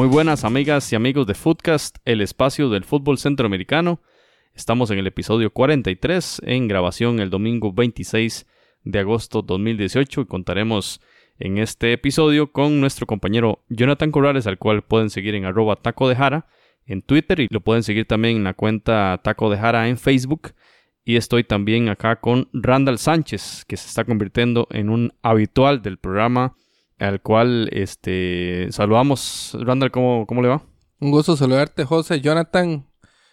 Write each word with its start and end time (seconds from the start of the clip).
Muy 0.00 0.08
buenas 0.08 0.44
amigas 0.44 0.90
y 0.90 0.96
amigos 0.96 1.26
de 1.26 1.34
Footcast, 1.34 1.98
el 2.06 2.22
espacio 2.22 2.70
del 2.70 2.84
fútbol 2.84 3.18
centroamericano. 3.18 4.00
Estamos 4.54 4.90
en 4.90 4.98
el 4.98 5.06
episodio 5.06 5.52
43, 5.52 6.40
en 6.46 6.68
grabación 6.68 7.20
el 7.20 7.28
domingo 7.28 7.70
26 7.70 8.46
de 8.84 8.98
agosto 8.98 9.42
2018 9.42 10.22
y 10.22 10.24
contaremos 10.24 11.02
en 11.38 11.58
este 11.58 11.92
episodio 11.92 12.50
con 12.50 12.80
nuestro 12.80 13.06
compañero 13.06 13.62
Jonathan 13.68 14.10
Corrales, 14.10 14.46
al 14.46 14.56
cual 14.56 14.80
pueden 14.80 15.10
seguir 15.10 15.34
en 15.34 15.44
arroba 15.44 15.76
taco 15.76 16.08
de 16.08 16.16
jara 16.16 16.46
en 16.86 17.02
Twitter 17.02 17.38
y 17.40 17.48
lo 17.50 17.60
pueden 17.60 17.82
seguir 17.82 18.06
también 18.06 18.38
en 18.38 18.44
la 18.44 18.54
cuenta 18.54 19.20
taco 19.22 19.50
de 19.50 19.58
jara 19.58 19.86
en 19.90 19.98
Facebook. 19.98 20.54
Y 21.04 21.16
estoy 21.16 21.44
también 21.44 21.90
acá 21.90 22.20
con 22.20 22.48
Randall 22.54 22.96
Sánchez, 22.96 23.66
que 23.68 23.76
se 23.76 23.86
está 23.86 24.04
convirtiendo 24.04 24.66
en 24.70 24.88
un 24.88 25.12
habitual 25.20 25.82
del 25.82 25.98
programa 25.98 26.54
al 27.00 27.20
cual 27.20 27.68
este 27.72 28.68
saludamos. 28.70 29.56
Randall, 29.58 29.90
¿cómo, 29.90 30.26
cómo 30.26 30.42
le 30.42 30.48
va? 30.48 30.62
Un 31.00 31.10
gusto 31.10 31.34
saludarte, 31.34 31.86
José, 31.86 32.20
Jonathan, 32.20 32.84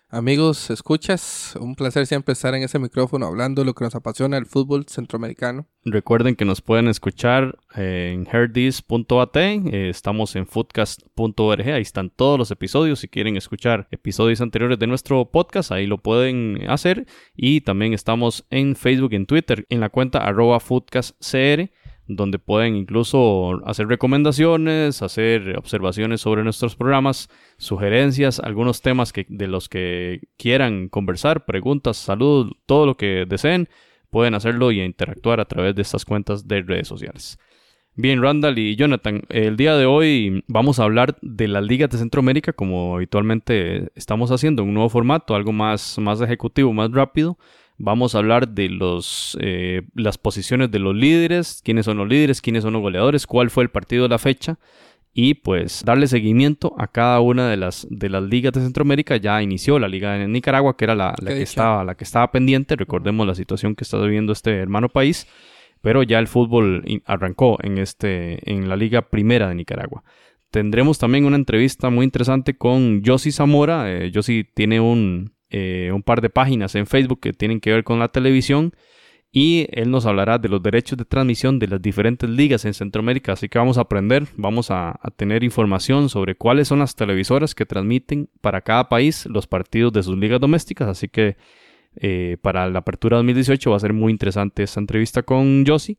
amigos, 0.10 0.70
escuchas. 0.70 1.58
Un 1.60 1.76
placer 1.76 2.08
siempre 2.08 2.32
estar 2.32 2.56
en 2.56 2.64
ese 2.64 2.80
micrófono 2.80 3.26
hablando 3.26 3.62
de 3.62 3.66
lo 3.66 3.76
que 3.76 3.84
nos 3.84 3.94
apasiona 3.94 4.38
el 4.38 4.46
fútbol 4.46 4.86
centroamericano. 4.88 5.68
Recuerden 5.84 6.38
que 6.38 6.46
nos 6.46 6.62
pueden 6.62 6.88
escuchar 6.88 7.58
eh, 7.76 8.14
en 8.14 8.26
herdis.at, 8.26 9.36
eh, 9.36 9.90
estamos 9.90 10.38
en 10.38 10.48
foodcast.org, 10.48 11.70
ahí 11.70 11.82
están 11.82 12.10
todos 12.10 12.40
los 12.40 12.52
episodios. 12.52 13.00
Si 13.00 13.10
quieren 13.10 13.36
escuchar 13.36 13.90
episodios 13.92 14.40
anteriores 14.40 14.80
de 14.80 14.88
nuestro 14.88 15.30
podcast, 15.30 15.74
ahí 15.74 15.88
lo 15.88 15.98
pueden 15.98 16.70
hacer. 16.70 17.06
Y 17.36 17.60
también 17.62 17.94
estamos 17.94 18.46
en 18.50 18.78
Facebook 18.78 19.12
y 19.12 19.18
en 19.18 19.26
Twitter, 19.26 19.66
en 19.68 19.82
la 19.82 19.90
cuenta 19.90 20.20
arroba 20.20 20.62
foodcastcr 20.62 21.70
donde 22.08 22.40
pueden 22.40 22.76
incluso 22.76 23.62
hacer 23.66 23.88
recomendaciones, 23.88 25.02
hacer 25.02 25.58
observaciones 25.58 26.22
sobre 26.22 26.44
nuestros 26.44 26.76
programas, 26.76 27.30
sugerencias, 27.58 28.40
algunos 28.40 28.82
temas 28.82 29.14
que, 29.14 29.26
de 29.30 29.48
los 29.48 29.70
que 29.70 30.22
quieran 30.38 30.90
conversar, 30.90 31.46
preguntas, 31.46 31.98
salud, 31.98 32.54
todo 32.66 32.86
lo 32.86 32.98
que 32.98 33.26
deseen, 33.28 33.70
pueden 34.10 34.34
hacerlo 34.34 34.72
y 34.72 34.82
interactuar 34.82 35.40
a 35.40 35.46
través 35.46 35.76
de 35.76 35.82
estas 35.82 36.06
cuentas 36.06 36.48
de 36.48 36.62
redes 36.62 36.88
sociales. 36.88 37.38
Bien, 38.00 38.22
Randall 38.22 38.60
y 38.60 38.76
Jonathan, 38.76 39.24
el 39.30 39.58
día 39.58 39.76
de 39.76 39.88
hoy 39.88 40.44
vamos 40.48 40.80
a 40.80 40.84
hablar 40.84 41.18
de 41.24 41.48
las 41.48 41.64
ligas 41.64 41.90
de 41.90 41.98
Centroamérica 41.98 42.54
como 42.54 42.96
habitualmente 42.96 43.92
estamos 43.96 44.30
haciendo, 44.30 44.64
un 44.64 44.76
nuevo 44.76 44.90
formato, 44.90 45.34
algo 45.34 45.52
más, 45.52 45.98
más 45.98 46.22
ejecutivo, 46.22 46.72
más 46.74 46.92
rápido. 46.92 47.40
Vamos 47.80 48.16
a 48.16 48.20
hablar 48.20 48.50
de 48.50 48.70
los, 48.70 49.38
eh, 49.40 49.84
las 49.94 50.18
posiciones 50.18 50.72
de 50.72 50.80
los 50.80 50.96
líderes, 50.96 51.62
quiénes 51.64 51.86
son 51.86 51.98
los 51.98 52.08
líderes, 52.08 52.42
quiénes 52.42 52.64
son 52.64 52.74
los 52.74 52.82
goleadores, 52.82 53.28
cuál 53.28 53.52
fue 53.52 53.64
el 53.64 53.70
partido 53.70 54.04
de 54.04 54.10
la 54.10 54.18
fecha 54.18 54.58
y 55.14 55.36
pues 55.36 55.84
darle 55.84 56.08
seguimiento 56.08 56.76
a 56.78 56.88
cada 56.88 57.20
una 57.22 57.50
de 57.50 57.58
las, 57.58 57.88
de 57.90 58.10
las 58.10 58.24
ligas 58.24 58.54
de 58.54 58.62
Centroamérica. 58.62 59.18
Ya 59.18 59.42
inició 59.42 59.78
la 59.80 59.88
liga 59.88 60.14
de 60.14 60.28
Nicaragua, 60.28 60.76
que 60.76 60.86
era 60.86 60.96
la, 60.96 61.16
la 61.22 61.32
que, 61.32 61.42
estaba, 61.42 61.84
la 61.84 61.96
que 61.96 62.04
estaba 62.04 62.32
pendiente. 62.32 62.76
Recordemos 62.76 63.26
la 63.26 63.36
situación 63.36 63.76
que 63.76 63.84
está 63.84 64.00
viviendo 64.00 64.34
este 64.34 64.58
hermano 64.58 64.90
país, 64.90 65.28
pero 65.82 66.02
ya 66.02 66.18
el 66.20 66.28
fútbol 66.28 66.84
arrancó 67.06 67.58
en, 67.62 67.78
este, 67.78 68.52
en 68.52 68.70
la 68.70 68.76
liga 68.76 69.10
primera 69.10 69.50
de 69.50 69.56
Nicaragua. 69.56 70.04
Tendremos 70.50 70.98
también 70.98 71.26
una 71.26 71.36
entrevista 71.36 71.90
muy 71.90 72.06
interesante 72.06 72.58
con 72.58 73.04
Josi 73.04 73.32
Zamora. 73.32 73.92
Eh, 73.92 74.12
Josi 74.14 74.46
tiene 74.54 74.80
un, 74.80 75.34
eh, 75.50 75.92
un 75.94 76.04
par 76.04 76.22
de 76.22 76.30
páginas 76.30 76.76
en 76.76 76.88
Facebook 76.88 77.20
que 77.20 77.34
tienen 77.34 77.60
que 77.60 77.72
ver 77.72 77.84
con 77.84 78.00
la 78.00 78.10
televisión 78.10 78.74
y 79.32 79.68
él 79.72 79.92
nos 79.92 80.06
hablará 80.06 80.38
de 80.38 80.50
los 80.50 80.64
derechos 80.64 80.98
de 80.98 81.06
transmisión 81.06 81.60
de 81.60 81.68
las 81.68 81.82
diferentes 81.82 82.30
ligas 82.30 82.66
en 82.66 82.74
Centroamérica. 82.74 83.34
Así 83.34 83.50
que 83.50 83.60
vamos 83.60 83.78
a 83.78 83.82
aprender, 83.82 84.26
vamos 84.36 84.72
a, 84.72 85.00
tener 85.16 85.44
información 85.44 86.10
sobre 86.10 86.36
cuáles 86.36 86.70
son 86.70 86.80
las 86.80 86.96
televisoras 86.96 87.54
que 87.54 87.66
transmiten 87.66 88.30
para 88.42 88.62
cada 88.62 88.90
país 88.90 89.26
los 89.26 89.48
partidos 89.48 89.94
de 89.94 90.04
sus 90.04 90.18
ligas 90.18 90.40
domésticas. 90.40 90.88
Así 90.88 91.08
que 91.10 91.38
eh, 91.98 92.38
para 92.42 92.70
la 92.70 92.80
apertura 92.80 93.18
2018 93.18 93.70
va 93.70 93.78
a 93.78 93.82
ser 93.82 93.94
muy 93.94 94.12
interesante 94.12 94.64
esta 94.64 94.80
entrevista 94.80 95.24
con 95.24 95.66
Josi. 95.66 95.98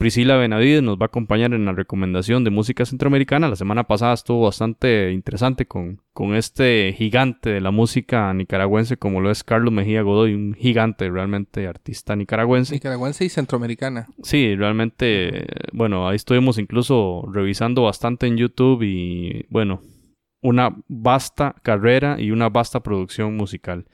Priscila 0.00 0.38
Benavides 0.38 0.82
nos 0.82 0.96
va 0.96 1.02
a 1.02 1.06
acompañar 1.08 1.52
en 1.52 1.66
la 1.66 1.72
recomendación 1.72 2.42
de 2.42 2.48
música 2.48 2.86
centroamericana. 2.86 3.50
La 3.50 3.56
semana 3.56 3.84
pasada 3.84 4.14
estuvo 4.14 4.46
bastante 4.46 5.12
interesante 5.12 5.66
con, 5.66 6.00
con 6.14 6.34
este 6.34 6.94
gigante 6.96 7.50
de 7.50 7.60
la 7.60 7.70
música 7.70 8.32
nicaragüense 8.32 8.96
como 8.96 9.20
lo 9.20 9.30
es 9.30 9.44
Carlos 9.44 9.74
Mejía 9.74 10.00
Godoy, 10.00 10.32
un 10.32 10.54
gigante 10.54 11.10
realmente 11.10 11.66
artista 11.66 12.16
nicaragüense. 12.16 12.72
Nicaragüense 12.72 13.26
y 13.26 13.28
centroamericana. 13.28 14.08
Sí, 14.22 14.56
realmente, 14.56 15.44
bueno, 15.74 16.08
ahí 16.08 16.16
estuvimos 16.16 16.56
incluso 16.56 17.28
revisando 17.30 17.82
bastante 17.82 18.26
en 18.26 18.38
YouTube 18.38 18.82
y 18.82 19.44
bueno, 19.50 19.82
una 20.40 20.74
vasta 20.88 21.56
carrera 21.62 22.16
y 22.18 22.30
una 22.30 22.48
vasta 22.48 22.80
producción 22.80 23.36
musical. 23.36 23.84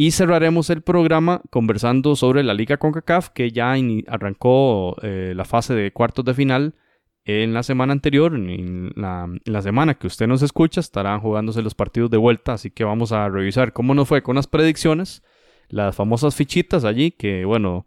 Y 0.00 0.12
cerraremos 0.12 0.70
el 0.70 0.82
programa 0.82 1.42
conversando 1.50 2.14
sobre 2.14 2.44
la 2.44 2.54
Liga 2.54 2.76
CONCACAF 2.76 3.30
que 3.30 3.50
ya 3.50 3.74
arrancó 4.06 4.94
eh, 5.02 5.32
la 5.34 5.44
fase 5.44 5.74
de 5.74 5.92
cuartos 5.92 6.24
de 6.24 6.34
final 6.34 6.76
en 7.24 7.52
la 7.52 7.64
semana 7.64 7.94
anterior. 7.94 8.32
En 8.32 8.92
la, 8.94 9.24
en 9.24 9.52
la 9.52 9.60
semana 9.60 9.94
que 9.94 10.06
usted 10.06 10.28
nos 10.28 10.42
escucha 10.42 10.78
estarán 10.78 11.18
jugándose 11.18 11.62
los 11.62 11.74
partidos 11.74 12.12
de 12.12 12.16
vuelta, 12.16 12.52
así 12.52 12.70
que 12.70 12.84
vamos 12.84 13.10
a 13.10 13.28
revisar 13.28 13.72
cómo 13.72 13.92
nos 13.92 14.06
fue 14.06 14.22
con 14.22 14.36
las 14.36 14.46
predicciones, 14.46 15.24
las 15.68 15.96
famosas 15.96 16.36
fichitas 16.36 16.84
allí 16.84 17.10
que 17.10 17.44
bueno, 17.44 17.84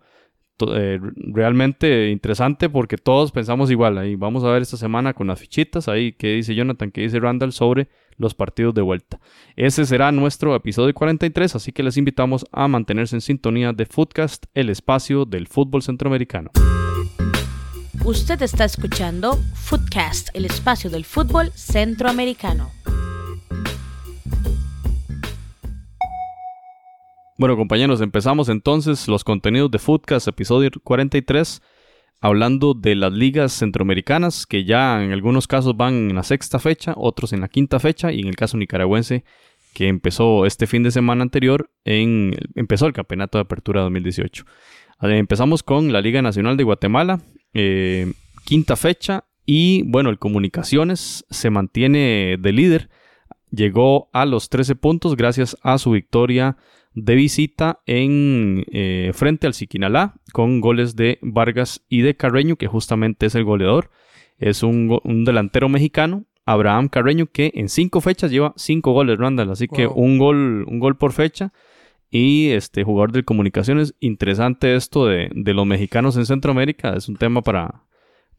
eh, 0.73 0.99
realmente 1.16 2.09
interesante 2.09 2.69
porque 2.69 2.97
todos 2.97 3.31
pensamos 3.31 3.72
igual. 3.72 3.97
Ahí 3.97 4.16
vamos 4.16 4.44
a 4.44 4.51
ver 4.51 4.61
esta 4.61 4.77
semana 4.77 5.13
con 5.13 5.27
las 5.27 5.39
fichitas 5.39 5.88
ahí 5.88 6.13
que 6.13 6.33
dice 6.33 6.55
Jonathan, 6.55 6.91
que 6.91 7.01
dice 7.01 7.19
Randall 7.19 7.51
sobre 7.51 7.89
los 8.17 8.33
partidos 8.33 8.73
de 8.73 8.81
vuelta. 8.81 9.19
Ese 9.55 9.85
será 9.85 10.11
nuestro 10.11 10.55
episodio 10.55 10.94
43, 10.94 11.55
así 11.55 11.71
que 11.71 11.83
les 11.83 11.97
invitamos 11.97 12.45
a 12.51 12.67
mantenerse 12.67 13.16
en 13.16 13.21
sintonía 13.21 13.73
de 13.73 13.85
Footcast, 13.85 14.45
el 14.53 14.69
espacio 14.69 15.25
del 15.25 15.47
fútbol 15.47 15.81
centroamericano. 15.81 16.51
Usted 18.05 18.41
está 18.41 18.66
escuchando 18.66 19.38
Footcast, 19.53 20.29
el 20.33 20.45
espacio 20.45 20.89
del 20.89 21.05
fútbol 21.05 21.51
centroamericano. 21.53 22.71
Bueno, 27.38 27.56
compañeros, 27.56 28.02
empezamos 28.02 28.50
entonces 28.50 29.08
los 29.08 29.24
contenidos 29.24 29.72
de 29.72 29.80
Footcast, 29.80 30.28
episodio 30.28 30.69
43, 30.84 31.62
hablando 32.19 32.74
de 32.74 32.94
las 32.94 33.14
ligas 33.14 33.53
centroamericanas, 33.53 34.46
que 34.46 34.66
ya 34.66 35.03
en 35.03 35.12
algunos 35.12 35.47
casos 35.47 35.75
van 35.75 36.09
en 36.09 36.16
la 36.16 36.24
sexta 36.24 36.59
fecha, 36.59 36.94
otros 36.97 37.34
en 37.34 37.42
la 37.42 37.47
quinta 37.47 37.80
fecha, 37.80 38.12
y 38.12 38.19
en 38.19 38.28
el 38.28 38.36
caso 38.36 38.58
nicaragüense, 38.58 39.24
que 39.74 39.88
empezó 39.88 40.46
este 40.46 40.68
fin 40.68 40.84
de 40.84 40.92
semana 40.92 41.24
anterior, 41.24 41.72
en, 41.86 42.36
empezó 42.56 42.86
el 42.86 42.94
campeonato 42.94 43.38
de 43.38 43.44
apertura 43.44 43.81
2018. 43.81 44.46
Eh, 45.01 45.18
Empezamos 45.18 45.63
con 45.63 45.92
la 45.94 46.01
Liga 46.01 46.22
Nacional 46.22 46.57
de 46.57 46.63
Guatemala, 46.63 47.22
eh, 47.54 48.12
quinta 48.44 48.75
fecha, 48.75 49.24
y 49.45 49.84
bueno, 49.84 50.10
el 50.10 50.19
Comunicaciones 50.19 51.25
se 51.30 51.50
mantiene 51.50 52.36
de 52.39 52.51
líder, 52.51 52.89
llegó 53.50 54.10
a 54.13 54.25
los 54.25 54.50
13 54.50 54.75
puntos 54.75 55.16
gracias 55.16 55.57
a 55.63 55.77
su 55.77 55.92
victoria 55.92 56.57
de 56.93 57.15
visita 57.15 57.79
en 57.85 58.65
eh, 58.71 59.11
frente 59.13 59.47
al 59.47 59.53
Siquinalá 59.53 60.15
con 60.33 60.59
goles 60.61 60.95
de 60.95 61.19
Vargas 61.21 61.85
y 61.89 62.01
de 62.01 62.15
Carreño, 62.15 62.55
que 62.55 62.67
justamente 62.67 63.25
es 63.27 63.35
el 63.35 63.43
goleador. 63.43 63.91
Es 64.38 64.63
un, 64.63 64.99
un 65.03 65.23
delantero 65.23 65.69
mexicano, 65.69 66.25
Abraham 66.45 66.89
Carreño, 66.89 67.27
que 67.27 67.51
en 67.53 67.69
cinco 67.69 68.01
fechas 68.01 68.31
lleva 68.31 68.53
cinco 68.57 68.91
goles, 68.91 69.17
Randall. 69.17 69.51
Así 69.51 69.67
que 69.67 69.88
un 69.88 70.17
gol, 70.17 70.65
un 70.67 70.79
gol 70.79 70.97
por 70.97 71.13
fecha. 71.13 71.53
Y 72.09 72.49
este 72.49 72.83
jugador 72.83 73.13
de 73.13 73.23
comunicaciones, 73.23 73.95
interesante 74.01 74.75
esto 74.75 75.05
de, 75.05 75.29
de 75.33 75.53
los 75.53 75.65
mexicanos 75.65 76.17
en 76.17 76.25
Centroamérica. 76.25 76.93
Es 76.95 77.07
un 77.07 77.15
tema 77.15 77.41
para, 77.41 77.85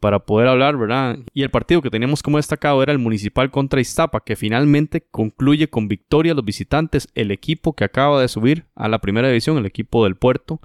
para 0.02 0.19
poder 0.19 0.49
hablar, 0.49 0.76
¿verdad? 0.76 1.20
Y 1.32 1.44
el 1.44 1.50
partido 1.50 1.81
que 1.81 1.88
teníamos 1.88 2.25
como 2.25 2.38
destacado 2.38 2.82
era 2.82 2.90
el 2.90 2.99
Municipal 2.99 3.52
contra 3.52 3.81
Iztapa, 3.81 4.25
que 4.25 4.34
finalmente 4.34 5.00
concluye 5.00 5.69
con 5.70 5.87
victoria 5.87 6.32
a 6.32 6.34
los 6.34 6.44
visitantes, 6.44 7.06
el 7.14 7.31
equipo 7.31 7.75
que 7.75 7.84
acaba 7.84 8.20
de 8.20 8.26
subir 8.26 8.64
a 8.75 8.88
la 8.88 8.99
primera 8.99 9.28
división, 9.28 9.58
el 9.58 9.64
equipo 9.64 10.02
del 10.02 10.16
puerto. 10.16 10.60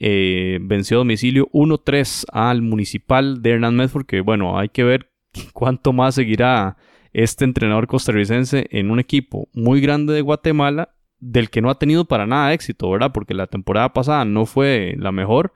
eh, 0.00 0.58
venció 0.62 0.96
a 0.96 0.98
domicilio 0.98 1.48
1-3 1.52 2.24
al 2.32 2.60
Municipal 2.60 3.40
de 3.40 3.50
Hernán 3.50 3.76
Medford, 3.76 4.04
que 4.04 4.20
bueno, 4.20 4.58
hay 4.58 4.68
que 4.68 4.82
ver 4.82 5.12
cuánto 5.52 5.92
más 5.92 6.16
seguirá 6.16 6.76
este 7.12 7.44
entrenador 7.44 7.86
costarricense 7.86 8.66
en 8.72 8.90
un 8.90 8.98
equipo 8.98 9.48
muy 9.54 9.80
grande 9.80 10.12
de 10.12 10.22
Guatemala 10.22 10.90
del 11.20 11.50
que 11.50 11.62
no 11.62 11.70
ha 11.70 11.78
tenido 11.78 12.04
para 12.06 12.26
nada 12.26 12.52
éxito, 12.52 12.90
¿verdad? 12.90 13.12
Porque 13.12 13.32
la 13.32 13.46
temporada 13.46 13.92
pasada 13.92 14.24
no 14.24 14.44
fue 14.44 14.96
la 14.98 15.12
mejor 15.12 15.52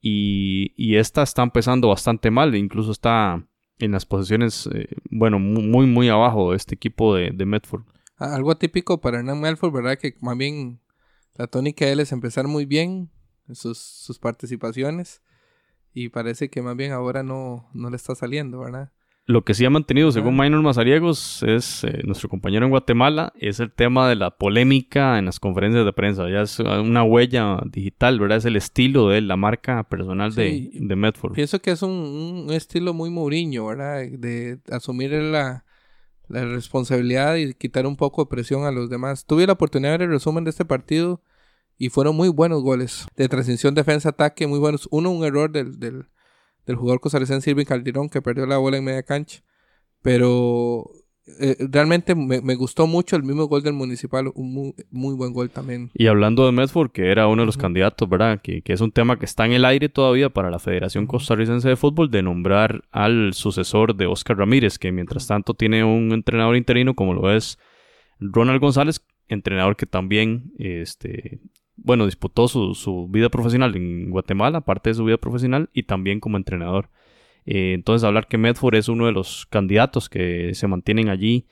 y, 0.00 0.96
esta 0.96 1.22
está 1.22 1.42
empezando 1.42 1.88
bastante 1.88 2.30
mal, 2.30 2.54
incluso 2.54 2.92
está 2.92 3.44
en 3.78 3.92
las 3.92 4.06
posiciones, 4.06 4.68
eh, 4.72 4.88
bueno, 5.10 5.38
muy, 5.38 5.86
muy 5.86 6.08
abajo 6.08 6.50
de 6.50 6.56
este 6.56 6.74
equipo 6.74 7.14
de, 7.14 7.30
de 7.32 7.46
Medford. 7.46 7.84
Algo 8.16 8.50
atípico 8.50 9.00
para 9.00 9.18
Hernán 9.18 9.40
Melford, 9.40 9.72
¿verdad? 9.72 9.98
Que 9.98 10.16
más 10.20 10.36
bien 10.36 10.80
la 11.34 11.46
tónica 11.46 11.84
de 11.84 11.92
él 11.92 12.00
es 12.00 12.10
empezar 12.10 12.48
muy 12.48 12.66
bien 12.66 13.10
en 13.48 13.54
sus, 13.54 13.78
sus 13.78 14.18
participaciones 14.18 15.22
y 15.94 16.08
parece 16.08 16.50
que 16.50 16.62
más 16.62 16.76
bien 16.76 16.92
ahora 16.92 17.22
no, 17.22 17.68
no 17.74 17.90
le 17.90 17.96
está 17.96 18.14
saliendo, 18.14 18.58
¿verdad? 18.58 18.92
Lo 19.30 19.44
que 19.44 19.52
sí 19.52 19.62
ha 19.66 19.70
mantenido, 19.70 20.10
según. 20.10 20.38
Minor 20.38 20.62
Mazariegos, 20.62 21.42
es 21.42 21.84
eh, 21.84 22.00
nuestro 22.04 22.30
compañero 22.30 22.64
en 22.64 22.70
Guatemala, 22.70 23.34
es 23.38 23.60
el 23.60 23.70
tema 23.70 24.08
de 24.08 24.16
la 24.16 24.30
polémica 24.30 25.18
en 25.18 25.26
las 25.26 25.38
conferencias 25.38 25.84
de 25.84 25.92
prensa. 25.92 26.30
Ya 26.30 26.40
es 26.40 26.58
una 26.60 27.02
huella 27.04 27.58
digital, 27.70 28.18
¿verdad? 28.18 28.38
Es 28.38 28.46
el 28.46 28.56
estilo 28.56 29.08
de 29.10 29.18
él, 29.18 29.28
la 29.28 29.36
marca 29.36 29.84
personal 29.84 30.32
Sí. 30.32 30.70
de, 30.72 30.80
de 30.80 30.96
Medford. 30.96 31.34
Pienso 31.34 31.60
que 31.60 31.72
es 31.72 31.82
un, 31.82 31.90
un 32.48 32.52
estilo 32.54 32.94
muy 32.94 33.10
Mourinho, 33.10 33.66
¿verdad? 33.66 34.00
De 34.10 34.60
asumir 34.70 35.12
la, 35.12 35.66
la 36.28 36.44
responsabilidad 36.46 37.36
y 37.36 37.52
quitar 37.52 37.86
un 37.86 37.96
poco 37.96 38.24
de 38.24 38.30
presión 38.30 38.64
a 38.64 38.72
los 38.72 38.88
demás. 38.88 39.26
Tuve 39.26 39.46
la 39.46 39.52
oportunidad 39.52 39.90
de 39.92 39.98
ver 39.98 40.06
el 40.08 40.12
resumen 40.14 40.44
de 40.44 40.50
este 40.50 40.64
partido 40.64 41.20
y 41.76 41.90
fueron 41.90 42.16
muy 42.16 42.30
buenos 42.30 42.62
goles. 42.62 43.06
De 43.14 43.28
transición, 43.28 43.74
defensa, 43.74 44.08
ataque, 44.08 44.46
muy 44.46 44.58
buenos. 44.58 44.88
Uno, 44.90 45.10
un 45.10 45.22
error 45.26 45.52
del, 45.52 45.78
del, 45.78 46.06
del 46.68 46.76
jugador 46.76 47.00
costarricense 47.00 47.50
Irving 47.50 47.64
Calderón 47.64 48.08
que 48.10 48.22
perdió 48.22 48.46
la 48.46 48.58
bola 48.58 48.76
en 48.76 48.84
media 48.84 49.02
cancha. 49.02 49.40
Pero 50.02 50.84
eh, 51.40 51.56
realmente 51.58 52.14
me, 52.14 52.42
me 52.42 52.54
gustó 52.54 52.86
mucho 52.86 53.16
el 53.16 53.22
mismo 53.22 53.46
gol 53.46 53.62
del 53.62 53.72
Municipal. 53.72 54.30
Un 54.34 54.52
muy, 54.52 54.74
muy 54.90 55.14
buen 55.14 55.32
gol 55.32 55.48
también. 55.48 55.90
Y 55.94 56.06
hablando 56.06 56.44
de 56.44 56.52
Medford, 56.52 56.90
que 56.90 57.10
era 57.10 57.26
uno 57.26 57.42
de 57.42 57.46
los 57.46 57.56
candidatos, 57.56 58.06
¿verdad? 58.08 58.40
Que, 58.42 58.60
que 58.60 58.74
es 58.74 58.82
un 58.82 58.92
tema 58.92 59.18
que 59.18 59.24
está 59.24 59.46
en 59.46 59.52
el 59.52 59.64
aire 59.64 59.88
todavía 59.88 60.28
para 60.28 60.50
la 60.50 60.58
Federación 60.58 61.06
Costarricense 61.06 61.68
de 61.68 61.76
Fútbol 61.76 62.10
de 62.10 62.22
nombrar 62.22 62.84
al 62.92 63.32
sucesor 63.32 63.96
de 63.96 64.06
Oscar 64.06 64.36
Ramírez, 64.36 64.78
que 64.78 64.92
mientras 64.92 65.26
tanto 65.26 65.54
tiene 65.54 65.82
un 65.84 66.12
entrenador 66.12 66.54
interino 66.54 66.94
como 66.94 67.14
lo 67.14 67.34
es 67.34 67.58
Ronald 68.20 68.60
González, 68.60 69.00
entrenador 69.26 69.76
que 69.76 69.86
también, 69.86 70.52
este, 70.58 71.40
bueno, 71.78 72.04
disputó 72.06 72.48
su, 72.48 72.74
su 72.74 73.08
vida 73.08 73.28
profesional 73.28 73.74
en 73.76 74.10
Guatemala, 74.10 74.60
parte 74.62 74.90
de 74.90 74.94
su 74.94 75.04
vida 75.04 75.16
profesional, 75.16 75.70
y 75.72 75.84
también 75.84 76.20
como 76.20 76.36
entrenador. 76.36 76.90
Eh, 77.46 77.72
entonces, 77.74 78.04
hablar 78.04 78.28
que 78.28 78.36
Medford 78.36 78.74
es 78.74 78.88
uno 78.88 79.06
de 79.06 79.12
los 79.12 79.46
candidatos 79.46 80.08
que 80.08 80.54
se 80.54 80.66
mantienen 80.66 81.08
allí 81.08 81.46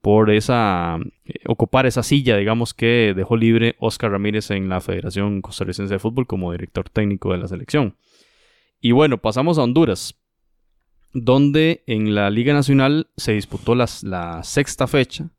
por 0.00 0.30
esa 0.30 0.98
eh, 1.24 1.34
ocupar 1.46 1.86
esa 1.86 2.02
silla, 2.02 2.36
digamos, 2.36 2.74
que 2.74 3.12
dejó 3.14 3.36
libre 3.36 3.76
Oscar 3.78 4.10
Ramírez 4.12 4.50
en 4.50 4.68
la 4.68 4.80
Federación 4.80 5.42
Costarricense 5.42 5.94
de 5.94 5.98
Fútbol 5.98 6.26
como 6.26 6.52
director 6.52 6.88
técnico 6.88 7.32
de 7.32 7.38
la 7.38 7.48
selección. 7.48 7.96
Y 8.80 8.92
bueno, 8.92 9.18
pasamos 9.18 9.58
a 9.58 9.62
Honduras, 9.62 10.18
donde 11.12 11.82
en 11.86 12.14
la 12.14 12.30
Liga 12.30 12.52
Nacional 12.52 13.08
se 13.16 13.32
disputó 13.32 13.74
las- 13.74 14.02
la 14.02 14.42
sexta 14.42 14.86
fecha 14.86 15.30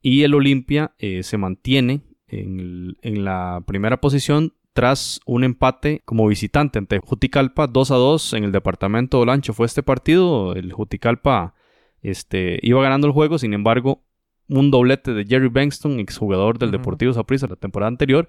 y 0.00 0.22
el 0.22 0.34
Olimpia 0.34 0.94
eh, 0.98 1.22
se 1.22 1.36
mantiene 1.36 2.02
en, 2.28 2.96
la 3.24 3.62
primera 3.66 4.00
posición 4.00 4.54
tras 4.72 5.20
un 5.26 5.44
empate 5.44 6.02
como 6.04 6.26
visitante 6.26 6.78
ante 6.78 6.98
Juticalpa 6.98 7.66
2 7.66 7.90
a 7.90 7.94
2 7.94 8.32
en 8.34 8.44
el 8.44 8.52
departamento 8.52 9.16
de 9.16 9.22
Olancho. 9.22 9.54
Fue 9.54 9.66
este 9.66 9.82
partido, 9.82 10.54
el 10.54 10.72
Juticalpa 10.72 11.54
este, 12.02 12.58
iba 12.62 12.82
ganando 12.82 13.06
el 13.06 13.12
juego, 13.12 13.38
sin 13.38 13.54
embargo, 13.54 14.02
un 14.48 14.70
doblete 14.70 15.12
de 15.14 15.24
Jerry 15.24 15.48
Bankston, 15.48 15.98
exjugador 15.98 16.58
del 16.58 16.68
Ujú. 16.68 16.78
Deportivo 16.78 17.12
Saprissa 17.12 17.46
la 17.46 17.56
temporada 17.56 17.88
anterior, 17.88 18.28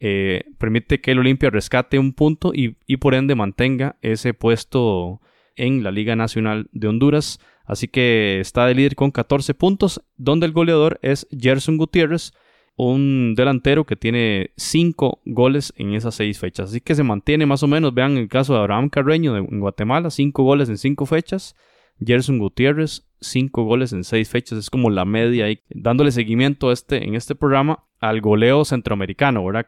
eh, 0.00 0.44
permite 0.58 1.00
que 1.00 1.12
el 1.12 1.18
Olimpia 1.18 1.50
rescate 1.50 1.98
un 1.98 2.12
punto 2.12 2.52
y, 2.54 2.76
y 2.86 2.98
por 2.98 3.14
ende 3.14 3.34
mantenga 3.34 3.96
ese 4.02 4.34
puesto 4.34 5.20
en 5.56 5.82
la 5.82 5.90
Liga 5.90 6.16
Nacional 6.16 6.68
de 6.72 6.88
Honduras. 6.88 7.40
Así 7.64 7.88
que 7.88 8.40
está 8.40 8.66
de 8.66 8.74
líder 8.74 8.94
con 8.94 9.10
14 9.10 9.54
puntos, 9.54 10.02
donde 10.16 10.46
el 10.46 10.52
goleador 10.52 10.98
es 11.02 11.26
Gerson 11.30 11.76
Gutiérrez, 11.76 12.32
un 12.78 13.34
delantero 13.34 13.84
que 13.84 13.96
tiene 13.96 14.52
5 14.56 15.20
goles 15.24 15.74
en 15.76 15.94
esas 15.94 16.14
6 16.14 16.38
fechas. 16.38 16.70
Así 16.70 16.80
que 16.80 16.94
se 16.94 17.02
mantiene 17.02 17.44
más 17.44 17.64
o 17.64 17.66
menos, 17.66 17.92
vean 17.92 18.16
el 18.16 18.28
caso 18.28 18.54
de 18.54 18.60
Abraham 18.60 18.88
Carreño 18.88 19.34
de, 19.34 19.40
en 19.40 19.60
Guatemala, 19.60 20.10
5 20.10 20.42
goles 20.44 20.68
en 20.68 20.78
5 20.78 21.04
fechas. 21.04 21.56
Gerson 22.00 22.38
Gutiérrez, 22.38 23.08
5 23.20 23.64
goles 23.64 23.92
en 23.92 24.04
6 24.04 24.28
fechas. 24.28 24.58
Es 24.58 24.70
como 24.70 24.90
la 24.90 25.04
media 25.04 25.46
ahí, 25.46 25.60
dándole 25.70 26.12
seguimiento 26.12 26.70
a 26.70 26.72
este, 26.72 27.04
en 27.04 27.16
este 27.16 27.34
programa 27.34 27.84
al 27.98 28.20
goleo 28.20 28.64
centroamericano, 28.64 29.44
¿verdad? 29.44 29.66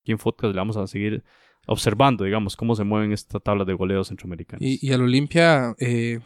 Aquí 0.00 0.12
en 0.12 0.18
Podcast 0.18 0.54
le 0.54 0.58
vamos 0.58 0.76
a 0.76 0.86
seguir 0.86 1.24
observando, 1.66 2.22
digamos, 2.22 2.54
cómo 2.54 2.76
se 2.76 2.84
mueven 2.84 3.10
estas 3.10 3.42
tablas 3.42 3.66
de 3.66 3.74
goleo 3.74 4.04
centroamericanos. 4.04 4.64
Y, 4.64 4.78
y 4.80 4.92
al 4.92 5.00
Olimpia, 5.00 5.74
eh, 5.80 6.20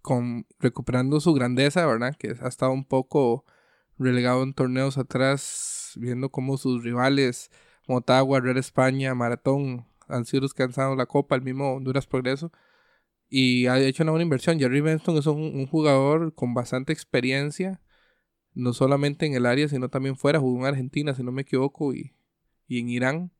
con, 0.00 0.44
recuperando 0.58 1.20
su 1.20 1.32
grandeza, 1.32 1.86
¿verdad? 1.86 2.16
Que 2.18 2.34
ha 2.40 2.48
estado 2.48 2.72
un 2.72 2.84
poco 2.84 3.44
relegado 4.02 4.42
en 4.42 4.54
torneos 4.54 4.98
atrás, 4.98 5.92
viendo 5.96 6.30
cómo 6.30 6.56
sus 6.56 6.82
rivales, 6.82 7.50
Motagua, 7.88 8.40
Red 8.40 8.56
España, 8.58 9.14
Maratón, 9.14 9.86
han 10.08 10.24
sido 10.24 10.42
los 10.42 10.54
que 10.54 10.62
han 10.62 10.72
la 10.96 11.06
copa, 11.06 11.36
el 11.36 11.42
mismo 11.42 11.72
Honduras 11.74 12.06
Progreso. 12.06 12.52
Y 13.28 13.66
ha 13.66 13.78
hecho 13.78 14.02
una 14.02 14.12
buena 14.12 14.24
inversión. 14.24 14.58
Jerry 14.58 14.82
Benson 14.82 15.16
es 15.16 15.26
un, 15.26 15.40
un 15.40 15.66
jugador 15.66 16.34
con 16.34 16.52
bastante 16.54 16.92
experiencia, 16.92 17.80
no 18.54 18.74
solamente 18.74 19.24
en 19.26 19.34
el 19.34 19.46
área, 19.46 19.68
sino 19.68 19.88
también 19.88 20.16
fuera. 20.16 20.38
Jugó 20.38 20.60
en 20.60 20.66
Argentina, 20.66 21.14
si 21.14 21.22
no 21.22 21.32
me 21.32 21.42
equivoco, 21.42 21.94
y, 21.94 22.14
y 22.68 22.80
en 22.80 22.88
Irán. 22.90 23.32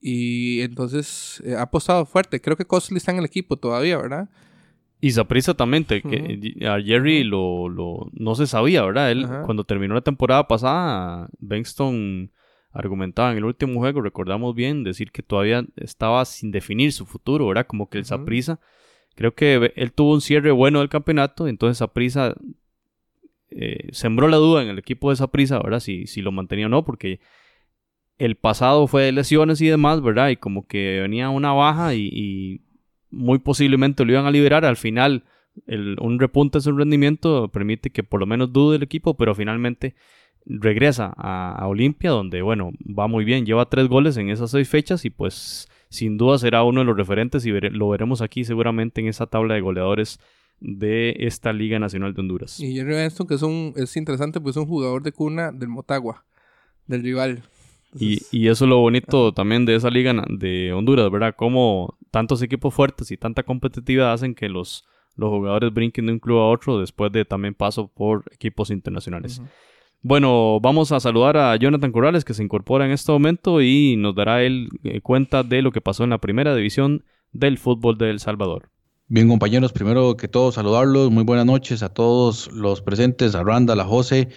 Y 0.00 0.60
entonces 0.62 1.42
eh, 1.44 1.56
ha 1.56 1.62
apostado 1.62 2.06
fuerte. 2.06 2.40
Creo 2.40 2.56
que 2.56 2.64
Costly 2.64 2.96
está 2.96 3.12
en 3.12 3.18
el 3.18 3.24
equipo 3.26 3.56
todavía, 3.58 3.98
¿verdad? 3.98 4.30
Y 5.00 5.10
Saprissa 5.10 5.54
también, 5.54 5.84
te- 5.84 6.00
que 6.02 6.66
a 6.66 6.80
Jerry 6.80 7.22
lo, 7.24 7.68
lo- 7.68 8.10
no 8.14 8.34
se 8.34 8.46
sabía, 8.46 8.82
¿verdad? 8.82 9.10
Él, 9.12 9.26
cuando 9.44 9.64
terminó 9.64 9.94
la 9.94 10.00
temporada 10.00 10.48
pasada, 10.48 11.28
Bengston 11.38 12.30
argumentaba 12.72 13.30
en 13.32 13.38
el 13.38 13.44
último 13.44 13.80
juego, 13.80 14.00
recordamos 14.00 14.54
bien, 14.54 14.84
decir 14.84 15.10
que 15.10 15.22
todavía 15.22 15.64
estaba 15.76 16.24
sin 16.24 16.50
definir 16.50 16.92
su 16.92 17.06
futuro, 17.06 17.46
¿verdad? 17.46 17.66
Como 17.66 17.88
que 17.88 17.98
el. 17.98 18.04
Saprissa, 18.06 18.58
creo 19.14 19.34
que 19.34 19.72
él 19.76 19.92
tuvo 19.92 20.12
un 20.14 20.20
cierre 20.20 20.50
bueno 20.50 20.80
del 20.80 20.88
campeonato, 20.88 21.46
entonces 21.48 21.78
Saprissa 21.78 22.34
eh, 23.50 23.88
sembró 23.92 24.28
la 24.28 24.36
duda 24.36 24.62
en 24.62 24.68
el 24.68 24.78
equipo 24.78 25.10
de 25.10 25.16
Saprissa, 25.16 25.58
¿verdad? 25.60 25.80
Si, 25.80 26.06
si 26.06 26.20
lo 26.22 26.32
mantenía 26.32 26.66
o 26.66 26.68
no, 26.68 26.84
porque 26.84 27.20
el 28.18 28.36
pasado 28.36 28.86
fue 28.86 29.04
de 29.04 29.12
lesiones 29.12 29.60
y 29.60 29.66
demás, 29.68 30.02
¿verdad? 30.02 30.30
Y 30.30 30.36
como 30.36 30.66
que 30.66 31.00
venía 31.02 31.30
una 31.30 31.52
baja 31.52 31.94
y, 31.94 32.08
y 32.12 32.60
muy 33.16 33.38
posiblemente 33.38 34.04
lo 34.04 34.12
iban 34.12 34.26
a 34.26 34.30
liberar. 34.30 34.64
Al 34.64 34.76
final, 34.76 35.24
el- 35.66 35.96
un 36.00 36.18
repunte 36.18 36.58
en 36.58 36.62
su 36.62 36.72
rendimiento 36.76 37.48
permite 37.48 37.90
que 37.90 38.02
por 38.02 38.20
lo 38.20 38.26
menos 38.26 38.52
dude 38.52 38.76
el 38.76 38.82
equipo, 38.82 39.16
pero 39.16 39.34
finalmente 39.34 39.94
regresa 40.44 41.12
a, 41.16 41.66
Olimpia, 41.66 42.10
donde, 42.10 42.42
bueno, 42.42 42.70
va 42.86 43.08
muy 43.08 43.24
bien, 43.24 43.44
lleva 43.46 43.68
tres 43.68 43.88
goles 43.88 44.16
en 44.16 44.30
esas 44.30 44.50
seis 44.52 44.68
fechas 44.68 45.04
y 45.04 45.10
pues 45.10 45.68
sin 45.88 46.16
duda 46.16 46.38
será 46.38 46.62
uno 46.62 46.80
de 46.80 46.86
los 46.86 46.96
referentes 46.96 47.44
y 47.46 47.50
lo 47.50 47.88
veremos 47.88 48.22
aquí 48.22 48.44
seguramente 48.44 49.00
en 49.00 49.08
esa 49.08 49.26
tabla 49.26 49.54
de 49.54 49.60
goleadores 49.60 50.20
de 50.60 51.16
esta 51.18 51.52
Liga 51.52 51.78
Nacional 51.78 52.14
de 52.14 52.20
Honduras. 52.20 52.60
Y 52.60 52.74
Jerry 52.74 52.94
Benson, 52.94 53.26
que 53.26 53.34
es, 53.34 53.42
un, 53.42 53.72
es 53.76 53.96
interesante, 53.96 54.40
pues 54.40 54.56
es 54.56 54.62
un 54.62 54.68
jugador 54.68 55.02
de 55.02 55.12
cuna 55.12 55.52
del 55.52 55.68
Motagua, 55.68 56.24
del 56.86 57.02
rival. 57.02 57.42
Y, 57.98 58.20
y 58.30 58.48
eso 58.48 58.64
es 58.64 58.68
lo 58.68 58.78
bonito 58.78 59.32
también 59.32 59.64
de 59.64 59.74
esa 59.74 59.90
liga 59.90 60.14
de 60.28 60.72
Honduras, 60.72 61.10
¿verdad? 61.10 61.34
Como 61.36 61.96
tantos 62.10 62.42
equipos 62.42 62.72
fuertes 62.74 63.10
y 63.10 63.16
tanta 63.16 63.42
competitividad 63.42 64.12
hacen 64.12 64.34
que 64.34 64.48
los, 64.48 64.84
los 65.16 65.30
jugadores 65.30 65.72
brinquen 65.72 66.06
de 66.06 66.12
un 66.12 66.18
club 66.18 66.38
a 66.38 66.48
otro 66.48 66.78
después 66.78 67.12
de 67.12 67.24
también 67.24 67.54
paso 67.54 67.88
por 67.88 68.24
equipos 68.32 68.70
internacionales. 68.70 69.40
Bueno, 70.02 70.60
vamos 70.60 70.92
a 70.92 71.00
saludar 71.00 71.36
a 71.36 71.56
Jonathan 71.56 71.90
Corrales 71.90 72.24
que 72.24 72.34
se 72.34 72.42
incorpora 72.42 72.86
en 72.86 72.92
este 72.92 73.10
momento 73.10 73.60
y 73.60 73.96
nos 73.96 74.14
dará 74.14 74.42
él 74.42 74.68
eh, 74.84 75.00
cuenta 75.00 75.42
de 75.42 75.62
lo 75.62 75.72
que 75.72 75.80
pasó 75.80 76.04
en 76.04 76.10
la 76.10 76.18
primera 76.18 76.54
división 76.54 77.04
del 77.32 77.58
fútbol 77.58 77.98
de 77.98 78.10
El 78.10 78.20
Salvador. 78.20 78.70
Bien, 79.08 79.28
compañeros, 79.28 79.72
primero 79.72 80.16
que 80.16 80.28
todo 80.28 80.52
saludarlos. 80.52 81.10
Muy 81.10 81.24
buenas 81.24 81.46
noches 81.46 81.82
a 81.82 81.88
todos 81.88 82.52
los 82.52 82.82
presentes, 82.82 83.34
a 83.34 83.42
Randa, 83.42 83.74
a 83.74 83.84
José. 83.84 84.28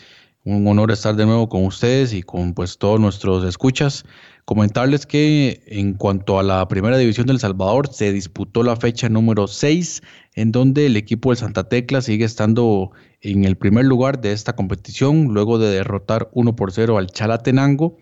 Un 0.46 0.66
honor 0.68 0.90
estar 0.92 1.16
de 1.16 1.26
nuevo 1.26 1.50
con 1.50 1.66
ustedes 1.66 2.14
y 2.14 2.24
con 2.24 2.54
pues 2.54 2.78
todos 2.78 3.00
nuestros 3.00 3.44
escuchas. 3.44 4.06
Comentarles 4.46 5.06
que 5.06 5.62
en 5.68 5.94
cuanto 5.94 6.40
a 6.40 6.44
la 6.44 6.66
primera 6.68 6.98
división 6.98 7.28
del 7.28 7.40
Salvador, 7.40 7.94
se 7.94 8.14
disputó 8.14 8.64
la 8.64 8.78
fecha 8.78 9.10
número 9.10 9.48
6, 9.48 10.02
en 10.36 10.52
donde 10.52 10.86
el 10.86 10.96
equipo 10.96 11.30
del 11.30 11.38
Santa 11.38 11.68
Tecla 11.68 12.02
sigue 12.02 12.24
estando 12.24 12.92
en 13.22 13.44
el 13.44 13.58
primer 13.58 13.86
lugar 13.86 14.22
de 14.22 14.32
esta 14.32 14.56
competición, 14.56 15.34
luego 15.34 15.60
de 15.60 15.70
derrotar 15.70 16.30
1 16.34 16.56
por 16.56 16.72
0 16.72 16.98
al 16.98 17.08
Chalatenango. 17.08 17.98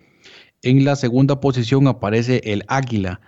En 0.62 0.84
la 0.84 0.94
segunda 0.94 1.40
posición 1.40 1.88
aparece 1.88 2.40
el 2.44 2.64
Águila, 2.68 3.20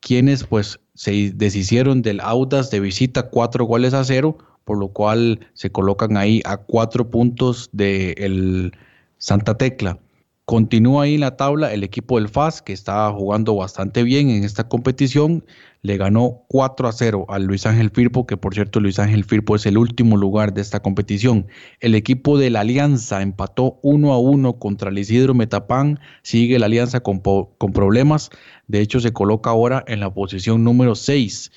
quienes 0.00 0.44
pues 0.44 0.80
se 0.94 1.32
deshicieron 1.34 2.00
del 2.02 2.20
Audas 2.20 2.70
de 2.70 2.80
visita 2.80 3.28
cuatro 3.28 3.66
goles 3.66 3.94
a 3.94 4.04
cero 4.04 4.38
por 4.64 4.78
lo 4.78 4.88
cual 4.88 5.46
se 5.52 5.70
colocan 5.70 6.16
ahí 6.16 6.40
a 6.44 6.56
cuatro 6.56 7.10
puntos 7.10 7.68
del 7.72 8.72
Santa 9.18 9.56
Tecla. 9.56 9.98
Continúa 10.46 11.04
ahí 11.04 11.14
en 11.14 11.20
la 11.20 11.38
tabla 11.38 11.72
el 11.72 11.82
equipo 11.84 12.18
del 12.18 12.28
FAS, 12.28 12.60
que 12.60 12.74
está 12.74 13.10
jugando 13.10 13.56
bastante 13.56 14.02
bien 14.02 14.28
en 14.28 14.44
esta 14.44 14.68
competición. 14.68 15.42
Le 15.80 15.96
ganó 15.96 16.42
4 16.48 16.86
a 16.86 16.92
0 16.92 17.24
al 17.30 17.44
Luis 17.44 17.64
Ángel 17.64 17.90
Firpo, 17.90 18.26
que 18.26 18.36
por 18.36 18.52
cierto 18.52 18.78
Luis 18.78 18.98
Ángel 18.98 19.24
Firpo 19.24 19.56
es 19.56 19.64
el 19.64 19.78
último 19.78 20.18
lugar 20.18 20.52
de 20.52 20.60
esta 20.60 20.80
competición. 20.80 21.46
El 21.80 21.94
equipo 21.94 22.36
de 22.36 22.50
la 22.50 22.60
Alianza 22.60 23.22
empató 23.22 23.78
1 23.82 24.12
a 24.12 24.18
1 24.18 24.58
contra 24.58 24.90
el 24.90 24.98
Isidro 24.98 25.32
Metapán. 25.32 25.98
Sigue 26.20 26.58
la 26.58 26.66
Alianza 26.66 27.00
con, 27.00 27.20
con 27.20 27.72
problemas. 27.72 28.28
De 28.68 28.80
hecho, 28.80 29.00
se 29.00 29.14
coloca 29.14 29.48
ahora 29.48 29.82
en 29.86 30.00
la 30.00 30.12
posición 30.12 30.62
número 30.62 30.94
6 30.94 31.52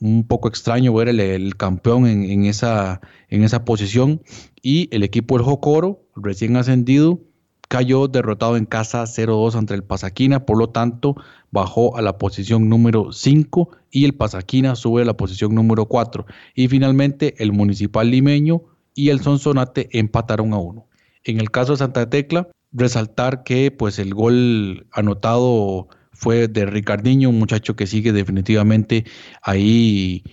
un 0.00 0.26
poco 0.26 0.48
extraño 0.48 0.94
ver 0.94 1.08
el, 1.08 1.56
campeón 1.56 2.06
en, 2.06 2.44
esa, 2.44 3.00
en 3.28 3.42
esa 3.42 3.64
posición. 3.64 4.22
Y 4.62 4.88
el 4.94 5.02
equipo 5.02 5.36
del 5.36 5.44
Jocoro, 5.44 6.02
recién 6.14 6.56
ascendido, 6.56 7.20
cayó 7.68 8.08
derrotado 8.08 8.56
en 8.56 8.64
casa 8.64 9.02
0-2 9.04 9.54
ante 9.54 9.74
el 9.74 9.84
Pasaquina, 9.84 10.46
por 10.46 10.58
lo 10.58 10.70
tanto 10.70 11.16
bajó 11.50 11.96
a 11.96 12.02
la 12.02 12.18
posición 12.18 12.68
número 12.68 13.12
5 13.12 13.70
y 13.90 14.04
el 14.04 14.14
Pasaquina 14.14 14.74
sube 14.74 15.02
a 15.02 15.04
la 15.04 15.16
posición 15.16 15.54
número 15.54 15.86
4. 15.86 16.26
Y 16.54 16.68
finalmente 16.68 17.34
el 17.38 17.52
Municipal 17.52 18.10
Limeño 18.10 18.62
y 18.94 19.10
el 19.10 19.20
Sonsonate 19.20 19.88
empataron 19.98 20.52
a 20.52 20.58
uno. 20.58 20.86
En 21.24 21.40
el 21.40 21.50
caso 21.50 21.72
de 21.72 21.78
Santa 21.78 22.08
Tecla, 22.08 22.48
resaltar 22.72 23.42
que 23.42 23.70
pues 23.70 23.98
el 23.98 24.14
gol 24.14 24.86
anotado 24.92 25.88
fue 26.18 26.48
de 26.48 26.66
Ricardiño, 26.66 27.30
un 27.30 27.38
muchacho 27.38 27.76
que 27.76 27.86
sigue 27.86 28.12
definitivamente 28.12 29.04
ahí 29.40 30.24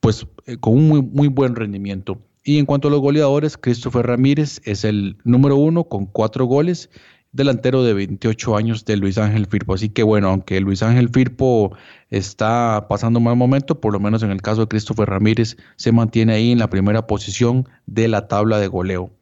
pues 0.00 0.26
eh, 0.46 0.56
con 0.56 0.74
un 0.74 0.88
muy, 0.88 1.02
muy 1.02 1.28
buen 1.28 1.54
rendimiento. 1.54 2.22
Y 2.44 2.58
en 2.58 2.64
cuanto 2.64 2.88
a 2.88 2.90
los 2.90 3.00
goleadores, 3.00 3.58
Christopher 3.58 4.06
Ramírez 4.06 4.62
es 4.64 4.84
el 4.84 5.18
número 5.24 5.56
uno 5.56 5.84
con 5.84 6.06
cuatro 6.06 6.46
goles, 6.46 6.88
delantero 7.30 7.82
de 7.84 7.92
28 7.92 8.56
años 8.56 8.86
de 8.86 8.96
Luis 8.96 9.18
Ángel 9.18 9.46
Firpo. 9.46 9.74
Así 9.74 9.90
que 9.90 10.02
bueno, 10.02 10.30
aunque 10.30 10.58
Luis 10.60 10.82
Ángel 10.82 11.10
Firpo 11.10 11.76
está 12.08 12.86
pasando 12.88 13.18
un 13.18 13.26
mal 13.26 13.36
momento, 13.36 13.82
por 13.82 13.92
lo 13.92 14.00
menos 14.00 14.22
en 14.22 14.30
el 14.30 14.40
caso 14.40 14.62
de 14.62 14.68
Christopher 14.68 15.10
Ramírez, 15.10 15.58
se 15.76 15.92
mantiene 15.92 16.32
ahí 16.32 16.52
en 16.52 16.58
la 16.58 16.70
primera 16.70 17.06
posición 17.06 17.68
de 17.84 18.08
la 18.08 18.28
tabla 18.28 18.58
de 18.58 18.68
goleo. 18.68 19.17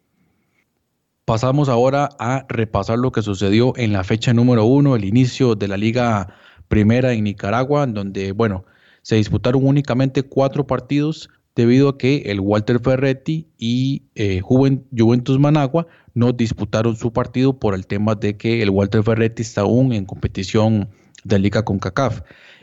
Pasamos 1.26 1.68
ahora 1.68 2.10
a 2.20 2.46
repasar 2.48 3.00
lo 3.00 3.10
que 3.10 3.20
sucedió 3.20 3.72
en 3.76 3.92
la 3.92 4.04
fecha 4.04 4.32
número 4.32 4.64
uno, 4.64 4.94
el 4.94 5.04
inicio 5.04 5.56
de 5.56 5.66
la 5.66 5.76
Liga 5.76 6.28
Primera 6.68 7.14
en 7.14 7.24
Nicaragua, 7.24 7.82
en 7.82 7.94
donde, 7.94 8.30
bueno, 8.30 8.64
se 9.02 9.16
disputaron 9.16 9.66
únicamente 9.66 10.22
cuatro 10.22 10.68
partidos 10.68 11.28
debido 11.56 11.88
a 11.88 11.98
que 11.98 12.18
el 12.26 12.38
Walter 12.38 12.78
Ferretti 12.78 13.48
y 13.58 14.04
eh, 14.14 14.40
Juventus 14.40 15.40
Managua 15.40 15.88
no 16.14 16.32
disputaron 16.32 16.94
su 16.94 17.12
partido 17.12 17.58
por 17.58 17.74
el 17.74 17.88
tema 17.88 18.14
de 18.14 18.36
que 18.36 18.62
el 18.62 18.70
Walter 18.70 19.02
Ferretti 19.02 19.42
está 19.42 19.62
aún 19.62 19.92
en 19.92 20.04
competición 20.04 20.88
de 21.24 21.40
Liga 21.40 21.64
con 21.64 21.80
CACAF. 21.80 22.20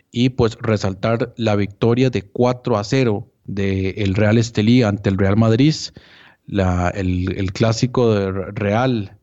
Y 0.10 0.30
pues 0.30 0.58
resaltar 0.62 1.34
la 1.36 1.58
victoria 1.58 2.10
de 2.10 2.22
4 2.22 2.78
a 2.78 2.84
0 2.86 3.28
del 3.44 4.16
Real 4.16 4.38
Estelí 4.38 4.84
ante 4.84 5.10
el 5.10 5.18
Real 5.18 5.36
Madrid, 5.36 5.76
el, 6.48 7.52
clásico 7.54 8.14
de 8.14 8.32
Real 8.52 9.18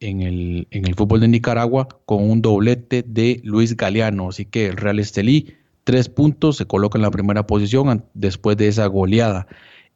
en 0.00 0.22
el, 0.22 0.94
fútbol 0.96 1.20
de 1.20 1.28
Nicaragua 1.28 1.88
con 2.06 2.28
un 2.28 2.42
doblete 2.42 3.02
de 3.06 3.40
Luis 3.44 3.76
Galeano. 3.76 4.28
Así 4.28 4.44
que 4.44 4.66
el 4.66 4.76
Real 4.76 4.98
Estelí 4.98 5.54
tres 5.84 6.10
puntos, 6.10 6.56
se 6.56 6.66
coloca 6.66 6.98
en 6.98 7.02
la 7.02 7.10
primera 7.10 7.46
posición 7.46 8.04
después 8.12 8.56
de 8.58 8.68
esa 8.68 8.86
goleada. 8.86 9.46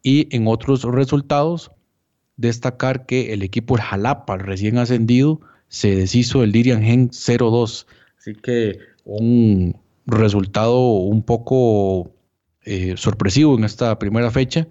Y 0.02 0.35
en 0.35 0.49
otros 0.49 0.85
resultados, 0.85 1.71
destacar 2.38 3.05
que 3.05 3.35
el 3.35 3.43
equipo 3.43 3.76
el 3.76 3.83
Jalapa, 3.83 4.38
recién 4.38 4.79
ascendido, 4.79 5.41
se 5.69 5.95
deshizo 5.95 6.41
del 6.41 6.52
Dirian 6.52 6.83
Gen 6.83 7.11
0-2. 7.11 7.87
Así 8.19 8.35
que 8.35 8.79
un 9.05 9.76
resultado 10.07 10.81
un 10.81 11.23
poco 11.23 12.11
eh, 12.64 12.95
sorpresivo 12.97 13.57
en 13.57 13.64
esta 13.64 13.99
primera 13.99 14.31
fecha. 14.31 14.67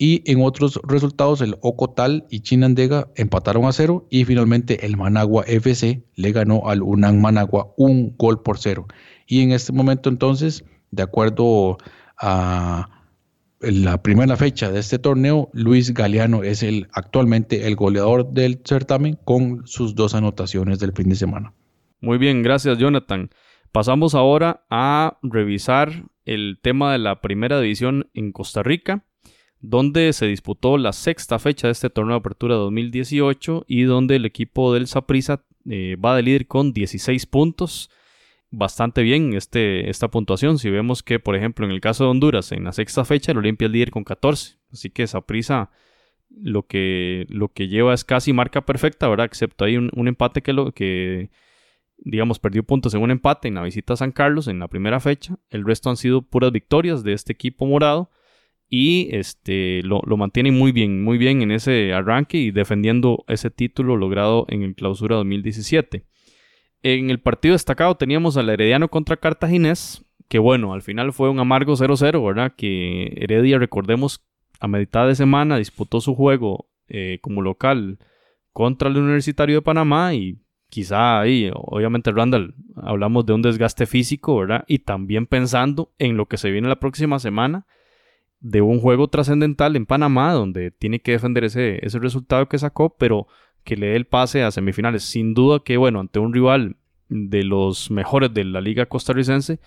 Y 0.00 0.22
en 0.30 0.40
otros 0.42 0.80
resultados, 0.86 1.40
el 1.40 1.56
Ocotal 1.60 2.24
y 2.30 2.40
Chinandega 2.40 3.08
empataron 3.16 3.64
a 3.64 3.72
cero. 3.72 4.06
Y 4.10 4.24
finalmente 4.24 4.86
el 4.86 4.96
Managua 4.96 5.42
FC 5.46 6.04
le 6.14 6.32
ganó 6.32 6.68
al 6.68 6.82
Unan 6.82 7.20
Managua 7.20 7.74
un 7.76 8.16
gol 8.16 8.42
por 8.42 8.58
cero. 8.58 8.86
Y 9.26 9.42
en 9.42 9.50
este 9.50 9.72
momento 9.72 10.08
entonces, 10.08 10.64
de 10.92 11.02
acuerdo 11.02 11.78
a 12.16 12.88
la 13.60 14.00
primera 14.02 14.36
fecha 14.36 14.70
de 14.70 14.78
este 14.78 15.00
torneo, 15.00 15.50
Luis 15.52 15.92
Galeano 15.92 16.44
es 16.44 16.62
el 16.62 16.86
actualmente 16.92 17.66
el 17.66 17.74
goleador 17.74 18.32
del 18.32 18.60
certamen 18.64 19.18
con 19.24 19.66
sus 19.66 19.96
dos 19.96 20.14
anotaciones 20.14 20.78
del 20.78 20.92
fin 20.92 21.08
de 21.08 21.16
semana. 21.16 21.54
Muy 22.00 22.18
bien, 22.18 22.42
gracias 22.42 22.78
Jonathan. 22.78 23.30
Pasamos 23.72 24.14
ahora 24.14 24.64
a 24.70 25.18
revisar 25.22 26.04
el 26.24 26.60
tema 26.62 26.92
de 26.92 26.98
la 26.98 27.20
primera 27.20 27.60
división 27.60 28.08
en 28.14 28.30
Costa 28.30 28.62
Rica, 28.62 29.04
donde 29.60 30.12
se 30.12 30.26
disputó 30.26 30.78
la 30.78 30.92
sexta 30.92 31.38
fecha 31.38 31.68
de 31.68 31.72
este 31.72 31.90
torneo 31.90 32.14
de 32.14 32.20
apertura 32.20 32.54
2018 32.54 33.64
y 33.66 33.82
donde 33.82 34.16
el 34.16 34.24
equipo 34.24 34.72
del 34.72 34.86
Saprissa 34.86 35.44
eh, 35.68 35.96
va 36.02 36.16
de 36.16 36.22
líder 36.22 36.46
con 36.46 36.72
16 36.72 37.26
puntos 37.26 37.90
bastante 38.50 39.02
bien 39.02 39.34
este, 39.34 39.90
esta 39.90 40.08
puntuación. 40.08 40.58
Si 40.58 40.70
vemos 40.70 41.02
que, 41.02 41.18
por 41.18 41.36
ejemplo, 41.36 41.66
en 41.66 41.72
el 41.72 41.80
caso 41.80 42.04
de 42.04 42.10
Honduras, 42.10 42.52
en 42.52 42.64
la 42.64 42.72
sexta 42.72 43.04
fecha, 43.04 43.32
el 43.32 43.38
Olimpia 43.38 43.66
es 43.66 43.72
líder 43.72 43.90
con 43.90 44.04
14. 44.04 44.56
Así 44.72 44.90
que 44.90 45.02
esa 45.02 45.20
prisa 45.22 45.70
lo 46.30 46.66
que, 46.66 47.26
lo 47.28 47.48
que 47.48 47.68
lleva 47.68 47.94
es 47.94 48.04
casi 48.04 48.32
marca 48.32 48.64
perfecta, 48.64 49.08
¿verdad? 49.08 49.26
Excepto 49.26 49.64
hay 49.64 49.76
un, 49.76 50.08
empate 50.08 50.42
que, 50.42 50.52
lo, 50.52 50.72
que, 50.72 51.30
digamos, 51.98 52.38
perdió 52.38 52.62
puntos 52.62 52.94
en 52.94 53.02
un 53.02 53.10
empate 53.10 53.48
en 53.48 53.54
la 53.54 53.62
visita 53.62 53.94
a 53.94 53.96
San 53.96 54.12
Carlos 54.12 54.48
en 54.48 54.58
la 54.58 54.68
primera 54.68 55.00
fecha. 55.00 55.36
El 55.50 55.64
resto 55.64 55.90
han 55.90 55.96
sido 55.96 56.22
puras 56.22 56.52
victorias 56.52 57.02
de 57.02 57.12
este 57.12 57.32
equipo 57.32 57.66
morado. 57.66 58.10
Y 58.68 59.08
este, 59.12 59.82
lo, 59.82 60.02
lo 60.04 60.16
mantiene 60.16 60.52
muy 60.52 60.72
bien, 60.72 61.02
muy 61.02 61.16
bien 61.16 61.40
en 61.42 61.50
ese 61.50 61.94
arranque 61.94 62.38
y 62.38 62.50
defendiendo 62.50 63.24
ese 63.26 63.50
título 63.50 63.96
logrado 63.96 64.44
en 64.48 64.62
el 64.62 64.74
clausura 64.74 65.16
2017. 65.16 66.04
En 66.82 67.10
el 67.10 67.20
partido 67.20 67.54
destacado 67.54 67.96
teníamos 67.96 68.36
al 68.36 68.50
Herediano 68.50 68.88
contra 68.88 69.16
Cartaginés, 69.16 70.04
que 70.28 70.38
bueno, 70.38 70.74
al 70.74 70.82
final 70.82 71.12
fue 71.12 71.30
un 71.30 71.40
amargo 71.40 71.74
0-0, 71.74 72.24
¿verdad? 72.24 72.52
Que 72.56 73.14
Heredia, 73.16 73.58
recordemos, 73.58 74.24
a 74.60 74.68
mitad 74.68 75.06
de 75.06 75.14
semana 75.14 75.56
disputó 75.56 76.00
su 76.00 76.14
juego 76.14 76.68
eh, 76.88 77.18
como 77.22 77.42
local 77.42 77.98
contra 78.52 78.88
el 78.88 78.96
Universitario 78.98 79.56
de 79.56 79.62
Panamá 79.62 80.14
y 80.14 80.38
quizá 80.68 81.20
ahí, 81.20 81.50
obviamente 81.54 82.12
Randall, 82.12 82.54
hablamos 82.76 83.24
de 83.24 83.32
un 83.32 83.42
desgaste 83.42 83.86
físico, 83.86 84.36
¿verdad? 84.36 84.64
Y 84.68 84.80
también 84.80 85.26
pensando 85.26 85.92
en 85.98 86.16
lo 86.16 86.26
que 86.26 86.36
se 86.36 86.50
viene 86.50 86.68
la 86.68 86.80
próxima 86.80 87.18
semana 87.18 87.66
de 88.40 88.60
un 88.60 88.80
juego 88.80 89.08
trascendental 89.08 89.76
en 89.76 89.86
Panamá, 89.86 90.32
donde 90.32 90.70
tiene 90.70 91.00
que 91.00 91.12
defender 91.12 91.44
ese, 91.44 91.84
ese 91.84 91.98
resultado 91.98 92.48
que 92.48 92.58
sacó, 92.58 92.96
pero 92.96 93.26
que 93.64 93.76
le 93.76 93.88
dé 93.88 93.96
el 93.96 94.06
pase 94.06 94.42
a 94.42 94.50
semifinales. 94.50 95.02
Sin 95.02 95.34
duda 95.34 95.60
que, 95.64 95.76
bueno, 95.76 96.00
ante 96.00 96.18
un 96.18 96.32
rival 96.32 96.76
de 97.08 97.44
los 97.44 97.90
mejores 97.90 98.32
de 98.32 98.44
la 98.44 98.60
liga 98.60 98.86
costarricense, 98.86 99.60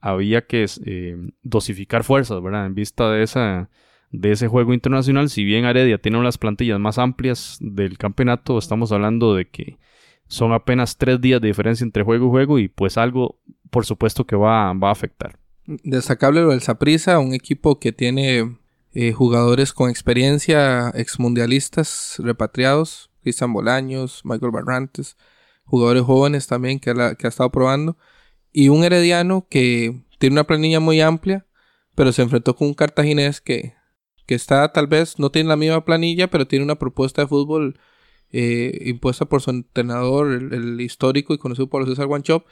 había 0.00 0.46
que 0.46 0.66
eh, 0.84 1.16
dosificar 1.42 2.04
fuerzas, 2.04 2.42
¿verdad? 2.42 2.66
En 2.66 2.74
vista 2.74 3.10
de, 3.10 3.22
esa, 3.22 3.70
de 4.10 4.32
ese 4.32 4.48
juego 4.48 4.74
internacional, 4.74 5.30
si 5.30 5.44
bien 5.44 5.64
Aredia 5.64 5.98
tiene 5.98 6.18
una 6.18 6.24
de 6.24 6.28
las 6.28 6.38
plantillas 6.38 6.80
más 6.80 6.98
amplias 6.98 7.58
del 7.60 7.98
campeonato, 7.98 8.58
estamos 8.58 8.90
hablando 8.92 9.34
de 9.34 9.48
que 9.48 9.78
son 10.26 10.52
apenas 10.52 10.96
tres 10.96 11.20
días 11.20 11.40
de 11.40 11.48
diferencia 11.48 11.84
entre 11.84 12.02
juego 12.02 12.26
y 12.26 12.30
juego 12.30 12.58
y 12.58 12.68
pues 12.68 12.96
algo, 12.96 13.38
por 13.70 13.84
supuesto, 13.84 14.24
que 14.24 14.34
va, 14.34 14.72
va 14.72 14.88
a 14.88 14.92
afectar. 14.92 15.38
Destacable 15.66 16.42
lo 16.42 16.50
del 16.50 16.62
Saprissa, 16.62 17.18
un 17.18 17.34
equipo 17.34 17.78
que 17.78 17.92
tiene 17.92 18.58
eh, 18.92 19.12
jugadores 19.12 19.72
con 19.72 19.90
experiencia, 19.90 20.90
exmundialistas 20.90 22.16
repatriados, 22.18 23.10
Cristian 23.22 23.52
Bolaños, 23.52 24.22
Michael 24.24 24.52
Barrantes, 24.52 25.16
jugadores 25.64 26.02
jóvenes 26.02 26.46
también 26.46 26.80
que, 26.80 26.90
ha 26.90 27.28
estado 27.28 27.50
probando. 27.50 27.96
Y 28.52 28.68
un 28.68 28.84
herediano 28.84 29.46
que 29.48 30.02
tiene 30.18 30.34
una 30.34 30.44
planilla 30.44 30.80
muy 30.80 31.00
amplia, 31.00 31.46
pero 31.94 32.12
se 32.12 32.22
enfrentó 32.22 32.56
con 32.56 32.68
un 32.68 32.74
cartaginés 32.74 33.40
que, 33.40 33.74
que 34.26 34.34
está 34.34 34.72
tal 34.72 34.88
vez, 34.88 35.18
no 35.18 35.30
tiene 35.30 35.48
la 35.48 35.56
misma 35.56 35.84
planilla, 35.84 36.28
pero 36.28 36.46
tiene 36.46 36.64
una 36.64 36.76
propuesta 36.76 37.22
de 37.22 37.28
fútbol 37.28 37.78
eh, 38.30 38.84
impuesta 38.86 39.26
por 39.26 39.42
su 39.42 39.50
entrenador, 39.50 40.32
el, 40.32 40.80
histórico 40.80 41.34
y 41.34 41.38
conocido 41.38 41.68
por 41.68 41.86
César 41.86 42.06
Guanchop, 42.06 42.46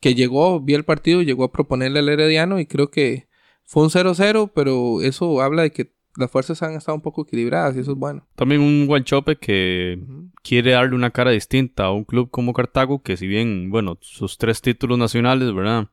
que 0.00 0.14
llegó, 0.14 0.60
vi 0.60 0.74
el 0.74 0.84
partido, 0.84 1.22
llegó 1.22 1.44
a 1.44 1.52
proponerle 1.52 2.00
al 2.00 2.08
herediano 2.08 2.58
y 2.58 2.66
creo 2.66 2.90
que 2.90 3.28
fue 3.64 3.82
un 3.82 3.90
0-0, 3.90 4.52
pero 4.54 5.02
eso 5.02 5.40
habla 5.40 5.62
de 5.62 5.72
que 5.72 5.94
las 6.16 6.30
fuerzas 6.30 6.62
han 6.62 6.74
estado 6.74 6.96
un 6.96 7.02
poco 7.02 7.22
equilibradas 7.22 7.76
y 7.76 7.80
eso 7.80 7.92
es 7.92 7.98
bueno. 7.98 8.26
También 8.34 8.60
un 8.60 8.86
Guanchope 8.86 9.36
que 9.36 10.02
quiere 10.42 10.72
darle 10.72 10.96
una 10.96 11.10
cara 11.10 11.30
distinta 11.30 11.84
a 11.84 11.92
un 11.92 12.04
club 12.04 12.30
como 12.30 12.52
Cartago, 12.52 13.02
que 13.02 13.16
si 13.16 13.26
bien, 13.26 13.70
bueno, 13.70 13.98
sus 14.00 14.38
tres 14.38 14.60
títulos 14.60 14.98
nacionales, 14.98 15.54
¿verdad? 15.54 15.88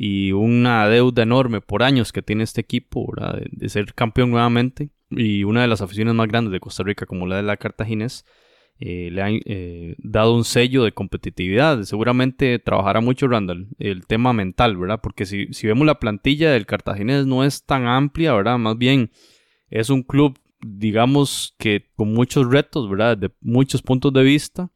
y 0.00 0.30
una 0.30 0.88
deuda 0.88 1.24
enorme 1.24 1.60
por 1.60 1.82
años 1.82 2.12
que 2.12 2.22
tiene 2.22 2.44
este 2.44 2.60
equipo 2.60 3.12
¿verdad? 3.12 3.34
De, 3.34 3.48
de 3.50 3.68
ser 3.68 3.94
campeón 3.94 4.30
nuevamente 4.30 4.90
y 5.10 5.42
una 5.42 5.62
de 5.62 5.66
las 5.66 5.80
aficiones 5.80 6.14
más 6.14 6.28
grandes 6.28 6.52
de 6.52 6.60
Costa 6.60 6.84
Rica 6.84 7.04
como 7.04 7.26
la 7.26 7.36
de 7.38 7.42
la 7.42 7.56
Cartaginés 7.56 8.24
eh, 8.80 9.10
le 9.10 9.22
han 9.22 9.40
eh, 9.44 9.96
dado 9.98 10.34
un 10.34 10.44
sello 10.44 10.84
de 10.84 10.92
competitividad. 10.92 11.82
Seguramente 11.82 12.58
trabajará 12.58 13.00
mucho 13.00 13.26
Randall 13.26 13.68
el 13.78 14.06
tema 14.06 14.32
mental, 14.32 14.76
¿verdad? 14.76 15.00
Porque 15.02 15.26
si, 15.26 15.52
si 15.52 15.66
vemos 15.66 15.86
la 15.86 15.98
plantilla 15.98 16.52
del 16.52 16.66
Cartaginés 16.66 17.26
no 17.26 17.44
es 17.44 17.64
tan 17.64 17.86
amplia, 17.86 18.32
¿verdad? 18.34 18.58
Más 18.58 18.78
bien 18.78 19.10
es 19.68 19.90
un 19.90 20.02
club, 20.02 20.38
digamos 20.60 21.56
que 21.58 21.86
con 21.96 22.12
muchos 22.12 22.48
retos, 22.48 22.88
¿verdad? 22.88 23.18
De 23.18 23.30
muchos 23.40 23.82
puntos 23.82 24.12
de 24.12 24.22
vista. 24.22 24.70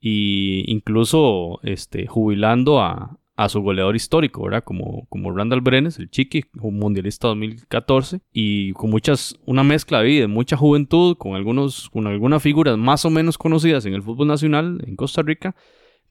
Y 0.00 0.64
incluso 0.66 1.60
este, 1.62 2.08
jubilando 2.08 2.80
a, 2.80 3.20
a 3.42 3.48
su 3.48 3.60
goleador 3.60 3.96
histórico, 3.96 4.44
¿verdad? 4.44 4.62
Como, 4.62 5.06
como 5.08 5.32
Randall 5.32 5.60
Brenes, 5.60 5.98
el 5.98 6.10
Chiqui, 6.10 6.44
un 6.60 6.78
mundialista 6.78 7.28
2014, 7.28 8.20
y 8.32 8.72
con 8.72 8.90
muchas, 8.90 9.36
una 9.46 9.64
mezcla 9.64 10.00
de 10.00 10.28
mucha 10.28 10.56
juventud, 10.56 11.16
con 11.16 11.34
algunos, 11.34 11.90
con 11.90 12.06
algunas 12.06 12.40
figuras 12.42 12.78
más 12.78 13.04
o 13.04 13.10
menos 13.10 13.38
conocidas 13.38 13.84
en 13.84 13.94
el 13.94 14.02
fútbol 14.02 14.28
nacional 14.28 14.80
en 14.86 14.94
Costa 14.94 15.22
Rica, 15.22 15.56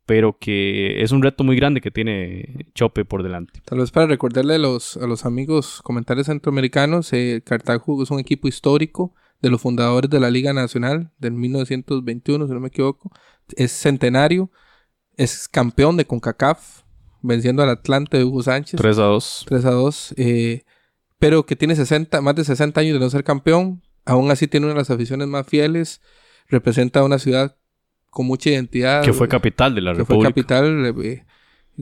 pero 0.05 0.37
que 0.37 1.01
es 1.01 1.11
un 1.11 1.23
reto 1.23 1.45
muy 1.45 1.55
grande 1.55 1.79
que 1.79 1.89
tiene 1.89 2.67
Chope 2.75 3.05
por 3.05 3.23
delante. 3.23 3.61
Tal 3.63 3.79
vez 3.79 3.91
para 3.91 4.07
recordarle 4.07 4.55
a 4.55 4.59
los, 4.59 4.97
a 4.97 5.07
los 5.07 5.25
amigos 5.25 5.81
comentarios 5.83 6.27
centroamericanos, 6.27 7.13
eh, 7.13 7.41
Cartago 7.45 8.03
es 8.03 8.11
un 8.11 8.19
equipo 8.19 8.49
histórico 8.49 9.13
de 9.41 9.49
los 9.49 9.61
fundadores 9.61 10.09
de 10.09 10.19
la 10.19 10.29
Liga 10.29 10.51
Nacional 10.51 11.11
del 11.17 11.31
1921, 11.31 12.45
si 12.45 12.53
no 12.53 12.59
me 12.59 12.67
equivoco, 12.67 13.09
es 13.55 13.71
centenario, 13.71 14.51
es 15.15 15.47
campeón 15.47 15.95
de 15.95 16.05
CONCACAF, 16.05 16.81
venciendo 17.21 17.63
al 17.63 17.69
Atlante 17.69 18.17
de 18.17 18.23
Hugo 18.25 18.43
Sánchez. 18.43 18.79
3 18.79 18.97
a 18.97 19.03
2. 19.03 19.45
3 19.47 19.65
a 19.65 19.71
2. 19.71 20.13
Eh, 20.17 20.63
pero 21.19 21.45
que 21.45 21.55
tiene 21.55 21.75
60, 21.75 22.21
más 22.21 22.35
de 22.35 22.43
60 22.43 22.79
años 22.81 22.93
de 22.93 22.99
no 22.99 23.09
ser 23.09 23.23
campeón. 23.23 23.81
Aún 24.05 24.31
así 24.31 24.47
tiene 24.47 24.65
una 24.65 24.73
de 24.73 24.79
las 24.81 24.89
aficiones 24.89 25.27
más 25.27 25.45
fieles. 25.47 26.01
Representa 26.47 27.03
una 27.03 27.19
ciudad 27.19 27.55
con 28.09 28.25
mucha 28.25 28.49
identidad. 28.49 29.03
Que 29.03 29.13
fue 29.13 29.27
capital 29.27 29.75
de 29.75 29.81
la 29.81 29.91
que 29.93 29.99
República. 29.99 30.33
fue 30.33 30.43
capital. 30.43 30.95
eh, 31.03 31.25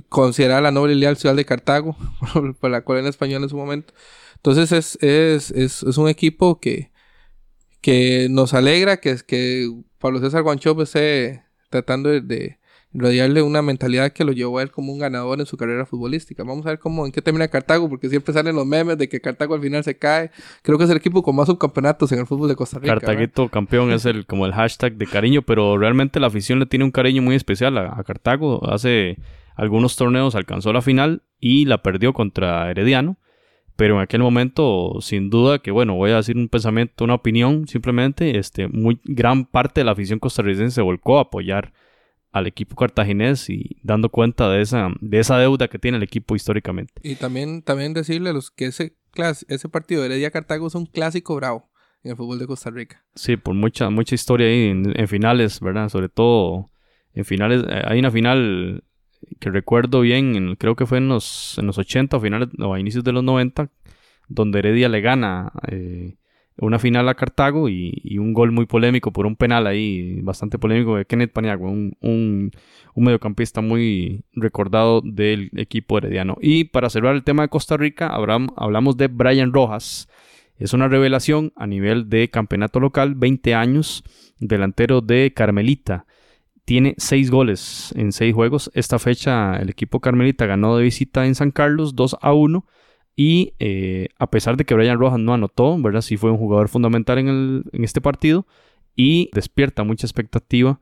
considerada 0.10 0.62
la 0.62 0.72
noble 0.72 0.94
y 0.94 0.98
leal 1.00 1.18
ciudad 1.18 1.36
de 1.36 1.46
Cartago. 1.46 1.96
por 2.60 2.70
la 2.70 2.84
colonia 2.84 3.10
española 3.10 3.44
en 3.46 3.50
su 3.50 3.58
momento. 3.58 3.94
Entonces 4.36 4.72
es, 4.72 4.98
es, 5.02 5.52
es, 5.52 5.84
es 5.84 5.98
un 5.98 6.08
equipo 6.10 6.60
que, 6.60 6.92
que 7.82 8.28
nos 8.30 8.54
alegra 8.54 8.98
que, 8.98 9.18
que 9.26 9.70
Pablo 9.98 10.20
César 10.20 10.44
Guanchope 10.44 10.84
esté 10.84 11.44
tratando 11.70 12.10
de, 12.10 12.22
de 12.22 12.59
rodearle 12.92 13.44
una 13.44 13.62
mentalidad 13.62 14.12
que 14.12 14.24
lo 14.24 14.32
llevó 14.32 14.58
a 14.58 14.64
él 14.64 14.72
como 14.72 14.92
un 14.92 15.00
ganador 15.00 15.40
en 15.40 15.46
su 15.46 15.58
carrera 15.58 15.86
futbolística. 15.86 16.44
Vamos 16.44 16.66
a 16.66 16.70
ver 16.70 16.80
cómo, 16.80 17.06
en 17.06 17.12
qué 17.12 17.22
termina 17.22 17.48
Cartago, 17.48 17.88
porque 17.88 18.10
siempre 18.10 18.34
salen 18.34 18.56
los 18.56 18.66
memes 18.66 18.98
de 18.98 19.08
que 19.08 19.22
Cartago 19.22 19.54
al 19.54 19.62
final 19.62 19.84
se 19.84 19.98
cae. 19.98 20.32
Creo 20.64 20.78
que 20.78 20.86
es 20.86 20.90
el 20.90 20.98
equipo 20.98 21.22
con 21.22 21.36
más 21.36 21.48
subcampeonatos 21.48 22.12
en 22.12 22.20
el 22.20 22.26
fútbol 22.26 22.50
de 22.50 22.56
Costa 22.56 22.80
Rica. 22.80 22.94
Cartaguito 22.94 23.50
campeón 23.50 23.92
es 23.92 24.06
el 24.06 24.26
como 24.26 24.46
el 24.46 24.54
hashtag 24.54 24.96
de 24.96 25.06
cariño, 25.06 25.44
pero 25.44 25.78
realmente 25.78 26.20
la 26.20 26.28
afición 26.28 26.60
le 26.60 26.66
tiene 26.66 26.86
un 26.86 26.92
cariño 26.92 27.22
muy 27.22 27.36
especial 27.36 27.78
a, 27.78 27.94
a 27.96 28.04
Cartago. 28.04 28.68
Hace 28.68 29.18
algunos 29.56 29.96
torneos 29.96 30.36
alcanzó 30.36 30.74
la 30.74 30.82
final 30.82 31.24
y 31.40 31.66
la 31.66 31.84
perdió 31.84 32.14
contra 32.14 32.72
Herediano. 32.72 33.18
Pero 33.76 33.96
en 33.96 34.02
aquel 34.02 34.22
momento, 34.22 34.98
sin 35.00 35.30
duda, 35.30 35.60
que 35.60 35.72
bueno, 35.72 35.96
voy 35.96 36.12
a 36.12 36.18
decir 36.18 36.36
un 36.36 36.50
pensamiento, 36.50 37.06
una 37.06 37.14
opinión, 37.14 37.66
simplemente, 37.66 38.38
este, 38.38 38.68
muy 38.68 39.00
gran 39.06 39.46
parte 39.46 39.80
de 39.80 39.86
la 39.86 39.94
afición 39.94 40.20
costarricense 40.20 40.76
se 40.76 40.82
volcó 40.82 41.18
a 41.18 41.22
apoyar 41.22 41.72
al 42.32 42.46
equipo 42.48 42.76
cartaginés 42.76 43.50
y 43.50 43.78
dando 43.84 44.10
cuenta 44.10 44.50
de 44.50 44.62
esa, 44.62 44.90
de 45.02 45.20
esa 45.20 45.38
deuda 45.40 45.68
que 45.68 45.80
tiene 45.80 45.98
el 45.98 46.04
equipo 46.04 46.36
históricamente. 46.36 46.94
Y 47.04 47.16
también, 47.16 47.62
también 47.64 47.94
decirle 47.94 48.30
a 48.30 48.34
los 48.34 48.52
que 48.52 48.66
ese, 48.68 48.96
clas- 49.14 49.46
ese 49.50 49.68
partido 49.70 50.02
de 50.02 50.08
Heredia 50.08 50.30
Cartago 50.32 50.68
es 50.68 50.76
un 50.76 50.86
clásico 50.86 51.36
bravo 51.36 51.70
en 52.04 52.12
el 52.12 52.18
fútbol 52.18 52.38
de 52.40 52.46
Costa 52.48 52.70
Rica. 52.70 53.04
Sí, 53.16 53.36
por 53.36 53.56
mucha, 53.56 53.90
mucha 53.90 54.16
historia 54.16 54.48
ahí 54.48 54.68
en, 54.70 54.94
en 55.00 55.08
finales, 55.08 55.60
¿verdad? 55.60 55.90
Sobre 55.90 56.08
todo 56.10 56.70
en 57.14 57.26
finales. 57.26 57.64
eh, 57.68 57.82
Hay 57.86 58.00
una 58.00 58.12
final 58.12 58.84
que 59.40 59.50
recuerdo 59.50 60.02
bien, 60.02 60.36
en- 60.36 60.56
creo 60.56 60.76
que 60.76 60.86
fue 60.86 61.00
en 61.00 61.08
los, 61.10 61.58
en 61.58 61.66
los 61.66 61.78
80 61.80 62.18
o 62.18 62.20
finales 62.22 62.50
o 62.60 62.74
a 62.76 62.80
inicios 62.80 63.04
de 63.04 63.12
los 63.12 63.24
90, 63.24 63.72
donde 64.28 64.60
Heredia 64.60 64.88
le 64.88 65.02
gana 65.02 65.52
eh, 65.68 66.16
una 66.62 66.80
final 66.80 67.08
a 67.10 67.16
Cartago 67.16 67.70
y, 67.70 68.18
un 68.20 68.34
gol 68.34 68.52
muy 68.52 68.66
polémico 68.66 69.12
por 69.12 69.26
un 69.26 69.36
penal 69.36 69.68
ahí, 69.68 70.20
bastante 70.22 70.60
polémico 70.60 70.98
de 70.98 71.06
Kenneth 71.06 71.32
Paniagua, 71.32 71.70
un, 71.70 72.52
mediocampista 72.96 73.62
muy 73.62 74.26
recordado 74.34 75.02
del 75.02 75.52
equipo 75.56 75.98
herediano. 75.98 76.38
Y 76.42 76.66
para 76.66 76.90
cerrar 76.90 77.16
el 77.16 77.24
tema 77.24 77.44
de 77.44 77.50
Costa 77.50 77.78
Rica, 77.78 78.08
hablamos 78.08 78.98
de 78.98 79.08
Brian 79.08 79.54
Rojas. 79.54 80.10
Es 80.58 80.74
una 80.74 80.90
revelación 80.90 81.54
a 81.56 81.66
nivel 81.66 82.10
de 82.10 82.30
campeonato 82.30 82.82
local, 82.82 83.16
20 83.16 83.56
años, 83.56 84.04
delantero 84.40 85.00
de 85.00 85.32
Carmelita. 85.34 86.06
Tiene 86.66 86.96
6 86.98 87.32
goles 87.32 87.94
en 87.96 88.12
6 88.12 88.36
juegos. 88.36 88.70
Esta 88.74 89.00
fecha 89.00 89.56
el 89.56 89.70
equipo 89.70 90.02
Carmelita 90.02 90.46
ganó 90.46 90.76
de 90.76 90.84
visita 90.84 91.26
en 91.26 91.36
San 91.36 91.52
Carlos 91.52 91.96
2 91.96 92.18
a 92.22 92.34
1. 92.34 92.66
Y 93.22 93.54
eh, 93.60 94.08
a 94.18 94.32
pesar 94.32 94.56
de 94.56 94.64
que 94.64 94.74
Brian 94.76 94.98
Rojas 94.98 95.20
no 95.20 95.34
anotó, 95.34 95.78
¿verdad? 95.78 96.00
Sí 96.00 96.16
fue 96.16 96.32
un 96.32 96.38
jugador 96.38 96.70
fundamental 96.70 97.18
en, 97.18 97.28
el- 97.28 97.64
en 97.74 97.84
este 97.84 98.00
partido. 98.00 98.48
Y 98.96 99.30
despierta 99.34 99.84
mucha 99.84 100.08
expectativa 100.08 100.80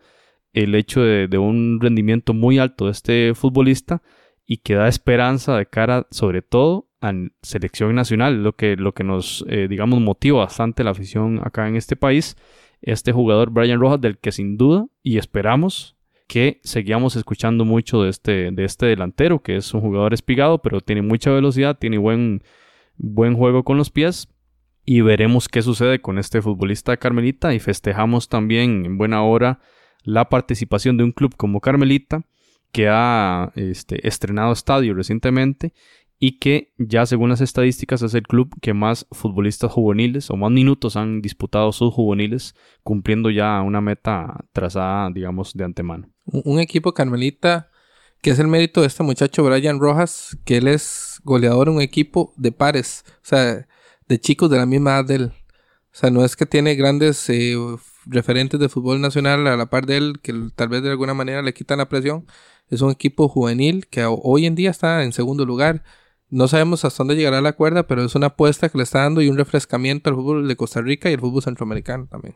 el 0.53 0.75
hecho 0.75 1.01
de, 1.01 1.35
un 1.39 1.79
rendimiento 1.81 2.35
muy 2.35 2.59
alto 2.59 2.85
de 2.85 2.91
este 2.91 3.33
futbolista 3.33 4.03
y 4.45 4.57
que 4.57 4.75
da 4.75 4.87
esperanza 4.87 5.57
de 5.57 5.65
cara, 5.65 6.05
sobre 6.11 6.43
todo, 6.43 6.91
a 7.01 7.11
selección 7.41 7.95
nacional, 7.95 8.43
lo 8.43 8.55
que, 8.55 8.75
lo 8.75 8.93
que 8.93 9.03
nos, 9.03 9.43
eh, 9.49 9.65
digamos, 9.67 9.99
motiva 9.99 10.37
bastante 10.41 10.83
la 10.83 10.91
afición 10.91 11.41
acá 11.43 11.67
en 11.67 11.75
este 11.75 11.95
país. 11.95 12.37
Este 12.83 13.11
jugador 13.13 13.49
Brian 13.49 13.79
Rojas, 13.79 13.99
del 13.99 14.19
que 14.19 14.31
sin 14.31 14.57
duda 14.57 14.85
y 15.01 15.17
esperamos 15.17 15.96
que 16.27 16.59
seguíamos 16.63 17.15
escuchando 17.15 17.65
mucho 17.65 18.03
de 18.03 18.09
este, 18.09 18.51
de 18.51 18.65
este 18.65 18.85
delantero, 18.85 19.41
que 19.41 19.55
es 19.55 19.73
un 19.73 19.81
jugador 19.81 20.13
espigado, 20.13 20.61
pero 20.61 20.81
tiene 20.81 21.01
mucha 21.01 21.31
velocidad, 21.31 21.77
tiene 21.77 21.97
buen, 21.97 22.43
buen 22.97 23.35
juego 23.35 23.63
con 23.63 23.77
los 23.77 23.89
pies. 23.89 24.27
Y 24.85 25.01
veremos 25.01 25.49
qué 25.49 25.61
sucede 25.61 25.99
con 25.99 26.17
este 26.17 26.41
futbolista 26.41 26.95
Carmelita. 26.97 27.53
Y 27.53 27.59
festejamos 27.59 28.29
también 28.29 28.85
en 28.85 28.97
buena 28.97 29.23
hora 29.23 29.59
la 30.03 30.29
participación 30.29 30.97
de 30.97 31.03
un 31.03 31.11
club 31.11 31.35
como 31.35 31.59
Carmelita, 31.59 32.25
que 32.71 32.87
ha 32.89 33.51
este, 33.55 34.07
estrenado 34.07 34.53
estadio 34.53 34.93
recientemente 34.93 35.73
y 36.19 36.39
que 36.39 36.73
ya 36.77 37.05
según 37.05 37.29
las 37.29 37.41
estadísticas 37.41 38.01
es 38.01 38.13
el 38.13 38.23
club 38.23 38.49
que 38.61 38.73
más 38.73 39.05
futbolistas 39.11 39.71
juveniles 39.71 40.29
o 40.31 40.35
más 40.35 40.51
minutos 40.51 40.95
han 40.95 41.21
disputado 41.21 41.71
sus 41.71 41.93
juveniles, 41.93 42.55
cumpliendo 42.83 43.29
ya 43.29 43.61
una 43.61 43.81
meta 43.81 44.45
trazada, 44.51 45.09
digamos, 45.11 45.53
de 45.53 45.63
antemano. 45.63 46.09
Un, 46.25 46.59
equipo 46.59 46.93
Carmelita 46.93 47.69
que 48.21 48.31
es 48.31 48.39
el 48.39 48.47
mérito 48.47 48.81
de 48.81 48.87
este 48.87 49.03
muchacho 49.03 49.43
Brian 49.43 49.79
Rojas, 49.79 50.37
que 50.43 50.57
él 50.57 50.67
es 50.67 51.21
goleador 51.23 51.67
en 51.67 51.75
un 51.75 51.81
equipo 51.81 52.33
de 52.35 52.51
pares, 52.51 53.05
o 53.17 53.19
sea, 53.21 53.67
de 54.07 54.19
chicos 54.19 54.49
de 54.49 54.57
la 54.57 54.65
misma 54.65 54.95
edad 54.95 55.05
de 55.05 55.15
él. 55.15 55.25
O 55.25 55.99
sea, 55.99 56.09
no 56.09 56.25
es 56.25 56.35
que 56.35 56.45
tiene 56.47 56.75
grandes 56.75 57.29
eh, 57.29 57.55
referentes 58.05 58.59
de 58.59 58.69
fútbol 58.69 59.01
nacional 59.01 59.45
a 59.47 59.55
la 59.55 59.67
par 59.67 59.85
de 59.85 59.97
él, 59.97 60.19
que 60.21 60.33
tal 60.55 60.69
vez 60.69 60.81
de 60.81 60.89
alguna 60.91 61.13
manera 61.13 61.41
le 61.41 61.53
quitan 61.53 61.77
la 61.77 61.89
presión. 61.89 62.25
Es 62.69 62.81
un 62.81 62.91
equipo 62.91 63.27
juvenil 63.29 63.87
que 63.87 64.03
ho- 64.05 64.19
hoy 64.23 64.45
en 64.45 64.55
día 64.55 64.71
está 64.71 65.03
en 65.03 65.13
segundo 65.13 65.45
lugar. 65.45 65.83
No 66.29 66.47
sabemos 66.47 66.83
hasta 66.83 67.03
dónde 67.03 67.15
llegará 67.15 67.41
la 67.41 67.53
cuerda, 67.53 67.87
pero 67.87 68.03
es 68.03 68.13
una 68.15 68.27
apuesta 68.27 68.69
que 68.69 68.77
le 68.77 68.83
está 68.83 69.03
dando 69.03 69.21
y 69.21 69.29
un 69.29 69.37
refrescamiento 69.37 70.09
al 70.09 70.15
fútbol 70.15 70.47
de 70.47 70.55
Costa 70.57 70.81
Rica 70.81 71.09
y 71.09 71.13
al 71.13 71.19
fútbol 71.19 71.41
centroamericano 71.41 72.07
también. 72.07 72.35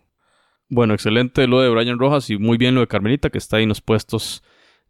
Bueno, 0.69 0.93
excelente 0.93 1.45
lo 1.47 1.59
de 1.59 1.69
Brian 1.69 1.99
Rojas 1.99 2.29
y 2.29 2.37
muy 2.37 2.57
bien 2.57 2.73
lo 2.75 2.81
de 2.81 2.87
Carmelita, 2.87 3.29
que 3.29 3.37
está 3.37 3.57
ahí 3.57 3.63
en 3.63 3.69
los 3.69 3.81
puestos, 3.81 4.41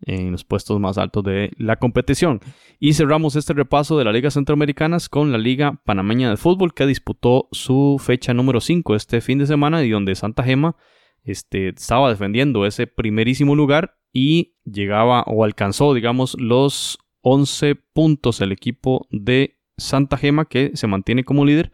en 0.02 0.32
los 0.32 0.44
puestos 0.44 0.80
más 0.80 1.00
altos 1.00 1.24
de 1.24 1.52
la 1.58 1.78
competición. 1.78 2.42
Y 2.80 2.94
cerramos 2.94 3.36
este 3.36 3.54
repaso 3.54 3.98
de 3.98 4.06
la 4.06 4.12
Liga 4.12 4.30
Centroamericanas 4.30 5.10
con 5.10 5.32
la 5.32 5.40
Liga 5.40 5.82
Panameña 5.84 6.30
de 6.30 6.38
Fútbol, 6.38 6.76
que 6.76 6.86
disputó 6.86 7.50
su 7.52 8.00
fecha 8.00 8.36
número 8.36 8.62
5 8.62 8.96
este 8.96 9.22
fin 9.22 9.40
de 9.40 9.48
semana 9.48 9.84
y 9.84 9.90
donde 9.90 10.14
Santa 10.14 10.44
Gema 10.44 10.76
este, 11.24 11.70
estaba 11.70 12.10
defendiendo 12.10 12.68
ese 12.68 12.86
primerísimo 12.86 13.56
lugar 13.56 13.98
y 14.14 14.58
llegaba 14.64 15.24
o 15.24 15.44
alcanzó, 15.44 15.96
digamos, 15.96 16.36
los 16.40 17.00
11 17.22 17.76
puntos 17.94 18.42
el 18.42 18.52
equipo 18.52 19.08
de 19.12 19.58
Santa 19.78 20.18
Gema, 20.18 20.46
que 20.46 20.72
se 20.76 20.88
mantiene 20.88 21.24
como 21.24 21.46
líder 21.46 21.72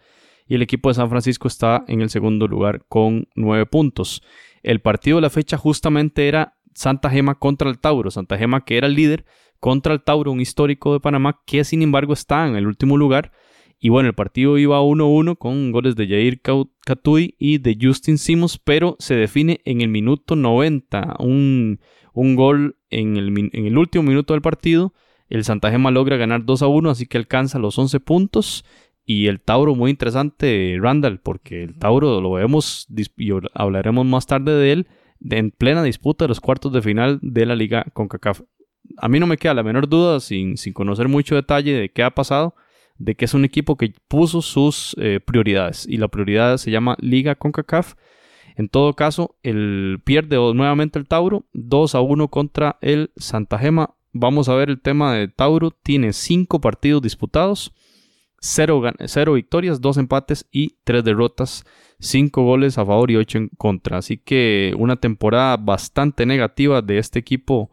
y 0.48 0.56
el 0.56 0.62
equipo 0.62 0.90
de 0.90 0.96
San 0.96 1.10
Francisco 1.10 1.48
está 1.48 1.84
en 1.88 2.02
el 2.02 2.10
segundo 2.10 2.48
lugar 2.48 2.86
con 2.88 3.28
9 3.36 3.66
puntos. 3.66 4.24
El 4.64 4.80
partido 4.80 5.18
de 5.18 5.22
la 5.22 5.30
fecha 5.30 5.58
justamente 5.58 6.28
era 6.28 6.58
Santa 6.74 7.10
Gema 7.10 7.36
contra 7.36 7.70
el 7.70 7.80
Tauro. 7.80 8.12
Santa 8.12 8.38
Gema 8.38 8.64
que 8.64 8.78
era 8.78 8.88
el 8.88 8.96
líder 8.96 9.26
contra 9.60 9.94
el 9.94 10.04
Tauro, 10.04 10.32
un 10.32 10.40
histórico 10.40 10.94
de 10.94 11.00
Panamá 11.00 11.42
que 11.46 11.64
sin 11.64 11.82
embargo 11.82 12.14
está 12.14 12.48
en 12.48 12.56
el 12.56 12.68
último 12.68 12.98
lugar. 12.98 13.32
Y 13.80 13.90
bueno, 13.90 14.10
el 14.10 14.16
partido 14.16 14.58
iba 14.58 14.82
1-1 14.82 15.38
con 15.38 15.72
goles 15.72 15.96
de 15.96 16.08
Jair 16.08 16.42
Catuy 16.84 17.36
y 17.38 17.60
de 17.60 17.78
Justin 17.80 18.18
Simons, 18.18 18.58
pero 18.58 18.96
se 18.98 19.16
define 19.16 19.60
en 19.66 19.82
el 19.82 19.90
minuto 19.90 20.36
90. 20.36 21.18
Un, 21.20 21.80
un 22.14 22.36
gol 22.36 22.78
en 22.90 23.18
el, 23.18 23.38
en 23.38 23.66
el 23.66 23.78
último 23.78 24.04
minuto 24.04 24.34
del 24.34 24.42
partido 24.42 24.94
El 25.30 25.44
Santa 25.44 25.72
Gema 25.72 25.92
logra 25.92 26.18
ganar 26.18 26.46
2 26.46 26.62
a 26.62 26.68
1, 26.68 26.90
así 26.90 27.06
que 27.06 27.18
alcanza 27.18 27.60
los 27.60 27.78
11 27.78 28.00
puntos. 28.00 28.66
Y 29.06 29.28
el 29.28 29.40
Tauro, 29.40 29.76
muy 29.76 29.92
interesante, 29.92 30.78
Randall, 30.80 31.20
porque 31.20 31.64
el 31.64 31.78
Tauro 31.78 32.20
lo 32.20 32.32
vemos 32.34 32.88
y 33.18 33.32
hablaremos 33.54 34.06
más 34.06 34.26
tarde 34.26 34.54
de 34.54 34.72
él 34.74 34.88
en 35.30 35.52
plena 35.52 35.84
disputa 35.84 36.26
de 36.26 36.30
los 36.30 36.42
cuartos 36.42 36.74
de 36.74 36.82
final 36.82 37.20
de 37.22 37.46
la 37.46 37.56
Liga 37.56 37.86
CONCACAF. 37.94 38.42
A 38.98 39.08
mí 39.08 39.20
no 39.20 39.28
me 39.28 39.38
queda 39.38 39.54
la 39.54 39.64
menor 39.64 39.88
duda, 39.88 40.20
sin, 40.20 40.58
sin 40.58 40.74
conocer 40.74 41.08
mucho 41.08 41.36
detalle 41.36 41.74
de 41.74 41.90
qué 41.90 42.04
ha 42.04 42.12
pasado, 42.12 42.56
de 42.98 43.16
que 43.16 43.26
es 43.26 43.34
un 43.34 43.46
equipo 43.46 43.78
que 43.78 43.94
puso 44.08 44.42
sus 44.42 44.96
eh, 45.00 45.20
prioridades. 45.24 45.86
Y 45.88 45.98
la 45.98 46.08
prioridad 46.08 46.58
se 46.58 46.72
llama 46.72 46.98
Liga 47.00 47.36
CONCACAF. 47.36 47.96
En 48.56 48.70
todo 48.70 48.94
caso, 48.94 49.38
el 49.44 50.02
pierde 50.04 50.38
nuevamente 50.54 50.98
el 50.98 51.08
Tauro, 51.08 51.46
2 51.54 51.96
a 51.96 52.02
1 52.02 52.28
contra 52.30 52.78
el 52.82 53.12
Santa 53.16 53.60
Gema. 53.60 53.96
Vamos 54.20 54.50
a 54.50 54.56
ver 54.56 54.70
el 54.70 54.82
tema 54.82 55.14
de 55.14 55.28
Tauro. 55.28 55.72
Tiene 55.72 56.12
5 56.12 56.60
partidos 56.60 57.02
disputados. 57.02 57.72
0, 58.40 59.34
victorias, 59.34 59.82
2 59.82 59.98
empates 59.98 60.48
y 60.52 60.78
3 60.84 61.04
derrotas, 61.04 61.66
5 62.00 62.44
goles 62.44 62.78
a 62.78 62.86
favor 62.86 63.10
y 63.10 63.16
8 63.16 63.38
en 63.38 63.50
contra. 63.58 63.98
Así 63.98 64.18
que 64.18 64.74
una 64.78 64.96
temporada 64.96 65.58
bastante 65.58 66.26
negativa 66.26 66.82
de 66.82 67.00
este 67.00 67.20
equipo 67.20 67.72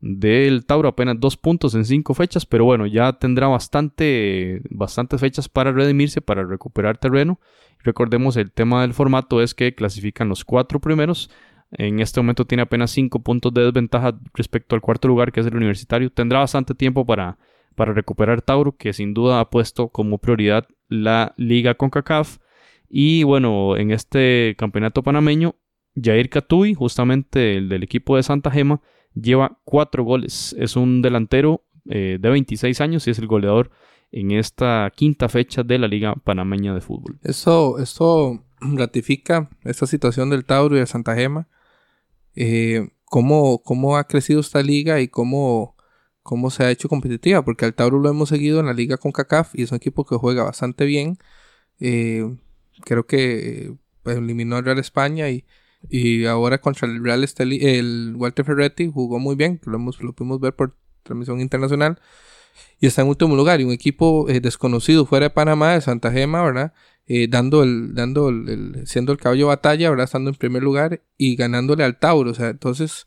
del 0.00 0.66
Tauro, 0.66 0.88
apenas 0.88 1.18
2 1.18 1.36
puntos 1.36 1.74
en 1.74 1.84
5 1.84 2.14
fechas, 2.14 2.44
pero 2.44 2.64
bueno, 2.64 2.86
ya 2.86 3.12
tendrá 3.14 3.48
bastante, 3.48 4.60
bastantes 4.68 5.20
fechas 5.20 5.48
para 5.48 5.72
redimirse, 5.72 6.20
para 6.20 6.44
recuperar 6.44 6.98
terreno. 6.98 7.40
Recordemos 7.78 8.36
el 8.36 8.52
tema 8.52 8.82
del 8.82 8.94
formato 8.94 9.40
es 9.40 9.54
que 9.54 9.74
clasifican 9.74 10.28
los 10.28 10.44
4 10.44 10.80
primeros. 10.80 11.30
En 11.72 12.00
este 12.00 12.20
momento 12.20 12.44
tiene 12.44 12.62
apenas 12.62 12.90
5 12.90 13.20
puntos 13.20 13.52
de 13.54 13.64
desventaja 13.64 14.18
respecto 14.34 14.74
al 14.74 14.80
cuarto 14.80 15.08
lugar, 15.08 15.32
que 15.32 15.40
es 15.40 15.46
el 15.46 15.56
universitario. 15.56 16.10
Tendrá 16.10 16.40
bastante 16.40 16.74
tiempo 16.74 17.06
para 17.06 17.38
para 17.74 17.92
recuperar 17.92 18.42
Tauro, 18.42 18.76
que 18.76 18.92
sin 18.92 19.14
duda 19.14 19.40
ha 19.40 19.50
puesto 19.50 19.88
como 19.88 20.18
prioridad 20.18 20.66
la 20.88 21.34
liga 21.36 21.74
CONCACAF. 21.74 22.38
Y 22.88 23.22
bueno, 23.22 23.76
en 23.76 23.90
este 23.90 24.54
campeonato 24.58 25.02
panameño, 25.02 25.56
Jair 26.00 26.28
Catuy, 26.28 26.74
justamente 26.74 27.56
el 27.56 27.68
del 27.68 27.82
equipo 27.82 28.16
de 28.16 28.22
Santa 28.22 28.50
Gema, 28.50 28.80
lleva 29.14 29.58
cuatro 29.64 30.04
goles. 30.04 30.54
Es 30.58 30.76
un 30.76 31.02
delantero 31.02 31.64
eh, 31.88 32.18
de 32.20 32.28
26 32.30 32.80
años 32.80 33.06
y 33.06 33.10
es 33.10 33.18
el 33.18 33.26
goleador 33.26 33.70
en 34.10 34.30
esta 34.30 34.92
quinta 34.94 35.28
fecha 35.28 35.62
de 35.62 35.78
la 35.78 35.88
Liga 35.88 36.14
Panameña 36.14 36.74
de 36.74 36.82
Fútbol. 36.82 37.18
Eso, 37.22 37.78
esto 37.78 38.44
ratifica 38.60 39.48
esta 39.64 39.86
situación 39.86 40.28
del 40.28 40.44
Tauro 40.44 40.76
y 40.76 40.80
de 40.80 40.86
Santa 40.86 41.14
Gema. 41.14 41.48
Eh, 42.34 42.88
cómo, 43.04 43.62
cómo 43.62 43.96
ha 43.96 44.04
crecido 44.04 44.40
esta 44.40 44.62
liga 44.62 45.00
y 45.00 45.08
cómo 45.08 45.76
cómo 46.22 46.50
se 46.50 46.64
ha 46.64 46.70
hecho 46.70 46.88
competitiva, 46.88 47.44
porque 47.44 47.64
al 47.64 47.74
Tauro 47.74 47.98
lo 47.98 48.08
hemos 48.08 48.28
seguido 48.28 48.60
en 48.60 48.66
la 48.66 48.72
liga 48.72 48.96
con 48.96 49.12
CACAF 49.12 49.54
y 49.54 49.62
es 49.62 49.72
un 49.72 49.76
equipo 49.76 50.04
que 50.06 50.16
juega 50.16 50.44
bastante 50.44 50.84
bien. 50.84 51.18
Eh, 51.80 52.36
creo 52.84 53.06
que 53.06 53.74
pues, 54.02 54.16
eliminó 54.18 54.56
al 54.56 54.64
Real 54.64 54.78
España 54.78 55.30
y, 55.30 55.44
y 55.88 56.26
ahora 56.26 56.60
contra 56.60 56.88
el 56.88 57.02
Real 57.02 57.24
Esteli, 57.24 57.58
el 57.62 58.14
Walter 58.16 58.44
Ferretti 58.44 58.90
jugó 58.92 59.18
muy 59.18 59.36
bien, 59.36 59.60
lo, 59.64 59.76
hemos, 59.76 60.00
lo 60.02 60.12
pudimos 60.14 60.40
ver 60.40 60.54
por 60.54 60.76
transmisión 61.02 61.40
internacional 61.40 62.00
y 62.80 62.86
está 62.86 63.02
en 63.02 63.08
último 63.08 63.36
lugar 63.36 63.60
y 63.60 63.64
un 63.64 63.72
equipo 63.72 64.28
eh, 64.28 64.40
desconocido 64.40 65.06
fuera 65.06 65.26
de 65.26 65.30
Panamá 65.30 65.74
de 65.74 65.80
Santa 65.80 66.10
Gema, 66.10 66.42
¿verdad? 66.42 66.72
Eh, 67.06 67.28
dando 67.28 67.62
el, 67.62 67.94
dando 67.94 68.28
el, 68.28 68.82
siendo 68.86 69.12
el 69.12 69.18
caballo 69.18 69.48
batalla, 69.48 69.90
¿verdad? 69.90 70.04
Estando 70.04 70.30
en 70.30 70.36
primer 70.36 70.62
lugar 70.62 71.02
y 71.16 71.36
ganándole 71.36 71.84
al 71.84 71.98
Tauro, 71.98 72.30
o 72.30 72.34
sea, 72.34 72.48
entonces 72.50 73.06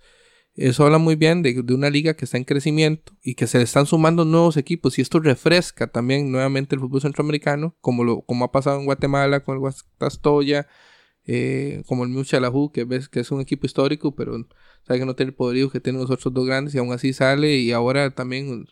eso 0.56 0.86
habla 0.86 1.00
muy 1.00 1.16
bien 1.16 1.44
de, 1.44 1.60
una 1.74 1.90
liga 1.90 2.14
que 2.14 2.26
está 2.26 2.38
en 2.38 2.46
crecimiento 2.46 3.14
y 3.22 3.36
que 3.36 3.46
se 3.46 3.58
le 3.58 3.66
están 3.66 3.86
sumando 3.86 4.24
nuevos 4.24 4.56
equipos 4.56 4.98
y 4.98 5.02
esto 5.02 5.20
refresca 5.20 5.88
también 5.88 6.32
nuevamente 6.32 6.76
el 6.76 6.82
fútbol 6.82 7.02
centroamericano, 7.02 7.76
como, 7.82 8.06
lo, 8.06 8.22
como 8.22 8.46
ha 8.46 8.52
pasado 8.52 8.80
en 8.80 8.86
Guatemala 8.86 9.42
con 9.44 9.56
el 9.56 9.60
Guastastoya, 9.60 10.68
eh, 11.26 11.84
como 11.88 12.04
el 12.06 12.10
Muchalahu, 12.10 12.72
que 12.72 12.86
ves 12.86 13.10
que 13.10 13.20
es 13.20 13.32
un 13.32 13.42
equipo 13.42 13.66
histórico, 13.66 14.16
pero 14.16 14.48
sabe 14.88 15.00
que 15.00 15.06
no 15.06 15.16
tiene 15.16 15.32
el 15.32 15.36
poderío 15.36 15.70
que 15.70 15.82
tienen 15.82 16.02
los 16.02 16.12
otros 16.12 16.34
dos 16.34 16.46
grandes 16.46 16.74
y 16.74 16.78
aún 16.78 16.94
así 16.94 17.12
sale 17.12 17.58
y 17.58 17.72
ahora 17.74 18.12
también 18.12 18.66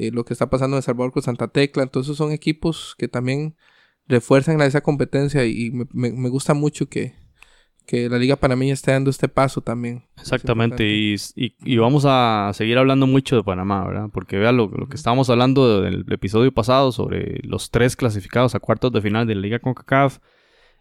eh, 0.00 0.10
lo 0.12 0.24
que 0.24 0.32
está 0.32 0.50
pasando 0.50 0.76
en 0.76 0.82
Salvador 0.82 1.12
con 1.12 1.22
Santa 1.22 1.48
Tecla, 1.48 1.82
entonces 1.82 2.16
son 2.16 2.32
equipos 2.32 2.94
que 2.98 3.08
también 3.08 3.56
refuerzan 4.06 4.60
esa 4.62 4.80
competencia 4.80 5.44
y 5.44 5.70
me 5.92 6.28
gusta 6.28 6.54
mucho 6.54 6.88
que, 6.88 7.14
que 7.90 8.08
la 8.08 8.18
Liga 8.18 8.36
Panameña 8.36 8.72
está 8.72 8.92
dando 8.92 9.10
este 9.10 9.28
paso 9.28 9.62
también. 9.62 10.04
Exactamente, 10.16 10.86
y, 10.86 11.16
y, 11.34 11.76
vamos 11.76 12.04
a 12.06 12.52
seguir 12.54 12.78
hablando 12.78 13.08
mucho 13.08 13.34
de 13.34 13.42
Panamá, 13.42 13.84
¿verdad? 13.84 14.06
Porque 14.12 14.38
vean 14.38 14.56
lo, 14.56 14.68
lo, 14.68 14.88
que 14.88 14.94
estábamos 14.94 15.28
hablando 15.28 15.80
del 15.80 16.04
episodio 16.08 16.52
pasado 16.52 16.92
sobre 16.92 17.40
los 17.42 17.72
tres 17.72 17.96
clasificados 17.96 18.54
a 18.54 18.60
cuartos 18.60 18.92
de 18.92 19.02
final 19.02 19.26
de 19.26 19.34
la 19.34 19.40
Liga 19.40 19.58
CONCACAF. 19.58 20.18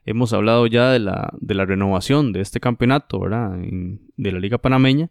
Hemos 0.05 0.33
hablado 0.33 0.67
ya 0.67 0.91
de 0.91 0.99
la, 0.99 1.33
de 1.39 1.55
la 1.55 1.65
renovación 1.65 2.31
de 2.31 2.41
este 2.41 2.59
campeonato, 2.59 3.19
¿verdad? 3.19 3.57
de 3.57 4.31
la 4.31 4.39
Liga 4.39 4.59
Panameña. 4.59 5.09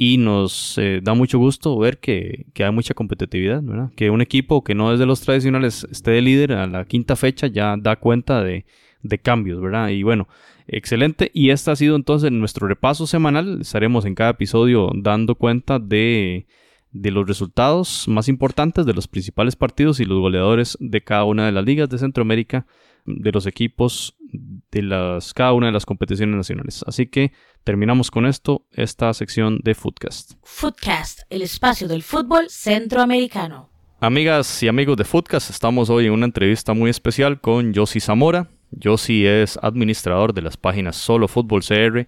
Y 0.00 0.16
nos 0.18 0.78
eh, 0.78 1.00
da 1.02 1.14
mucho 1.14 1.38
gusto 1.38 1.76
ver 1.76 1.98
que, 1.98 2.46
que, 2.54 2.62
hay 2.64 2.70
mucha 2.70 2.94
competitividad, 2.94 3.60
¿verdad? 3.62 3.90
Que 3.96 4.10
un 4.10 4.20
equipo 4.22 4.62
que 4.62 4.74
no 4.74 4.92
es 4.92 5.00
de 5.00 5.06
los 5.06 5.20
tradicionales 5.20 5.86
esté 5.90 6.12
de 6.12 6.22
líder 6.22 6.52
a 6.52 6.68
la 6.68 6.84
quinta 6.84 7.16
fecha 7.16 7.48
ya 7.48 7.74
da 7.76 7.96
cuenta 7.96 8.44
de, 8.44 8.64
de 9.02 9.18
cambios, 9.18 9.60
¿verdad? 9.60 9.88
Y 9.88 10.04
bueno, 10.04 10.28
Excelente. 10.68 11.30
Y 11.32 11.50
este 11.50 11.70
ha 11.70 11.76
sido 11.76 11.96
entonces 11.96 12.30
nuestro 12.30 12.68
repaso 12.68 13.06
semanal. 13.06 13.62
Estaremos 13.62 14.04
en 14.04 14.14
cada 14.14 14.30
episodio 14.30 14.90
dando 14.94 15.34
cuenta 15.34 15.78
de, 15.78 16.46
de 16.92 17.10
los 17.10 17.26
resultados 17.26 18.06
más 18.06 18.28
importantes 18.28 18.84
de 18.84 18.92
los 18.92 19.08
principales 19.08 19.56
partidos 19.56 19.98
y 19.98 20.04
los 20.04 20.20
goleadores 20.20 20.76
de 20.78 21.02
cada 21.02 21.24
una 21.24 21.46
de 21.46 21.52
las 21.52 21.64
ligas 21.64 21.88
de 21.88 21.96
Centroamérica, 21.96 22.66
de 23.06 23.32
los 23.32 23.46
equipos 23.46 24.17
de 24.32 24.82
las, 24.82 25.32
cada 25.34 25.52
una 25.52 25.66
de 25.66 25.72
las 25.72 25.86
competiciones 25.86 26.36
nacionales. 26.36 26.84
Así 26.86 27.06
que 27.06 27.32
terminamos 27.64 28.10
con 28.10 28.26
esto, 28.26 28.66
esta 28.72 29.12
sección 29.14 29.60
de 29.62 29.74
Footcast. 29.74 30.32
Footcast, 30.42 31.20
el 31.30 31.42
espacio 31.42 31.88
del 31.88 32.02
fútbol 32.02 32.48
centroamericano. 32.50 33.70
Amigas 34.00 34.62
y 34.62 34.68
amigos 34.68 34.96
de 34.96 35.04
Footcast, 35.04 35.50
estamos 35.50 35.90
hoy 35.90 36.06
en 36.06 36.12
una 36.12 36.26
entrevista 36.26 36.72
muy 36.72 36.90
especial 36.90 37.40
con 37.40 37.74
Josie 37.74 38.00
Zamora, 38.00 38.48
Yossi 38.70 39.26
es 39.26 39.58
administrador 39.62 40.34
de 40.34 40.42
las 40.42 40.56
páginas 40.56 40.96
Solo 40.96 41.28
Fútbol 41.28 41.62
CR 41.62 42.06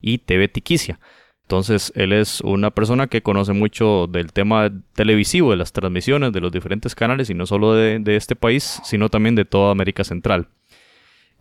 y 0.00 0.18
TV 0.18 0.48
Tiquicia. 0.48 1.00
Entonces, 1.42 1.92
él 1.96 2.12
es 2.12 2.40
una 2.40 2.70
persona 2.70 3.08
que 3.08 3.22
conoce 3.22 3.52
mucho 3.52 4.06
del 4.06 4.32
tema 4.32 4.70
televisivo, 4.94 5.50
de 5.50 5.56
las 5.56 5.72
transmisiones 5.72 6.32
de 6.32 6.40
los 6.40 6.52
diferentes 6.52 6.94
canales, 6.94 7.28
y 7.30 7.34
no 7.34 7.46
solo 7.46 7.74
de, 7.74 8.00
este 8.16 8.36
país, 8.36 8.80
sino 8.84 9.08
también 9.08 9.34
de 9.34 9.44
toda 9.44 9.72
América 9.72 10.04
Central. 10.04 10.48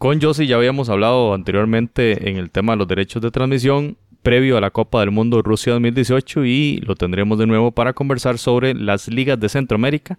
Con 0.01 0.19
Yossi 0.19 0.47
ya 0.47 0.55
habíamos 0.55 0.89
hablado 0.89 1.35
anteriormente 1.35 2.27
en 2.27 2.37
el 2.37 2.49
tema 2.49 2.73
de 2.73 2.77
los 2.77 2.87
derechos 2.87 3.21
de 3.21 3.29
transmisión 3.29 3.97
previo 4.23 4.57
a 4.57 4.59
la 4.59 4.71
Copa 4.71 5.01
del 5.01 5.11
Mundo 5.11 5.43
Rusia 5.43 5.73
2018 5.73 6.43
y 6.43 6.77
lo 6.77 6.95
tendremos 6.95 7.37
de 7.37 7.45
nuevo 7.45 7.69
para 7.69 7.93
conversar 7.93 8.39
sobre 8.39 8.73
las 8.73 9.07
ligas 9.09 9.39
de 9.39 9.47
Centroamérica 9.47 10.17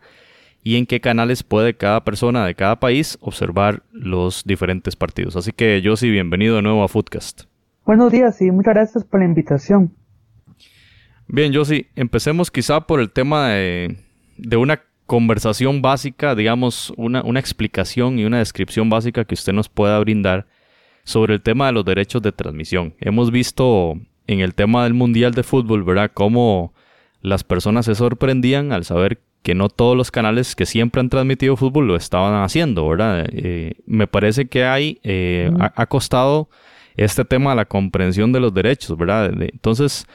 y 0.63 0.77
en 0.77 0.87
qué 0.87 1.01
canales 1.01 1.43
puede 1.43 1.75
cada 1.75 2.05
persona 2.05 2.47
de 2.47 2.55
cada 2.55 2.79
país 2.79 3.19
observar 3.21 3.83
los 3.91 4.45
diferentes 4.45 4.95
partidos. 4.95 5.35
Así 5.35 5.51
que 5.51 5.83
sí, 5.97 6.11
bienvenido 6.13 6.55
de 6.55 6.63
nuevo 6.63 6.85
a 6.85 6.87
Footcast. 6.87 7.47
Buenos 7.85 8.13
días 8.13 8.41
y 8.41 8.53
muchas 8.53 8.75
gracias 8.75 9.03
por 9.03 9.19
la 9.19 9.27
invitación. 9.27 9.93
Bien, 11.27 11.53
Josi, 11.53 11.89
empecemos 11.97 12.53
quizá 12.53 12.83
por 12.83 13.01
el 13.01 13.11
tema 13.11 13.49
de, 13.49 13.97
una 14.57 14.81
conversación 15.07 15.83
básica, 15.83 16.35
digamos, 16.35 16.93
una, 16.97 17.23
una, 17.23 17.41
explicación 17.41 18.19
y 18.19 18.25
una 18.25 18.39
descripción 18.39 18.89
básica 18.91 19.25
que 19.25 19.35
usted 19.35 19.53
nos 19.53 19.69
pueda 19.69 19.99
brindar 19.99 20.47
sobre 21.05 21.35
el 21.35 21.43
tema 21.43 21.67
de 21.67 21.73
los 21.73 21.85
derechos 21.85 22.23
de 22.23 22.33
transmisión. 22.33 22.95
Hemos 23.01 23.31
visto 23.31 23.99
en 24.27 24.41
el 24.41 24.55
tema 24.55 24.85
del 24.85 24.95
Mundial 24.95 25.33
de 25.33 25.43
Fútbol, 25.43 25.85
¿verdad?, 25.85 26.11
cómo 26.13 26.73
las 27.21 27.45
personas 27.45 27.87
se 27.87 27.95
sorprendían 27.95 28.73
al 28.73 28.85
saber 28.85 29.21
que 29.43 29.55
no 29.55 29.69
todos 29.69 29.97
los 29.97 30.11
canales 30.11 30.55
que 30.55 30.67
siempre 30.67 31.01
han 31.01 31.09
transmitido 31.09 31.57
fútbol 31.57 31.89
lo 31.89 31.97
estaban 31.97 32.43
haciendo, 32.43 32.89
¿verdad? 32.89 33.27
Eh, 33.33 33.75
me 33.87 34.07
parece 34.07 34.47
que 34.47 34.65
hay, 34.65 35.01
eh, 35.03 35.51
ha, 35.59 35.87
costado 35.87 36.49
este 36.97 37.25
tema 37.25 37.55
la 37.55 37.65
comprensión 37.65 38.33
de 38.33 38.41
los 38.41 38.55
derechos, 38.55 38.97
¿verdad? 38.97 39.33
Entonces, 39.41 40.07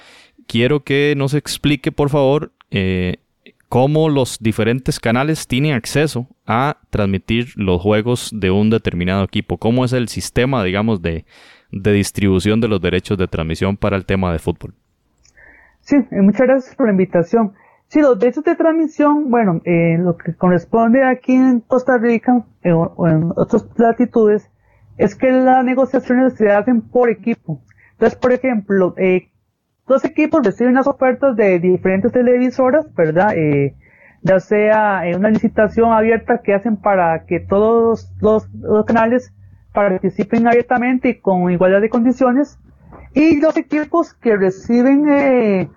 quiero 0.48 0.84
que 0.84 1.14
nos 1.18 1.34
explique, 1.34 1.92
por 1.92 2.10
favor, 2.10 2.54
eh, 2.72 3.18
cómo 3.70 4.10
los 4.10 4.40
diferentes 4.40 5.00
canales 5.00 5.48
tienen 5.48 5.74
acceso 5.74 6.28
a 6.46 6.78
transmitir 6.90 7.48
los 7.56 7.82
juegos 7.82 8.32
de 8.34 8.52
un 8.52 8.70
determinado 8.70 9.24
equipo, 9.24 9.58
cómo 9.58 9.86
es 9.86 9.94
el 9.94 10.08
sistema, 10.08 10.64
digamos, 10.64 11.02
de, 11.02 11.26
de 11.72 11.92
distribución 11.92 12.62
de 12.62 12.68
los 12.68 12.82
derechos 12.82 13.18
de 13.18 13.28
transmisión 13.28 13.78
para 13.78 13.98
el 13.98 14.06
tema 14.06 14.32
de 14.32 14.40
fútbol. 14.40 14.74
Sí, 15.82 15.96
muchas 16.12 16.48
gracias 16.48 16.76
por 16.76 16.88
la 16.88 16.92
invitación. 16.92 17.54
Sí, 17.88 18.02
los 18.02 18.20
derechos 18.20 18.44
de 18.44 18.56
transmisión, 18.56 19.32
bueno, 19.32 19.62
eh, 19.64 19.98
lo 19.98 20.18
que 20.18 20.36
corresponde 20.36 21.06
aquí 21.06 21.34
en 21.34 21.62
Costa 21.62 21.98
Rica 21.98 22.46
eh, 22.64 22.74
o, 22.74 23.08
en 23.08 23.32
otras 23.36 23.66
latitudes 23.78 24.50
es 24.98 25.16
que 25.16 25.32
las 25.32 25.64
negociaciones 25.64 26.34
se 26.34 26.52
hacen 26.52 26.82
por 26.82 27.10
equipo. 27.10 27.62
Entonces, 27.94 28.20
por 28.20 28.34
ejemplo, 28.34 28.94
eh, 28.98 29.30
los 29.88 30.04
equipos 30.06 30.44
reciben 30.44 30.74
las 30.74 30.88
ofertas 30.88 31.36
de 31.36 31.60
diferentes 31.60 32.12
televisoras, 32.12 32.94
¿verdad? 32.94 33.36
Eh, 33.36 33.76
ya 34.22 34.40
sea 34.40 35.04
una 35.16 35.30
licitación 35.30 35.94
abierta 35.94 36.42
que 36.44 36.54
hacen 36.54 36.78
para 36.78 37.26
que 37.26 37.40
todos 37.40 38.12
los, 38.20 38.48
canales 38.86 39.34
participen 39.74 40.48
abiertamente 40.48 41.10
y 41.10 41.20
con 41.20 41.52
igualdad 41.52 41.82
de 41.82 41.90
condiciones. 41.90 42.60
Y 43.14 43.40
los 43.40 43.56
equipos 43.58 44.14
que 44.14 44.36
reciben, 44.36 45.08
eh, 45.10 45.70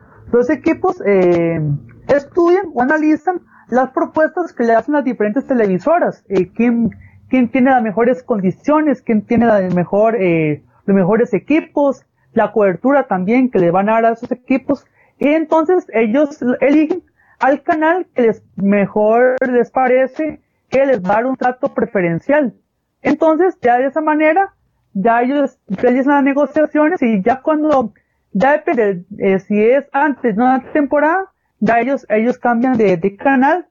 equipos 0.50 1.02
eh, 1.06 1.60
estudian 2.08 2.66
o 2.74 2.82
analizan 2.82 3.40
las 3.68 3.90
propuestas 3.90 4.52
que 4.52 4.64
le 4.64 4.74
hacen 4.74 4.94
las 4.94 5.04
diferentes 5.04 5.46
televisoras. 5.46 6.24
Eh, 6.28 6.50
quién, 6.52 6.90
quién 7.28 7.50
tiene 7.50 7.70
las 7.70 7.82
mejores 7.82 8.22
condiciones, 8.22 9.02
quién 9.02 9.22
tiene 9.22 9.46
la 9.46 9.60
los 9.60 10.96
mejores 10.96 11.34
equipos, 11.34 12.04
la 12.32 12.52
cobertura 12.52 13.06
también 13.06 13.50
que 13.50 13.58
le 13.58 13.70
van 13.70 13.88
a 13.88 13.94
dar 13.94 14.04
a 14.06 14.12
esos 14.12 14.30
equipos. 14.30 14.86
Y 15.18 15.28
entonces 15.28 15.86
ellos 15.92 16.38
eligen 16.60 17.02
al 17.38 17.62
canal 17.62 18.06
que 18.14 18.22
les 18.22 18.42
mejor 18.56 19.36
les 19.40 19.70
parece 19.70 20.40
que 20.68 20.86
les 20.86 21.02
va 21.02 21.14
dar 21.14 21.26
un 21.26 21.36
trato 21.36 21.74
preferencial. 21.74 22.54
Entonces, 23.02 23.58
ya 23.60 23.78
de 23.78 23.86
esa 23.86 24.00
manera, 24.00 24.54
ya 24.92 25.22
ellos 25.22 25.58
realizan 25.68 26.14
las 26.14 26.24
negociaciones 26.24 27.02
y 27.02 27.22
ya 27.22 27.40
cuando, 27.42 27.92
ya 28.32 28.52
depende 28.52 29.04
eh, 29.18 29.38
si 29.40 29.62
es 29.62 29.88
antes 29.92 30.36
de 30.36 30.42
una 30.42 30.62
temporada, 30.72 31.32
ya 31.58 31.80
ellos, 31.80 32.06
ellos 32.08 32.38
cambian 32.38 32.76
de, 32.76 32.96
de 32.96 33.16
canal, 33.16 33.66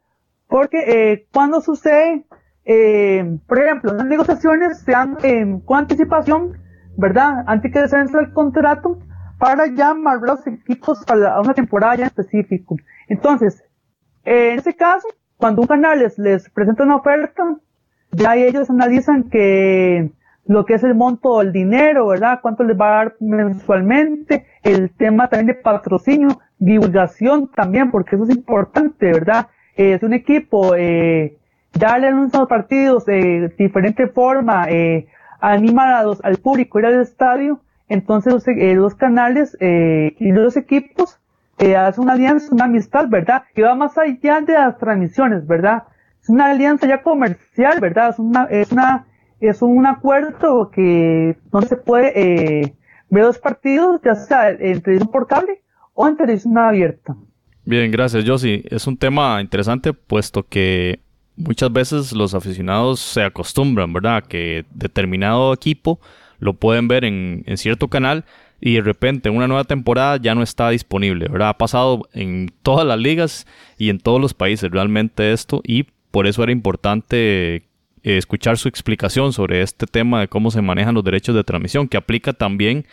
porque 0.47 0.79
eh, 0.87 1.27
cuando 1.31 1.61
sucede, 1.61 2.25
eh, 2.65 3.37
por 3.47 3.59
ejemplo, 3.59 3.93
las 3.93 4.05
negociaciones 4.05 4.79
se 4.81 4.91
dan 4.91 5.15
con 5.65 5.79
anticipación, 5.79 6.57
¿verdad? 6.99 7.43
Antes 7.47 7.71
que 7.71 7.87
se 7.87 7.97
el 7.97 8.33
contrato, 8.33 8.99
para 9.37 9.63
amarrar 9.89 10.21
los 10.21 10.47
equipos 10.47 11.03
para 11.05 11.39
una 11.39 11.53
temporada 11.53 11.95
ya 11.95 12.03
en 12.03 12.07
específico. 12.07 12.75
Entonces, 13.07 13.63
en 14.25 14.59
ese 14.59 14.75
caso, 14.75 15.07
cuando 15.37 15.61
un 15.61 15.67
canal 15.67 15.99
les, 16.17 16.49
presenta 16.49 16.83
una 16.83 16.97
oferta, 16.97 17.55
ya 18.11 18.35
ellos 18.35 18.69
analizan 18.69 19.29
que 19.29 20.11
lo 20.45 20.65
que 20.65 20.73
es 20.73 20.83
el 20.83 20.95
monto 20.95 21.39
del 21.39 21.53
dinero, 21.53 22.07
¿verdad? 22.07 22.39
Cuánto 22.41 22.63
les 22.63 22.77
va 22.77 22.87
a 22.87 22.95
dar 22.95 23.15
mensualmente, 23.19 24.45
el 24.63 24.89
tema 24.91 25.29
también 25.29 25.55
de 25.55 25.61
patrocinio, 25.61 26.41
divulgación 26.57 27.49
también, 27.55 27.91
porque 27.91 28.15
eso 28.15 28.25
es 28.25 28.31
importante, 28.31 29.13
¿verdad? 29.13 29.47
Eh, 29.77 29.93
es 29.93 30.03
un 30.03 30.13
equipo, 30.13 30.75
eh, 30.75 31.37
ya 31.73 31.97
le 31.97 32.07
anuncian 32.07 32.41
los 32.41 32.49
partidos 32.49 33.05
de 33.05 33.53
diferente 33.57 34.07
forma, 34.07 34.65
eh, 34.67 35.07
animar 35.39 35.93
a 35.93 36.03
los, 36.03 36.23
al 36.23 36.37
público 36.37 36.79
ir 36.79 36.85
al 36.85 37.01
estadio, 37.01 37.61
entonces 37.87 38.33
los, 38.33 38.47
eh, 38.47 38.77
canales 38.97 39.57
eh, 39.59 40.15
y 40.19 40.31
los 40.31 40.57
equipos 40.57 41.19
eh, 41.57 41.75
hacen 41.75 42.03
una 42.05 42.13
alianza, 42.13 42.53
una 42.53 42.65
amistad, 42.65 43.07
¿verdad? 43.09 43.43
Que 43.53 43.63
va 43.63 43.75
más 43.75 43.97
allá 43.97 44.41
de 44.41 44.53
las 44.53 44.77
transmisiones, 44.77 45.45
¿verdad? 45.45 45.83
Es 46.21 46.29
una 46.29 46.47
alianza 46.47 46.87
ya 46.87 47.01
comercial, 47.01 47.79
¿verdad? 47.79 48.09
Es 48.49 48.71
una, 48.71 49.05
es 49.39 49.61
un 49.61 49.85
acuerdo 49.85 50.69
que 50.69 51.37
no 51.51 51.61
se 51.61 51.75
puede 51.75 52.13
eh, 52.61 52.73
ver 53.09 53.23
los 53.23 53.39
partidos, 53.39 54.01
ya 54.03 54.15
sea 54.15 54.49
en 54.49 54.81
televisión 54.81 55.11
por 55.11 55.27
cable 55.27 55.61
o 55.93 56.07
en 56.07 56.15
televisión 56.15 56.57
abierta. 56.57 57.15
Bien, 57.65 57.91
gracias, 57.91 58.23
Josie. 58.25 58.63
Es 58.69 58.87
un 58.87 58.97
tema 58.97 59.41
interesante 59.41 59.93
puesto 59.93 60.43
que 60.43 61.01
muchas 61.39 61.71
veces 61.73 62.11
los 62.11 62.33
aficionados 62.35 62.99
se 62.99 63.23
acostumbran, 63.23 63.91
¿verdad? 63.91 64.23
Que 64.23 64.65
determinado 64.71 65.53
equipo 65.53 65.99
lo 66.37 66.53
pueden 66.53 66.87
ver 66.87 67.05
en, 67.05 67.43
en 67.47 67.57
cierto 67.57 67.87
canal 67.87 68.25
y 68.61 68.75
de 68.75 68.81
repente 68.81 69.29
una 69.29 69.47
nueva 69.47 69.63
temporada 69.63 70.17
ya 70.17 70.35
no 70.35 70.43
está 70.43 70.69
disponible, 70.69 71.27
¿verdad? 71.27 71.49
Ha 71.49 71.57
pasado 71.57 72.07
en 72.13 72.51
todas 72.61 72.85
las 72.85 72.99
ligas 72.99 73.47
y 73.77 73.89
en 73.89 73.99
todos 73.99 74.21
los 74.21 74.33
países 74.33 74.69
realmente 74.69 75.31
esto 75.31 75.61
y 75.65 75.87
por 76.11 76.27
eso 76.27 76.43
era 76.43 76.51
importante 76.51 77.69
eh, 78.03 78.17
escuchar 78.17 78.57
su 78.57 78.67
explicación 78.67 79.33
sobre 79.33 79.61
este 79.61 79.85
tema 79.85 80.21
de 80.21 80.27
cómo 80.27 80.51
se 80.51 80.61
manejan 80.61 80.95
los 80.95 81.03
derechos 81.03 81.35
de 81.35 81.43
transmisión, 81.43 81.87
que 81.87 81.97
aplica 81.97 82.33
también 82.33 82.85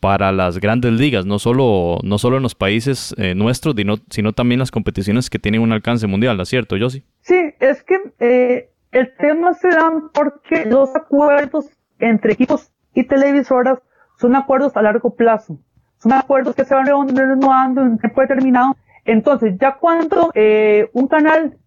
para 0.00 0.30
las 0.30 0.58
grandes 0.58 0.92
ligas, 0.92 1.26
no 1.26 1.38
solo, 1.38 1.98
no 2.02 2.18
solo 2.18 2.36
en 2.36 2.42
los 2.42 2.54
países 2.54 3.14
eh, 3.18 3.34
nuestros, 3.34 3.74
sino, 4.10 4.32
también 4.32 4.58
las 4.58 4.70
competiciones 4.70 5.30
que 5.30 5.38
tienen 5.38 5.62
un 5.62 5.72
alcance 5.72 6.06
mundial, 6.06 6.36
¿no 6.36 6.42
es 6.42 6.48
cierto, 6.48 6.76
Josie? 6.78 7.02
Sí, 7.26 7.54
es 7.58 7.82
que 7.82 7.96
eh, 8.20 8.70
el 8.92 9.12
tema 9.16 9.52
se 9.54 9.66
da 9.68 9.90
porque 10.14 10.64
los 10.64 10.94
acuerdos 10.94 11.68
entre 11.98 12.34
equipos 12.34 12.70
y 12.94 13.02
televisoras 13.02 13.80
son 14.16 14.36
acuerdos 14.36 14.76
a 14.76 14.82
largo 14.82 15.10
plazo. 15.16 15.58
Son 15.98 16.12
acuerdos 16.12 16.54
que 16.54 16.64
se 16.64 16.72
van 16.72 16.86
renovando 16.86 17.82
en 17.82 17.98
tiempo 17.98 18.20
determinado. 18.20 18.76
Entonces, 19.04 19.56
ya 19.58 19.74
cuando 19.74 20.30
eh, 20.34 20.88
un 20.92 21.08
canal 21.08 21.58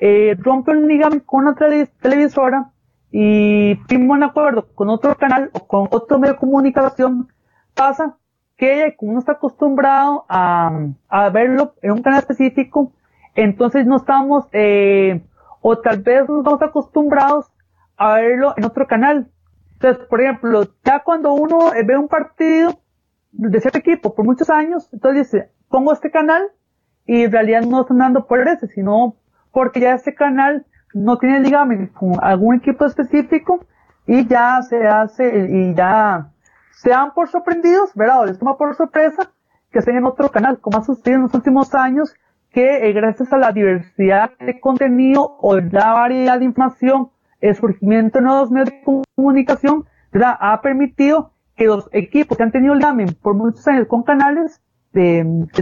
eh, 0.00 0.34
rompe 0.36 0.72
un 0.72 0.88
ligamento 0.88 1.24
con 1.26 1.46
una 1.46 1.54
tele- 1.54 1.88
televisora 2.02 2.72
y 3.12 3.78
firma 3.86 4.14
un 4.14 4.24
acuerdo 4.24 4.66
con 4.74 4.88
otro 4.88 5.14
canal 5.14 5.48
o 5.52 5.64
con 5.68 5.86
otro 5.92 6.18
medio 6.18 6.32
de 6.32 6.40
comunicación, 6.40 7.28
pasa 7.72 8.16
que 8.56 8.96
como 8.98 9.12
uno 9.12 9.20
está 9.20 9.32
acostumbrado 9.32 10.24
a 10.28 11.30
verlo 11.32 11.74
en 11.82 11.92
un 11.92 12.02
canal 12.02 12.18
específico, 12.18 12.92
entonces 13.34 13.86
no 13.86 13.96
estamos, 13.96 14.46
eh, 14.52 15.24
o 15.60 15.78
tal 15.78 16.02
vez 16.02 16.28
no 16.28 16.38
estamos 16.38 16.62
acostumbrados 16.62 17.46
a 17.96 18.14
verlo 18.14 18.54
en 18.56 18.64
otro 18.64 18.86
canal. 18.86 19.28
Entonces, 19.74 20.06
por 20.06 20.20
ejemplo, 20.20 20.64
ya 20.84 21.02
cuando 21.02 21.32
uno 21.32 21.74
eh, 21.74 21.84
ve 21.84 21.96
un 21.96 22.08
partido 22.08 22.80
de 23.32 23.60
cierto 23.60 23.78
equipo 23.78 24.14
por 24.14 24.24
muchos 24.24 24.50
años, 24.50 24.88
entonces 24.92 25.30
dice, 25.30 25.50
pongo 25.68 25.92
este 25.92 26.10
canal 26.10 26.42
y 27.06 27.24
en 27.24 27.32
realidad 27.32 27.62
no 27.62 27.82
están 27.82 27.98
dando 27.98 28.26
por 28.26 28.46
ese, 28.46 28.68
sino 28.68 29.16
porque 29.52 29.80
ya 29.80 29.94
este 29.94 30.14
canal 30.14 30.66
no 30.94 31.18
tiene 31.18 31.40
ligamento 31.40 31.92
con 31.98 32.12
algún 32.22 32.56
equipo 32.56 32.84
específico 32.84 33.66
y 34.06 34.26
ya 34.26 34.62
se 34.62 34.86
hace 34.86 35.48
y 35.50 35.74
ya 35.74 36.30
se 36.72 36.90
dan 36.90 37.12
por 37.14 37.28
sorprendidos, 37.28 37.90
¿verdad? 37.94 38.20
O 38.20 38.26
les 38.26 38.38
toma 38.38 38.56
por 38.56 38.74
sorpresa 38.76 39.30
que 39.72 39.80
estén 39.80 39.96
en 39.96 40.04
otro 40.04 40.30
canal, 40.30 40.60
como 40.60 40.78
ha 40.78 40.84
sucedido 40.84 41.16
en 41.16 41.22
los 41.22 41.34
últimos 41.34 41.74
años, 41.74 42.14
que 42.54 42.88
eh, 42.88 42.92
gracias 42.92 43.32
a 43.32 43.36
la 43.36 43.50
diversidad 43.50 44.30
de 44.38 44.60
contenido 44.60 45.36
o 45.40 45.56
la 45.56 45.92
variedad 45.92 46.38
de 46.38 46.44
información, 46.44 47.10
el 47.40 47.56
surgimiento 47.56 48.18
de 48.18 48.24
nuevos 48.24 48.50
medios 48.52 48.70
de 48.70 49.02
comunicación, 49.16 49.84
¿verdad? 50.12 50.36
Ha 50.38 50.62
permitido 50.62 51.32
que 51.56 51.66
los 51.66 51.88
equipos 51.92 52.38
que 52.38 52.44
han 52.44 52.52
tenido 52.52 52.74
ligamen 52.76 53.08
por 53.20 53.34
muchos 53.34 53.66
años 53.66 53.88
con 53.88 54.04
canales 54.04 54.62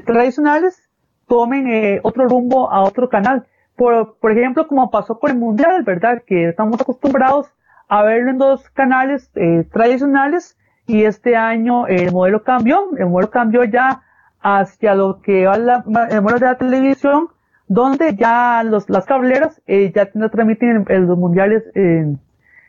tradicionales 0.05 0.91
tomen 1.27 1.67
eh, 1.67 2.01
otro 2.03 2.29
rumbo 2.29 2.71
a 2.71 2.83
otro 2.83 3.09
canal. 3.09 3.47
Por, 3.75 4.19
por 4.19 4.33
ejemplo, 4.33 4.69
como 4.69 4.91
pasó 4.91 5.19
con 5.19 5.31
el 5.31 5.39
Mundial, 5.39 5.83
¿verdad? 5.85 6.23
Que 6.27 6.51
estamos 6.51 6.79
acostumbrados 6.79 7.47
a 7.89 8.03
verlo 8.03 8.31
en 8.31 8.39
dos 8.39 8.69
canales 8.71 9.31
eh, 9.37 9.67
tradicionales 9.73 10.59
y 10.87 11.05
este 11.05 11.37
año 11.37 11.87
el 11.87 12.13
modelo 12.13 12.43
cambió, 12.43 12.91
el 12.99 13.07
modelo 13.07 13.31
cambió 13.31 13.65
ya 13.65 14.03
hacia 14.43 14.95
lo 14.95 15.21
que 15.23 15.47
va 15.47 15.57
la, 15.59 15.83
modelo 15.87 16.39
de 16.39 16.47
la 16.47 16.59
televisión, 16.59 17.29
donde 17.69 18.15
ya 18.17 18.63
los, 18.65 18.89
las 18.91 19.05
cableras 19.07 19.61
eh, 19.67 19.93
ya 19.95 20.11
transmiten 20.31 20.85
el- 20.89 21.03
los 21.07 21.19
mundiales 21.19 21.63
en, 21.75 22.19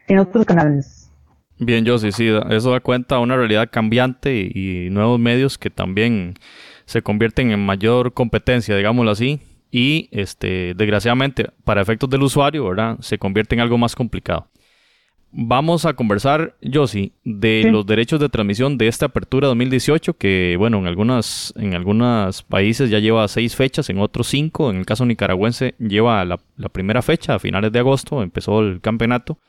en 0.07 0.19
otros 0.19 0.45
canales. 0.45 1.11
Bien, 1.59 1.85
Josie, 1.85 2.11
sí, 2.11 2.27
da- 2.29 2.47
eso 2.49 2.71
da 2.71 2.79
cuenta 2.79 3.15
de 3.15 3.21
una 3.21 3.35
realidad 3.35 3.69
cambiante 3.71 4.35
y, 4.35 4.85
y 4.85 4.89
nuevos 4.89 5.19
medios 5.19 5.57
que 5.57 5.69
también 5.69 6.33
se 6.85 7.01
convierten 7.01 7.51
en 7.51 7.65
mayor 7.65 8.13
competencia, 8.13 8.75
digámoslo 8.75 9.11
así, 9.11 9.41
y 9.71 10.09
este, 10.11 10.73
desgraciadamente, 10.75 11.49
para 11.63 11.81
efectos 11.81 12.09
del 12.09 12.21
usuario, 12.23 12.67
¿verdad? 12.67 12.97
Se 12.99 13.17
convierte 13.17 13.55
en 13.55 13.61
algo 13.61 13.77
más 13.77 13.95
complicado. 13.95 14.47
Vamos 15.35 15.85
a 15.85 15.93
conversar, 15.93 16.55
Josie, 16.63 17.11
de 17.23 17.61
Sí. 17.65 17.69
los 17.71 17.87
derechos 17.87 18.19
de 18.19 18.29
transmisión 18.29 18.77
de 18.77 18.87
esta 18.87 19.07
apertura 19.07 19.47
2018, 19.47 20.13
que 20.15 20.55
bueno, 20.59 20.77
en 20.77 20.85
algunas, 20.85 21.51
en 21.57 21.73
algunos 21.73 22.43
países 22.43 22.91
ya 22.91 22.99
lleva 22.99 23.27
seis 23.27 23.55
fechas, 23.55 23.89
en 23.89 23.97
otros 23.97 24.27
cinco. 24.27 24.69
En 24.69 24.77
el 24.77 24.85
caso 24.85 25.07
nicaragüense 25.07 25.73
lleva 25.79 26.23
la, 26.23 26.39
la 26.55 26.69
primera 26.69 27.01
fecha, 27.01 27.33
a 27.33 27.39
finales 27.39 27.71
de 27.71 27.79
agosto, 27.79 28.21
empezó 28.21 28.59
el 28.59 28.79
campeonato. 28.79 29.39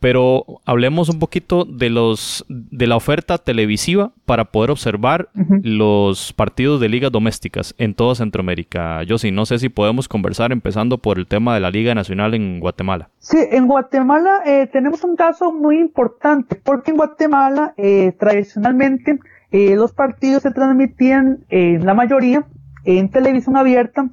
Pero 0.00 0.44
hablemos 0.64 1.08
un 1.08 1.18
poquito 1.18 1.64
de 1.64 1.90
los 1.90 2.44
de 2.48 2.86
la 2.86 2.96
oferta 2.96 3.38
televisiva 3.38 4.12
para 4.26 4.46
poder 4.46 4.70
observar 4.70 5.28
los 5.34 6.32
partidos 6.32 6.80
de 6.80 6.88
ligas 6.88 7.10
domésticas 7.10 7.74
en 7.78 7.94
toda 7.94 8.14
Centroamérica. 8.14 9.02
Yo 9.02 9.18
sí, 9.18 9.32
no 9.32 9.44
sé 9.44 9.58
si 9.58 9.68
podemos 9.68 10.08
conversar 10.08 10.52
empezando 10.52 10.98
por 10.98 11.18
el 11.18 11.26
tema 11.26 11.54
de 11.54 11.60
la 11.60 11.70
Liga 11.70 11.94
Nacional 11.94 12.34
en 12.34 12.60
Guatemala. 12.60 13.08
Sí, 13.18 13.38
en 13.50 13.66
Guatemala 13.66 14.42
eh, 14.46 14.68
tenemos 14.72 15.02
un 15.02 15.16
caso 15.16 15.52
muy 15.52 15.78
importante, 15.78 16.60
porque 16.62 16.92
en 16.92 16.96
Guatemala 16.96 17.74
eh, 17.76 18.12
tradicionalmente 18.18 19.18
eh, 19.50 19.74
los 19.74 19.92
partidos 19.92 20.42
se 20.42 20.50
transmitían 20.52 21.38
en 21.48 21.84
la 21.84 21.94
mayoría 21.94 22.44
en 22.84 23.10
televisión 23.10 23.56
abierta 23.56 24.08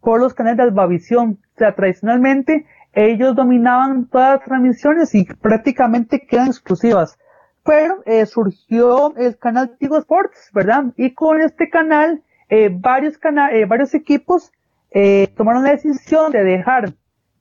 por 0.00 0.20
los 0.20 0.34
canales 0.34 0.58
de 0.58 0.62
Albavisión. 0.64 1.38
O 1.54 1.58
sea, 1.58 1.74
tradicionalmente 1.74 2.66
ellos 2.92 3.36
dominaban 3.36 4.06
todas 4.06 4.38
las 4.38 4.44
transmisiones 4.44 5.14
y 5.14 5.24
prácticamente 5.24 6.26
quedan 6.26 6.48
exclusivas. 6.48 7.18
Pero 7.64 8.02
eh, 8.06 8.26
surgió 8.26 9.14
el 9.16 9.38
canal 9.38 9.76
Tigo 9.78 9.98
Sports, 9.98 10.50
¿verdad? 10.52 10.84
Y 10.96 11.14
con 11.14 11.40
este 11.40 11.68
canal, 11.68 12.22
eh, 12.48 12.70
varios, 12.72 13.18
cana 13.18 13.52
eh, 13.52 13.66
varios 13.66 13.94
equipos 13.94 14.50
eh, 14.92 15.32
tomaron 15.36 15.62
la 15.62 15.70
decisión 15.70 16.32
de 16.32 16.42
dejar 16.42 16.94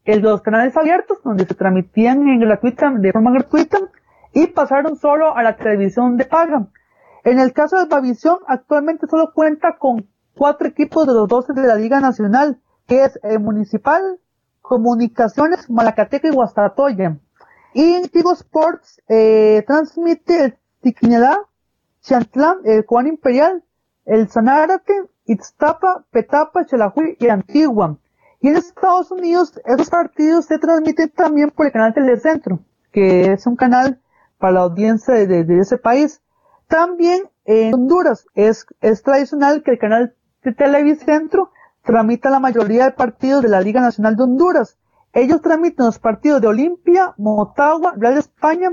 el, 0.05 0.21
los 0.21 0.41
canales 0.41 0.75
abiertos, 0.77 1.17
donde 1.23 1.45
se 1.45 1.55
transmitían 1.55 2.27
en 2.27 2.39
gratuita, 2.39 2.91
de 2.91 3.11
forma 3.11 3.31
gratuita, 3.31 3.77
y 4.33 4.47
pasaron 4.47 4.95
solo 4.95 5.35
a 5.35 5.41
la 5.43 5.55
televisión 5.55 6.17
de 6.17 6.25
paga. 6.25 6.67
En 7.23 7.39
el 7.39 7.53
caso 7.53 7.77
de 7.77 7.85
Bavisión, 7.85 8.37
actualmente 8.47 9.07
solo 9.07 9.33
cuenta 9.33 9.77
con 9.77 10.07
cuatro 10.37 10.67
equipos 10.67 11.07
de 11.07 11.13
los 11.13 11.27
12 11.27 11.53
de 11.53 11.67
la 11.67 11.75
Liga 11.75 11.99
Nacional, 11.99 12.59
que 12.87 13.03
es 13.03 13.19
eh, 13.23 13.39
Municipal, 13.39 14.19
Comunicaciones, 14.69 15.67
Malacateca 15.67 16.27
y 16.27 16.31
Guastatoya. 16.31 17.17
Y 17.73 18.07
Tigo 18.09 18.33
Sports 18.33 19.01
eh, 19.09 19.63
transmite 19.65 20.45
el 20.45 20.57
Tiquinedá, 20.81 21.39
Chantlán, 22.01 22.59
el 22.65 22.85
Juan 22.85 23.07
Imperial, 23.07 23.63
el 24.05 24.29
Sanárate, 24.29 24.93
Itztapa, 25.25 26.05
Petapa, 26.11 26.67
Chelajuy 26.67 27.17
y 27.19 27.29
Antigua. 27.29 27.97
Y 28.41 28.49
en 28.49 28.57
Estados 28.57 29.09
Unidos, 29.09 29.59
esos 29.65 29.89
partidos 29.89 30.45
se 30.45 30.59
transmiten 30.59 31.09
también 31.09 31.49
por 31.49 31.65
el 31.65 31.71
canal 31.71 31.95
Telecentro, 31.95 32.59
que 32.91 33.33
es 33.33 33.47
un 33.47 33.55
canal 33.55 33.99
para 34.37 34.53
la 34.53 34.59
audiencia 34.61 35.15
de 35.15 35.59
ese 35.59 35.79
país. 35.79 36.21
También 36.67 37.23
en 37.45 37.73
Honduras 37.73 38.27
es, 38.35 38.67
es 38.81 39.01
tradicional 39.01 39.63
que 39.63 39.71
el 39.71 39.79
canal 39.79 40.13
de 40.43 40.53
Televicentro 40.53 41.51
tramita 41.83 42.29
la 42.29 42.39
mayoría 42.39 42.85
de 42.85 42.91
partidos 42.91 43.41
de 43.41 43.49
la 43.49 43.61
Liga 43.61 43.81
Nacional 43.81 44.15
de 44.15 44.23
Honduras. 44.23 44.77
Ellos 45.13 45.41
tramitan 45.41 45.87
los 45.87 45.99
partidos 45.99 46.41
de 46.41 46.47
Olimpia, 46.47 47.13
Motagua, 47.17 47.93
Real 47.97 48.17
España, 48.17 48.69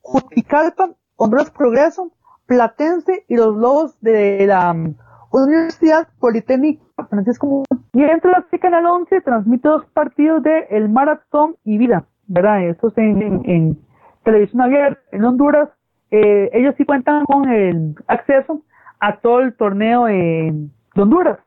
Juticalpa, 0.00 0.90
Honduras 1.16 1.50
Progreso, 1.50 2.12
Platense 2.46 3.24
y 3.28 3.36
los 3.36 3.56
Lobos 3.56 4.00
de 4.00 4.46
la 4.46 4.72
um, 4.72 4.94
Universidad 5.32 6.08
Politécnica 6.18 6.82
Francisco. 7.08 7.64
Y 7.92 8.02
dentro 8.02 8.32
de 8.50 8.58
canal 8.58 8.86
11 8.86 9.20
transmite 9.20 9.68
dos 9.68 9.84
partidos 9.92 10.42
de 10.42 10.66
El 10.70 10.88
Maratón 10.88 11.56
y 11.64 11.78
Vida, 11.78 12.04
¿verdad? 12.26 12.64
Estos 12.68 12.96
en, 12.98 13.20
en- 13.22 13.42
en 13.44 13.78
televisión 14.24 14.62
abierta 14.62 15.00
en 15.12 15.24
Honduras. 15.24 15.68
Eh, 16.10 16.50
ellos 16.54 16.74
sí 16.76 16.84
cuentan 16.84 17.24
con 17.24 17.48
el 17.48 17.94
acceso 18.08 18.62
a 18.98 19.20
todo 19.20 19.40
el 19.40 19.54
torneo 19.56 20.08
eh, 20.08 20.52
de 20.94 21.02
Honduras. 21.02 21.38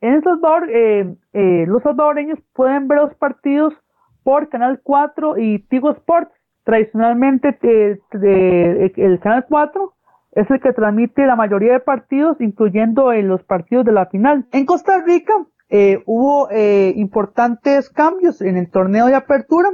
En 0.00 0.14
El 0.14 0.22
Salvador, 0.22 0.68
eh, 0.70 1.14
eh, 1.32 1.64
los 1.66 1.82
salvadoreños 1.82 2.38
pueden 2.54 2.86
ver 2.88 2.98
los 2.98 3.14
partidos 3.14 3.74
por 4.22 4.48
Canal 4.48 4.80
4 4.82 5.38
y 5.38 5.60
Tigo 5.60 5.90
Sports. 5.90 6.32
Tradicionalmente, 6.64 7.56
eh, 7.62 7.98
de- 8.12 8.92
el 8.96 9.20
Canal 9.20 9.46
4 9.48 9.94
es 10.32 10.50
el 10.50 10.60
que 10.60 10.72
transmite 10.72 11.24
la 11.26 11.36
mayoría 11.36 11.72
de 11.72 11.80
partidos, 11.80 12.40
incluyendo 12.40 13.12
eh, 13.12 13.22
los 13.22 13.42
partidos 13.44 13.84
de 13.86 13.92
la 13.92 14.06
final. 14.06 14.46
En 14.52 14.66
Costa 14.66 15.00
Rica 15.02 15.32
eh, 15.70 16.02
hubo 16.06 16.48
eh, 16.50 16.92
importantes 16.96 17.88
cambios 17.90 18.42
en 18.42 18.56
el 18.56 18.70
torneo 18.70 19.06
de 19.06 19.14
apertura. 19.14 19.68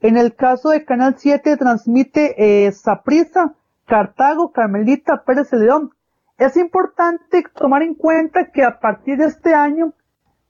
En 0.00 0.16
el 0.18 0.34
caso 0.34 0.68
de 0.68 0.84
Canal 0.84 1.14
7 1.16 1.56
transmite 1.56 2.34
eh, 2.66 2.70
Saprissa, 2.72 3.54
Cartago, 3.86 4.52
Carmelita, 4.52 5.22
Pérez 5.24 5.50
León. 5.52 5.90
Es 6.36 6.56
importante 6.56 7.44
tomar 7.54 7.82
en 7.82 7.94
cuenta 7.94 8.50
que 8.50 8.64
a 8.64 8.80
partir 8.80 9.18
de 9.18 9.26
este 9.26 9.54
año 9.54 9.94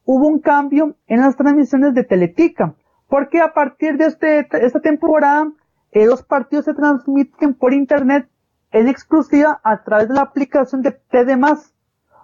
hubo 0.04 0.28
un 0.28 0.40
cambio 0.40 0.96
en 1.06 1.20
las 1.20 1.36
transmisiones 1.36 1.94
de 1.94 2.04
Teletica, 2.04 2.74
porque 3.08 3.40
a 3.40 3.52
partir 3.52 3.98
de 3.98 4.06
este, 4.06 4.48
esta 4.52 4.80
temporada 4.80 5.52
eh, 5.92 6.06
los 6.06 6.22
partidos 6.22 6.64
se 6.64 6.74
transmiten 6.74 7.54
por 7.54 7.74
internet 7.74 8.28
en 8.70 8.88
exclusiva 8.88 9.60
a 9.62 9.82
través 9.82 10.08
de 10.08 10.14
la 10.14 10.22
aplicación 10.22 10.82
de 10.82 10.92
TD+. 10.92 11.38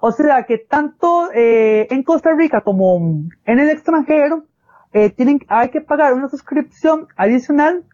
O 0.00 0.12
sea 0.12 0.44
que 0.44 0.56
tanto 0.56 1.30
eh, 1.32 1.86
en 1.90 2.02
Costa 2.02 2.32
Rica 2.34 2.62
como 2.62 2.96
en 3.44 3.58
el 3.58 3.68
extranjero 3.68 4.44
eh, 4.92 5.14
hay 5.48 5.68
que 5.68 5.82
pagar 5.82 6.14
una 6.14 6.28
suscripción 6.28 7.08
adicional 7.16 7.84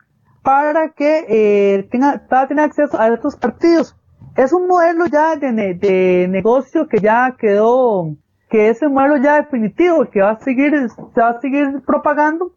para 0.43 0.91
que 0.91 1.27
eh, 1.29 1.89
tenga, 1.91 2.25
para 2.29 2.47
tener 2.47 2.65
acceso 2.65 2.99
a 2.99 3.09
estos 3.09 3.37
partidos. 3.37 3.97
Es 4.37 4.53
un 4.53 4.67
modelo 4.67 5.07
ya 5.07 5.37
de, 5.37 5.75
de 5.75 6.29
negocio 6.29 6.89
que 6.89 6.99
ya 6.99 7.35
quedó, 7.39 8.15
que 8.51 8.69
es 8.69 8.83
el 8.83 8.91
modelo 8.91 9.17
ya 9.17 9.37
definitivo, 9.37 10.11
que 10.11 10.21
va 10.21 10.33
a 10.33 10.41
seguir, 10.41 10.73
se 10.91 11.21
va 11.21 11.31
a 11.31 11.41
seguir 11.41 11.81
propagando, 11.87 12.53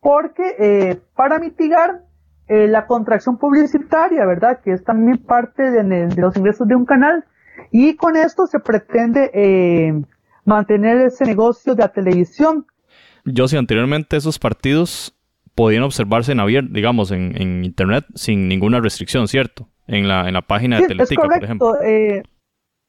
porque 0.00 0.42
eh, 0.58 1.00
para 1.16 1.38
mitigar 1.38 2.02
eh, 2.48 2.68
la 2.68 2.86
contracción 2.86 3.38
publicitaria, 3.38 4.26
¿verdad? 4.26 4.60
Que 4.62 4.72
es 4.72 4.84
también 4.84 5.18
parte 5.18 5.70
de, 5.70 6.14
los 6.16 6.36
ingresos 6.36 6.68
de 6.68 6.74
un 6.74 6.84
canal, 6.84 7.24
y 7.70 7.96
con 7.96 8.16
esto 8.16 8.46
se 8.46 8.60
pretende 8.60 9.30
eh, 9.32 10.02
mantener 10.44 10.98
ese 10.98 11.24
negocio 11.24 11.74
de 11.74 11.82
la 11.82 11.92
televisión. 11.92 12.66
Yo 13.24 13.48
si 13.48 13.56
anteriormente 13.56 14.18
esos 14.18 14.38
partidos 14.38 15.16
podían 15.54 15.82
observarse 15.82 16.32
en 16.32 16.40
abierto, 16.40 16.70
digamos, 16.72 17.10
en 17.10 17.64
internet 17.64 18.04
sin 18.14 18.48
ninguna 18.48 18.80
restricción, 18.80 19.28
¿cierto? 19.28 19.68
En 19.86 20.08
la, 20.08 20.28
en 20.28 20.34
la 20.34 20.42
página 20.42 20.76
de 20.76 20.82
Sí, 20.82 20.88
Teletica, 20.88 21.22
por 21.22 21.44
ejemplo. 21.44 21.82
Eh, 21.82 22.22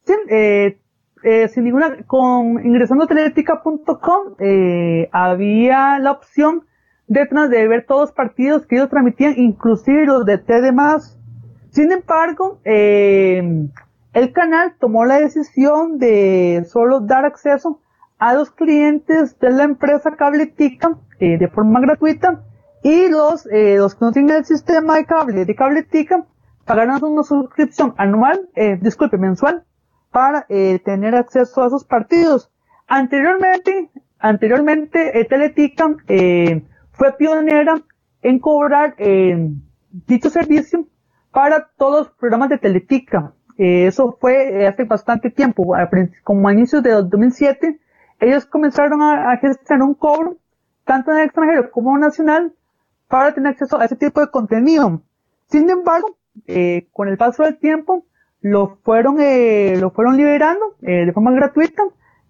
sí, 0.06 0.14
eh, 0.30 0.78
eh, 1.24 1.48
sin 1.48 1.64
ninguna, 1.64 2.04
con 2.06 2.66
ingresando 2.66 3.06
a 3.06 3.08
teletica.com 3.08 4.36
eh, 4.40 5.10
había 5.12 6.00
la 6.00 6.12
opción 6.12 6.66
de, 7.08 7.26
de 7.50 7.68
ver 7.68 7.86
todos 7.86 8.02
los 8.02 8.12
partidos 8.12 8.66
que 8.66 8.76
ellos 8.76 8.90
transmitían, 8.90 9.36
inclusive 9.38 10.06
los 10.06 10.26
de 10.26 10.38
TD+. 10.38 10.74
Sin 11.70 11.92
embargo, 11.92 12.60
el 12.64 14.32
canal 14.34 14.76
tomó 14.80 15.06
la 15.06 15.20
decisión 15.20 15.98
de 15.98 16.64
solo 16.68 17.00
dar 17.00 17.26
acceso 17.26 17.80
a 18.20 18.34
los 18.36 18.52
clientes 18.52 19.40
de 19.40 19.50
la 19.50 19.64
empresa 19.64 20.16
Cabletica 20.16 20.92
de 21.20 21.48
forma 21.48 21.80
gratuita 21.80 22.44
y 22.84 23.08
los, 23.08 23.48
eh, 23.48 23.78
los 23.78 23.96
que 23.96 24.06
no 24.06 24.12
tienen 24.12 24.36
el 24.36 24.46
sistema 24.46 24.98
de 24.98 25.06
cable 25.06 25.46
de 25.46 25.56
Cabletica 25.56 26.26
pagaron 26.66 27.04
una 27.04 27.24
suscripción 27.24 27.94
anual, 27.98 28.50
eh, 28.56 28.78
disculpe, 28.82 29.18
mensual, 29.18 29.64
para 30.12 30.46
eh, 30.50 30.80
tener 30.80 31.16
acceso 31.16 31.64
a 31.64 31.68
esos 31.68 31.84
partidos. 31.84 32.50
Anteriormente, 32.88 33.90
anteriormente 34.20 35.20
eh, 35.20 35.26
Teletica 35.26 35.96
eh, 36.08 36.64
fue 36.92 37.14
pionera 37.14 37.82
en 38.22 38.40
cobrar 38.40 38.96
eh, 38.98 39.50
dicho 40.08 40.30
servicio 40.30 40.88
para 41.32 41.68
todos 41.78 42.08
los 42.08 42.16
programas 42.16 42.50
de 42.50 42.60
Teletica. 42.60 43.34
Eh, 43.58 43.88
eso 43.88 44.18
fue 44.20 44.68
hace 44.68 44.84
bastante 44.86 45.30
tiempo, 45.30 45.76
como 46.24 46.48
a 46.48 46.54
inicios 46.54 46.82
de 46.84 46.92
2007, 46.92 47.80
ellos 48.20 48.46
comenzaron 48.46 49.02
a, 49.02 49.32
a 49.32 49.38
gestionar 49.38 49.88
un 49.88 49.94
cobro, 49.96 50.38
tanto 50.86 51.12
en 51.12 51.18
el 51.18 51.24
extranjero 51.26 51.70
como 51.72 51.98
nacional, 51.98 52.54
para 53.08 53.34
tener 53.34 53.52
acceso 53.52 53.80
a 53.80 53.86
ese 53.86 53.96
tipo 53.96 54.22
de 54.22 54.30
contenido. 54.32 55.02
Sin 55.50 55.70
embargo, 55.70 56.18
eh, 56.48 56.88
con 56.92 57.08
el 57.08 57.18
paso 57.18 57.44
del 57.44 57.58
tiempo, 57.58 58.06
lo 58.42 58.78
fueron, 58.84 59.22
eh, 59.22 59.78
lo 59.80 59.92
fueron 59.92 60.18
liberando 60.18 60.76
eh, 60.82 61.06
de 61.06 61.14
forma 61.14 61.32
gratuita 61.32 61.84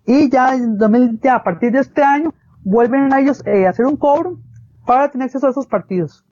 y 0.05 0.29
ya, 0.29 0.53
en 0.53 0.77
2000 0.77 1.19
ya 1.21 1.35
a 1.35 1.43
partir 1.43 1.71
de 1.71 1.79
este 1.79 2.03
año 2.03 2.33
vuelven 2.63 3.13
a 3.13 3.19
ellos 3.19 3.43
a 3.45 3.69
hacer 3.69 3.85
un 3.85 3.97
cobro 3.97 4.39
para 4.85 5.09
tener 5.09 5.25
acceso 5.25 5.47
a 5.47 5.51
esos 5.51 5.67
partidos. 5.67 6.25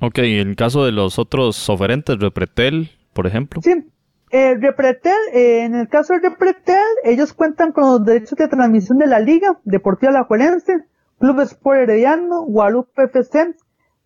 Ok, 0.00 0.18
en 0.18 0.48
el 0.48 0.56
caso 0.56 0.84
de 0.84 0.92
los 0.92 1.18
otros 1.18 1.68
oferentes, 1.68 2.18
Repretel, 2.18 2.90
por 3.12 3.26
ejemplo. 3.26 3.60
Sí, 3.62 3.84
Repretel, 4.30 5.12
en 5.32 5.74
el 5.74 5.88
caso 5.88 6.14
de 6.14 6.20
Repretel, 6.20 6.76
ellos 7.04 7.32
cuentan 7.32 7.72
con 7.72 7.84
los 7.84 8.04
derechos 8.04 8.38
de 8.38 8.48
transmisión 8.48 8.98
de 8.98 9.06
la 9.06 9.20
Liga 9.20 9.58
Deportiva 9.64 10.10
Alajuelense, 10.10 10.84
Club 11.18 11.40
Sport 11.40 11.80
Herediano, 11.80 12.42
Guadalupe 12.42 13.04
FC, 13.04 13.54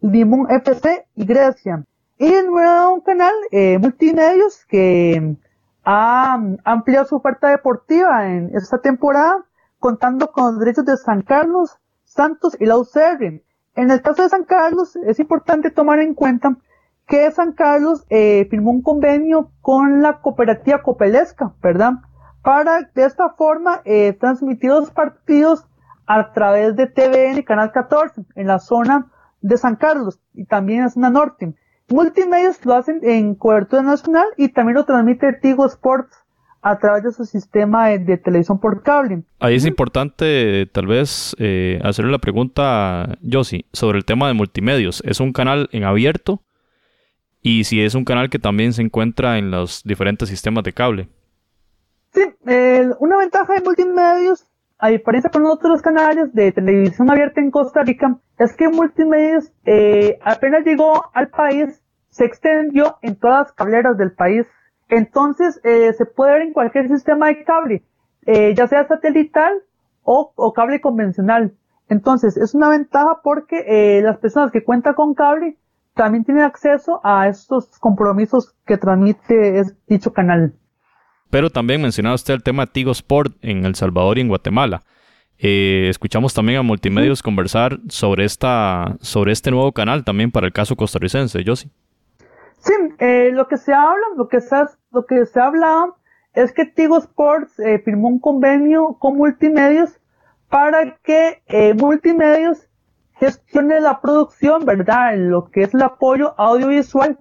Limón 0.01 0.51
FC 0.51 1.07
y 1.15 1.25
Grecia. 1.25 1.85
Y 2.23 2.33
un 2.33 3.01
canal 3.01 3.35
eh, 3.51 3.79
multimedios 3.81 4.65
que 4.67 5.37
ha 5.83 6.39
ampliado 6.63 7.05
su 7.05 7.17
oferta 7.17 7.49
deportiva 7.49 8.29
en 8.29 8.53
esta 8.55 8.79
temporada, 8.79 9.45
contando 9.81 10.31
con 10.31 10.45
los 10.45 10.61
derechos 10.61 10.85
de 10.85 10.97
San 10.99 11.23
Carlos, 11.23 11.81
Santos 12.05 12.57
y 12.61 12.67
la 12.67 12.79
UCR. 12.79 13.43
En 13.75 13.91
el 13.91 14.03
caso 14.03 14.23
de 14.23 14.29
San 14.29 14.45
Carlos, 14.45 14.95
es 15.05 15.19
importante 15.19 15.73
tomar 15.73 15.99
en 15.99 16.15
cuenta 16.15 16.57
que 17.09 17.29
San 17.33 17.55
Carlos 17.55 18.07
eh, 18.09 18.47
firmó 18.49 18.71
un 18.71 18.83
convenio 18.83 19.51
con 19.61 20.01
la 20.01 20.21
cooperativa 20.21 20.81
Copelesca, 20.81 21.53
¿verdad? 21.61 21.95
Para 22.45 22.83
de 22.95 23.05
esta 23.05 23.31
forma 23.31 23.83
eh, 23.85 24.13
transmitir 24.13 24.71
los 24.71 24.93
partidos 24.93 25.67
a 26.07 26.33
través 26.33 26.77
de 26.77 26.87
TVN 26.87 27.43
Canal 27.43 27.73
14 27.73 28.23
en 28.37 28.47
la 28.47 28.61
zona 28.61 29.11
de 29.41 29.59
San 29.59 29.75
Carlos 29.75 30.21
y 30.35 30.45
también 30.45 30.79
en 30.79 30.85
la 30.85 30.91
zona 30.91 31.11
norte. 31.11 31.57
Multimedios 31.93 32.65
lo 32.65 32.75
hacen 32.75 33.01
en 33.03 33.35
cobertura 33.35 33.83
nacional 33.83 34.27
y 34.37 34.49
también 34.49 34.77
lo 34.77 34.85
transmite 34.85 35.33
Tigo 35.35 35.67
Sports 35.67 36.17
a 36.63 36.79
través 36.79 37.03
de 37.03 37.13
su 37.13 37.25
sistema 37.25 37.89
de, 37.89 37.99
de 37.99 38.19
televisión 38.19 38.61
por 38.61 38.83
cable. 38.83 39.23
Ahí 39.41 39.57
es 39.57 39.67
importante 39.67 40.67
tal 40.73 40.87
vez 40.87 41.35
eh, 41.39 41.81
hacerle 41.83 42.13
la 42.13 42.19
pregunta 42.19 43.03
a 43.03 43.17
sobre 43.73 43.99
el 43.99 44.05
tema 44.05 44.29
de 44.29 44.35
multimedios. 44.35 45.03
¿Es 45.05 45.21
un 45.21 45.33
canal 45.33 45.69
en 45.73 45.85
abierto? 45.85 46.41
y 47.43 47.65
si 47.65 47.83
es 47.83 47.95
un 47.95 48.05
canal 48.05 48.31
que 48.31 48.39
también 48.39 48.73
se 48.73 48.83
encuentra 48.83 49.37
en 49.37 49.51
los 49.51 49.83
diferentes 49.83 50.29
sistemas 50.29 50.63
de 50.63 50.73
cable. 50.73 51.09
Sí, 52.15 52.23
eh, 52.47 52.89
una 53.01 53.19
ventaja 53.19 53.55
de 53.55 53.63
multimedios, 53.63 54.47
a 54.79 54.89
diferencia 54.89 55.31
con 55.31 55.45
otros 55.47 55.83
canales 55.83 56.33
de 56.33 56.53
televisión 56.53 57.11
abierta 57.11 57.41
en 57.41 57.51
Costa 57.51 57.83
Rica, 57.83 58.19
es 58.39 58.55
que 58.55 58.69
multimedios 58.69 59.51
eh, 59.65 60.19
apenas 60.23 60.65
llegó 60.65 61.11
al 61.15 61.29
país, 61.29 61.82
se 62.13 62.27
extendió 62.27 62.99
en 63.03 63.17
todas 63.17 63.47
las 63.47 63.53
cableras 63.53 63.97
del 63.97 64.13
país. 64.13 64.47
Entonces, 64.89 65.61
eh, 65.65 65.93
se 65.95 66.05
puede 66.05 66.33
ver 66.33 66.43
en 66.43 66.53
cualquier 66.53 66.87
sistema 66.89 67.29
de 67.29 67.43
cable, 67.43 67.83
eh, 68.27 68.55
ya 68.55 68.69
sea 68.69 68.87
satelital 68.87 69.53
o, 70.03 70.33
o, 70.37 70.53
cable 70.53 70.81
convencional. 70.81 71.55
Entonces, 71.89 72.37
es 72.37 72.55
una 72.55 72.69
ventaja 72.69 73.21
porque 73.25 73.65
eh, 73.67 74.03
las 74.03 74.19
personas 74.19 74.53
que 74.53 74.63
cuentan 74.63 74.95
con 74.95 75.15
cable 75.15 75.57
también 75.95 76.25
tienen 76.25 76.45
acceso 76.45 77.01
a 77.03 77.29
estos 77.29 77.79
compromisos 77.79 78.55
que 78.67 78.77
transmite 78.77 79.65
dicho 79.89 80.13
canal. 80.13 80.55
Pero 81.31 81.49
también 81.49 81.81
mencionaba 81.81 82.15
usted 82.15 82.35
el 82.35 82.43
tema 82.43 82.67
de 82.67 82.73
Tigo 82.73 82.93
Sport 82.93 83.37
en 83.41 83.65
El 83.65 83.75
Salvador 83.75 84.19
y 84.19 84.21
en 84.21 84.29
Guatemala. 84.29 84.83
Eh, 85.39 85.89
escuchamos 85.89 86.35
también 86.35 86.59
a 86.59 86.63
Multimedios 86.63 87.23
conversar 87.23 87.81
sobre 87.89 88.25
esta 88.25 88.97
sobre 89.01 89.33
este 89.33 89.51
nuevo 89.51 89.73
canal 89.73 90.05
también 90.05 90.31
para 90.31 90.47
el 90.47 90.53
caso 90.53 90.77
costarricense, 90.77 91.43
Josie. 91.45 91.71
Sí, 92.63 92.73
eh, 92.99 93.31
lo 93.33 93.49
que 93.49 93.57
se 93.57 93.75
habla, 93.75 94.07
lo 94.17 94.29
que 94.29 94.41
se, 94.41 94.57
lo 94.93 95.05
que 95.05 95.27
se 95.27 95.41
habla 95.41 95.95
es 96.33 96.53
que 96.53 96.65
Tigo 96.65 96.99
Sports 96.99 97.59
eh, 97.59 97.81
firmó 97.85 98.09
un 98.09 98.21
convenio 98.21 98.97
con 98.99 99.17
Multimedios 99.17 100.01
para 100.49 100.97
que 100.99 101.43
eh, 101.47 101.75
Multimedios 101.75 102.69
gestione 103.15 103.81
la 103.81 104.01
producción, 104.01 104.65
¿verdad? 104.65 105.17
Lo 105.17 105.51
que 105.51 105.63
es 105.63 105.75
el 105.75 105.83
apoyo 105.83 106.35
audiovisual 106.39 107.19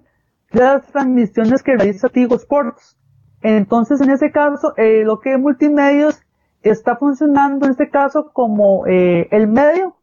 de 0.52 0.60
las 0.60 0.86
transmisiones 0.86 1.62
que 1.62 1.76
realiza 1.76 2.08
Tigo 2.08 2.36
Sports. 2.36 2.98
Entonces, 3.40 4.00
en 4.00 4.10
ese 4.10 4.30
caso, 4.30 4.74
eh, 4.76 5.02
lo 5.04 5.18
que 5.20 5.36
Multimedios 5.38 6.22
está 6.62 6.96
funcionando 6.96 7.66
en 7.66 7.72
este 7.72 7.90
caso 7.90 8.32
como 8.32 8.86
eh, 8.86 9.28
el 9.32 9.48
medio 9.48 9.96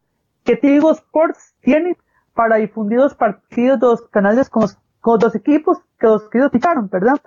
que 0.43 0.57
Tigo 0.57 0.91
Sports 0.91 1.55
tiene 1.61 1.97
para 2.33 2.57
difundir 2.57 2.99
los 2.99 3.15
partidos 3.15 3.79
de 3.79 3.87
los 3.87 4.01
canales 4.09 4.49
con 4.49 4.63
los, 4.63 4.77
con 5.09 5.19
los 5.19 5.33
equipos 5.33 5.79
que 5.99 6.05
los 6.07 6.51
ficharon, 6.51 6.87
¿verdad? 6.87 7.19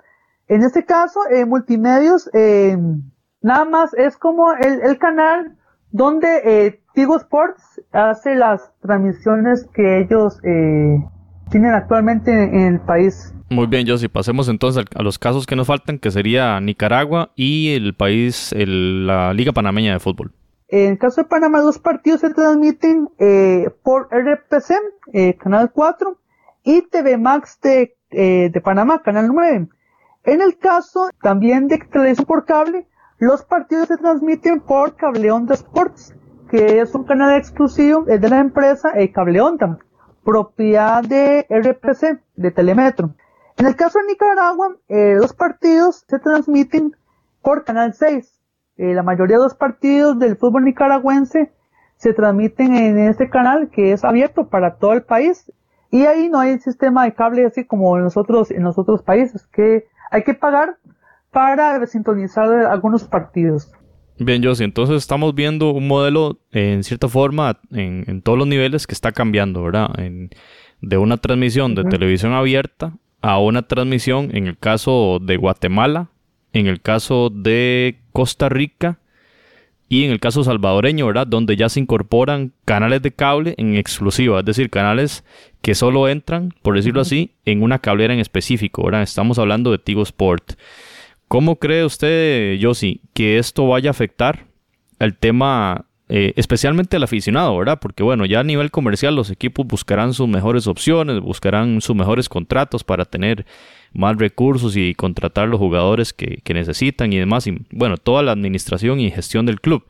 En 0.47 0.61
este 0.63 0.85
caso, 0.85 1.19
eh, 1.29 1.45
Multimedios 1.45 2.29
eh, 2.33 2.77
nada 3.41 3.65
más 3.65 3.93
es 3.93 4.15
como 4.15 4.53
el, 4.53 4.81
el 4.83 4.97
canal 4.97 5.57
donde 5.91 6.27
eh, 6.45 6.79
Tigo 6.93 7.17
Sports 7.17 7.81
hace 7.91 8.35
las 8.35 8.71
transmisiones 8.81 9.67
que 9.73 9.99
ellos 9.99 10.39
eh, 10.45 10.97
tienen 11.51 11.73
actualmente 11.73 12.31
en, 12.31 12.55
en 12.55 12.73
el 12.75 12.79
país. 12.79 13.33
Muy 13.49 13.67
bien, 13.67 13.85
Josie, 13.85 14.07
pasemos 14.07 14.47
entonces 14.47 14.85
a 14.95 15.03
los 15.03 15.19
casos 15.19 15.45
que 15.45 15.57
nos 15.57 15.67
faltan, 15.67 15.99
que 15.99 16.09
sería 16.09 16.61
Nicaragua 16.61 17.31
y 17.35 17.73
el 17.73 17.95
país, 17.95 18.53
el, 18.53 19.07
la 19.07 19.33
Liga 19.33 19.51
Panameña 19.51 19.91
de 19.91 19.99
Fútbol. 19.99 20.31
En 20.69 20.93
el 20.93 20.97
caso 20.97 21.21
de 21.21 21.27
Panamá, 21.27 21.59
los 21.59 21.79
partidos 21.79 22.21
se 22.21 22.33
transmiten 22.33 23.09
eh, 23.19 23.69
por 23.83 24.07
RPC, 24.09 25.37
Canal 25.37 25.71
4, 25.73 26.17
y 26.63 26.81
TV 26.83 27.17
Max 27.17 27.59
de, 27.61 27.95
eh, 28.11 28.49
de 28.51 28.61
Panamá, 28.61 29.01
Canal 29.01 29.27
9. 29.27 29.67
En 30.25 30.41
el 30.41 30.57
caso 30.57 31.09
también 31.21 31.67
de 31.67 31.77
televisión 31.77 32.25
por 32.25 32.45
cable, 32.45 32.87
los 33.19 33.43
partidos 33.43 33.87
se 33.87 33.97
transmiten 33.97 34.61
por 34.61 34.95
Cable 34.95 35.31
Onda 35.31 35.53
Sports, 35.53 36.15
que 36.49 36.79
es 36.79 36.93
un 36.95 37.03
canal 37.03 37.37
exclusivo 37.37 38.03
de 38.03 38.29
la 38.29 38.39
empresa 38.39 38.91
eh, 38.95 39.11
Cable 39.11 39.41
Onda, 39.41 39.79
propiedad 40.23 41.03
de 41.03 41.45
RPC, 41.49 42.21
de 42.35 42.51
Telemetro. 42.51 43.15
En 43.57 43.65
el 43.67 43.75
caso 43.75 43.99
de 43.99 44.07
Nicaragua, 44.07 44.75
eh, 44.87 45.15
los 45.15 45.33
partidos 45.33 46.05
se 46.07 46.19
transmiten 46.19 46.95
por 47.41 47.63
Canal 47.63 47.93
6. 47.93 48.41
Eh, 48.77 48.93
la 48.93 49.03
mayoría 49.03 49.37
de 49.37 49.43
los 49.43 49.55
partidos 49.55 50.17
del 50.17 50.37
fútbol 50.37 50.63
nicaragüense 50.65 51.51
se 51.97 52.13
transmiten 52.13 52.75
en 52.75 52.97
este 52.97 53.29
canal 53.29 53.69
que 53.69 53.91
es 53.91 54.03
abierto 54.03 54.49
para 54.49 54.77
todo 54.77 54.93
el 54.93 55.03
país. 55.03 55.51
Y 55.93 56.07
ahí 56.07 56.27
no 56.27 56.39
hay 56.39 56.57
sistema 56.57 57.05
de 57.05 57.13
cable 57.13 57.45
así 57.45 57.65
como 57.65 57.95
en 57.97 58.03
nosotros, 58.03 58.49
en 58.49 58.63
los 58.63 58.79
otros 58.79 59.03
países, 59.03 59.45
que 59.53 59.85
hay 60.09 60.23
que 60.23 60.33
pagar 60.33 60.77
para 61.29 61.85
sintonizar 61.85 62.49
algunos 62.65 63.03
partidos. 63.03 63.71
Bien, 64.17 64.43
Josie, 64.43 64.65
entonces 64.65 64.97
estamos 64.97 65.35
viendo 65.35 65.69
un 65.69 65.87
modelo 65.87 66.39
en 66.51 66.83
cierta 66.83 67.07
forma 67.07 67.59
en, 67.69 68.05
en 68.07 68.23
todos 68.23 68.39
los 68.39 68.47
niveles 68.47 68.87
que 68.87 68.95
está 68.95 69.11
cambiando, 69.11 69.61
¿verdad? 69.61 69.87
En, 69.99 70.31
de 70.81 70.97
una 70.97 71.17
transmisión 71.17 71.75
de 71.75 71.81
uh 71.81 71.85
-huh. 71.85 71.91
televisión 71.91 72.33
abierta 72.33 72.93
a 73.21 73.39
una 73.39 73.61
transmisión 73.61 74.35
en 74.35 74.47
el 74.47 74.57
caso 74.57 75.19
de 75.21 75.37
Guatemala, 75.37 76.09
en 76.53 76.65
el 76.65 76.81
caso 76.81 77.29
de 77.29 77.99
Costa 78.11 78.49
Rica 78.49 78.97
y 79.93 80.05
en 80.05 80.11
el 80.11 80.19
caso 80.19 80.43
salvadoreño, 80.43 81.05
¿verdad? 81.05 81.27
Donde 81.27 81.55
ya 81.55 81.69
se 81.69 81.79
incorporan 81.79 82.51
canales 82.65 83.03
de 83.03 83.11
cable 83.11 83.53
en 83.59 83.75
exclusiva, 83.75 84.39
es 84.39 84.45
decir, 84.45 84.71
canales 84.71 85.23
que 85.61 85.75
solo 85.75 86.07
entran, 86.07 86.51
por 86.63 86.75
decirlo 86.75 86.99
así, 86.99 87.35
en 87.45 87.61
una 87.61 87.77
cablera 87.77 88.11
en 88.11 88.19
específico, 88.19 88.83
¿verdad? 88.83 89.03
Estamos 89.03 89.37
hablando 89.37 89.69
de 89.69 89.77
Tigo 89.77 90.01
Sport. 90.01 90.53
¿Cómo 91.27 91.57
cree 91.57 91.85
usted, 91.85 92.57
Josie, 92.59 93.01
que 93.13 93.37
esto 93.37 93.67
vaya 93.67 93.91
a 93.91 93.91
afectar 93.91 94.47
el 94.97 95.15
tema, 95.15 95.85
eh, 96.09 96.33
especialmente 96.37 96.97
al 96.97 97.03
aficionado, 97.03 97.55
¿verdad? 97.55 97.77
Porque 97.79 98.01
bueno, 98.01 98.25
ya 98.25 98.39
a 98.39 98.43
nivel 98.43 98.71
comercial 98.71 99.15
los 99.15 99.29
equipos 99.29 99.67
buscarán 99.67 100.15
sus 100.15 100.27
mejores 100.27 100.65
opciones, 100.65 101.19
buscarán 101.19 101.81
sus 101.81 101.95
mejores 101.95 102.29
contratos 102.29 102.83
para 102.83 103.05
tener 103.05 103.45
más 103.93 104.17
recursos 104.17 104.75
y 104.75 104.93
contratar 104.95 105.47
los 105.47 105.59
jugadores 105.59 106.13
que, 106.13 106.39
que 106.43 106.53
necesitan 106.53 107.13
y 107.13 107.17
demás. 107.17 107.47
Y 107.47 107.57
bueno, 107.71 107.97
toda 107.97 108.23
la 108.23 108.31
administración 108.31 108.99
y 108.99 109.11
gestión 109.11 109.45
del 109.45 109.61
club. 109.61 109.85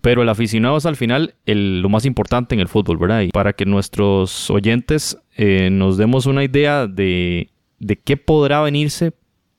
Pero 0.00 0.22
el 0.22 0.28
aficionado 0.28 0.76
es 0.76 0.86
al 0.86 0.96
final 0.96 1.34
el, 1.46 1.80
lo 1.82 1.88
más 1.88 2.04
importante 2.04 2.54
en 2.54 2.60
el 2.60 2.68
fútbol, 2.68 2.98
¿verdad? 2.98 3.22
Y 3.22 3.30
para 3.30 3.52
que 3.52 3.66
nuestros 3.66 4.48
oyentes 4.50 5.18
eh, 5.36 5.68
nos 5.70 5.96
demos 5.96 6.26
una 6.26 6.44
idea 6.44 6.86
de, 6.86 7.50
de 7.80 7.96
qué 7.96 8.16
podrá 8.16 8.62
venirse 8.62 9.12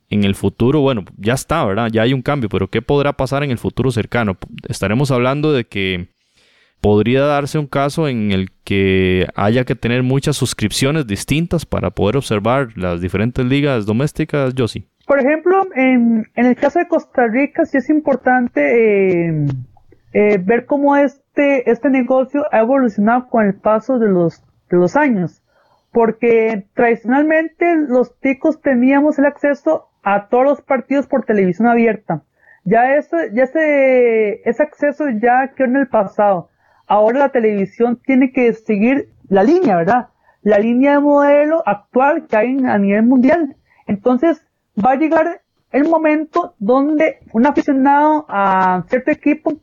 en 0.09 0.23
el 0.23 0.35
futuro, 0.35 0.81
bueno, 0.81 1.05
ya 1.17 1.33
está, 1.33 1.65
¿verdad? 1.65 1.89
Ya 1.91 2.01
hay 2.03 2.13
un 2.13 2.21
cambio, 2.21 2.49
pero 2.49 2.69
¿qué 2.69 2.81
podrá 2.81 3.13
pasar 3.13 3.43
en 3.43 3.51
el 3.51 3.57
futuro 3.57 3.91
cercano? 3.91 4.37
Estaremos 4.67 5.09
hablando 5.11 5.53
de 5.53 5.65
que 5.65 6.09
podría 6.81 7.21
darse 7.21 7.59
un 7.59 7.67
caso 7.67 8.07
en 8.07 8.31
el 8.31 8.49
que 8.63 9.27
haya 9.35 9.63
que 9.63 9.75
tener 9.75 10.03
muchas 10.03 10.35
suscripciones 10.35 11.07
distintas 11.07 11.65
para 11.65 11.91
poder 11.91 12.17
observar 12.17 12.69
las 12.75 12.99
diferentes 12.99 13.45
ligas 13.45 13.85
domésticas, 13.85 14.53
Josie. 14.57 14.87
Por 15.05 15.19
ejemplo, 15.19 15.61
en, 15.75 16.27
en, 16.35 16.45
el 16.45 16.55
caso 16.55 16.79
de 16.79 16.87
Costa 16.87 17.27
Rica 17.27 17.65
sí 17.65 17.77
es 17.77 17.89
importante 17.89 19.29
eh, 19.29 19.45
eh, 20.13 20.37
ver 20.43 20.65
cómo 20.65 20.95
este, 20.95 21.69
este 21.69 21.89
negocio 21.89 22.45
ha 22.51 22.59
evolucionado 22.59 23.27
con 23.27 23.45
el 23.45 23.55
paso 23.55 23.99
de 23.99 24.09
los, 24.09 24.43
de 24.69 24.77
los 24.77 24.95
años. 24.95 25.43
Porque 25.91 26.67
tradicionalmente 26.73 27.75
los 27.87 28.17
ticos 28.19 28.61
teníamos 28.61 29.19
el 29.19 29.25
acceso 29.25 29.89
a 30.03 30.29
todos 30.29 30.45
los 30.45 30.61
partidos 30.61 31.07
por 31.07 31.25
televisión 31.25 31.67
abierta. 31.67 32.23
Ya 32.63 32.95
ese, 32.95 33.31
ya 33.33 33.43
ese, 33.43 34.47
ese 34.47 34.63
acceso 34.63 35.05
ya 35.21 35.51
quedó 35.55 35.67
en 35.67 35.75
el 35.77 35.87
pasado. 35.87 36.50
Ahora 36.91 37.19
la 37.19 37.29
televisión 37.29 38.01
tiene 38.03 38.33
que 38.33 38.51
seguir 38.51 39.13
la 39.29 39.43
línea, 39.43 39.77
¿verdad? 39.77 40.09
La 40.41 40.59
línea 40.59 40.91
de 40.91 40.99
modelo 40.99 41.63
actual 41.65 42.27
que 42.27 42.35
hay 42.35 42.57
a 42.65 42.77
nivel 42.77 43.03
mundial. 43.03 43.55
Entonces 43.87 44.45
va 44.77 44.91
a 44.91 44.95
llegar 44.97 45.41
el 45.71 45.87
momento 45.87 46.53
donde 46.59 47.19
un 47.31 47.47
aficionado 47.47 48.25
a 48.27 48.83
cierto 48.89 49.09
equipo, 49.09 49.53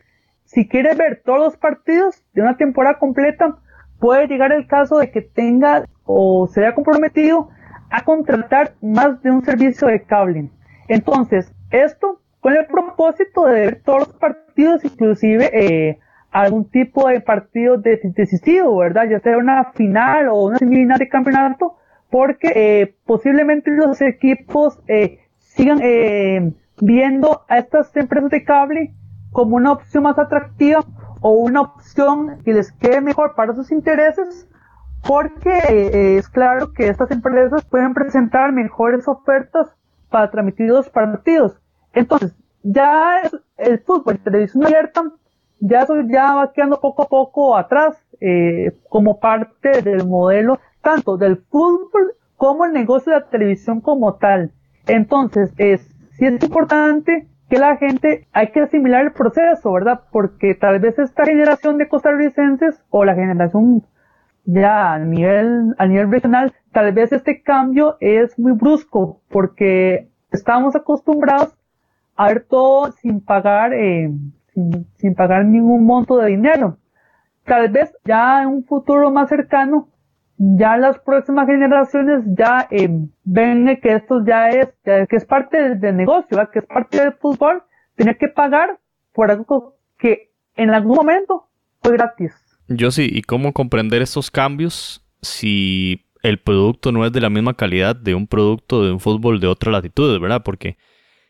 si 0.47 0.67
quiere 0.67 0.95
ver 0.95 1.21
todos 1.23 1.39
los 1.39 1.57
partidos 1.59 2.25
de 2.33 2.41
una 2.41 2.57
temporada 2.57 2.99
completa, 2.99 3.59
puede 4.01 4.27
llegar 4.27 4.51
el 4.53 4.67
caso 4.67 4.97
de 4.97 5.11
que 5.11 5.21
tenga 5.21 5.85
o 6.05 6.47
se 6.47 6.65
haya 6.65 6.75
comprometido 6.75 7.51
a 7.91 8.05
contratar 8.05 8.73
más 8.81 9.23
de 9.23 9.33
un 9.33 9.45
servicio 9.45 9.89
de 9.89 10.03
cable. 10.03 10.51
Entonces, 10.89 11.53
esto 11.73 12.23
con 12.41 12.55
el 12.55 12.65
propósito 12.65 13.45
de 13.45 13.53
ver 13.53 13.83
todos 13.85 13.99
los 13.99 14.15
partidos, 14.15 14.83
inclusive 14.83 15.51
eh, 15.53 15.99
algún 16.31 16.71
tipo 16.71 17.09
de 17.09 17.21
partido 17.21 17.79
decisivo, 17.79 18.77
¿verdad? 18.79 19.09
Ya 19.11 19.21
sea 19.21 19.39
una 19.39 19.73
final 19.73 20.29
o 20.29 20.45
una 20.45 20.59
semifinal 20.59 20.99
de 20.99 21.09
campeonato, 21.09 21.77
porque 22.11 22.53
eh, 22.55 22.95
posiblemente 23.07 23.71
los 23.71 24.01
equipos 24.01 24.81
eh, 24.89 25.21
sigan 25.39 25.81
eh, 25.83 26.53
viendo 26.81 27.43
a 27.49 27.59
estas 27.59 27.95
empresas 27.97 28.31
de 28.31 28.45
cable 28.45 28.95
como 29.33 29.57
una 29.57 29.73
opción 29.73 30.05
más 30.05 30.19
atractiva 30.19 30.85
o 31.21 31.33
una 31.33 31.63
opción 31.63 32.39
que 32.45 32.55
les 32.55 32.73
quede 32.73 33.01
mejor 33.01 33.35
para 33.35 33.55
sus 33.55 33.71
intereses 33.73 34.49
porque 35.07 35.51
eh, 35.69 36.17
es 36.17 36.29
claro 36.29 36.73
que 36.73 36.89
estas 36.89 37.11
empresas 37.11 37.65
pueden 37.65 37.95
presentar 37.95 38.53
mejores 38.53 39.07
ofertas 39.07 39.69
para 40.11 40.31
transmitir 40.31 40.69
los 40.69 40.89
partidos. 40.89 41.59
Entonces, 41.93 42.35
ya 42.63 43.23
el 43.57 43.79
fútbol 43.81 44.19
televisión 44.19 44.67
abierta, 44.67 45.05
ya 45.61 45.81
eso 45.81 45.95
ya 46.09 46.35
va 46.35 46.53
quedando 46.53 46.81
poco 46.81 47.03
a 47.03 47.09
poco 47.09 47.57
atrás, 47.57 47.97
eh, 48.21 48.73
como 48.89 49.21
parte 49.21 49.83
del 49.83 50.07
modelo 50.07 50.59
tanto 50.83 51.17
del 51.17 51.37
fútbol 51.37 52.15
como 52.37 52.65
el 52.65 52.73
negocio 52.73 53.13
de 53.13 53.21
la 53.21 53.27
televisión 53.27 53.81
como 53.81 54.15
tal. 54.15 54.53
Entonces, 54.87 55.53
es, 55.59 55.83
sí 56.13 56.27
es 56.27 56.43
importante 56.43 57.27
que 57.49 57.59
la 57.59 57.77
gente, 57.77 58.27
hay 58.33 58.49
que 58.49 58.61
asimilar 58.61 59.05
el 59.05 59.13
proceso, 59.13 59.73
¿verdad? 59.73 60.03
Porque 60.13 60.55
tal 60.55 60.79
vez 60.79 60.99
esta 60.99 61.25
generación 61.25 61.79
de 61.79 61.89
costarricenses 61.89 62.83
o 62.91 63.05
la 63.05 63.15
generación 63.15 63.85
ya 64.45 64.95
a 64.95 64.99
nivel, 64.99 65.75
a 65.79 65.87
nivel 65.87 66.11
regional, 66.11 66.55
tal 66.73 66.93
vez 66.93 67.13
este 67.13 67.43
cambio 67.43 67.97
es 68.01 68.39
muy 68.39 68.53
brusco 68.53 69.21
porque 69.29 70.09
estamos 70.31 70.77
acostumbrados 70.77 71.55
a 72.17 72.29
ver 72.29 72.47
todo 72.49 72.93
sin 72.93 73.21
pagar, 73.21 73.73
eh, 73.75 74.11
sin, 74.97 75.15
pagar 75.15 75.45
ningún 75.45 75.85
monto 75.85 76.19
de 76.19 76.31
dinero. 76.31 76.79
Tal 77.45 77.71
vez 77.71 77.95
ya 78.05 78.43
en 78.43 78.49
un 78.49 78.65
futuro 78.65 79.11
más 79.11 79.29
cercano 79.29 79.89
ya 80.39 80.77
las 80.77 80.99
próximas 81.01 81.47
generaciones 81.47 82.23
ya 82.27 82.69
eh, 82.71 82.89
ven 83.25 83.79
que 83.83 83.95
esto 83.95 84.25
ya 84.25 84.49
es, 84.51 84.69
que 84.85 85.17
es 85.17 85.25
parte 85.25 85.75
del, 85.75 85.97
negocio, 85.97 86.39
que 86.53 86.61
es 86.61 86.65
parte 86.65 87.01
del 87.01 87.13
fútbol, 87.15 87.65
tener 87.97 88.17
que 88.19 88.29
pagar 88.29 88.79
por 89.13 89.33
algo 89.33 89.77
que 89.99 90.31
en 90.55 90.71
algún 90.71 90.95
momento 90.95 91.49
fue 91.83 91.95
gratis. 91.95 92.33
Yo 92.69 92.93
sí, 92.93 93.09
¿y 93.11 93.23
cómo 93.23 93.53
comprender 93.53 94.01
estos 94.01 94.31
cambios 94.31 95.05
si 95.23 96.05
el 96.23 96.39
producto 96.39 96.93
no 96.93 97.05
es 97.05 97.13
de 97.13 97.21
la 97.21 97.31
misma 97.31 97.55
calidad 97.55 97.97
de 97.97 98.15
un 98.15 98.27
producto 98.27 98.85
de 98.85 98.93
un 98.93 99.01
fútbol 99.01 99.41
de 99.41 99.47
otra 99.47 99.73
latitud, 99.73 100.21
¿verdad? 100.21 100.43
Porque 100.45 100.77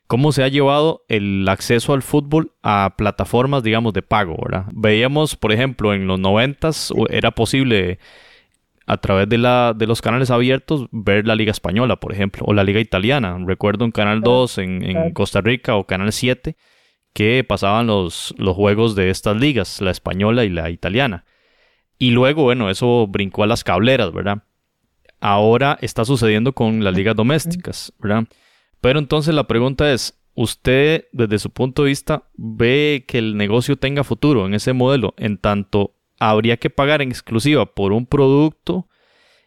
cómo 0.09 0.33
se 0.33 0.43
ha 0.43 0.49
llevado 0.49 1.05
el 1.09 1.47
acceso 1.49 1.93
al 1.93 2.03
fútbol 2.03 2.53
a 2.63 2.95
plataformas, 2.97 3.63
digamos, 3.63 3.93
de 3.93 4.03
pago, 4.03 4.37
¿verdad? 4.43 4.65
Veíamos, 4.73 5.37
por 5.37 5.53
ejemplo, 5.53 5.95
en 5.95 6.07
los 6.07 6.19
noventas 6.19 6.93
era 7.11 7.31
posible 7.31 7.99
a 8.87 8.97
través 8.97 9.29
de, 9.29 9.37
la, 9.37 9.75
de 9.77 9.87
los 9.87 10.01
canales 10.01 10.31
abiertos 10.31 10.89
ver 10.93 11.27
la 11.27 11.35
Liga 11.37 11.51
Española, 11.51 11.97
por 11.97 12.13
ejemplo, 12.13 12.43
o 12.47 12.55
la 12.55 12.65
Liga 12.65 12.81
Italiana. 12.81 13.39
Recuerdo 13.47 13.85
en 13.85 13.93
Canal 13.93 14.23
2 14.23 14.59
en, 14.59 15.13
Costa 15.13 15.43
Rica 15.43 15.77
o 15.77 15.87
Canal 15.87 16.11
7 16.11 16.57
que 17.13 17.45
pasaban 17.45 17.87
los, 17.87 18.35
los 18.39 18.57
juegos 18.57 18.95
de 18.95 19.11
estas 19.11 19.37
ligas, 19.37 19.83
la 19.83 19.91
española 19.91 20.45
y 20.45 20.49
la 20.49 20.71
italiana. 20.71 21.27
Y 21.99 22.13
luego, 22.13 22.45
bueno, 22.45 22.71
eso 22.71 23.07
brincó 23.09 23.43
a 23.43 23.47
las 23.47 23.63
cableras, 23.63 24.13
¿verdad? 24.13 24.45
Ahora 25.21 25.77
está 25.83 26.07
sucediendo 26.07 26.55
con 26.55 26.83
las 26.83 26.95
ligas 26.95 27.15
domésticas, 27.15 27.93
¿verdad? 27.99 28.25
Pero 28.81 28.99
entonces 28.99 29.35
la 29.35 29.47
pregunta 29.47 29.93
es, 29.93 30.19
¿usted 30.35 31.07
desde 31.13 31.39
su 31.39 31.51
punto 31.51 31.83
de 31.83 31.89
vista 31.89 32.25
ve 32.37 33.05
que 33.07 33.19
el 33.19 33.37
negocio 33.37 33.77
tenga 33.77 34.05
futuro 34.05 34.47
en 34.47 34.55
ese 34.55 34.73
modelo 34.73 35.15
en 35.17 35.39
tanto 35.39 35.95
habría 36.21 36.57
que 36.57 36.71
pagar 36.71 37.03
en 37.03 37.11
exclusiva 37.11 37.67
por 37.67 37.93
un 37.93 38.07
producto 38.07 38.89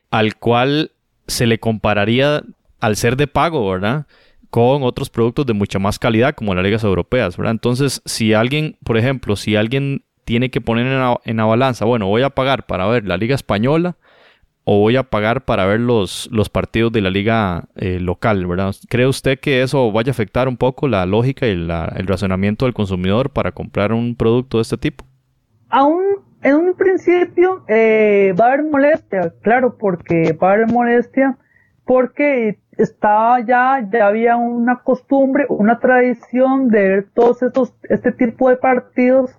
al 0.10 0.36
cual 0.36 0.92
se 1.28 1.48
le 1.48 1.60
compararía 1.60 2.44
al 2.80 2.96
ser 2.96 3.16
de 3.16 3.28
pago, 3.28 3.70
¿verdad? 3.70 4.08
Con 4.50 4.84
otros 4.84 5.10
productos 5.10 5.46
de 5.46 5.54
mucha 5.54 5.80
más 5.80 6.00
calidad 6.00 6.36
como 6.36 6.54
las 6.54 6.64
ligas 6.64 6.84
europeas, 6.84 7.38
¿verdad? 7.38 7.52
Entonces, 7.52 8.02
si 8.06 8.34
alguien, 8.34 8.78
por 8.84 8.98
ejemplo, 8.98 9.36
si 9.36 9.56
alguien 9.56 10.04
tiene 10.26 10.50
que 10.52 10.62
poner 10.62 10.88
en 11.26 11.38
la, 11.38 11.46
balanza, 11.46 11.86
bueno, 11.86 12.08
voy 12.08 12.22
a 12.24 12.30
pagar 12.32 12.66
para 12.66 12.88
ver 12.88 13.06
la 13.06 13.18
liga 13.18 13.36
española 13.36 13.98
o 14.64 14.80
voy 14.80 14.96
a 14.96 15.04
pagar 15.04 15.44
para 15.46 15.66
ver 15.66 15.80
los, 15.80 16.30
los 16.32 16.50
partidos 16.50 16.92
de 16.92 17.02
la 17.02 17.10
liga 17.10 17.66
eh, 17.76 18.00
local, 18.00 18.46
¿verdad? 18.46 18.76
¿Cree 18.90 19.08
usted 19.08 19.40
que 19.40 19.64
eso 19.64 19.92
vaya 19.92 20.10
a 20.10 20.12
afectar 20.12 20.48
un 20.48 20.58
poco 20.58 20.88
la 20.88 21.06
lógica 21.06 21.48
y 21.48 21.52
el 21.52 22.08
razonamiento 22.08 22.66
del 22.66 22.74
consumidor 22.74 23.32
para 23.32 23.52
comprar 23.52 23.92
un 23.92 24.16
producto 24.16 24.58
de 24.58 24.62
este 24.62 24.78
tipo? 24.78 25.06
Aún 25.70 26.04
en 26.44 26.56
un 26.56 26.74
principio 26.76 27.64
eh, 27.68 28.34
va 28.40 28.46
a 28.46 28.48
haber 28.54 28.64
molestia, 28.64 29.34
claro, 29.42 29.78
porque 29.78 30.34
va 30.34 30.52
a 30.52 30.54
haber 30.54 30.68
molestia, 30.68 31.38
porque 31.86 32.60
estaba 32.78 33.40
ya, 33.42 33.88
ya 33.92 34.08
había 34.08 34.38
una 34.38 34.78
costumbre, 34.84 35.46
una 35.50 35.80
tradición 35.80 36.70
de 36.70 36.88
ver 36.88 37.08
todos 37.14 37.42
estos, 37.42 37.74
este 37.90 38.12
tipo 38.12 38.50
de 38.50 38.58
partidos 38.58 39.32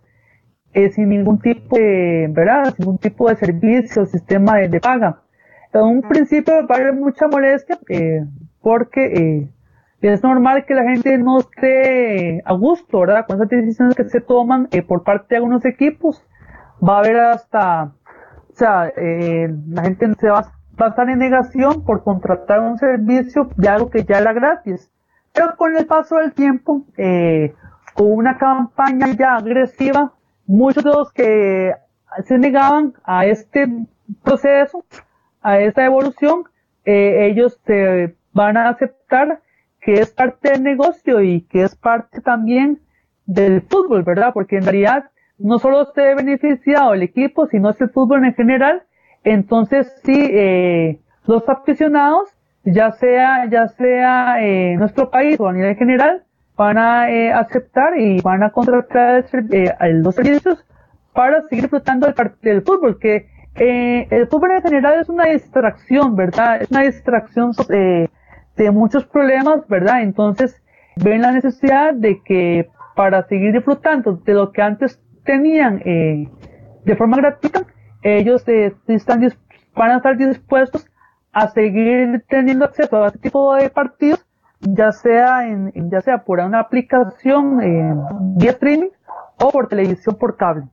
eh, 0.74 0.90
sin 0.90 1.08
ningún 1.08 1.38
tipo 1.40 1.76
de, 1.76 2.28
¿verdad? 2.30 2.74
Sin 2.74 2.84
ningún 2.84 2.98
tipo 2.98 3.28
de 3.28 3.36
servicio, 3.36 4.06
sistema 4.06 4.56
de, 4.56 4.80
paga. 4.80 5.22
En 5.72 5.82
un 5.82 6.02
principio 6.02 6.66
va 6.66 6.76
a 6.76 6.78
haber 6.78 6.94
mucha 6.94 7.28
molestia, 7.28 7.78
eh, 7.88 8.24
porque 8.60 9.04
eh, 9.06 9.48
es 10.02 10.22
normal 10.22 10.64
que 10.66 10.74
la 10.74 10.82
gente 10.82 11.16
no 11.16 11.38
esté 11.38 12.42
a 12.44 12.52
gusto, 12.54 13.00
¿verdad? 13.00 13.24
Con 13.26 13.36
esas 13.36 13.48
decisiones 13.48 13.94
que 13.94 14.08
se 14.08 14.20
toman 14.20 14.68
eh, 14.72 14.82
por 14.82 15.04
parte 15.04 15.26
de 15.30 15.36
algunos 15.36 15.64
equipos 15.64 16.24
va 16.86 16.96
a 16.96 16.98
haber 16.98 17.20
hasta, 17.20 17.84
o 17.84 18.54
sea, 18.54 18.88
eh, 18.96 19.48
la 19.68 19.82
gente 19.82 20.12
se 20.18 20.28
va, 20.28 20.40
a 20.78 20.88
estar 20.88 21.08
en 21.08 21.18
negación 21.18 21.84
por 21.84 22.02
contratar 22.02 22.60
un 22.60 22.76
servicio 22.78 23.50
de 23.56 23.68
algo 23.68 23.90
que 23.90 24.02
ya 24.04 24.18
era 24.18 24.32
gratis. 24.32 24.90
Pero 25.32 25.54
con 25.56 25.76
el 25.76 25.86
paso 25.86 26.16
del 26.16 26.32
tiempo, 26.32 26.82
eh, 26.96 27.54
con 27.94 28.12
una 28.12 28.36
campaña 28.36 29.06
ya 29.16 29.36
agresiva, 29.36 30.12
muchos 30.46 30.84
de 30.84 30.90
los 30.90 31.12
que 31.12 31.72
se 32.24 32.38
negaban 32.38 32.94
a 33.04 33.26
este 33.26 33.68
proceso, 34.22 34.84
a 35.40 35.58
esta 35.58 35.84
evolución, 35.84 36.44
eh, 36.84 37.26
ellos 37.30 37.60
se 37.64 38.14
van 38.32 38.56
a 38.56 38.68
aceptar 38.68 39.40
que 39.80 39.94
es 39.94 40.10
parte 40.10 40.50
del 40.50 40.62
negocio 40.62 41.20
y 41.20 41.42
que 41.42 41.62
es 41.62 41.74
parte 41.74 42.20
también 42.20 42.80
del 43.26 43.62
fútbol, 43.62 44.02
¿verdad? 44.02 44.32
Porque 44.32 44.56
en 44.56 44.64
realidad 44.64 45.10
no 45.38 45.58
solo 45.58 45.86
se 45.86 46.02
ve 46.02 46.14
beneficiado 46.14 46.94
el 46.94 47.02
equipo, 47.02 47.46
sino 47.46 47.70
es 47.70 47.80
el 47.80 47.90
fútbol 47.90 48.24
en 48.24 48.34
general. 48.34 48.82
Entonces, 49.24 49.92
sí, 50.04 50.28
eh, 50.30 51.00
los 51.26 51.48
aficionados, 51.48 52.30
ya 52.64 52.92
sea, 52.92 53.46
ya 53.50 53.68
sea 53.68 54.40
en 54.40 54.78
nuestro 54.78 55.10
país 55.10 55.38
o 55.40 55.48
a 55.48 55.52
nivel 55.52 55.76
general, 55.76 56.24
van 56.56 56.78
a 56.78 57.10
eh, 57.10 57.32
aceptar 57.32 57.98
y 57.98 58.20
van 58.20 58.42
a 58.42 58.50
contratar 58.50 59.24
eh, 59.50 59.74
los 59.94 60.14
servicios 60.14 60.64
para 61.12 61.42
seguir 61.48 61.64
disfrutando 61.64 62.06
del, 62.06 62.32
del 62.42 62.62
fútbol, 62.62 62.98
que 62.98 63.28
eh, 63.54 64.06
el 64.10 64.28
fútbol 64.28 64.52
en 64.52 64.62
general 64.62 65.00
es 65.00 65.08
una 65.08 65.26
distracción, 65.26 66.16
¿verdad? 66.16 66.62
Es 66.62 66.70
una 66.70 66.82
distracción 66.82 67.52
eh, 67.68 68.08
de 68.56 68.70
muchos 68.70 69.04
problemas, 69.04 69.66
¿verdad? 69.68 70.02
Entonces, 70.02 70.60
ven 70.96 71.22
la 71.22 71.32
necesidad 71.32 71.94
de 71.94 72.22
que 72.22 72.70
para 72.94 73.26
seguir 73.26 73.52
disfrutando 73.52 74.14
de 74.16 74.34
lo 74.34 74.52
que 74.52 74.62
antes 74.62 75.00
tenían 75.24 75.82
eh, 75.84 76.28
de 76.84 76.96
forma 76.96 77.16
gratuita, 77.16 77.64
ellos 78.02 78.46
eh, 78.48 78.74
están 78.88 79.32
van 79.74 79.90
a 79.90 79.96
estar 79.96 80.16
dispuestos 80.16 80.86
a 81.32 81.48
seguir 81.48 82.24
teniendo 82.28 82.64
acceso 82.66 83.02
a 83.02 83.06
este 83.06 83.20
tipo 83.20 83.54
de 83.54 83.70
partidos, 83.70 84.26
ya 84.62 84.92
sea 84.92 85.46
en, 85.48 85.72
ya 85.90 86.00
sea 86.00 86.24
por 86.24 86.40
una 86.40 86.60
aplicación 86.60 87.60
eh, 87.60 87.94
vía 88.36 88.52
streaming 88.52 88.90
o 89.42 89.50
por 89.50 89.68
televisión 89.68 90.16
por 90.16 90.36
cable. 90.36 90.64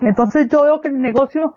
Entonces 0.00 0.48
yo 0.48 0.62
veo 0.62 0.80
que 0.80 0.88
el 0.88 1.00
negocio, 1.00 1.54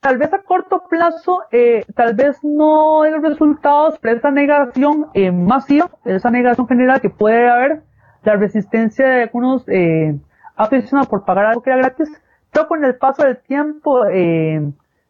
tal 0.00 0.18
vez 0.18 0.32
a 0.32 0.42
corto 0.42 0.84
plazo, 0.88 1.42
eh, 1.50 1.84
tal 1.94 2.14
vez 2.14 2.38
no 2.42 3.04
los 3.04 3.22
resultados, 3.22 3.98
pero 4.00 4.16
esa 4.16 4.30
negación 4.30 5.06
eh, 5.14 5.32
masiva, 5.32 5.90
esa 6.04 6.30
negación 6.30 6.66
general 6.68 7.00
que 7.00 7.10
puede 7.10 7.48
haber, 7.48 7.82
la 8.22 8.36
resistencia 8.36 9.06
de 9.06 9.22
algunos 9.24 9.64
eh, 9.68 10.18
aficionado 10.56 11.08
por 11.08 11.24
pagar 11.24 11.46
algo 11.46 11.62
que 11.62 11.70
era 11.70 11.78
gratis, 11.78 12.10
pero 12.52 12.68
con 12.68 12.84
el 12.84 12.96
paso 12.96 13.24
del 13.24 13.38
tiempo 13.38 14.06
eh, 14.06 14.62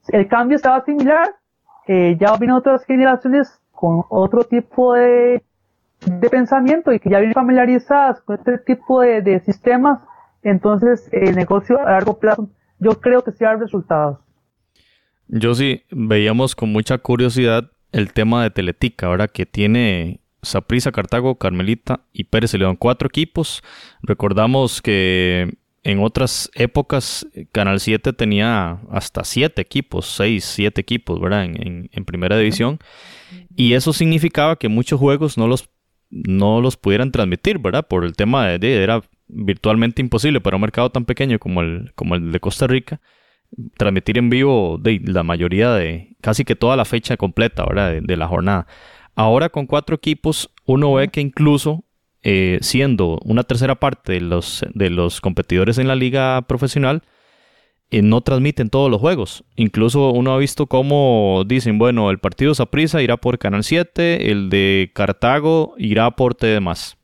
el 0.09 0.29
cambio 0.29 0.57
estaba 0.57 0.85
similar, 0.85 1.37
eh, 1.87 2.17
ya 2.19 2.37
vienen 2.37 2.57
otras 2.57 2.85
generaciones 2.85 3.61
con 3.73 4.05
otro 4.09 4.45
tipo 4.45 4.95
de, 4.95 5.45
de 6.07 6.31
pensamiento 6.31 6.93
y 6.93 7.01
que 7.01 7.11
ya 7.11 7.19
vienen 7.19 7.35
familiarizadas 7.35 8.21
con 8.23 8.37
este 8.37 8.59
tipo 8.59 9.01
de, 9.01 9.23
de 9.23 9.41
sistemas, 9.41 10.01
entonces 10.43 11.09
el 11.13 11.35
negocio 11.37 11.79
a 11.81 11.93
largo 11.93 12.19
plazo 12.19 12.49
yo 12.79 13.01
creo 13.01 13.23
que 13.23 13.33
sí 13.33 13.45
hay 13.45 13.57
resultados. 13.57 14.19
Yo 15.29 15.55
sí 15.55 15.85
veíamos 15.91 16.55
con 16.55 16.71
mucha 16.71 16.99
curiosidad 16.99 17.71
el 17.93 18.13
tema 18.13 18.43
de 18.43 18.51
Teletica, 18.51 19.07
ahora 19.07 19.29
que 19.29 19.47
tiene 19.47 20.21
Saprissa, 20.43 20.93
Cartago, 20.93 21.37
Carmelita 21.37 22.01
y 22.13 22.25
Pérez 22.25 22.55
León. 22.55 22.77
Cuatro 22.77 23.09
equipos. 23.09 23.63
Recordamos 24.03 24.83
que 24.83 25.57
en 25.83 26.01
otras 26.01 26.51
épocas 26.55 27.27
Canal 27.53 27.81
7 27.81 28.13
tenía 28.13 28.81
hasta 28.91 29.25
siete 29.25 29.63
equipos, 29.63 30.07
seis, 30.07 30.45
siete 30.45 30.81
equipos, 30.81 31.21
¿verdad? 31.21 31.45
En, 31.45 32.05
primera 32.05 32.37
división. 32.37 32.79
Y 33.57 33.75
eso 33.75 33.93
significaba 33.93 34.57
que 34.57 34.69
muchos 34.69 34.99
juegos 34.99 35.39
no 35.39 35.47
los, 35.47 35.69
no 36.11 36.61
los 36.61 36.77
pudieran 36.77 37.13
transmitir, 37.13 37.59
¿verdad? 37.59 37.87
Por 37.87 38.05
el 38.05 38.15
tema 38.15 38.47
de, 38.47 38.83
era 38.83 39.03
virtualmente 39.29 40.03
imposible 40.03 40.41
para 40.41 40.57
un 40.57 40.63
mercado 40.63 40.91
tan 40.91 41.05
pequeño 41.05 41.39
como 41.39 41.63
el, 41.63 41.93
como 41.95 42.15
el 42.15 42.33
de 42.33 42.41
Costa 42.41 42.67
Rica 42.67 43.01
transmitir 43.77 44.19
en 44.19 44.31
vivo 44.31 44.79
de 44.81 45.01
la 45.05 45.23
mayoría 45.23 45.73
de 45.73 46.17
casi 46.21 46.45
que 46.45 46.57
toda 46.57 46.77
la 46.77 46.85
fecha 46.85 47.17
completa, 47.17 47.65
¿verdad? 47.65 48.01
de 48.03 48.17
la 48.17 48.27
jornada. 48.27 48.67
Ahora 49.15 49.49
con 49.49 49.67
cuatro 49.67 49.97
equipos, 49.97 50.51
uno 50.65 50.93
ve 50.93 51.09
que 51.09 51.21
incluso 51.21 51.85
eh, 52.23 52.59
siendo 52.63 53.21
una 53.25 53.45
tercera 53.45 53.75
parte 53.77 54.15
de 54.15 54.21
los, 54.21 54.65
de 54.75 54.91
los 54.91 55.21
competidores 55.21 55.79
en 55.79 55.89
la 55.89 55.95
liga 55.95 56.43
profesional, 56.43 57.03
eh, 57.91 58.03
no 58.03 58.21
transmiten 58.23 58.71
todos 58.71 58.91
los 58.91 59.01
juegos. 59.01 59.45
Incluso 59.57 60.11
uno 60.11 60.33
ha 60.33 60.39
visto 60.39 60.67
cómo 60.67 61.45
dicen, 61.47 61.79
bueno, 61.79 62.11
el 62.11 62.19
partido 62.19 62.55
Saprissa 62.55 63.03
irá 63.03 63.17
por 63.17 63.39
Canal 63.39 63.65
7, 63.65 64.31
el 64.31 64.51
de 64.51 64.91
Cartago 64.95 65.75
irá 65.79 66.11
por 66.13 66.35
TDMás. 66.35 66.97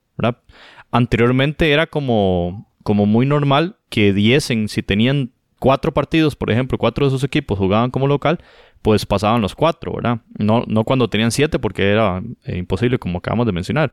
Anteriormente 0.91 1.70
era 1.70 1.87
como, 1.87 2.68
como 2.83 3.07
muy 3.07 3.24
normal 3.24 3.76
que 3.89 4.12
diesen, 4.12 4.68
si 4.68 4.83
tenían 4.83 5.31
cuatro 5.61 5.95
partidos, 5.95 6.35
por 6.35 6.51
ejemplo, 6.51 6.78
cuatro 6.78 7.07
de 7.07 7.11
sus 7.11 7.22
equipos 7.22 7.59
jugaban 7.59 7.91
como 7.91 8.09
local, 8.09 8.41
pues 8.83 9.07
pasaban 9.07 9.43
los 9.43 9.55
cuatro, 9.55 9.95
¿verdad? 9.95 10.20
No, 10.39 10.64
no 10.66 10.85
cuando 10.85 11.09
tenían 11.09 11.31
siete 11.31 11.59
porque 11.59 11.91
era 11.91 12.22
eh, 12.45 12.57
imposible, 12.59 12.99
como 12.99 13.18
acabamos 13.18 13.47
de 13.47 13.53
mencionar. 13.53 13.93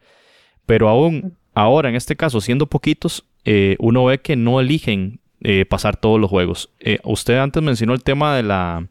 Pero 0.66 0.90
aún 0.90 1.38
ahora, 1.54 1.90
en 1.90 1.96
este 1.96 2.16
caso, 2.16 2.42
siendo 2.42 2.68
poquitos, 2.68 3.26
eh, 3.46 3.76
uno 3.80 4.06
ve 4.06 4.20
que 4.20 4.36
no 4.36 4.60
eligen 4.60 5.20
eh, 5.50 5.66
pasar 5.66 5.96
todos 5.98 6.20
los 6.20 6.30
juegos. 6.30 6.74
usted 7.04 7.38
antes 7.38 7.64
mencionó 7.64 7.94
el 7.94 8.04
tema 8.04 8.36
de 8.36 8.44
la 8.44 8.88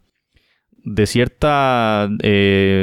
de 0.89 1.07
cierta 1.07 2.09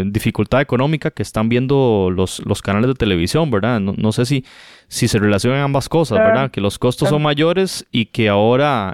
dificultad 0.06 0.60
económica 0.60 1.12
que 1.12 1.24
están 1.24 1.48
viendo 1.48 2.12
los, 2.14 2.46
los 2.46 2.62
canales 2.62 2.90
de 2.90 2.96
televisión, 2.96 3.50
¿verdad? 3.50 3.80
No, 3.80 4.12
sé 4.12 4.26
si, 4.26 4.44
si 4.90 5.08
se 5.08 5.20
relacionan 5.20 5.62
ambas 5.62 5.88
cosas, 5.88 6.18
¿verdad? 6.18 6.52
Que 6.52 6.60
los 6.60 6.78
costos 6.78 7.08
son 7.08 7.22
mayores 7.22 7.88
y 7.92 8.08
que 8.08 8.28
ahora 8.28 8.94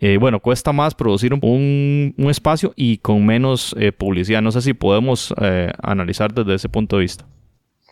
eh, 0.00 0.16
bueno, 0.18 0.38
cuesta 0.38 0.72
más 0.72 0.94
producir 0.94 1.34
un, 1.34 2.14
un, 2.16 2.30
espacio 2.30 2.72
y 2.76 2.98
con 2.98 3.26
menos 3.26 3.74
eh, 3.78 3.90
publicidad. 3.90 4.40
No 4.40 4.52
sé 4.52 4.60
si 4.60 4.72
podemos 4.72 5.34
eh, 5.40 5.72
analizar 5.82 6.32
desde 6.32 6.54
ese 6.54 6.68
punto 6.68 6.96
de 6.96 7.02
vista. 7.02 7.24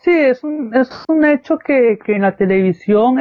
Sí, 0.03 0.11
es 0.11 0.41
un, 0.41 0.73
es 0.73 0.89
un 1.09 1.25
hecho 1.25 1.57
que, 1.57 1.99
que 2.05 2.15
en 2.15 2.21
la 2.21 2.37
televisión, 2.37 3.19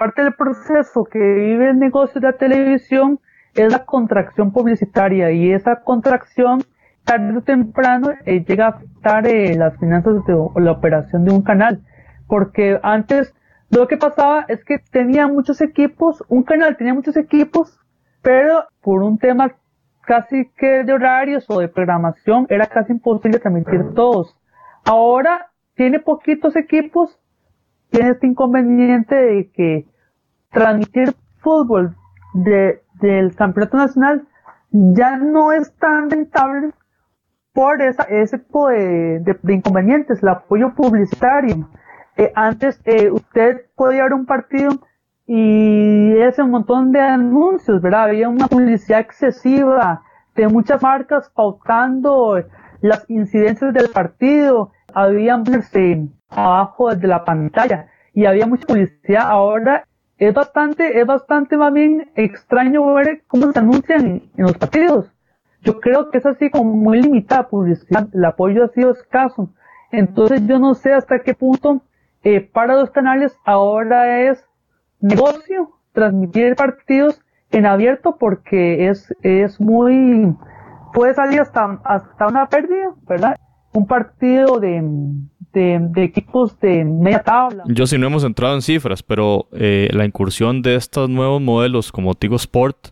parte 0.00 0.22
del 0.22 0.32
proceso 0.32 1.04
que 1.04 1.18
vive 1.18 1.68
el 1.68 1.78
negocio 1.78 2.22
de 2.22 2.28
la 2.28 2.38
televisión 2.38 3.20
es 3.52 3.70
la 3.70 3.84
contracción 3.84 4.50
publicitaria 4.50 5.30
y 5.30 5.52
esa 5.52 5.82
contracción 5.82 6.64
tarde 7.04 7.36
o 7.36 7.42
temprano 7.42 8.08
llega 8.24 8.64
a 8.64 8.68
afectar 8.70 9.24
las 9.58 9.76
finanzas 9.76 10.14
de, 10.24 10.34
la 10.56 10.72
operación 10.72 11.26
de 11.26 11.32
un 11.32 11.42
canal. 11.42 11.82
Porque 12.26 12.80
antes 12.82 13.34
lo 13.68 13.86
que 13.88 13.98
pasaba 13.98 14.46
es 14.48 14.64
que 14.64 14.78
tenía 14.90 15.26
muchos 15.26 15.60
equipos, 15.60 16.24
un 16.28 16.44
canal 16.44 16.78
tenía 16.78 16.94
muchos 16.94 17.18
equipos 17.18 17.78
pero 18.22 18.64
por 18.80 19.02
un 19.02 19.18
tema 19.18 19.52
casi 20.06 20.50
que 20.56 20.82
de 20.84 20.94
horarios 20.94 21.44
o 21.48 21.60
de 21.60 21.68
programación 21.68 22.46
era 22.48 22.66
casi 22.66 22.92
imposible 22.92 23.38
transmitir 23.38 23.92
todos. 23.94 24.34
Ahora 24.84 25.50
tiene 25.74 26.00
poquitos 26.00 26.56
equipos, 26.56 27.19
tiene 27.90 28.10
este 28.10 28.26
inconveniente 28.26 29.14
de 29.14 29.50
que 29.50 29.86
transmitir 30.50 31.14
fútbol 31.38 31.96
de, 32.34 32.82
del 33.00 33.34
campeonato 33.34 33.76
nacional 33.76 34.26
ya 34.70 35.16
no 35.16 35.52
es 35.52 35.72
tan 35.76 36.10
rentable 36.10 36.70
por 37.52 37.82
esa, 37.82 38.04
ese 38.04 38.38
tipo 38.38 38.68
de, 38.68 39.36
inconvenientes, 39.48 40.22
el 40.22 40.28
apoyo 40.28 40.74
publicitario. 40.74 41.68
Eh, 42.16 42.32
antes 42.34 42.80
eh, 42.84 43.10
usted 43.10 43.66
podía 43.74 44.04
ver 44.04 44.14
un 44.14 44.26
partido 44.26 44.70
y 45.26 46.18
ese 46.18 46.42
montón 46.42 46.92
de 46.92 47.00
anuncios, 47.00 47.80
¿verdad? 47.80 48.04
Había 48.04 48.28
una 48.28 48.48
publicidad 48.48 49.00
excesiva 49.00 50.02
de 50.34 50.48
muchas 50.48 50.82
marcas 50.82 51.30
pautando 51.34 52.42
las 52.80 53.08
incidencias 53.08 53.72
del 53.74 53.88
partido, 53.90 54.72
había 54.94 55.40
este, 55.52 56.08
abajo 56.30 56.94
de 56.94 57.08
la 57.08 57.24
pantalla 57.24 57.88
y 58.12 58.26
había 58.26 58.46
mucha 58.46 58.66
publicidad. 58.66 59.24
Ahora 59.28 59.84
es 60.18 60.34
bastante, 60.34 61.00
es 61.00 61.06
bastante 61.06 61.56
más 61.56 61.72
bien 61.72 62.10
extraño 62.14 62.94
ver 62.94 63.22
cómo 63.26 63.52
se 63.52 63.58
anuncian 63.58 64.06
en, 64.06 64.30
los 64.36 64.56
partidos. 64.56 65.10
Yo 65.62 65.80
creo 65.80 66.10
que 66.10 66.18
es 66.18 66.26
así 66.26 66.50
como 66.50 66.74
muy 66.74 67.02
limitada 67.02 67.48
publicidad, 67.48 68.08
el 68.12 68.24
apoyo 68.24 68.64
ha 68.64 68.68
sido 68.68 68.92
escaso. 68.92 69.50
Entonces 69.92 70.46
yo 70.46 70.58
no 70.58 70.74
sé 70.74 70.92
hasta 70.92 71.20
qué 71.20 71.34
punto 71.34 71.82
eh, 72.22 72.40
para 72.40 72.76
los 72.76 72.90
canales 72.90 73.36
ahora 73.44 74.20
es 74.30 74.44
negocio 75.00 75.72
transmitir 75.92 76.54
partidos 76.54 77.20
en 77.50 77.66
abierto 77.66 78.16
porque 78.18 78.88
es, 78.88 79.14
es 79.22 79.60
muy, 79.60 80.36
puede 80.92 81.14
salir 81.14 81.40
hasta, 81.40 81.80
hasta 81.84 82.26
una 82.26 82.46
pérdida, 82.48 82.94
¿verdad? 83.08 83.36
Un 83.72 83.86
partido 83.86 84.60
de, 84.60 84.82
de, 85.52 85.90
equipos 85.96 86.58
de 86.60 86.84
media 86.84 87.22
tabla. 87.22 87.64
Yo 87.66 87.86
sí 87.86 87.98
no 87.98 88.06
hemos 88.06 88.24
entrado 88.24 88.54
en 88.54 88.62
cifras, 88.62 89.02
pero 89.02 89.48
eh, 89.52 89.88
la 89.92 90.04
incursión 90.04 90.62
de 90.62 90.74
estos 90.74 91.08
nuevos 91.08 91.40
modelos 91.40 91.92
como 91.92 92.14
Tigo 92.14 92.36
Sport 92.36 92.88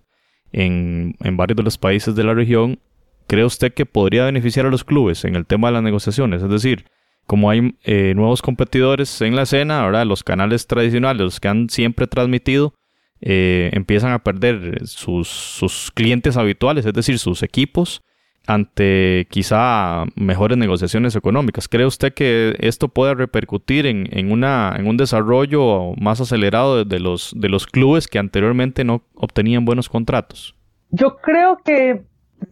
en, 0.52 1.14
en 1.20 1.36
varios 1.36 1.56
de 1.56 1.62
los 1.62 1.78
países 1.78 2.14
de 2.14 2.24
la 2.24 2.34
región, 2.34 2.78
¿cree 3.26 3.44
usted 3.44 3.72
que 3.72 3.86
podría 3.86 4.24
beneficiar 4.24 4.66
a 4.66 4.70
los 4.70 4.84
clubes 4.84 5.24
en 5.24 5.36
el 5.36 5.46
tema 5.46 5.68
de 5.68 5.74
las 5.74 5.82
negociaciones? 5.82 6.42
Es 6.42 6.50
decir, 6.50 6.86
como 7.28 7.50
hay 7.50 7.76
eh, 7.84 8.14
nuevos 8.16 8.40
competidores 8.40 9.20
en 9.20 9.36
la 9.36 9.42
escena, 9.42 9.82
ahora 9.82 10.06
los 10.06 10.24
canales 10.24 10.66
tradicionales, 10.66 11.20
los 11.20 11.40
que 11.40 11.48
han 11.48 11.68
siempre 11.68 12.06
transmitido, 12.06 12.72
eh, 13.20 13.68
empiezan 13.74 14.12
a 14.12 14.24
perder 14.24 14.86
sus, 14.86 15.92
clientes 15.94 16.38
habituales, 16.38 16.86
es 16.86 16.94
decir, 16.94 17.18
sus 17.18 17.42
equipos, 17.42 18.00
ante 18.48 19.28
quizá 19.30 20.04
mejores 20.16 20.58
negociaciones 20.58 21.14
económicas. 21.14 21.68
¿Cree 21.68 21.86
usted 21.86 22.12
que 22.12 22.56
esto 22.58 22.88
puede 22.88 23.14
repercutir 23.14 23.86
en, 23.86 24.32
una, 24.32 24.74
en 24.76 24.88
un 24.88 24.96
desarrollo 24.96 25.92
más 26.00 26.20
acelerado 26.20 26.84
de 26.84 26.98
los, 26.98 27.32
de 27.36 27.48
los 27.48 27.66
clubes 27.66 28.08
que 28.08 28.18
anteriormente 28.18 28.82
no 28.82 29.02
obtenían 29.14 29.64
buenos 29.64 29.88
contratos? 29.88 30.56
Yo 30.90 31.18
creo 31.18 31.58
que 31.64 32.02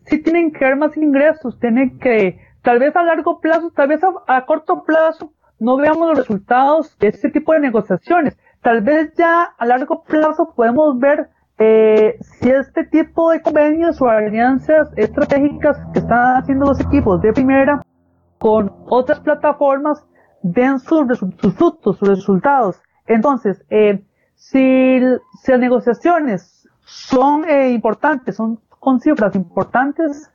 sí 0.04 0.22
tienen 0.22 0.52
que 0.52 0.64
haber 0.64 0.76
más 0.76 0.96
ingresos, 0.96 1.58
tienen 1.58 1.98
que 1.98 2.46
Tal 2.66 2.80
vez 2.80 2.96
a 2.96 3.04
largo 3.04 3.38
plazo, 3.38 3.70
tal 3.70 3.86
vez 3.86 4.00
a, 4.26 4.44
corto 4.44 4.82
plazo, 4.82 5.32
no 5.60 5.76
veamos 5.76 6.08
los 6.08 6.18
resultados 6.18 6.98
de 6.98 7.06
este 7.06 7.30
tipo 7.30 7.52
de 7.52 7.60
negociaciones. 7.60 8.36
Tal 8.60 8.80
vez 8.80 9.14
ya 9.16 9.54
a 9.56 9.66
largo 9.66 10.02
plazo 10.02 10.52
podemos 10.52 10.98
ver 10.98 11.28
eh, 11.58 12.18
si 12.20 12.50
este 12.50 12.84
tipo 12.84 13.30
de 13.30 13.40
convenios 13.40 14.00
o 14.00 14.08
alianzas 14.08 14.88
estratégicas 14.96 15.78
que 15.92 16.00
están 16.00 16.36
haciendo 16.36 16.66
los 16.66 16.80
equipos 16.80 17.20
de 17.22 17.32
primera 17.32 17.82
con 18.38 18.72
otras 18.86 19.20
plataformas 19.20 20.04
den 20.42 20.78
sus, 20.78 21.18
sus 21.18 21.54
frutos, 21.54 21.98
sus 21.98 22.08
resultados. 22.08 22.80
Entonces, 23.06 23.64
eh, 23.70 24.04
si, 24.34 25.00
las 25.00 25.60
negociaciones 25.60 26.68
son 26.84 27.48
eh, 27.48 27.70
importantes, 27.70 28.36
son 28.36 28.60
con 28.78 29.00
cifras 29.00 29.34
importantes, 29.34 30.30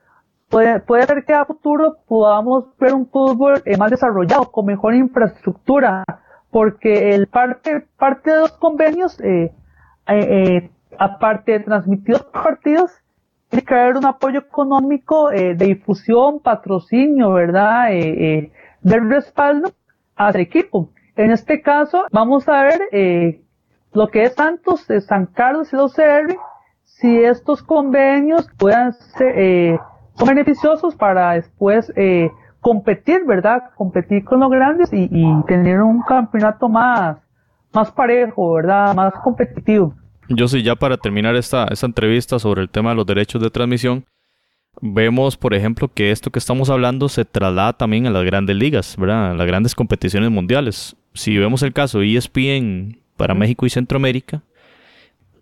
puede, 0.50 0.80
puede 0.82 1.06
ser 1.06 1.24
que 1.24 1.34
a 1.34 1.46
futuro 1.46 1.98
podamos 2.08 2.66
ver 2.78 2.94
un 2.94 3.08
fútbol 3.08 3.62
eh, 3.66 3.78
más 3.78 3.92
desarrollado, 3.92 4.52
con 4.52 4.66
mejor 4.66 4.94
infraestructura, 4.96 6.04
porque 6.50 7.16
el 7.16 7.28
parte, 7.28 7.88
parte 7.98 8.32
de 8.32 8.40
los 8.40 8.52
convenios, 8.52 9.20
eh, 9.22 9.54
eh, 10.08 10.70
aparte 10.98 11.54
de 11.54 11.60
transmitir 11.62 12.14
los 12.14 12.24
partidos, 12.24 12.92
tiene 13.50 13.66
que 13.66 13.74
haber 13.74 13.98
un 13.98 14.06
apoyo 14.06 14.40
económico 14.40 15.30
de 15.30 15.56
difusión, 15.56 16.40
patrocinio, 16.40 17.34
¿verdad? 17.34 17.90
del 17.90 19.10
respaldo 19.10 19.72
al 20.16 20.38
equipo. 20.38 20.90
En 21.18 21.32
este 21.32 21.62
caso, 21.62 22.06
vamos 22.12 22.48
a 22.48 22.64
ver 22.64 23.42
lo 23.92 24.08
que 24.08 24.24
es 24.24 24.36
Santos, 24.36 24.88
San 25.06 25.26
Carlos 25.26 25.74
y 25.74 25.76
los 25.76 25.94
CR, 25.94 26.34
si 26.84 27.24
estos 27.24 27.62
convenios 27.62 28.48
puedan 28.58 28.94
ser, 28.94 29.80
son 30.14 30.28
beneficiosos 30.28 30.96
para 30.96 31.34
después 31.34 31.92
eh, 31.96 32.32
competir, 32.60 33.26
¿verdad? 33.26 33.72
Competir 33.76 34.24
con 34.24 34.40
los 34.40 34.52
grandes 34.52 34.90
y, 34.94 35.10
tener 35.48 35.82
un 35.82 36.02
campeonato 36.04 36.70
más, 36.70 37.18
más 37.74 37.92
parejo, 37.92 38.54
¿verdad? 38.54 38.94
Más 38.94 39.14
competitivo. 39.16 39.96
Yo 40.30 40.48
sí, 40.48 40.64
ya 40.64 40.76
para 40.76 40.98
terminar 40.98 41.36
esta, 41.36 41.66
esta 41.66 41.86
entrevista 41.86 42.40
sobre 42.40 42.62
el 42.62 42.70
tema 42.70 42.92
de 42.92 42.96
los 42.96 43.06
derechos 43.06 43.42
de 43.42 43.50
transmisión, 43.50 44.06
vemos, 44.82 45.38
por 45.38 45.54
ejemplo, 45.54 45.90
que 45.94 46.12
esto 46.12 46.32
que 46.32 46.40
estamos 46.40 46.70
hablando 46.70 47.10
se 47.10 47.26
traslada 47.26 47.74
también 47.74 48.08
a 48.08 48.12
las 48.12 48.24
grandes 48.24 48.56
ligas, 48.56 48.96
¿verdad? 48.98 49.32
A 49.32 49.34
las 49.34 49.48
grandes 49.48 49.76
competiciones 49.76 50.32
mundiales. 50.32 50.96
Si 51.14 51.38
vemos 51.38 51.64
el 51.64 51.74
caso 51.74 52.02
ESPN 52.02 53.00
para 53.18 53.34
México 53.34 53.66
y 53.66 53.70
Centroamérica, 53.70 54.44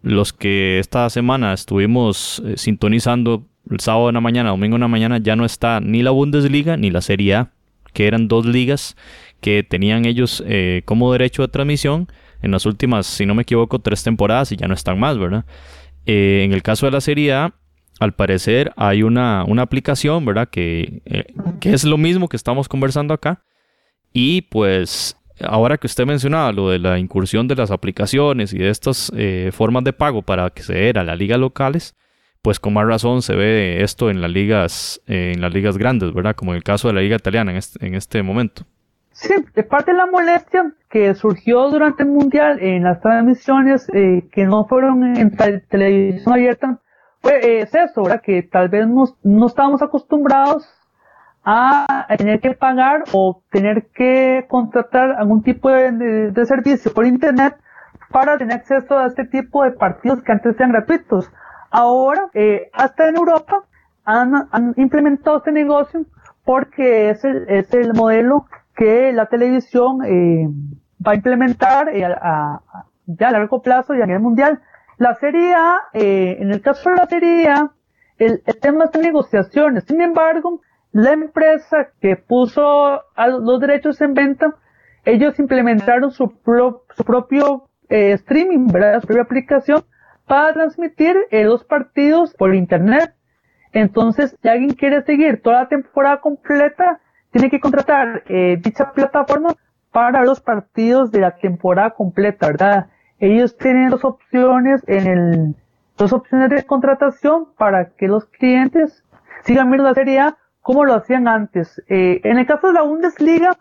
los 0.01 0.33
que 0.33 0.79
esta 0.79 1.09
semana 1.09 1.53
estuvimos 1.53 2.41
eh, 2.45 2.55
sintonizando 2.57 3.45
el 3.69 3.79
sábado 3.81 4.09
en 4.09 4.15
la 4.15 4.21
mañana, 4.21 4.49
domingo 4.49 4.77
en 4.77 4.81
la 4.81 4.87
mañana, 4.87 5.17
ya 5.19 5.35
no 5.35 5.45
está 5.45 5.79
ni 5.79 6.01
la 6.01 6.11
Bundesliga 6.11 6.77
ni 6.77 6.89
la 6.89 7.01
Serie 7.01 7.35
A, 7.35 7.51
que 7.93 8.07
eran 8.07 8.27
dos 8.27 8.45
ligas 8.45 8.95
que 9.41 9.63
tenían 9.63 10.05
ellos 10.05 10.43
eh, 10.47 10.81
como 10.85 11.11
derecho 11.11 11.41
de 11.41 11.49
transmisión 11.49 12.07
en 12.41 12.51
las 12.51 12.65
últimas, 12.65 13.05
si 13.05 13.25
no 13.25 13.35
me 13.35 13.43
equivoco, 13.43 13.79
tres 13.79 14.03
temporadas 14.03 14.51
y 14.51 14.55
ya 14.55 14.67
no 14.67 14.73
están 14.73 14.99
más, 14.99 15.17
¿verdad? 15.17 15.45
Eh, 16.05 16.43
en 16.43 16.53
el 16.53 16.63
caso 16.63 16.85
de 16.85 16.91
la 16.91 17.01
Serie 17.01 17.33
A, 17.33 17.53
al 17.99 18.13
parecer 18.13 18.71
hay 18.77 19.03
una, 19.03 19.43
una 19.45 19.61
aplicación, 19.61 20.25
¿verdad? 20.25 20.49
Que, 20.49 21.01
que 21.59 21.73
es 21.73 21.83
lo 21.83 21.97
mismo 21.97 22.29
que 22.29 22.37
estamos 22.37 22.69
conversando 22.69 23.13
acá. 23.13 23.43
Y 24.13 24.43
pues 24.43 25.17
ahora 25.41 25.77
que 25.77 25.87
usted 25.87 26.05
mencionaba 26.05 26.51
lo 26.51 26.69
de 26.69 26.79
la 26.79 26.99
incursión 26.99 27.47
de 27.47 27.55
las 27.55 27.71
aplicaciones 27.71 28.53
y 28.53 28.57
de 28.57 28.69
estas 28.69 29.11
eh, 29.15 29.51
formas 29.53 29.83
de 29.83 29.93
pago 29.93 30.21
para 30.21 30.45
acceder 30.45 30.97
a 30.97 31.03
las 31.03 31.17
ligas 31.17 31.39
locales, 31.39 31.95
pues 32.41 32.59
con 32.59 32.73
más 32.73 32.85
razón 32.85 33.21
se 33.21 33.35
ve 33.35 33.83
esto 33.83 34.09
en 34.09 34.21
las 34.21 34.31
ligas, 34.31 35.01
eh, 35.07 35.33
en 35.35 35.41
las 35.41 35.53
ligas 35.53 35.77
grandes, 35.77 36.13
¿verdad? 36.13 36.35
Como 36.35 36.51
en 36.51 36.57
el 36.57 36.63
caso 36.63 36.87
de 36.87 36.93
la 36.93 37.01
liga 37.01 37.17
italiana 37.17 37.51
en 37.51 37.57
este, 37.57 37.85
en 37.85 37.95
este 37.95 38.23
momento. 38.23 38.65
Sí, 39.21 39.35
de 39.53 39.63
parte 39.63 39.91
de 39.91 39.97
la 39.97 40.05
molestia 40.05 40.71
que 40.89 41.13
surgió 41.13 41.69
durante 41.69 42.03
el 42.03 42.09
Mundial 42.09 42.57
en 42.61 42.85
las 42.85 43.01
transmisiones 43.01 43.85
eh, 43.93 44.29
que 44.31 44.45
no 44.45 44.65
fueron 44.65 45.03
en 45.17 45.35
televisión 45.67 46.33
abierta, 46.33 46.79
pues 47.19 47.45
es 47.45 47.75
eso, 47.75 48.03
¿verdad? 48.03 48.21
Que 48.21 48.43
tal 48.43 48.69
vez 48.69 48.87
no, 48.87 49.03
no 49.23 49.47
estábamos 49.47 49.81
acostumbrados 49.81 50.73
a 51.43 52.07
tener 52.17 52.39
que 52.39 52.53
pagar 52.53 53.03
o 53.11 53.43
tener 53.51 53.87
que 53.87 54.45
contratar 54.47 55.11
algún 55.11 55.43
tipo 55.43 55.69
de, 55.69 56.31
de, 56.31 56.45
servicio 56.45 56.93
por 56.93 57.05
internet 57.05 57.57
para 58.11 58.37
tener 58.37 58.55
acceso 58.55 58.97
a 58.97 59.07
este 59.07 59.25
tipo 59.25 59.65
de 59.65 59.71
partidos 59.71 60.21
que 60.23 60.31
antes 60.31 60.55
eran 60.55 60.71
gratuitos. 60.71 61.29
Ahora, 61.71 62.29
eh, 62.33 62.69
hasta 62.71 63.09
en 63.09 63.17
Europa 63.17 63.65
han, 64.05 64.47
han, 64.51 64.73
implementado 64.77 65.39
este 65.39 65.51
negocio 65.51 66.05
porque 66.45 67.09
es 67.09 67.25
el, 67.25 67.49
es 67.49 67.73
el 67.73 67.93
modelo 67.93 68.45
que 68.79 69.11
la 69.11 69.25
televisión 69.25 70.05
eh, 70.05 70.47
va 71.05 71.11
a 71.11 71.15
implementar 71.15 71.89
eh, 71.89 72.05
a, 72.05 72.61
ya 73.07 73.27
a 73.27 73.31
largo 73.31 73.61
plazo 73.61 73.93
y 73.93 74.01
a 74.01 74.05
nivel 74.05 74.21
mundial. 74.21 74.61
La 74.97 75.15
Serie 75.15 75.53
A, 75.53 75.79
eh, 75.93 76.37
en 76.39 76.49
el 76.49 76.61
caso 76.61 76.89
de 76.89 76.95
la 76.95 77.05
Serie 77.07 77.49
A, 77.49 77.71
el, 78.17 78.41
tema 78.61 78.85
es 78.85 78.91
de 78.93 79.01
negociaciones. 79.01 79.83
Sin 79.83 79.99
embargo, 79.99 80.61
la 80.93 81.11
empresa 81.11 81.89
que 81.99 82.15
puso 82.15 83.03
los 83.17 83.59
derechos 83.59 83.99
en 83.99 84.13
venta, 84.13 84.55
ellos 85.03 85.37
implementaron 85.39 86.11
su, 86.11 86.31
propio 87.05 87.67
eh, 87.89 88.13
streaming. 88.13 88.67
Su 88.69 89.07
propia 89.07 89.23
aplicación 89.23 89.83
para 90.25 90.53
transmitir 90.53 91.17
los 91.31 91.65
partidos 91.65 92.33
por 92.33 92.55
internet. 92.55 93.13
Entonces, 93.73 94.37
si 94.41 94.47
alguien 94.47 94.73
quiere 94.73 95.01
seguir 95.03 95.41
toda 95.41 95.63
la 95.63 95.67
temporada 95.67 96.21
completa, 96.21 97.01
tiene 97.31 97.49
que 97.49 97.59
contratar 97.59 98.23
eh, 98.27 98.57
dicha 98.61 98.91
plataforma 98.91 99.55
para 99.91 100.23
los 100.23 100.41
partidos 100.41 101.11
de 101.11 101.19
la 101.19 101.35
temporada 101.37 101.91
completa, 101.91 102.47
¿verdad? 102.47 102.87
Ellos 103.19 103.57
tienen 103.57 103.89
dos 103.89 104.05
opciones 104.05 104.83
en 104.87 105.07
el, 105.07 105.55
dos 105.97 106.13
opciones 106.13 106.49
de 106.49 106.63
contratación 106.63 107.47
para 107.57 107.89
que 107.89 108.07
los 108.07 108.25
clientes 108.25 109.03
sigan 109.43 109.69
viendo 109.69 109.83
la 109.87 109.93
serie 109.93 110.19
A 110.19 110.37
como 110.61 110.85
lo 110.85 110.93
hacían 110.93 111.27
antes. 111.27 111.81
Eh, 111.89 112.21
en 112.23 112.37
el 112.37 112.45
caso 112.45 112.67
de 112.67 112.73
la 112.73 112.83
Bundesliga, 112.83 113.57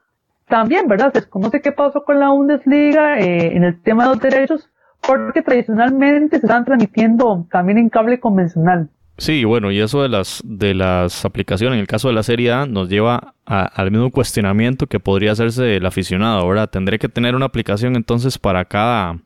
también, 0.49 0.89
¿verdad? 0.89 1.13
Se 1.13 1.21
desconoce 1.21 1.61
qué 1.61 1.73
pasó 1.73 2.05
con 2.05 2.19
la 2.19 2.31
Bundesliga 2.31 3.19
eh, 3.19 3.57
en 3.57 3.65
el 3.65 3.81
tema 3.83 4.05
de 4.05 4.11
los 4.11 4.21
derechos, 4.21 4.71
porque 5.07 5.43
tradicionalmente 5.43 6.41
se 6.41 6.47
están 6.47 6.65
transmitiendo 6.65 7.47
también 7.51 7.79
en 7.79 7.89
cable 7.89 8.19
convencional. 8.19 8.89
Sí, 9.19 9.43
bueno, 9.45 9.73
y 9.73 9.81
eso 9.81 10.01
de 10.01 10.09
las, 10.09 10.41
de 10.45 10.75
las 10.75 11.25
aplicaciones, 11.25 11.75
en 11.75 11.81
el 11.81 11.89
caso 11.89 12.07
de 12.07 12.15
la 12.15 12.23
Serie 12.23 12.53
A, 12.53 12.67
nos 12.67 12.89
lleva 12.89 13.35
a, 13.45 13.65
al 13.65 13.91
mismo 13.91 14.13
cuestionamiento 14.13 14.87
que 14.87 15.01
podría 15.01 15.33
hacerse 15.33 15.77
el 15.77 15.87
aficionado, 15.87 16.47
¿verdad? 16.47 16.71
Tendré 16.71 17.01
que 17.01 17.09
tener 17.09 17.35
una 17.35 17.47
aplicación 17.47 17.97
entonces 17.97 18.39
para 18.39 18.65
cada, 18.65 19.19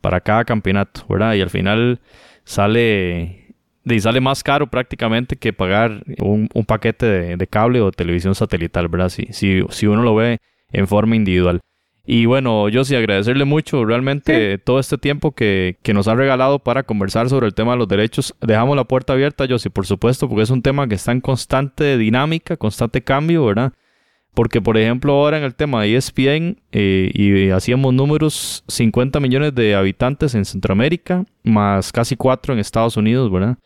para 0.00 0.20
cada 0.20 0.44
campeonato, 0.44 1.04
¿verdad? 1.08 1.34
Y 1.34 1.40
al 1.40 1.50
final 1.50 1.98
sale 2.44 3.44
y 3.84 4.00
sale 4.00 4.20
más 4.20 4.42
caro 4.42 4.68
prácticamente 4.68 5.36
que 5.36 5.52
pagar 5.52 6.04
un, 6.18 6.48
un 6.54 6.64
paquete 6.64 7.36
de, 7.36 7.46
cable 7.48 7.80
o 7.80 7.90
televisión 7.90 8.34
satelital, 8.34 8.88
¿verdad? 8.88 9.08
Si, 9.08 9.26
si, 9.32 9.62
si, 9.70 9.86
uno 9.86 10.02
lo 10.02 10.14
ve 10.14 10.38
en 10.70 10.86
forma 10.86 11.16
individual. 11.16 11.60
Y 12.06 12.26
bueno, 12.26 12.68
yo 12.68 12.84
sí 12.84 12.94
agradecerle 12.94 13.46
mucho 13.46 13.84
realmente 13.84 14.58
todo 14.58 14.78
este 14.78 14.98
tiempo 14.98 15.32
que, 15.32 15.78
que, 15.82 15.94
nos 15.94 16.06
ha 16.06 16.14
regalado 16.14 16.58
para 16.58 16.82
conversar 16.82 17.30
sobre 17.30 17.46
el 17.46 17.54
tema 17.54 17.72
de 17.72 17.78
los 17.78 17.88
derechos. 17.88 18.34
Dejamos 18.42 18.76
la 18.76 18.84
puerta 18.84 19.14
abierta, 19.14 19.46
yo 19.46 19.58
sí, 19.58 19.70
por 19.70 19.86
supuesto, 19.86 20.28
porque 20.28 20.42
es 20.42 20.50
un 20.50 20.60
tema 20.60 20.86
que 20.86 20.96
está 20.96 21.12
en 21.12 21.22
constante 21.22 21.96
dinámica, 21.96 22.58
constante 22.58 23.02
cambio, 23.02 23.46
¿verdad? 23.46 23.72
Porque, 24.34 24.60
por 24.60 24.76
ejemplo, 24.76 25.12
ahora 25.12 25.38
en 25.38 25.44
el 25.44 25.54
tema 25.54 25.82
de 25.82 25.96
ESPN, 25.96 26.60
eh, 26.72 27.10
y 27.14 27.50
hacíamos 27.50 27.94
números, 27.94 28.64
50 28.68 29.20
millones 29.20 29.54
de 29.54 29.74
habitantes 29.74 30.34
en 30.34 30.44
Centroamérica, 30.44 31.24
más 31.42 31.90
casi 31.92 32.16
4 32.16 32.52
en 32.52 32.58
Estados 32.58 32.96
Unidos, 32.98 33.30
¿verdad? 33.32 33.56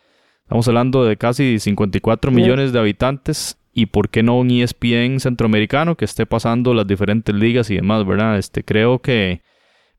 Estamos 0.43 0.69
hablando 0.69 1.05
de 1.05 1.17
casi 1.17 1.59
54 1.59 2.31
millones 2.31 2.73
de 2.73 2.79
habitantes 2.79 3.59
y 3.79 3.87
por 3.87 4.09
qué 4.09 4.25
no 4.25 4.37
un 4.37 4.51
ESPN 4.51 5.21
centroamericano 5.21 5.95
que 5.95 6.05
esté 6.05 6.27
pasando 6.27 6.75
las 6.75 6.85
diferentes 6.85 7.33
ligas 7.33 7.71
y 7.71 7.77
demás, 7.77 8.05
¿verdad? 8.05 8.37
Este, 8.37 8.65
creo 8.65 8.99
que, 8.99 9.41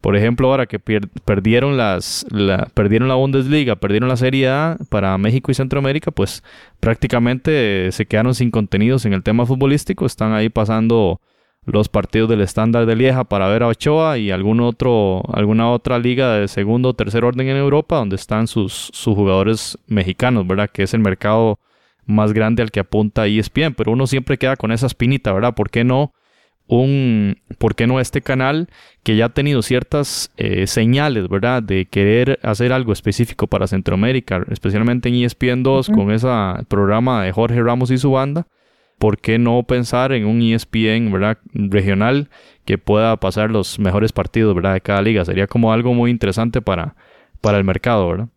por 0.02 0.18
ejemplo, 0.18 0.50
ahora 0.50 0.66
que 0.66 0.80
perdieron 0.80 1.78
las, 1.78 2.26
la, 2.30 2.68
perdieron 2.74 3.08
la 3.08 3.16
Bundesliga, 3.16 3.78
perdieron 3.78 4.10
la 4.10 4.18
Serie 4.18 4.50
A 4.50 4.78
para 4.90 5.18
México 5.18 5.50
y 5.50 5.54
Centroamérica, 5.54 6.12
pues 6.12 6.44
prácticamente 6.82 7.90
se 7.94 8.06
quedaron 8.06 8.36
sin 8.36 8.52
contenidos 8.52 9.06
en 9.06 9.14
el 9.14 9.24
tema 9.24 9.46
futbolístico, 9.46 10.06
están 10.06 10.34
ahí 10.34 10.50
pasando 10.50 11.22
los 11.64 11.88
partidos 11.88 12.30
del 12.30 12.42
estándar 12.42 12.86
de 12.86 12.98
Lieja 12.98 13.24
para 13.24 13.48
ver 13.48 13.64
a 13.64 13.68
Ochoa 13.68 14.18
y 14.18 14.30
alguna 14.30 14.68
otra 14.68 16.00
liga 16.00 16.34
de 16.34 16.50
segundo 16.50 16.90
o 16.90 16.94
tercer 16.96 17.24
orden 17.24 17.48
en 17.48 17.56
Europa 17.56 17.96
donde 17.96 18.18
están 18.18 18.48
sus, 18.48 18.90
sus 18.92 19.16
jugadores 19.16 19.78
mexicanos, 19.88 20.46
¿verdad? 20.46 20.70
Que 20.70 20.84
es 20.84 20.94
el 20.94 21.00
mercado 21.00 21.60
más 22.10 22.34
grande 22.34 22.62
al 22.62 22.72
que 22.72 22.82
apunta 22.82 23.28
ESPN, 23.28 23.74
pero 23.76 23.92
uno 23.92 24.08
siempre 24.08 24.38
queda 24.38 24.56
con 24.56 24.72
esa 24.72 24.88
espinita, 24.88 25.32
¿verdad? 25.32 25.56
¿Por 25.56 25.70
qué 25.70 25.84
no 25.84 26.14
un, 26.68 27.38
por 27.58 27.76
qué 27.76 27.88
no 27.88 28.00
este 28.00 28.22
canal 28.22 28.68
que 29.04 29.16
ya 29.16 29.26
ha 29.26 29.30
tenido 29.30 29.62
ciertas 29.62 30.32
eh, 30.38 30.68
señales, 30.68 31.28
¿verdad? 31.28 31.64
De 31.64 31.86
querer 31.86 32.40
hacer 32.44 32.74
algo 32.74 32.94
específico 32.94 33.48
para 33.48 33.68
Centroamérica, 33.68 34.44
especialmente 34.52 35.10
en 35.10 35.16
ESPN 35.16 35.64
2 35.64 35.90
con 35.90 36.12
ese 36.12 36.28
programa 36.68 37.24
de 37.24 37.32
Jorge 37.32 37.62
Ramos 37.62 37.92
y 37.92 37.98
su 37.98 38.12
banda 38.12 38.46
¿por 39.00 39.18
qué 39.18 39.40
no 39.40 39.64
pensar 39.64 40.12
en 40.12 40.28
un 40.28 40.42
ESPN 40.42 41.12
¿verdad? 41.12 41.40
regional 41.54 42.30
que 42.66 42.78
pueda 42.78 43.16
pasar 43.18 43.50
los 43.50 43.80
mejores 43.80 44.12
partidos 44.12 44.54
¿verdad? 44.54 44.74
de 44.74 44.82
cada 44.82 45.02
liga? 45.02 45.26
Sería 45.26 45.48
como 45.48 45.74
algo 45.74 45.94
muy 45.94 46.12
interesante 46.12 46.62
para, 46.62 46.96
para 47.42 47.58
el 47.58 47.64
mercado, 47.64 48.08
¿verdad? 48.10 48.28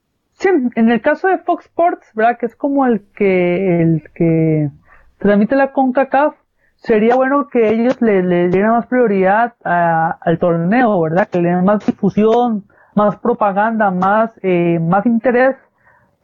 Sí, 0.42 0.48
en 0.74 0.90
el 0.90 1.00
caso 1.00 1.28
de 1.28 1.38
Fox 1.38 1.66
Sports, 1.66 2.10
¿verdad? 2.16 2.36
que 2.36 2.46
es 2.46 2.56
como 2.56 2.84
el 2.84 3.06
que, 3.14 3.80
el 3.80 4.02
que 4.12 4.70
transmite 5.18 5.54
la 5.54 5.70
CONCACAF, 5.70 6.34
sería 6.74 7.14
bueno 7.14 7.46
que 7.46 7.68
ellos 7.68 8.02
le, 8.02 8.24
le 8.24 8.48
dieran 8.48 8.72
más 8.72 8.86
prioridad 8.86 9.54
al 9.62 10.38
torneo, 10.40 11.00
¿verdad? 11.00 11.28
Que 11.28 11.40
le 11.40 11.50
den 11.50 11.64
más 11.64 11.86
difusión, 11.86 12.64
más 12.96 13.18
propaganda, 13.18 13.92
más, 13.92 14.32
eh, 14.42 14.80
más 14.80 15.06
interés 15.06 15.54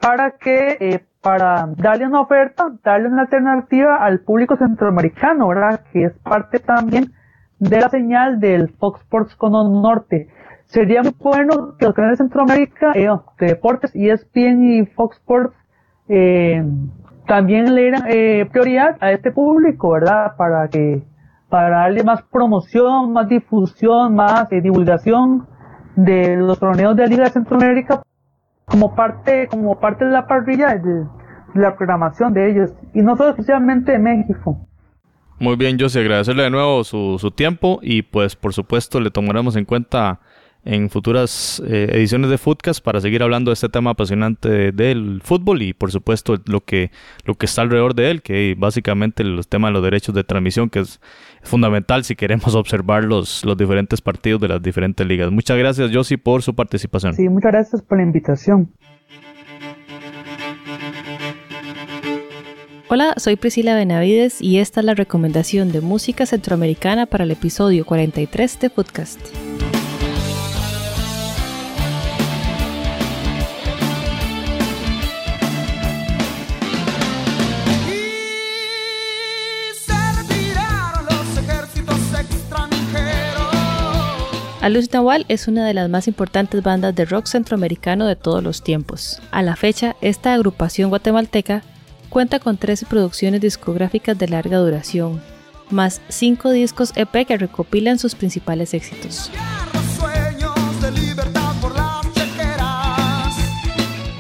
para 0.01 0.33
que 0.33 0.77
eh, 0.81 1.05
para 1.23 1.69
darle 1.77 2.09
una 2.09 2.23
oferta, 2.23 2.73
darle 2.83 3.11
una 3.11 3.23
alternativa 3.23 3.99
al 3.99 4.19
público 4.19 4.57
centroamericano, 4.57 5.47
¿verdad? 5.47 5.83
Que 5.93 6.07
es 6.07 6.13
parte 6.25 6.59
también 6.59 7.13
de 7.61 7.81
la 7.81 7.89
señal 7.89 8.41
del 8.41 8.71
Fox 8.71 8.99
Sports 9.03 9.37
Cono 9.37 9.63
Norte. 9.81 10.29
Sería 10.69 11.03
muy 11.03 11.15
bueno 11.19 11.77
que 11.79 11.87
los 11.87 11.95
canales 11.95 12.19
de 12.19 12.25
Centroamérica, 12.25 12.93
eh, 12.95 13.09
de 13.41 13.47
deportes, 13.47 13.91
ESPN 13.95 14.63
y 14.63 14.87
Fox 14.87 15.17
Sports, 15.17 15.55
eh, 16.09 16.63
también 17.27 17.75
le 17.75 17.83
dieran 17.83 18.03
eh, 18.09 18.49
prioridad 18.51 18.97
a 19.01 19.13
este 19.13 19.31
público, 19.31 19.91
¿verdad? 19.93 20.35
Para 20.37 20.69
que, 20.69 21.03
para 21.49 21.81
darle 21.81 22.03
más 22.03 22.23
promoción, 22.23 23.13
más 23.13 23.29
difusión, 23.29 24.15
más 24.15 24.51
eh, 24.51 24.61
divulgación 24.61 25.47
de 25.95 26.37
los 26.37 26.59
torneos 26.59 26.97
de 26.97 27.03
la 27.03 27.09
Liga 27.09 27.25
de 27.25 27.31
Centroamérica 27.31 28.03
como 28.65 28.95
parte, 28.95 29.47
como 29.49 29.79
parte 29.79 30.05
de 30.05 30.11
la 30.11 30.27
parrilla 30.27 30.75
de, 30.75 31.07
la 31.55 31.77
programación 31.77 32.35
de 32.35 32.51
ellos, 32.51 32.71
y 32.95 33.01
no 33.01 33.17
solo 33.17 33.31
especialmente 33.31 33.93
de 33.93 33.99
México. 33.99 34.67
Muy 35.41 35.57
bien, 35.57 35.79
José, 35.79 36.01
agradecerle 36.01 36.43
de 36.43 36.51
nuevo 36.51 36.85
su, 36.85 37.17
su 37.19 37.31
tiempo 37.31 37.79
y 37.81 38.03
pues 38.03 38.37
por 38.37 38.53
supuesto 38.53 39.01
le 39.01 39.11
tomaremos 39.11 39.57
en 39.57 39.65
cuenta 39.65 40.21
en 40.65 40.91
futuras 40.91 41.63
eh, 41.67 41.89
ediciones 41.93 42.31
de 42.31 42.39
Footcast 42.39 42.83
para 42.85 43.01
seguir 43.01 43.23
hablando 43.23 43.51
de 43.51 43.55
este 43.55 43.69
tema 43.69 43.91
apasionante 43.91 44.73
del 44.73 45.21
fútbol 45.23 45.63
y 45.63 45.73
por 45.73 45.91
supuesto 45.91 46.37
lo 46.47 46.61
que, 46.61 46.91
lo 47.25 47.35
que 47.35 47.47
está 47.47 47.63
alrededor 47.63 47.95
de 47.95 48.11
él, 48.11 48.23
que 48.23 48.55
básicamente 48.59 49.25
los 49.25 49.49
temas 49.49 49.71
de 49.71 49.73
los 49.75 49.83
derechos 49.83 50.15
de 50.15 50.25
transmisión, 50.25 50.69
que 50.69 50.81
es 50.81 51.01
fundamental 51.43 52.05
si 52.05 52.17
queremos 52.17 52.55
observar 52.55 53.05
los, 53.05 53.45
los 53.45 53.57
diferentes 53.57 54.01
partidos 54.01 54.41
de 54.41 54.49
las 54.49 54.63
diferentes 54.63 55.07
ligas. 55.07 55.31
Muchas 55.31 55.57
gracias, 55.59 55.91
Josie, 55.93 56.19
por 56.19 56.43
su 56.43 56.55
participación. 56.55 57.15
Sí, 57.15 57.29
muchas 57.29 57.53
gracias 57.53 57.83
por 57.83 57.99
la 57.99 58.05
invitación. 58.05 58.71
Hola, 62.91 63.13
soy 63.19 63.37
Priscila 63.37 63.75
Benavides 63.75 64.41
y 64.41 64.61
esta 64.61 64.81
es 64.81 64.87
la 64.87 64.95
recomendación 64.95 65.73
de 65.73 65.83
música 65.83 66.25
centroamericana 66.25 67.05
para 67.05 67.25
el 67.25 67.31
episodio 67.31 67.85
43 67.85 68.61
de 68.61 68.71
Podcast. 68.71 69.21
Alus 84.61 84.93
Nawal 84.93 85.25
es 85.29 85.47
una 85.47 85.65
de 85.65 85.73
las 85.73 85.89
más 85.89 86.09
importantes 86.09 86.65
bandas 86.65 86.93
de 86.93 87.05
rock 87.05 87.27
centroamericano 87.27 88.07
de 88.07 88.17
todos 88.17 88.43
los 88.43 88.65
tiempos. 88.65 89.23
A 89.31 89.43
la 89.43 89.55
fecha, 89.55 89.95
esta 90.01 90.35
agrupación 90.35 90.91
guatemalteca 90.91 91.63
cuenta 92.09 92.41
con 92.41 92.57
13 92.57 92.87
producciones 92.87 93.41
discográficas 93.41 94.19
de 94.19 94.27
larga 94.27 94.59
duración, 94.59 95.23
más 95.71 96.01
5 96.09 96.51
discos 96.51 96.93
EP 96.97 97.25
que 97.25 97.37
recopilan 97.37 98.01
sus 98.01 98.17
principales 98.17 98.75
éxitos. 98.75 99.31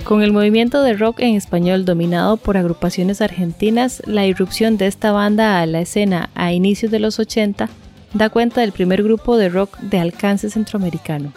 Con 0.04 0.22
el 0.22 0.32
movimiento 0.32 0.82
de 0.84 0.94
rock 0.94 1.18
en 1.18 1.34
español 1.34 1.84
dominado 1.84 2.36
por 2.36 2.56
agrupaciones 2.56 3.20
argentinas, 3.20 4.02
la 4.06 4.24
irrupción 4.24 4.76
de 4.78 4.86
esta 4.86 5.10
banda 5.10 5.60
a 5.60 5.66
la 5.66 5.80
escena 5.80 6.30
a 6.36 6.52
inicios 6.52 6.92
de 6.92 7.00
los 7.00 7.18
80 7.18 7.68
da 8.14 8.30
cuenta 8.30 8.60
del 8.60 8.72
primer 8.72 9.02
grupo 9.02 9.36
de 9.36 9.48
rock 9.48 9.78
de 9.78 9.98
alcance 9.98 10.50
centroamericano. 10.50 11.32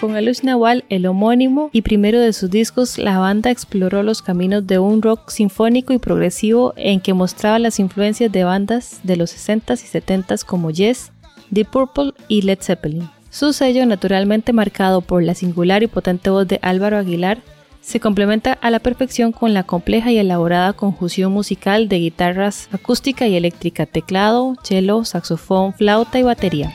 Con 0.00 0.16
Alus 0.16 0.44
Nawal, 0.44 0.84
el 0.88 1.04
homónimo 1.04 1.68
y 1.72 1.82
primero 1.82 2.18
de 2.20 2.32
sus 2.32 2.48
discos, 2.50 2.96
la 2.96 3.18
banda 3.18 3.50
exploró 3.50 4.02
los 4.02 4.22
caminos 4.22 4.66
de 4.66 4.78
un 4.78 5.02
rock 5.02 5.28
sinfónico 5.28 5.92
y 5.92 5.98
progresivo 5.98 6.72
en 6.76 7.00
que 7.00 7.12
mostraba 7.12 7.58
las 7.58 7.78
influencias 7.78 8.32
de 8.32 8.44
bandas 8.44 9.00
de 9.02 9.16
los 9.16 9.30
60s 9.30 9.84
y 9.84 9.98
70s 9.98 10.42
como 10.42 10.70
Yes, 10.70 11.12
Deep 11.50 11.68
Purple 11.68 12.14
y 12.28 12.40
Led 12.42 12.60
Zeppelin. 12.62 13.10
Su 13.28 13.52
sello, 13.52 13.84
naturalmente 13.84 14.54
marcado 14.54 15.02
por 15.02 15.22
la 15.22 15.34
singular 15.34 15.82
y 15.82 15.86
potente 15.86 16.30
voz 16.30 16.48
de 16.48 16.58
Álvaro 16.62 16.96
Aguilar, 16.96 17.42
se 17.80 18.00
complementa 18.00 18.52
a 18.52 18.70
la 18.70 18.78
perfección 18.78 19.32
con 19.32 19.54
la 19.54 19.62
compleja 19.62 20.12
y 20.12 20.18
elaborada 20.18 20.72
conjunción 20.72 21.32
musical 21.32 21.88
de 21.88 21.98
guitarras 21.98 22.68
acústica 22.72 23.26
y 23.26 23.36
eléctrica, 23.36 23.86
teclado, 23.86 24.56
cello, 24.62 25.04
saxofón, 25.04 25.72
flauta 25.74 26.18
y 26.18 26.22
batería. 26.22 26.72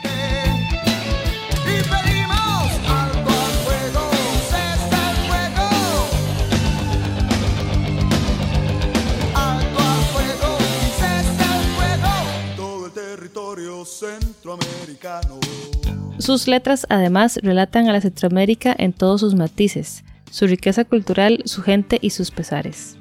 Sus 16.18 16.48
letras 16.48 16.86
además 16.88 17.38
relatan 17.42 17.88
a 17.88 17.92
la 17.92 18.00
Centroamérica 18.00 18.74
en 18.76 18.92
todos 18.92 19.20
sus 19.20 19.34
matices, 19.34 20.02
su 20.30 20.46
riqueza 20.46 20.84
cultural, 20.84 21.42
su 21.44 21.62
gente 21.62 21.98
y 22.00 22.10
sus 22.10 22.30
pesares. 22.30 22.96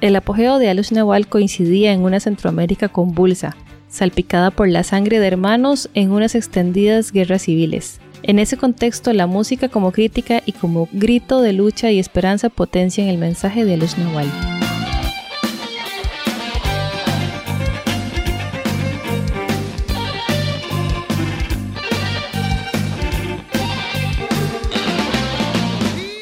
El 0.00 0.16
apogeo 0.16 0.58
de 0.58 0.70
Alus 0.70 0.92
Nawal 0.92 1.28
coincidía 1.28 1.92
en 1.92 2.00
una 2.00 2.20
Centroamérica 2.20 2.88
convulsa, 2.88 3.56
salpicada 3.88 4.50
por 4.50 4.68
la 4.68 4.82
sangre 4.82 5.20
de 5.20 5.26
hermanos 5.26 5.90
en 5.94 6.10
unas 6.10 6.34
extendidas 6.34 7.12
guerras 7.12 7.42
civiles. 7.42 8.00
En 8.22 8.38
ese 8.38 8.56
contexto, 8.56 9.12
la 9.12 9.26
música 9.26 9.68
como 9.68 9.92
crítica 9.92 10.42
y 10.44 10.52
como 10.52 10.88
grito 10.92 11.40
de 11.40 11.52
lucha 11.52 11.90
y 11.90 11.98
esperanza 11.98 12.48
potencian 12.48 13.08
el 13.08 13.18
mensaje 13.18 13.64
de 13.64 13.74
Alus 13.74 13.98
Nawal. 13.98 14.30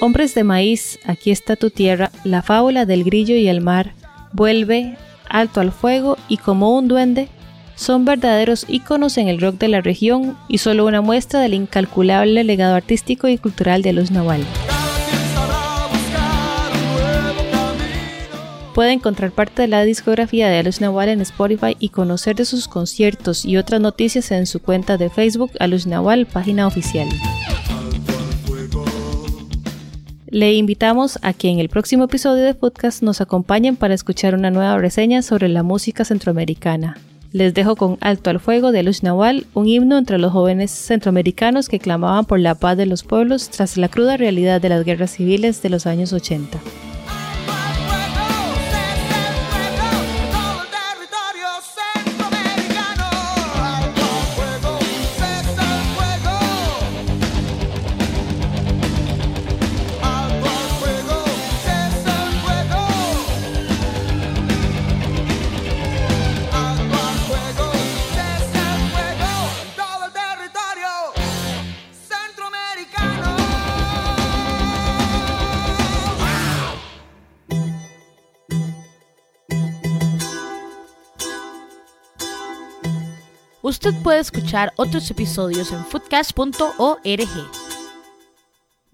Hombres 0.00 0.32
de 0.34 0.44
maíz, 0.44 1.00
aquí 1.04 1.32
está 1.32 1.56
tu 1.56 1.70
tierra, 1.70 2.12
la 2.22 2.42
fábula 2.42 2.86
del 2.86 3.02
grillo 3.02 3.34
y 3.34 3.48
el 3.48 3.60
mar, 3.60 3.94
vuelve 4.32 4.96
alto 5.28 5.60
al 5.60 5.72
fuego 5.72 6.16
y 6.28 6.36
como 6.36 6.76
un 6.76 6.86
duende, 6.86 7.28
son 7.74 8.04
verdaderos 8.04 8.64
íconos 8.68 9.18
en 9.18 9.26
el 9.26 9.40
rock 9.40 9.56
de 9.56 9.66
la 9.66 9.80
región 9.80 10.36
y 10.46 10.58
solo 10.58 10.86
una 10.86 11.00
muestra 11.00 11.40
del 11.40 11.54
incalculable 11.54 12.44
legado 12.44 12.76
artístico 12.76 13.26
y 13.26 13.38
cultural 13.38 13.82
de 13.82 13.92
los 13.92 14.12
Naval. 14.12 14.44
Puede 18.72 18.92
encontrar 18.92 19.32
parte 19.32 19.62
de 19.62 19.68
la 19.68 19.82
discografía 19.82 20.48
de 20.48 20.58
Alus 20.58 20.80
Nawal 20.80 21.08
en 21.08 21.20
Spotify 21.22 21.76
y 21.80 21.88
conocer 21.88 22.36
de 22.36 22.44
sus 22.44 22.68
conciertos 22.68 23.44
y 23.44 23.56
otras 23.56 23.80
noticias 23.80 24.30
en 24.30 24.46
su 24.46 24.60
cuenta 24.60 24.96
de 24.96 25.10
Facebook 25.10 25.50
Alus 25.58 25.88
Nawal, 25.88 26.26
página 26.26 26.68
oficial. 26.68 27.08
Le 30.30 30.52
invitamos 30.52 31.18
a 31.22 31.32
que 31.32 31.48
en 31.48 31.58
el 31.58 31.70
próximo 31.70 32.04
episodio 32.04 32.44
de 32.44 32.52
podcast 32.52 33.02
nos 33.02 33.22
acompañen 33.22 33.76
para 33.76 33.94
escuchar 33.94 34.34
una 34.34 34.50
nueva 34.50 34.76
reseña 34.76 35.22
sobre 35.22 35.48
la 35.48 35.62
música 35.62 36.04
centroamericana. 36.04 36.98
Les 37.32 37.54
dejo 37.54 37.76
con 37.76 37.96
Alto 38.02 38.28
al 38.28 38.38
Fuego 38.38 38.70
de 38.70 38.82
Luz 38.82 39.02
Nahual, 39.02 39.46
un 39.54 39.66
himno 39.66 39.96
entre 39.96 40.18
los 40.18 40.32
jóvenes 40.32 40.70
centroamericanos 40.70 41.70
que 41.70 41.78
clamaban 41.78 42.26
por 42.26 42.40
la 42.40 42.54
paz 42.54 42.76
de 42.76 42.84
los 42.84 43.04
pueblos 43.04 43.48
tras 43.48 43.78
la 43.78 43.88
cruda 43.88 44.18
realidad 44.18 44.60
de 44.60 44.68
las 44.68 44.84
guerras 44.84 45.12
civiles 45.12 45.62
de 45.62 45.70
los 45.70 45.86
años 45.86 46.12
80. 46.12 46.58
Usted 83.68 83.92
puede 84.02 84.20
escuchar 84.20 84.72
otros 84.76 85.10
episodios 85.10 85.72
en 85.72 85.84
foodcast.org. 85.84 87.28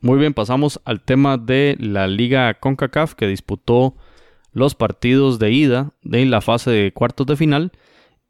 Muy 0.01 0.19
bien, 0.19 0.35
pasamos 0.35 0.81
al 0.85 1.01
tema 1.01 1.39
de 1.39 1.77
la 1.79 2.09
Liga 2.09 2.55
CONCACAF 2.55 3.15
que 3.15 3.29
disputó 3.29 3.95
los 4.53 4.75
partidos 4.75 5.39
de 5.39 5.53
ida 5.53 5.93
de 6.03 6.27
la 6.27 6.41
fase 6.41 6.73
de 6.73 6.93
cuartos 6.93 7.25
de 7.29 7.37
final, 7.37 7.71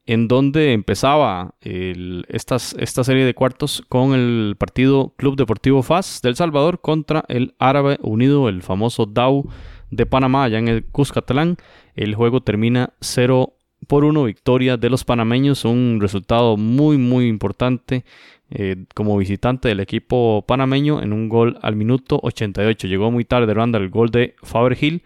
en 0.05 0.29
donde 0.29 0.75
empezaba 0.75 1.55
esta 1.63 2.59
serie 2.59 3.25
de 3.25 3.33
cuartos 3.33 3.83
con 3.89 4.13
el 4.13 4.57
partido 4.59 5.15
Club 5.17 5.37
Deportivo 5.37 5.83
FAS 5.83 6.21
del 6.21 6.37
Salvador 6.37 6.83
contra 6.83 7.25
el 7.29 7.55
Árabe 7.59 7.97
Unido, 8.03 8.51
el 8.51 8.61
famoso 8.61 9.07
DAO 9.07 9.47
de 9.91 10.05
Panamá, 10.05 10.45
allá 10.45 10.59
en 10.59 10.69
el 10.69 10.85
Cuscatlán. 10.85 11.57
El 11.95 12.15
juego 12.15 12.43
termina 12.43 12.93
0 13.01 13.55
por 13.87 14.05
uno 14.05 14.25
victoria 14.25 14.77
de 14.77 14.91
los 14.91 15.05
panameños, 15.05 15.65
un 15.65 15.99
resultado 16.01 16.57
muy 16.57 16.99
muy 16.99 17.27
importante 17.29 18.05
eh, 18.51 18.77
como 18.95 19.17
visitante 19.17 19.69
del 19.69 19.81
equipo 19.81 20.45
panameño 20.47 21.03
en 21.03 21.13
un 21.13 21.29
gol 21.29 21.59
al 21.63 21.77
minuto 21.77 22.21
88. 22.23 22.87
Llegó 22.87 23.11
muy 23.11 23.25
tarde 23.25 23.53
Randa 23.53 23.79
el 23.79 23.89
gol 23.89 24.11
de 24.11 24.35
Faberhill 24.43 25.03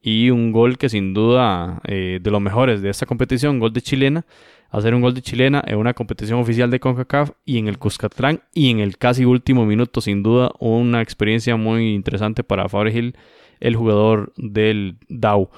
y 0.00 0.30
un 0.30 0.52
gol 0.52 0.78
que 0.78 0.88
sin 0.88 1.12
duda 1.12 1.80
eh, 1.84 2.18
de 2.20 2.30
los 2.30 2.40
mejores 2.40 2.82
de 2.82 2.90
esta 2.90 3.06
competición, 3.06 3.58
gol 3.58 3.72
de 3.72 3.82
chilena. 3.82 4.26
Hacer 4.70 4.94
un 4.94 5.00
gol 5.00 5.14
de 5.14 5.22
chilena 5.22 5.62
en 5.66 5.78
una 5.78 5.94
competición 5.94 6.40
oficial 6.40 6.70
de 6.70 6.78
CONCACAF 6.80 7.30
y 7.46 7.58
en 7.58 7.68
el 7.68 7.78
Cuscatlán 7.78 8.42
y 8.52 8.70
en 8.70 8.80
el 8.80 8.98
casi 8.98 9.24
último 9.24 9.64
minuto, 9.64 10.00
sin 10.02 10.22
duda, 10.22 10.50
una 10.58 11.00
experiencia 11.00 11.56
muy 11.56 11.94
interesante 11.94 12.44
para 12.44 12.68
Faberhill, 12.68 13.16
el 13.60 13.76
jugador 13.76 14.32
del 14.36 14.96
DAO. 15.08 15.50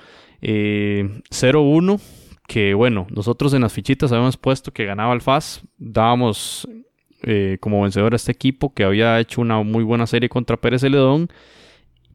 0-1 0.43 0.43
eh, 0.43 1.99
que 2.51 2.75
bueno, 2.75 3.07
nosotros 3.11 3.55
en 3.55 3.63
las 3.63 3.73
fichitas 3.73 4.11
habíamos 4.11 4.37
puesto 4.37 4.73
que 4.73 4.85
ganaba 4.85 5.15
el 5.15 5.21
FAS, 5.21 5.63
dábamos 5.79 6.67
eh, 7.23 7.59
como 7.61 7.83
vencedor 7.83 8.13
a 8.13 8.17
este 8.17 8.33
equipo 8.33 8.75
que 8.75 8.83
había 8.83 9.21
hecho 9.21 9.41
una 9.41 9.63
muy 9.63 9.85
buena 9.85 10.05
serie 10.09 10.29
contra 10.29 10.57
Pérez 10.57 10.81
Celedón, 10.81 11.29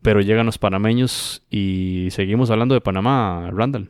pero 0.02 0.20
llegan 0.20 0.46
los 0.46 0.58
panameños 0.58 1.42
y 1.50 2.10
seguimos 2.12 2.52
hablando 2.52 2.76
de 2.76 2.82
Panamá, 2.82 3.50
Randall. 3.54 3.90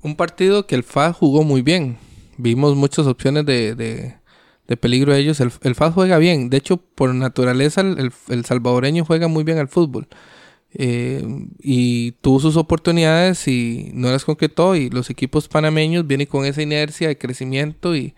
Un 0.00 0.16
partido 0.16 0.66
que 0.66 0.74
el 0.74 0.84
FAS 0.84 1.14
jugó 1.18 1.44
muy 1.44 1.60
bien, 1.60 1.98
vimos 2.38 2.74
muchas 2.74 3.06
opciones 3.06 3.44
de, 3.44 3.74
de, 3.74 4.76
peligro 4.78 5.12
a 5.12 5.18
ellos, 5.18 5.38
el, 5.40 5.52
el, 5.60 5.74
FAS 5.74 5.92
juega 5.92 6.16
bien, 6.16 6.48
de 6.48 6.56
hecho 6.56 6.78
por 6.78 7.14
naturaleza 7.14 7.82
el, 7.82 8.10
el 8.30 8.44
salvadoreño 8.46 9.04
juega 9.04 9.28
muy 9.28 9.44
bien 9.44 9.58
al 9.58 9.68
fútbol. 9.68 10.08
Eh, 10.72 11.24
y 11.58 12.12
tuvo 12.20 12.38
sus 12.38 12.56
oportunidades 12.56 13.48
y 13.48 13.90
no 13.92 14.10
las 14.10 14.24
concretó 14.24 14.76
y 14.76 14.88
los 14.88 15.10
equipos 15.10 15.48
panameños 15.48 16.06
vienen 16.06 16.28
con 16.28 16.44
esa 16.44 16.62
inercia 16.62 17.08
de 17.08 17.18
crecimiento 17.18 17.96
y, 17.96 18.14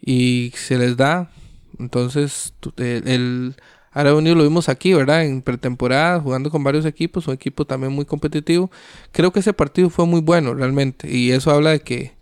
y 0.00 0.52
se 0.56 0.78
les 0.78 0.96
da. 0.96 1.30
Entonces 1.78 2.54
el, 2.78 3.54
el 3.94 4.06
Unido 4.14 4.36
lo 4.36 4.42
vimos 4.44 4.68
aquí, 4.68 4.94
¿verdad? 4.94 5.24
En 5.24 5.42
pretemporada, 5.42 6.20
jugando 6.20 6.50
con 6.50 6.64
varios 6.64 6.86
equipos, 6.86 7.28
un 7.28 7.34
equipo 7.34 7.66
también 7.66 7.92
muy 7.92 8.06
competitivo. 8.06 8.70
Creo 9.12 9.32
que 9.32 9.40
ese 9.40 9.52
partido 9.52 9.90
fue 9.90 10.06
muy 10.06 10.20
bueno 10.20 10.54
realmente 10.54 11.10
y 11.10 11.32
eso 11.32 11.50
habla 11.50 11.70
de 11.70 11.80
que 11.80 12.16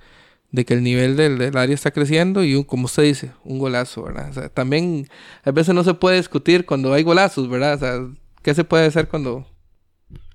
de 0.53 0.65
que 0.65 0.75
el 0.75 0.85
nivel 0.85 1.17
del, 1.17 1.37
del 1.39 1.57
área 1.57 1.75
está 1.75 1.91
creciendo 1.91 2.45
y 2.45 2.55
un, 2.55 2.63
como 2.63 2.85
usted 2.85 3.03
dice, 3.03 3.33
un 3.43 3.59
golazo, 3.59 4.05
¿verdad? 4.05 4.31
O 4.31 4.33
sea, 4.35 4.49
también 4.49 5.09
a 5.43 5.51
veces 5.51 5.75
no 5.75 5.83
se 5.83 5.95
puede 5.95 6.19
discutir 6.19 6.65
cuando 6.65 6.93
hay 6.93 7.03
golazos, 7.03 7.49
¿verdad? 7.49 7.75
O 7.75 7.79
sea, 7.79 8.24
¿qué 8.45 8.55
se 8.55 8.63
puede 8.63 8.87
hacer 8.87 9.09
cuando, 9.09 9.47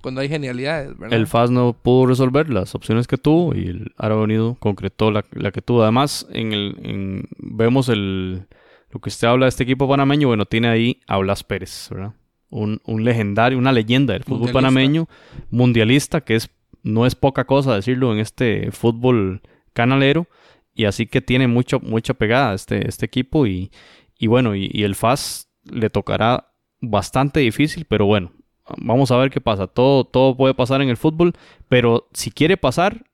cuando 0.02 0.20
hay 0.20 0.28
genialidades, 0.28 0.98
¿verdad? 0.98 1.18
El 1.18 1.26
FAS 1.26 1.50
no 1.50 1.72
pudo 1.72 2.06
resolver 2.06 2.50
las 2.50 2.74
opciones 2.74 3.06
que 3.06 3.16
tuvo 3.16 3.54
y 3.54 3.68
el 3.68 3.94
Árabe 3.96 4.22
Unido 4.22 4.56
concretó 4.60 5.10
la, 5.10 5.24
la 5.32 5.50
que 5.52 5.62
tuvo. 5.62 5.82
Además, 5.82 6.26
en 6.32 6.52
el, 6.52 6.76
en- 6.82 7.28
vemos 7.38 7.88
el, 7.88 8.46
lo 8.90 9.00
que 9.00 9.08
usted 9.08 9.28
habla 9.28 9.46
de 9.46 9.50
este 9.50 9.62
equipo 9.62 9.88
panameño, 9.88 10.28
bueno, 10.28 10.44
tiene 10.44 10.68
ahí 10.68 11.00
a 11.06 11.16
Blas 11.18 11.44
Pérez, 11.44 11.88
¿verdad? 11.90 12.12
Un, 12.50 12.80
un 12.84 13.04
legendario, 13.04 13.56
una 13.58 13.72
leyenda 13.72 14.12
del 14.12 14.24
fútbol 14.24 14.38
Mundialista. 14.40 14.58
panameño, 14.58 15.08
mundialista, 15.50 16.20
que 16.22 16.34
es, 16.34 16.50
no 16.82 17.06
es 17.06 17.14
poca 17.14 17.44
cosa 17.44 17.76
decirlo 17.76 18.12
en 18.12 18.18
este 18.18 18.72
fútbol 18.72 19.40
canalero, 19.72 20.26
y 20.74 20.86
así 20.86 21.06
que 21.06 21.20
tiene 21.20 21.46
mucho, 21.46 21.78
mucha 21.78 22.14
pegada 22.14 22.54
este, 22.54 22.88
este 22.88 23.06
equipo, 23.06 23.46
y, 23.46 23.70
y 24.18 24.26
bueno, 24.26 24.56
y, 24.56 24.68
y 24.72 24.82
el 24.82 24.96
FAS 24.96 25.48
le 25.62 25.90
tocará 25.90 26.49
bastante 26.80 27.40
difícil, 27.40 27.84
pero 27.84 28.06
bueno, 28.06 28.32
vamos 28.78 29.10
a 29.10 29.16
ver 29.16 29.30
qué 29.30 29.40
pasa. 29.40 29.66
Todo, 29.66 30.04
todo 30.04 30.36
puede 30.36 30.54
pasar 30.54 30.82
en 30.82 30.88
el 30.88 30.96
fútbol, 30.96 31.34
pero 31.68 32.08
si 32.12 32.30
quiere 32.30 32.56
pasar, 32.56 33.04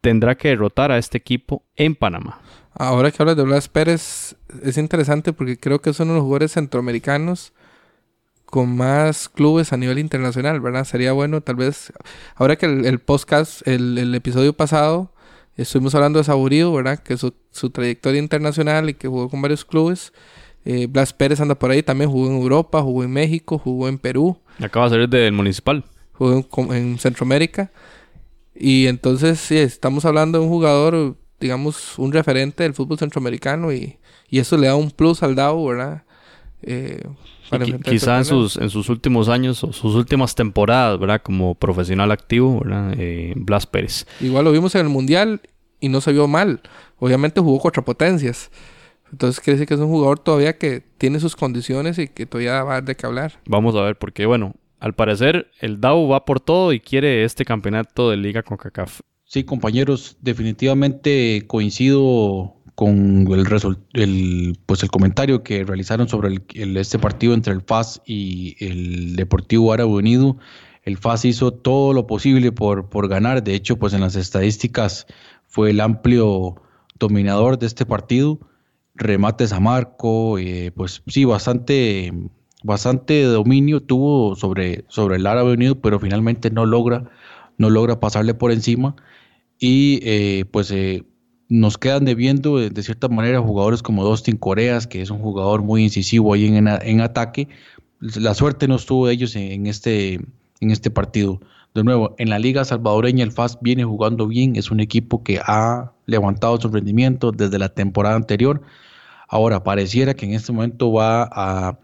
tendrá 0.00 0.36
que 0.36 0.48
derrotar 0.48 0.90
a 0.90 0.98
este 0.98 1.18
equipo 1.18 1.62
en 1.76 1.94
Panamá. 1.94 2.40
Ahora 2.74 3.10
que 3.10 3.22
hablas 3.22 3.36
de 3.36 3.42
Blas 3.42 3.68
Pérez, 3.68 4.36
es 4.62 4.78
interesante 4.78 5.32
porque 5.32 5.58
creo 5.58 5.80
que 5.80 5.90
es 5.90 6.00
uno 6.00 6.12
de 6.12 6.16
los 6.16 6.24
jugadores 6.24 6.52
centroamericanos 6.52 7.52
con 8.46 8.76
más 8.76 9.28
clubes 9.28 9.72
a 9.72 9.76
nivel 9.76 9.98
internacional, 9.98 10.60
¿verdad? 10.60 10.84
Sería 10.84 11.12
bueno, 11.12 11.40
tal 11.40 11.56
vez, 11.56 11.92
ahora 12.34 12.56
que 12.56 12.66
el, 12.66 12.84
el 12.84 12.98
podcast, 12.98 13.66
el, 13.66 13.96
el 13.96 14.14
episodio 14.14 14.52
pasado, 14.52 15.10
estuvimos 15.56 15.94
hablando 15.94 16.18
de 16.18 16.24
Saborío, 16.24 16.72
¿verdad? 16.72 16.98
Que 16.98 17.16
su, 17.16 17.34
su 17.50 17.70
trayectoria 17.70 18.20
internacional 18.20 18.90
y 18.90 18.94
que 18.94 19.08
jugó 19.08 19.28
con 19.28 19.40
varios 19.40 19.64
clubes. 19.64 20.12
Eh, 20.64 20.86
Blas 20.86 21.12
Pérez 21.12 21.40
anda 21.40 21.54
por 21.56 21.70
ahí, 21.70 21.82
también 21.82 22.10
jugó 22.10 22.28
en 22.28 22.36
Europa, 22.36 22.82
jugó 22.82 23.02
en 23.04 23.10
México, 23.10 23.58
jugó 23.58 23.88
en 23.88 23.98
Perú, 23.98 24.38
Acaba 24.60 24.86
de 24.86 24.90
salir 24.90 25.08
del 25.08 25.32
municipal. 25.32 25.84
jugó 26.12 26.46
en, 26.58 26.72
en 26.72 26.98
Centroamérica. 26.98 27.70
Y 28.54 28.86
entonces, 28.86 29.40
sí, 29.40 29.56
estamos 29.58 30.04
hablando 30.04 30.38
de 30.38 30.44
un 30.44 30.50
jugador, 30.50 31.16
digamos, 31.40 31.98
un 31.98 32.12
referente 32.12 32.62
del 32.62 32.74
fútbol 32.74 32.98
centroamericano 32.98 33.72
y, 33.72 33.98
y 34.28 34.38
eso 34.38 34.56
le 34.56 34.66
da 34.68 34.76
un 34.76 34.90
plus 34.90 35.22
al 35.22 35.34
DAO, 35.34 35.64
¿verdad? 35.66 36.02
Eh, 36.62 37.02
quizá 37.84 38.18
en 38.18 38.24
sus, 38.24 38.56
en 38.56 38.70
sus 38.70 38.88
últimos 38.88 39.28
años 39.28 39.64
o 39.64 39.72
sus 39.72 39.94
últimas 39.94 40.34
temporadas, 40.34 40.98
¿verdad? 40.98 41.20
Como 41.22 41.54
profesional 41.54 42.10
activo, 42.12 42.60
¿verdad? 42.60 42.94
Eh, 42.98 43.32
Blas 43.36 43.66
Pérez. 43.66 44.06
Igual 44.20 44.44
lo 44.44 44.52
vimos 44.52 44.74
en 44.74 44.82
el 44.82 44.88
Mundial 44.88 45.40
y 45.80 45.88
no 45.88 46.00
se 46.00 46.12
vio 46.12 46.28
mal. 46.28 46.60
Obviamente 46.98 47.40
jugó 47.40 47.58
contra 47.58 47.84
potencias. 47.84 48.50
Entonces 49.12 49.40
quiere 49.40 49.58
decir 49.58 49.68
que 49.68 49.74
es 49.74 49.80
un 49.80 49.88
jugador 49.88 50.18
todavía 50.18 50.56
que 50.58 50.82
tiene 50.98 51.20
sus 51.20 51.36
condiciones 51.36 51.98
y 51.98 52.08
que 52.08 52.26
todavía 52.26 52.62
va 52.64 52.72
a 52.72 52.74
dar 52.76 52.84
de 52.84 52.96
qué 52.96 53.06
hablar. 53.06 53.34
Vamos 53.46 53.76
a 53.76 53.82
ver, 53.82 53.96
porque 53.98 54.26
bueno, 54.26 54.54
al 54.80 54.94
parecer 54.94 55.48
el 55.60 55.80
DAO 55.80 56.08
va 56.08 56.24
por 56.24 56.40
todo 56.40 56.72
y 56.72 56.80
quiere 56.80 57.22
este 57.24 57.44
campeonato 57.44 58.10
de 58.10 58.16
liga 58.16 58.42
con 58.42 58.56
CACAF. 58.56 59.00
Sí, 59.24 59.44
compañeros, 59.44 60.16
definitivamente 60.20 61.44
coincido 61.46 62.56
con 62.74 63.26
el, 63.30 63.46
el, 63.92 64.58
pues 64.66 64.82
el 64.82 64.90
comentario 64.90 65.42
que 65.42 65.64
realizaron 65.64 66.08
sobre 66.08 66.28
el- 66.28 66.42
el- 66.54 66.76
este 66.76 66.98
partido 66.98 67.34
entre 67.34 67.52
el 67.52 67.60
FAS 67.60 68.00
y 68.06 68.56
el 68.64 69.14
Deportivo 69.16 69.72
Árabe 69.72 69.90
Unido. 69.90 70.38
El 70.82 70.96
FAS 70.98 71.24
hizo 71.26 71.52
todo 71.52 71.92
lo 71.92 72.06
posible 72.06 72.50
por, 72.50 72.88
por 72.88 73.08
ganar. 73.08 73.44
De 73.44 73.54
hecho, 73.54 73.76
pues 73.78 73.92
en 73.92 74.00
las 74.00 74.16
estadísticas 74.16 75.06
fue 75.46 75.70
el 75.70 75.80
amplio 75.80 76.56
dominador 76.98 77.58
de 77.58 77.66
este 77.66 77.84
partido. 77.86 78.40
Remates 79.02 79.52
a 79.52 79.60
marco, 79.60 80.38
eh, 80.38 80.72
pues 80.74 81.02
sí, 81.06 81.24
bastante, 81.24 82.12
bastante 82.62 83.22
dominio 83.22 83.82
tuvo 83.82 84.36
sobre, 84.36 84.84
sobre 84.88 85.16
el 85.16 85.26
Árabe 85.26 85.52
Unido, 85.52 85.80
pero 85.80 86.00
finalmente 86.00 86.50
no 86.50 86.66
logra, 86.66 87.10
no 87.58 87.70
logra 87.70 88.00
pasarle 88.00 88.34
por 88.34 88.52
encima 88.52 88.96
y 89.58 90.00
eh, 90.02 90.44
pues 90.50 90.72
eh, 90.72 91.04
nos 91.48 91.78
quedan 91.78 92.04
debiendo 92.04 92.60
eh, 92.60 92.70
de 92.70 92.82
cierta 92.82 93.08
manera 93.08 93.40
jugadores 93.40 93.82
como 93.82 94.04
Dustin 94.04 94.36
Coreas, 94.36 94.88
que 94.88 95.02
es 95.02 95.10
un 95.10 95.18
jugador 95.20 95.62
muy 95.62 95.84
incisivo 95.84 96.34
ahí 96.34 96.46
en, 96.46 96.66
en 96.66 97.00
ataque. 97.00 97.48
La 98.00 98.34
suerte 98.34 98.66
no 98.66 98.74
estuvo 98.74 99.06
de 99.06 99.12
ellos 99.12 99.36
en, 99.36 99.66
este, 99.66 100.14
en 100.60 100.70
este 100.70 100.90
partido. 100.90 101.40
De 101.74 101.84
nuevo, 101.84 102.14
en 102.18 102.30
la 102.30 102.38
liga 102.38 102.64
salvadoreña 102.64 103.22
el 103.22 103.32
FAS 103.32 103.58
viene 103.60 103.84
jugando 103.84 104.26
bien, 104.26 104.56
es 104.56 104.70
un 104.70 104.80
equipo 104.80 105.22
que 105.22 105.40
ha 105.44 105.92
levantado 106.06 106.60
su 106.60 106.68
rendimiento 106.68 107.30
desde 107.30 107.58
la 107.58 107.68
temporada 107.68 108.16
anterior. 108.16 108.62
Ahora, 109.32 109.64
pareciera 109.64 110.12
que 110.12 110.26
en 110.26 110.34
este 110.34 110.52
momento 110.52 110.92
va 110.92 111.22
a 111.22 111.78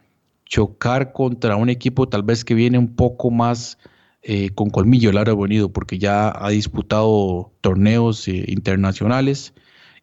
chocar 0.44 1.14
contra 1.14 1.56
un 1.56 1.70
equipo 1.70 2.06
tal 2.06 2.22
vez 2.22 2.44
que 2.44 2.52
viene 2.52 2.76
un 2.76 2.94
poco 2.94 3.30
más 3.30 3.78
eh, 4.20 4.50
con 4.50 4.68
colmillo 4.68 5.08
el 5.08 5.16
Árabe 5.16 5.40
Unido, 5.40 5.72
porque 5.72 5.98
ya 5.98 6.30
ha 6.30 6.50
disputado 6.50 7.50
torneos 7.62 8.28
eh, 8.28 8.44
internacionales 8.48 9.54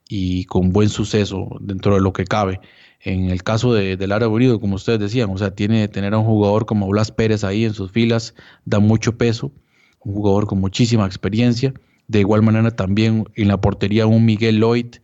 y 0.10 0.46
con 0.46 0.74
buen 0.74 0.90
suceso 0.90 1.58
dentro 1.62 1.94
de 1.94 2.02
lo 2.02 2.14
que 2.14 2.26
cabe. 2.26 2.62
En 3.00 3.30
el 3.30 3.44
caso 3.44 3.76
de, 3.76 3.96
del 3.96 4.12
Árabe 4.12 4.34
Unido, 4.34 4.60
como 4.60 4.78
ustedes 4.78 5.00
decían, 5.00 5.30
o 5.30 5.38
sea, 5.38 5.54
tiene 5.54 5.88
tener 5.88 6.16
a 6.16 6.18
un 6.18 6.26
jugador 6.26 6.66
como 6.66 6.88
Blas 6.88 7.12
Pérez 7.12 7.44
ahí 7.44 7.64
en 7.64 7.76
sus 7.76 7.92
filas, 7.92 8.34
da 8.66 8.80
mucho 8.80 9.20
peso, 9.20 9.52
un 10.00 10.16
jugador 10.16 10.48
con 10.48 10.60
muchísima 10.60 11.06
experiencia. 11.06 11.76
De 12.08 12.22
igual 12.22 12.42
manera 12.42 12.72
también 12.72 13.26
en 13.36 13.50
la 13.50 13.62
portería 13.62 14.08
un 14.08 14.26
Miguel 14.26 14.58
Lloyd, 14.58 14.96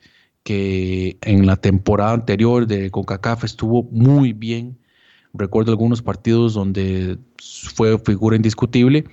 que 0.44 1.18
en 1.22 1.46
la 1.46 1.56
temporada 1.56 2.14
anterior 2.14 2.68
de 2.68 2.90
CONCACAF 2.90 3.44
estuvo 3.44 3.84
muy 3.84 4.34
bien. 4.34 4.78
Recuerdo 5.34 5.72
algunos 5.72 6.02
partidos 6.02 6.54
donde 6.54 7.18
fue 7.38 7.98
figura 8.00 8.36
indiscutible 8.36 9.06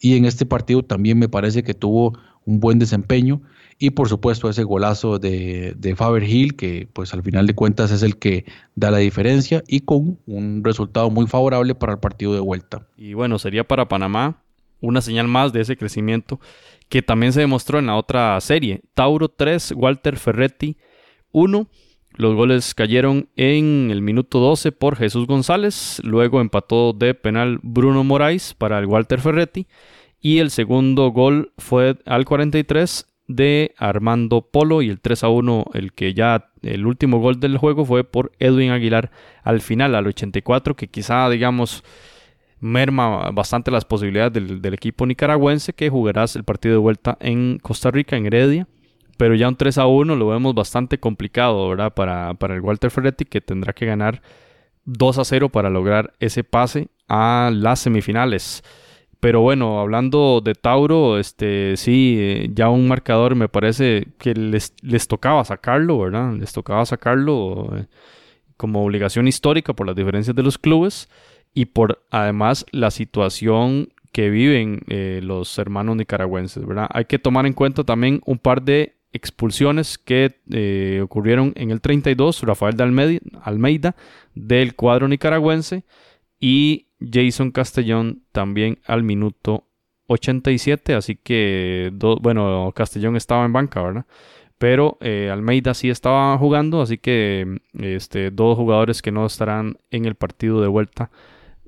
y 0.00 0.16
en 0.16 0.24
este 0.24 0.46
partido 0.46 0.82
también 0.82 1.18
me 1.18 1.28
parece 1.28 1.62
que 1.62 1.74
tuvo 1.74 2.18
un 2.44 2.60
buen 2.60 2.78
desempeño 2.78 3.42
y 3.78 3.90
por 3.90 4.08
supuesto 4.08 4.48
ese 4.48 4.62
golazo 4.62 5.18
de, 5.18 5.74
de 5.76 5.96
Faber 5.96 6.22
Hill 6.22 6.56
que 6.56 6.88
pues 6.92 7.12
al 7.12 7.22
final 7.22 7.46
de 7.46 7.54
cuentas 7.54 7.90
es 7.90 8.02
el 8.02 8.16
que 8.16 8.46
da 8.74 8.90
la 8.90 8.98
diferencia 8.98 9.62
y 9.66 9.80
con 9.80 10.18
un 10.26 10.62
resultado 10.64 11.10
muy 11.10 11.26
favorable 11.26 11.74
para 11.74 11.94
el 11.94 11.98
partido 11.98 12.32
de 12.32 12.40
vuelta. 12.40 12.86
Y 12.96 13.14
bueno, 13.14 13.38
sería 13.38 13.64
para 13.64 13.88
Panamá 13.88 14.42
una 14.80 15.00
señal 15.00 15.28
más 15.28 15.52
de 15.52 15.60
ese 15.60 15.76
crecimiento 15.76 16.40
que 16.88 17.02
también 17.02 17.32
se 17.32 17.40
demostró 17.40 17.78
en 17.78 17.86
la 17.86 17.96
otra 17.96 18.40
serie. 18.40 18.82
Tauro 18.94 19.28
3, 19.28 19.72
Walter 19.76 20.16
Ferretti 20.16 20.76
1. 21.32 21.68
Los 22.12 22.34
goles 22.34 22.74
cayeron 22.74 23.28
en 23.36 23.90
el 23.90 24.00
minuto 24.00 24.38
12 24.38 24.72
por 24.72 24.96
Jesús 24.96 25.26
González. 25.26 26.00
Luego 26.02 26.40
empató 26.40 26.92
de 26.92 27.14
penal 27.14 27.58
Bruno 27.62 28.04
Moraes 28.04 28.54
para 28.54 28.78
el 28.78 28.86
Walter 28.86 29.20
Ferretti. 29.20 29.66
Y 30.20 30.38
el 30.38 30.50
segundo 30.50 31.10
gol 31.10 31.52
fue 31.58 31.98
al 32.06 32.24
43 32.24 33.06
de 33.28 33.74
Armando 33.76 34.48
Polo. 34.50 34.80
Y 34.80 34.88
el 34.88 35.00
3 35.00 35.24
a 35.24 35.28
1, 35.28 35.64
el 35.74 35.92
que 35.92 36.14
ya 36.14 36.50
el 36.62 36.86
último 36.86 37.18
gol 37.18 37.38
del 37.38 37.58
juego 37.58 37.84
fue 37.84 38.04
por 38.04 38.32
Edwin 38.38 38.70
Aguilar 38.70 39.10
al 39.42 39.60
final, 39.60 39.94
al 39.94 40.06
84, 40.06 40.74
que 40.74 40.88
quizá 40.88 41.28
digamos 41.28 41.84
merma 42.60 43.30
bastante 43.30 43.70
las 43.70 43.84
posibilidades 43.84 44.32
del, 44.32 44.74
equipo 44.74 45.06
nicaragüense 45.06 45.72
que 45.72 45.90
jugará 45.90 46.24
el 46.34 46.44
partido 46.44 46.74
de 46.74 46.80
vuelta 46.80 47.16
en 47.20 47.58
Costa 47.58 47.90
Rica, 47.90 48.16
en 48.16 48.26
Heredia. 48.26 48.66
Pero 49.18 49.34
ya 49.34 49.48
un 49.48 49.56
3 49.56 49.78
a 49.78 49.86
1 49.86 50.14
lo 50.16 50.28
vemos 50.28 50.54
bastante 50.54 50.98
complicado, 50.98 51.68
¿verdad? 51.70 51.94
Para, 51.94 52.34
para 52.34 52.54
el 52.54 52.60
Walter 52.60 52.90
Ferretti, 52.90 53.24
que 53.24 53.40
tendrá 53.40 53.72
que 53.72 53.86
ganar 53.86 54.20
2 54.84 55.18
a 55.18 55.24
0 55.24 55.48
para 55.48 55.70
lograr 55.70 56.12
ese 56.20 56.44
pase 56.44 56.88
a 57.08 57.50
las 57.52 57.80
semifinales. 57.80 58.62
Pero 59.20 59.40
bueno, 59.40 59.80
hablando 59.80 60.42
de 60.44 60.54
Tauro, 60.54 61.18
este 61.18 61.76
sí, 61.76 62.50
ya 62.54 62.68
un 62.68 62.86
marcador 62.86 63.34
me 63.34 63.48
parece 63.48 64.08
que 64.18 64.34
les, 64.34 64.74
les 64.82 65.08
tocaba 65.08 65.44
sacarlo, 65.44 65.98
¿verdad? 65.98 66.34
Les 66.34 66.52
tocaba 66.52 66.84
sacarlo 66.84 67.70
eh, 67.74 67.86
como 68.58 68.84
obligación 68.84 69.26
histórica 69.26 69.72
por 69.72 69.86
las 69.86 69.96
diferencias 69.96 70.36
de 70.36 70.42
los 70.42 70.58
clubes 70.58 71.08
y 71.56 71.64
por 71.64 72.04
además 72.10 72.66
la 72.70 72.90
situación 72.90 73.88
que 74.12 74.28
viven 74.28 74.82
eh, 74.88 75.20
los 75.22 75.58
hermanos 75.58 75.96
nicaragüenses, 75.96 76.66
¿verdad? 76.66 76.86
Hay 76.92 77.06
que 77.06 77.18
tomar 77.18 77.46
en 77.46 77.54
cuenta 77.54 77.82
también 77.82 78.20
un 78.26 78.38
par 78.38 78.60
de 78.60 78.98
expulsiones 79.14 79.96
que 79.96 80.38
eh, 80.50 81.00
ocurrieron 81.02 81.54
en 81.56 81.70
el 81.70 81.80
32, 81.80 82.42
Rafael 82.42 82.76
de 82.76 83.20
Almeida, 83.42 83.96
del 84.34 84.74
cuadro 84.74 85.08
nicaragüense 85.08 85.84
y 86.38 86.88
Jason 87.00 87.50
Castellón 87.50 88.22
también 88.32 88.78
al 88.84 89.02
minuto 89.02 89.64
87, 90.08 90.92
así 90.92 91.16
que, 91.16 91.90
bueno, 92.20 92.70
Castellón 92.76 93.16
estaba 93.16 93.46
en 93.46 93.54
banca, 93.54 93.80
¿verdad? 93.80 94.04
Pero 94.58 94.98
eh, 95.00 95.30
Almeida 95.32 95.72
sí 95.72 95.88
estaba 95.88 96.36
jugando, 96.36 96.82
así 96.82 96.98
que 96.98 97.60
este, 97.78 98.30
dos 98.30 98.58
jugadores 98.58 99.00
que 99.00 99.10
no 99.10 99.24
estarán 99.24 99.78
en 99.90 100.04
el 100.04 100.16
partido 100.16 100.60
de 100.60 100.68
vuelta 100.68 101.10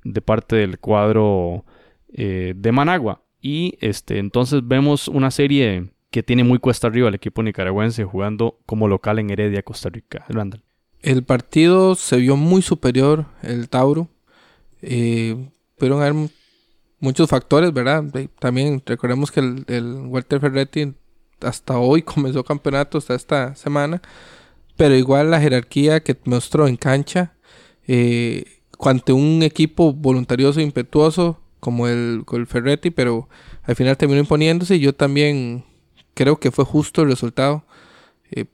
de 0.05 0.21
parte 0.21 0.57
del 0.57 0.79
cuadro 0.79 1.65
eh, 2.13 2.55
de 2.57 2.73
Managua. 2.73 3.23
Y 3.41 3.79
este, 3.81 4.19
entonces 4.19 4.67
vemos 4.67 5.09
una 5.09 5.31
serie 5.31 5.91
que 6.11 6.23
tiene 6.23 6.45
muy 6.45 6.59
cuesta 6.59 6.87
arriba 6.87 7.09
el 7.09 7.15
equipo 7.15 7.43
nicaragüense 7.43 8.05
jugando 8.05 8.59
como 8.67 8.89
local 8.89 9.19
en 9.19 9.31
Heredia, 9.31 9.63
Costa 9.63 9.89
Rica. 9.89 10.25
Randall. 10.29 10.63
El 11.01 11.23
partido 11.23 11.95
se 11.95 12.17
vio 12.17 12.37
muy 12.37 12.63
superior, 12.63 13.27
el 13.43 13.69
Tauro. 13.69 14.09
Eh, 14.83 15.51
pudieron 15.77 16.01
haber 16.01 16.31
muchos 16.99 17.29
factores, 17.29 17.73
¿verdad? 17.73 18.05
También 18.39 18.83
recordemos 18.85 19.31
que 19.31 19.41
el, 19.41 19.65
el 19.69 19.95
Walter 20.07 20.41
Ferretti 20.41 20.95
hasta 21.41 21.79
hoy 21.79 22.03
comenzó 22.15 22.45
campeonato, 22.45 22.99
hasta 22.99 23.15
esta 23.15 23.55
semana. 23.55 24.03
Pero 24.77 24.95
igual 24.95 25.31
la 25.31 25.41
jerarquía 25.41 26.01
que 26.01 26.17
mostró 26.25 26.69
en 26.69 26.77
cancha, 26.77 27.35
eh, 27.87 28.45
ante 28.81 29.13
un 29.13 29.43
equipo 29.43 29.93
voluntarioso 29.93 30.61
e 30.61 30.63
impetuoso 30.63 31.41
como 31.61 31.89
el, 31.89 32.25
el 32.33 32.47
Ferretti, 32.47 32.91
pero 32.91 33.29
al 33.65 33.75
final 33.77 33.97
terminó 33.97 34.21
imponiéndose 34.21 34.77
y 34.77 34.81
yo 34.81 34.95
también 34.95 35.65
creo 36.15 36.39
que 36.39 36.51
fue 36.51 36.65
justo 36.65 37.03
el 37.03 37.09
resultado. 37.09 37.65
Eh, 38.31 38.47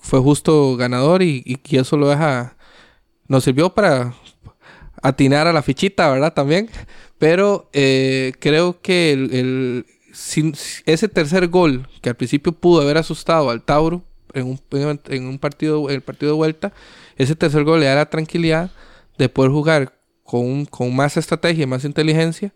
fue 0.00 0.20
justo 0.20 0.76
ganador 0.76 1.22
y, 1.22 1.42
y- 1.44 1.58
y 1.64 1.76
eso 1.78 1.96
lo 1.96 2.08
deja... 2.08 2.56
Nos 3.26 3.44
sirvió 3.44 3.70
para 3.74 4.14
atinar 5.02 5.46
a 5.46 5.52
la 5.52 5.62
fichita, 5.62 6.10
¿verdad? 6.10 6.34
También. 6.34 6.68
Pero 7.18 7.68
eh, 7.72 8.32
creo 8.38 8.80
que 8.80 9.12
el, 9.12 9.32
el- 9.34 9.86
sin- 10.12 10.54
ese 10.86 11.08
tercer 11.08 11.48
gol 11.48 11.88
que 12.02 12.10
al 12.10 12.16
principio 12.16 12.52
pudo 12.52 12.82
haber 12.82 12.98
asustado 12.98 13.50
al 13.50 13.62
Tauro 13.62 14.02
en 14.34 14.46
un, 14.46 14.60
en 15.08 15.26
un 15.26 15.38
partido, 15.38 15.88
en 15.88 15.96
el 15.96 16.02
partido 16.02 16.32
de 16.32 16.36
vuelta, 16.36 16.72
ese 17.16 17.34
tercer 17.36 17.64
gol 17.64 17.80
le 17.80 17.86
da 17.86 17.94
la 17.96 18.10
tranquilidad 18.10 18.70
de 19.18 19.28
poder 19.28 19.50
jugar 19.52 19.98
con, 20.22 20.40
un- 20.44 20.66
con 20.66 20.94
más 20.94 21.16
estrategia 21.16 21.64
y 21.64 21.66
más 21.66 21.84
inteligencia 21.84 22.52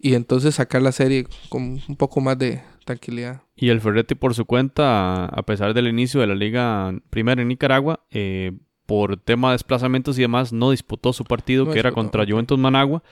y 0.00 0.14
entonces 0.14 0.54
sacar 0.56 0.82
la 0.82 0.92
serie 0.92 1.26
con 1.48 1.80
un 1.88 1.96
poco 1.96 2.20
más 2.20 2.38
de 2.38 2.62
tranquilidad. 2.84 3.42
Y 3.56 3.70
el 3.70 3.80
Ferretti 3.80 4.14
por 4.14 4.34
su 4.34 4.44
cuenta, 4.44 5.24
a 5.26 5.42
pesar 5.42 5.74
del 5.74 5.88
inicio 5.88 6.20
de 6.20 6.26
la 6.28 6.34
liga 6.34 6.92
primera 7.10 7.42
en 7.42 7.48
Nicaragua, 7.48 8.00
eh, 8.10 8.52
por 8.86 9.16
tema 9.18 9.48
de 9.48 9.54
desplazamientos 9.54 10.18
y 10.18 10.22
demás, 10.22 10.52
no 10.52 10.70
disputó 10.70 11.12
su 11.12 11.24
partido 11.24 11.64
No 11.66 11.72
que 11.72 11.78
era 11.78 11.92
contra. 11.92 12.24
Juventus 12.26 12.58
Managua. 12.58 13.02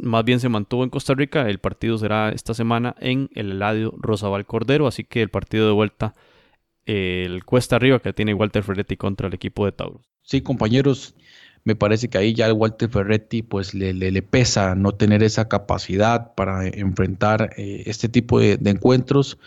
Más 0.00 0.24
bien 0.24 0.40
se 0.40 0.48
mantuvo 0.48 0.82
en 0.84 0.90
Costa 0.90 1.14
Rica. 1.14 1.48
El 1.48 1.58
partido 1.58 1.98
será 1.98 2.30
esta 2.30 2.54
semana 2.54 2.96
en 2.98 3.28
el 3.34 3.52
Eladio 3.52 3.94
Rosabal 3.98 4.46
Cordero. 4.46 4.86
Así 4.88 5.04
que 5.04 5.20
el 5.22 5.28
partido 5.28 5.66
de 5.66 5.72
vuelta, 5.72 6.14
eh, 6.86 7.24
el 7.26 7.44
cuesta 7.44 7.76
arriba 7.76 8.00
que 8.00 8.12
tiene 8.12 8.34
Walter 8.34 8.62
Ferretti 8.64 8.96
contra 8.96 9.28
el 9.28 9.34
equipo 9.34 9.64
de 9.66 9.72
Tauro. 9.72 10.00
Sí, 10.22 10.40
compañeros, 10.40 11.14
me 11.64 11.74
parece 11.76 12.08
que 12.08 12.18
ahí 12.18 12.34
ya 12.34 12.52
Walter 12.52 12.88
Ferretti 12.90 13.42
pues 13.42 13.74
le, 13.74 13.92
le- 13.94 14.10
le 14.10 14.22
pesa 14.22 14.74
no 14.74 14.92
tener 14.92 15.22
esa 15.22 15.48
capacidad 15.48 16.34
para 16.34 16.66
enfrentar 16.66 17.50
eh, 17.56 17.82
este 17.86 18.08
tipo 18.08 18.38
de, 18.40 18.56
de 18.58 18.70
encuentros 18.70 19.38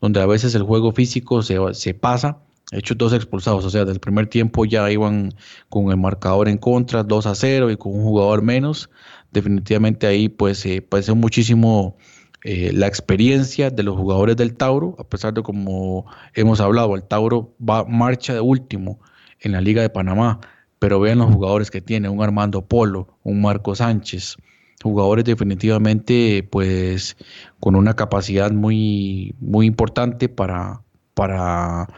donde 0.00 0.20
a 0.20 0.26
veces 0.26 0.54
el 0.54 0.62
juego 0.62 0.92
físico 0.92 1.42
se, 1.42 1.58
se 1.74 1.94
pasa. 1.94 2.38
Hechos 2.72 2.98
dos 2.98 3.12
expulsados, 3.12 3.64
o 3.64 3.70
sea, 3.70 3.84
del 3.84 4.00
primer 4.00 4.26
tiempo 4.26 4.64
ya 4.64 4.90
iban 4.90 5.32
con 5.68 5.90
el 5.90 5.96
marcador 5.96 6.48
en 6.48 6.58
contra, 6.58 7.04
2 7.04 7.26
a 7.26 7.34
0 7.36 7.70
y 7.70 7.76
con 7.76 7.94
un 7.94 8.02
jugador 8.02 8.42
menos. 8.42 8.90
Definitivamente 9.30 10.06
ahí 10.08 10.28
pues 10.28 10.58
se 10.58 10.82
parece 10.82 11.12
muchísimo 11.12 11.96
eh, 12.42 12.72
la 12.72 12.86
experiencia 12.88 13.70
de 13.70 13.82
los 13.84 13.96
jugadores 13.96 14.36
del 14.36 14.56
Tauro, 14.56 14.96
a 14.98 15.04
pesar 15.04 15.32
de 15.34 15.42
como 15.42 16.06
hemos 16.34 16.60
hablado, 16.60 16.94
el 16.96 17.02
Tauro 17.04 17.54
va 17.60 17.84
marcha 17.84 18.34
de 18.34 18.40
último 18.40 19.00
en 19.40 19.52
la 19.52 19.60
Liga 19.60 19.82
de 19.82 19.90
Panamá, 19.90 20.40
pero 20.78 21.00
vean 21.00 21.18
los 21.18 21.32
jugadores 21.32 21.70
que 21.70 21.80
tiene, 21.80 22.08
un 22.08 22.22
Armando 22.22 22.62
Polo, 22.62 23.08
un 23.22 23.40
Marco 23.40 23.74
Sánchez, 23.74 24.36
jugadores 24.82 25.24
definitivamente 25.24 26.46
pues 26.50 27.16
con 27.60 27.76
una 27.76 27.94
capacidad 27.94 28.50
muy, 28.50 29.34
muy 29.40 29.66
importante 29.66 30.28
para, 30.28 30.82
para 31.14 31.88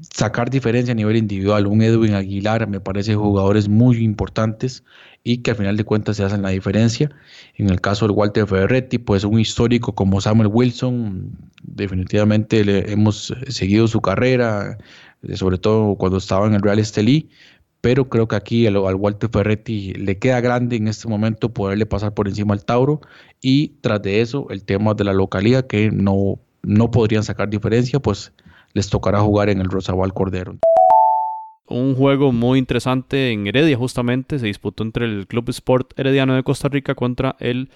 sacar 0.00 0.50
diferencia 0.50 0.92
a 0.92 0.94
nivel 0.94 1.16
individual. 1.16 1.66
Un 1.66 1.82
Edwin 1.82 2.14
Aguilar 2.14 2.68
me 2.68 2.80
parece 2.80 3.14
jugadores 3.14 3.68
muy 3.68 3.98
importantes 3.98 4.84
y 5.24 5.38
que 5.38 5.50
al 5.50 5.56
final 5.56 5.76
de 5.76 5.84
cuentas 5.84 6.16
se 6.16 6.24
hacen 6.24 6.42
la 6.42 6.50
diferencia. 6.50 7.10
En 7.56 7.68
el 7.68 7.80
caso 7.80 8.06
del 8.06 8.16
Walter 8.16 8.46
Ferretti, 8.46 8.98
pues 8.98 9.24
un 9.24 9.40
histórico 9.40 9.94
como 9.94 10.20
Samuel 10.20 10.48
Wilson, 10.52 11.32
definitivamente 11.62 12.64
le 12.64 12.90
hemos 12.92 13.34
seguido 13.48 13.88
su 13.88 14.00
carrera, 14.00 14.78
eh, 15.22 15.36
sobre 15.36 15.58
todo 15.58 15.96
cuando 15.96 16.18
estaba 16.18 16.46
en 16.46 16.54
el 16.54 16.62
Real 16.62 16.78
Estelí, 16.78 17.28
pero 17.80 18.08
creo 18.08 18.28
que 18.28 18.36
aquí 18.36 18.66
al, 18.66 18.76
al 18.76 18.94
Walter 18.94 19.30
Ferretti 19.30 19.94
le 19.94 20.18
queda 20.18 20.40
grande 20.40 20.76
en 20.76 20.88
este 20.88 21.08
momento 21.08 21.48
poderle 21.50 21.86
pasar 21.86 22.14
por 22.14 22.28
encima 22.28 22.54
al 22.54 22.64
Tauro 22.64 23.00
y 23.40 23.68
tras 23.80 24.02
de 24.02 24.20
eso 24.20 24.46
el 24.50 24.64
tema 24.64 24.94
de 24.94 25.04
la 25.04 25.12
localidad 25.12 25.66
que 25.66 25.90
no, 25.90 26.38
no 26.62 26.90
podrían 26.90 27.22
sacar 27.22 27.48
diferencia, 27.48 28.00
pues 28.00 28.32
les 28.74 28.88
tocará 28.88 29.20
jugar 29.20 29.48
en 29.48 29.60
el 29.60 29.70
Rosabal 29.70 30.12
Cordero. 30.12 30.56
Un 31.66 31.94
juego 31.94 32.32
muy 32.32 32.58
interesante 32.58 33.30
en 33.30 33.46
Heredia, 33.46 33.76
justamente. 33.76 34.38
Se 34.38 34.46
disputó 34.46 34.82
entre 34.82 35.04
el 35.04 35.26
Club 35.26 35.50
Sport 35.50 35.98
Herediano 35.98 36.34
de 36.34 36.42
Costa 36.42 36.68
Rica 36.68 36.94
contra 36.94 37.36
el 37.40 37.70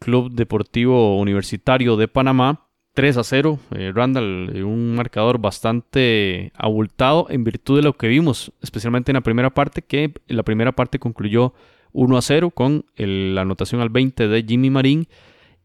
Club 0.00 0.32
Deportivo 0.32 1.18
Universitario 1.18 1.96
de 1.96 2.08
Panamá. 2.08 2.66
3 2.94 3.16
a 3.16 3.24
0. 3.24 3.58
eh, 3.76 3.92
Randall, 3.94 4.50
eh, 4.54 4.62
un 4.64 4.94
marcador 4.94 5.38
bastante 5.38 6.52
abultado 6.54 7.26
en 7.30 7.44
virtud 7.44 7.76
de 7.76 7.82
lo 7.82 7.96
que 7.96 8.08
vimos, 8.08 8.52
especialmente 8.62 9.12
en 9.12 9.14
la 9.14 9.20
primera 9.22 9.50
parte, 9.50 9.82
que 9.82 10.12
la 10.26 10.42
primera 10.42 10.72
parte 10.72 10.98
concluyó 10.98 11.54
1 11.92 12.16
a 12.16 12.22
0 12.22 12.50
con 12.50 12.84
la 12.96 13.42
anotación 13.42 13.80
al 13.80 13.88
20 13.90 14.28
de 14.28 14.42
Jimmy 14.42 14.70
Marín 14.70 15.08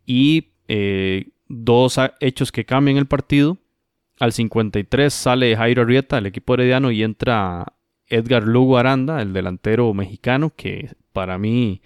y 0.05 0.49
eh, 0.67 1.29
dos 1.47 1.99
hechos 2.19 2.51
que 2.51 2.65
cambian 2.65 2.97
el 2.97 3.05
partido. 3.05 3.57
Al 4.19 4.31
53 4.31 5.13
sale 5.13 5.55
Jairo 5.55 5.81
Arrieta, 5.81 6.17
el 6.17 6.25
equipo 6.25 6.53
herediano, 6.53 6.89
y 6.91 7.03
entra 7.03 7.73
Edgar 8.07 8.43
Lugo 8.43 8.77
Aranda, 8.77 9.21
el 9.21 9.33
delantero 9.33 9.93
mexicano, 9.93 10.53
que 10.55 10.91
para 11.11 11.37
mí 11.37 11.81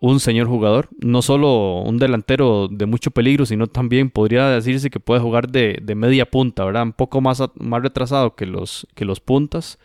un 0.00 0.20
señor 0.20 0.46
jugador. 0.46 0.88
No 1.00 1.22
solo 1.22 1.82
un 1.82 1.98
delantero 1.98 2.68
de 2.70 2.86
mucho 2.86 3.10
peligro, 3.10 3.46
sino 3.46 3.66
también 3.66 4.10
podría 4.10 4.48
decirse 4.48 4.90
que 4.90 5.00
puede 5.00 5.20
jugar 5.20 5.48
de, 5.48 5.78
de 5.82 5.94
media 5.94 6.30
punta, 6.30 6.64
¿verdad? 6.64 6.84
Un 6.84 6.92
poco 6.92 7.20
más, 7.20 7.42
más 7.56 7.82
retrasado 7.82 8.34
que 8.34 8.46
los, 8.46 8.86
que 8.94 9.04
los 9.04 9.20
puntas 9.20 9.78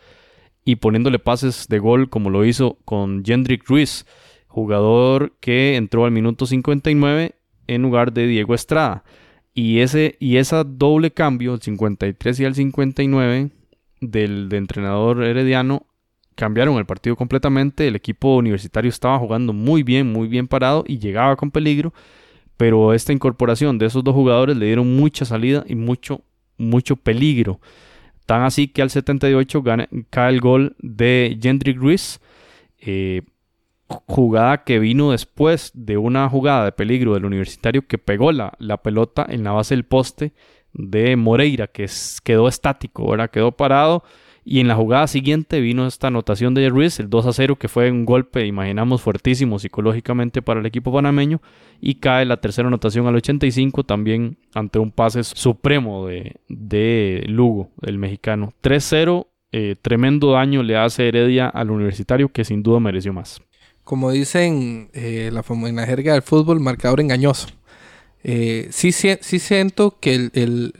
y 0.64 0.76
poniéndole 0.76 1.18
pases 1.18 1.68
de 1.68 1.78
gol 1.78 2.08
como 2.08 2.30
lo 2.30 2.44
hizo 2.44 2.78
con 2.84 3.24
Jendrik 3.24 3.68
Ruiz, 3.68 4.06
jugador 4.48 5.34
que 5.40 5.76
entró 5.76 6.04
al 6.04 6.10
minuto 6.10 6.46
59 6.46 7.34
en 7.66 7.82
lugar 7.82 8.12
de 8.12 8.26
Diego 8.26 8.54
Estrada. 8.54 9.04
Y 9.52 9.80
ese 9.80 10.16
y 10.18 10.38
esa 10.38 10.64
doble 10.64 11.12
cambio, 11.12 11.54
el 11.54 11.60
53 11.60 12.40
y 12.40 12.44
el 12.44 12.54
59 12.54 13.50
del 14.00 14.48
de 14.48 14.56
entrenador 14.56 15.22
herediano 15.22 15.86
cambiaron 16.34 16.76
el 16.78 16.86
partido 16.86 17.16
completamente. 17.16 17.88
El 17.88 17.96
equipo 17.96 18.36
universitario 18.36 18.88
estaba 18.88 19.18
jugando 19.18 19.52
muy 19.52 19.82
bien, 19.82 20.12
muy 20.12 20.28
bien 20.28 20.48
parado 20.48 20.84
y 20.86 20.98
llegaba 20.98 21.36
con 21.36 21.50
peligro, 21.50 21.92
pero 22.56 22.94
esta 22.94 23.12
incorporación 23.12 23.78
de 23.78 23.86
esos 23.86 24.04
dos 24.04 24.14
jugadores 24.14 24.56
le 24.56 24.66
dieron 24.66 24.96
mucha 24.96 25.24
salida 25.24 25.64
y 25.68 25.74
mucho 25.74 26.22
mucho 26.58 26.96
peligro. 26.96 27.60
Tan 28.26 28.42
así 28.42 28.68
que 28.68 28.82
al 28.82 28.90
78 28.90 29.62
gana- 29.62 29.88
cae 30.10 30.32
el 30.32 30.40
gol 30.40 30.76
de 30.80 31.38
Jendrik 31.42 31.78
Ruiz. 31.78 32.20
eh, 32.86 33.22
jugada 33.88 34.64
que 34.64 34.78
vino 34.78 35.10
después 35.12 35.70
de 35.74 35.96
una 35.98 36.28
jugada 36.28 36.64
de 36.64 36.72
peligro 36.72 37.14
del 37.14 37.24
universitario 37.24 37.86
que 37.86 37.98
pegó 37.98 38.32
la, 38.32 38.54
la 38.58 38.78
pelota 38.82 39.26
en 39.28 39.44
la 39.44 39.52
base 39.52 39.74
del 39.74 39.84
poste 39.84 40.32
de 40.72 41.16
Moreira, 41.16 41.66
que 41.68 41.86
quedó 42.24 42.48
estático, 42.48 43.04
ahora 43.04 43.28
quedó 43.28 43.52
parado. 43.52 44.02
Y 44.46 44.60
en 44.60 44.68
la 44.68 44.74
jugada 44.76 45.06
siguiente 45.06 45.60
vino 45.60 45.86
esta 45.86 46.08
anotación 46.08 46.52
de 46.52 46.68
Ruiz, 46.68 47.00
el 47.00 47.08
2 47.08 47.26
a 47.26 47.32
0, 47.32 47.56
que 47.56 47.68
fue 47.68 47.90
un 47.90 48.04
golpe, 48.04 48.46
imaginamos, 48.46 49.00
fuertísimo 49.00 49.58
psicológicamente 49.58 50.42
para 50.42 50.60
el 50.60 50.66
equipo 50.66 50.92
panameño. 50.92 51.40
Y 51.80 51.94
cae 51.96 52.26
la 52.26 52.36
tercera 52.38 52.68
anotación 52.68 53.06
al 53.06 53.16
85, 53.16 53.84
también 53.84 54.36
ante 54.54 54.78
un 54.78 54.90
pase 54.90 55.24
supremo 55.24 56.06
de, 56.06 56.36
de 56.48 57.24
Lugo, 57.26 57.70
el 57.82 57.96
mexicano. 57.98 58.52
3-0, 58.62 59.26
eh, 59.52 59.76
tremendo 59.80 60.32
daño 60.32 60.62
le 60.62 60.76
hace 60.76 61.08
Heredia 61.08 61.48
al 61.48 61.70
universitario, 61.70 62.28
que 62.28 62.44
sin 62.44 62.62
duda 62.62 62.80
mereció 62.80 63.12
más. 63.14 63.40
Como 63.82 64.10
dicen 64.10 64.90
eh, 64.92 65.30
la, 65.32 65.42
en 65.68 65.76
la 65.76 65.86
jerga 65.86 66.12
del 66.14 66.22
fútbol, 66.22 66.60
marcador 66.60 67.00
engañoso. 67.00 67.48
Eh, 68.22 68.68
sí, 68.70 68.88
sie- 68.92 69.18
sí 69.20 69.38
siento 69.38 69.98
que 70.00 70.30
el- 70.32 70.72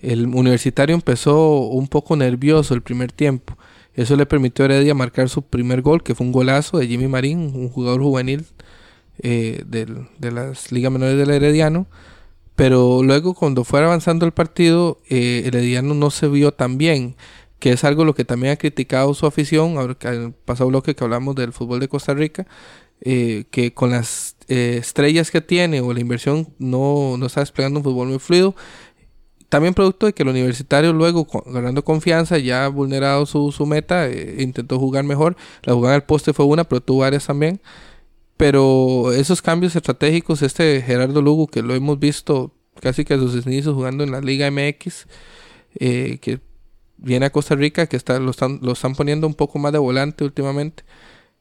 el 0.00 0.26
universitario 0.26 0.94
empezó 0.94 1.60
un 1.68 1.88
poco 1.88 2.16
nervioso 2.16 2.74
el 2.74 2.82
primer 2.82 3.12
tiempo. 3.12 3.56
Eso 3.94 4.14
le 4.16 4.26
permitió 4.26 4.64
a 4.64 4.66
Heredia 4.66 4.94
marcar 4.94 5.28
su 5.28 5.42
primer 5.42 5.82
gol, 5.82 6.02
que 6.02 6.14
fue 6.14 6.26
un 6.26 6.32
golazo 6.32 6.78
de 6.78 6.86
Jimmy 6.86 7.08
Marín, 7.08 7.38
un 7.54 7.68
jugador 7.68 8.00
juvenil 8.02 8.44
eh, 9.20 9.64
del- 9.66 10.06
de 10.18 10.30
las 10.30 10.70
ligas 10.70 10.92
menores 10.92 11.16
del 11.18 11.30
Herediano. 11.30 11.86
Pero 12.54 13.02
luego 13.02 13.34
cuando 13.34 13.64
fue 13.64 13.80
avanzando 13.84 14.26
el 14.26 14.32
partido, 14.32 14.98
eh, 15.08 15.42
Herediano 15.46 15.94
no 15.94 16.10
se 16.10 16.28
vio 16.28 16.52
tan 16.52 16.78
bien, 16.78 17.16
que 17.60 17.72
es 17.72 17.84
algo 17.84 18.04
lo 18.04 18.14
que 18.14 18.24
también 18.24 18.52
ha 18.52 18.56
criticado 18.56 19.14
su 19.14 19.26
afición, 19.26 19.78
ahora 19.78 19.96
en 20.02 20.22
el 20.26 20.32
pasado 20.32 20.68
bloque 20.70 20.94
que 20.94 21.04
hablamos 21.04 21.34
del 21.36 21.52
fútbol 21.52 21.80
de 21.80 21.88
Costa 21.88 22.14
Rica, 22.14 22.46
eh, 23.00 23.44
que 23.50 23.74
con 23.74 23.90
las 23.90 24.36
eh, 24.48 24.76
estrellas 24.80 25.30
que 25.30 25.40
tiene 25.40 25.80
o 25.80 25.92
la 25.92 26.00
inversión 26.00 26.48
no, 26.58 27.16
no 27.16 27.26
está 27.26 27.40
desplegando 27.40 27.78
un 27.80 27.84
fútbol 27.84 28.08
muy 28.08 28.18
fluido. 28.18 28.56
También 29.48 29.74
producto 29.74 30.06
de 30.06 30.12
que 30.12 30.22
el 30.22 30.28
universitario 30.28 30.92
luego, 30.92 31.26
ganando 31.46 31.84
confianza, 31.84 32.38
ya 32.38 32.68
vulnerado 32.68 33.26
su, 33.26 33.52
su 33.52 33.66
meta, 33.66 34.08
eh, 34.08 34.36
intentó 34.40 34.78
jugar 34.78 35.04
mejor. 35.04 35.36
La 35.62 35.74
jugada 35.74 35.94
al 35.94 36.04
poste 36.04 36.32
fue 36.32 36.46
una, 36.46 36.64
pero 36.64 36.80
tuvo 36.80 37.00
varias 37.00 37.26
también. 37.26 37.60
Pero 38.36 39.12
esos 39.12 39.42
cambios 39.42 39.74
estratégicos, 39.74 40.42
este 40.42 40.82
Gerardo 40.82 41.22
Lugo, 41.22 41.46
que 41.48 41.62
lo 41.62 41.74
hemos 41.74 41.98
visto 41.98 42.52
casi 42.80 43.04
que 43.04 43.14
a 43.14 43.18
sus 43.18 43.46
inicios 43.46 43.74
jugando 43.74 44.04
en 44.04 44.12
la 44.12 44.20
Liga 44.20 44.50
MX, 44.50 45.06
eh, 45.80 46.18
que 46.20 46.40
viene 46.96 47.26
a 47.26 47.30
Costa 47.30 47.54
Rica, 47.54 47.86
que 47.86 47.96
está, 47.96 48.18
lo, 48.18 48.30
están, 48.30 48.60
lo 48.62 48.72
están 48.72 48.94
poniendo 48.94 49.26
un 49.26 49.34
poco 49.34 49.58
más 49.58 49.72
de 49.72 49.78
volante 49.78 50.24
últimamente. 50.24 50.84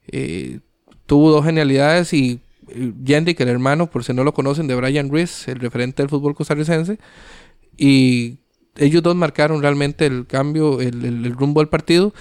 Eh, 0.08 0.60
tuvo 1.06 1.32
dos 1.32 1.46
genialidades 1.46 2.14
y 2.14 2.40
eh, 2.70 2.94
Jendrik, 3.06 3.40
el 3.42 3.50
hermano, 3.50 3.88
por 3.90 4.04
si 4.04 4.14
no 4.14 4.24
lo 4.24 4.34
conocen, 4.34 4.68
de 4.68 4.76
Brian 4.76 5.10
Ruiz, 5.10 5.48
el 5.48 5.60
referente 5.60 6.02
del 6.02 6.10
fútbol 6.10 6.36
costarricense. 6.36 6.98
Y 7.78 8.40
ellos 8.76 9.04
dos 9.04 9.16
marcaron 9.16 9.62
realmente 9.62 10.06
el 10.06 10.26
cambio, 10.26 10.82
el, 10.82 11.32
rumbo 11.34 11.62
del 11.62 11.70
partido. 11.70 12.14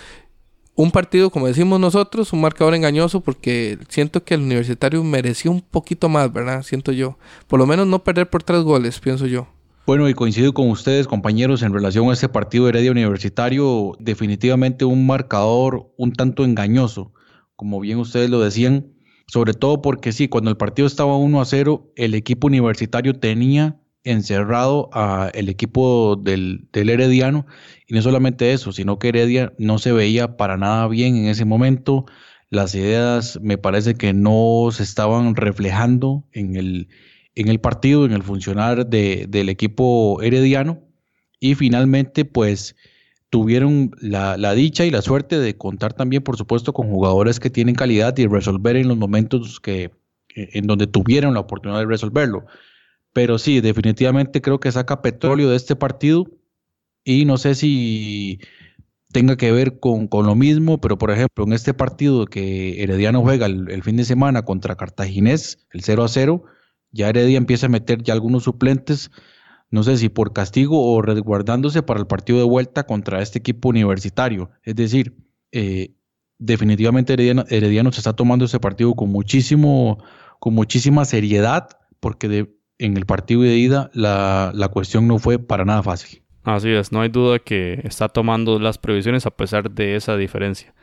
Un 0.75 0.91
partido, 0.91 1.31
como 1.31 1.47
decimos 1.47 1.81
nosotros, 1.81 2.33
un 2.35 2.43
marcador 2.43 2.75
engañoso 2.75 3.21
porque 3.21 3.79
siento 3.89 4.25
que 4.25 4.35
el 4.35 4.43
universitario 4.43 5.03
mereció 5.03 5.51
un 5.51 5.63
poquito 5.63 6.11
más, 6.11 6.31
¿verdad? 6.33 6.63
Siento 6.63 6.93
yo. 6.93 7.17
Por 7.47 7.59
lo 7.59 7.67
menos 7.67 7.87
no 7.87 8.05
perder 8.05 8.29
por 8.29 8.43
tres 8.43 8.61
goles, 8.61 9.01
pienso 9.01 9.27
yo. 9.27 9.49
Bueno, 9.87 10.09
y 10.09 10.15
coincido 10.15 10.53
con 10.53 10.69
ustedes, 10.69 11.07
compañeros, 11.07 11.63
en 11.63 11.73
relación 11.73 12.11
a 12.11 12.13
este 12.13 12.29
partido 12.29 12.65
de 12.65 12.71
Heredia 12.71 12.91
Universitario, 12.91 13.93
definitivamente 14.01 14.85
un 14.85 15.07
marcador 15.07 15.93
un 15.97 16.13
tanto 16.13 16.45
engañoso, 16.45 17.13
como 17.55 17.79
bien 17.81 17.99
ustedes 17.99 18.29
lo 18.29 18.41
decían, 18.41 18.89
sobre 19.29 19.55
todo 19.55 19.83
porque 19.83 20.13
sí, 20.13 20.27
cuando 20.29 20.51
el 20.51 20.57
partido 20.57 20.87
estaba 20.87 21.17
1 21.17 21.41
a 21.41 21.45
0, 21.45 21.93
el 21.95 22.15
equipo 22.15 22.49
universitario 22.49 23.15
tenía 23.19 23.81
encerrado 24.07 24.89
al 24.93 25.49
equipo 25.49 26.17
del, 26.17 26.69
del 26.73 26.89
Herediano, 26.91 27.47
y 27.87 27.95
no 27.95 28.03
solamente 28.03 28.53
eso, 28.53 28.73
sino 28.73 28.99
que 28.99 29.09
Heredia 29.09 29.53
no 29.59 29.79
se 29.79 29.93
veía 29.93 30.37
para 30.37 30.57
nada 30.57 30.89
bien 30.89 31.17
en 31.17 31.27
ese 31.27 31.45
momento, 31.45 32.07
las 32.51 32.75
ideas 32.75 33.39
me 33.43 33.59
parece 33.59 33.95
que 33.95 34.13
no 34.13 34.69
se 34.73 34.83
estaban 34.83 35.35
reflejando 35.37 36.25
en 36.33 36.57
el 36.57 36.89
en 37.39 37.49
el 37.49 37.61
partido, 37.61 38.07
en 38.07 38.13
el 38.13 38.23
funcionar 38.23 38.87
de- 38.87 39.27
del 39.29 39.51
equipo 39.51 40.23
herediano. 40.23 40.81
Y 41.39 41.55
finalmente 41.55 42.25
pues 42.25 42.75
tuvieron 43.31 43.91
la, 44.01 44.37
la 44.39 44.55
dicha 44.55 44.87
y 44.87 44.91
la 44.91 45.03
suerte 45.03 45.39
de 45.39 45.57
contar 45.57 45.93
también 45.93 46.23
por 46.23 46.37
supuesto 46.39 46.73
con 46.73 46.89
jugadores 46.89 47.39
que 47.41 47.51
tienen 47.51 47.75
calidad 47.75 48.17
y 48.17 48.27
resolver 48.27 48.77
en 48.77 48.89
los 48.89 48.97
momentos 48.97 49.61
que 49.61 49.91
en 50.35 50.67
donde 50.67 50.87
tuvieron 50.87 51.35
la 51.35 51.41
oportunidad 51.41 51.81
de 51.81 51.87
resolverlo. 51.87 52.47
Pero 53.17 53.39
sí, 53.39 53.63
definitivamente 53.63 54.43
creo 54.43 54.61
que 54.61 54.71
saca 54.71 55.01
petróleo 55.01 55.49
de 55.49 55.57
este 55.57 55.75
partido 55.75 56.27
y 57.03 57.25
no 57.25 57.39
sé 57.39 57.55
si 57.55 58.41
tenga 59.11 59.39
que 59.39 59.53
ver 59.53 59.81
con, 59.81 60.07
con 60.07 60.27
lo 60.27 60.35
mismo, 60.35 60.83
pero 60.83 60.99
por 60.99 61.11
ejemplo 61.11 61.45
en 61.47 61.55
este 61.55 61.73
partido 61.73 62.27
que 62.27 62.83
Herediano 62.83 63.23
juega 63.23 63.47
el, 63.47 63.83
fin 63.83 63.97
de 63.97 64.05
semana 64.05 64.45
contra 64.45 64.77
Cartaginés, 64.77 65.67
el 65.71 65.83
0 65.83 66.05
a 66.05 66.09
0, 66.09 66.45
ya 66.91 67.09
Heredia 67.09 67.39
empieza 67.39 67.65
a 67.65 67.69
meter 67.71 68.03
ya 68.03 68.13
algunos 68.13 68.43
suplentes, 68.43 69.11
no 69.71 69.83
sé 69.83 69.97
si 69.97 70.11
por 70.11 70.35
castigo 70.35 70.93
o 70.93 71.01
resguardándose 71.01 71.83
para 71.83 72.01
el 72.01 72.07
partido 72.07 72.37
de 72.37 72.45
vuelta 72.45 72.85
contra 72.85 73.23
este 73.23 73.39
equipo 73.39 73.71
universitario. 73.71 74.51
Es 74.63 74.77
decir, 74.77 75.17
eh, 75.53 75.95
definitivamente 76.37 77.15
Herediano, 77.15 77.47
Herediano 77.49 77.93
se 77.93 78.01
está 78.01 78.13
tomando 78.13 78.45
ese 78.45 78.61
partido 78.61 78.93
con 78.93 79.09
muchísimo, 79.09 80.05
con 80.39 80.53
muchísima 80.53 81.07
seriedad, 81.07 81.67
porque 81.99 82.29
de- 82.29 82.56
en 82.79 82.97
el 82.97 83.07
partido 83.07 83.43
de 83.43 83.57
ida 83.57 83.91
la, 83.95 84.53
la 84.55 84.69
cuestión 84.69 85.07
no 85.09 85.19
fue 85.19 85.39
para 85.39 85.65
nada 85.65 85.83
fácil. 85.83 86.23
Así 86.43 86.71
es, 86.71 86.93
no 86.93 87.01
hay 87.01 87.09
duda 87.09 87.39
que 87.41 87.81
está 87.85 88.09
tomando 88.09 88.59
las 88.59 88.79
previsiones 88.79 89.27
a 89.27 89.31
pesar 89.31 89.71
de 89.71 89.97
esa 89.97 90.17
diferencia. 90.17 90.75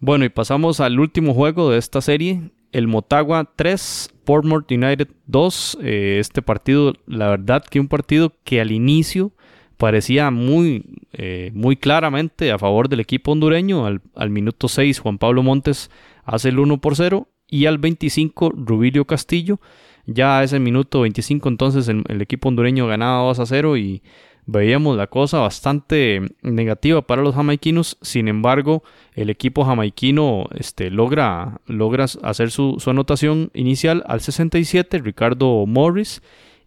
Bueno, 0.00 0.24
y 0.24 0.28
pasamos 0.28 0.80
al 0.80 0.98
último 0.98 1.34
juego 1.34 1.70
de 1.70 1.78
esta 1.78 2.00
serie, 2.00 2.50
el 2.72 2.86
Motagua 2.86 3.52
3, 3.56 4.14
Portmore 4.24 4.66
United 4.68 5.08
2. 5.26 5.78
Eh, 5.82 6.16
este 6.20 6.42
partido, 6.42 6.94
la 7.06 7.28
verdad 7.28 7.64
que 7.64 7.80
un 7.80 7.88
partido 7.88 8.32
que 8.44 8.60
al 8.60 8.72
inicio 8.72 9.32
parecía 9.76 10.30
muy, 10.30 10.84
eh, 11.12 11.50
muy 11.54 11.76
claramente 11.76 12.50
a 12.52 12.58
favor 12.58 12.88
del 12.88 13.00
equipo 13.00 13.32
hondureño. 13.32 13.86
Al, 13.86 14.02
al 14.14 14.30
minuto 14.30 14.68
6 14.68 14.98
Juan 14.98 15.18
Pablo 15.18 15.42
Montes 15.42 15.90
hace 16.24 16.50
el 16.50 16.58
1 16.58 16.78
por 16.80 16.96
0 16.96 17.28
y 17.48 17.66
al 17.66 17.78
25 17.78 18.52
Rubilio 18.54 19.06
Castillo. 19.06 19.60
Ya 20.06 20.38
a 20.38 20.44
ese 20.44 20.60
minuto 20.60 21.00
25 21.00 21.48
entonces 21.48 21.88
el, 21.88 22.22
equipo 22.22 22.48
hondureño 22.48 22.86
ganaba 22.86 23.24
2 23.24 23.40
a 23.40 23.46
0 23.46 23.76
y 23.76 24.02
veíamos 24.46 24.96
la 24.96 25.08
cosa 25.08 25.40
bastante 25.40 26.22
negativa 26.42 27.02
para 27.02 27.22
los 27.22 27.34
jamaiquinos. 27.34 27.98
Sin 28.02 28.28
embargo, 28.28 28.84
el 29.14 29.30
equipo 29.30 29.64
jamaiquino 29.64 30.46
este, 30.54 30.90
logra, 30.90 31.60
logra 31.66 32.06
hacer 32.22 32.50
su, 32.50 32.76
su 32.78 32.90
anotación 32.90 33.50
inicial 33.54 34.04
al 34.06 34.20
67, 34.20 34.98
Ricardo 34.98 35.66
Morris, 35.66 36.22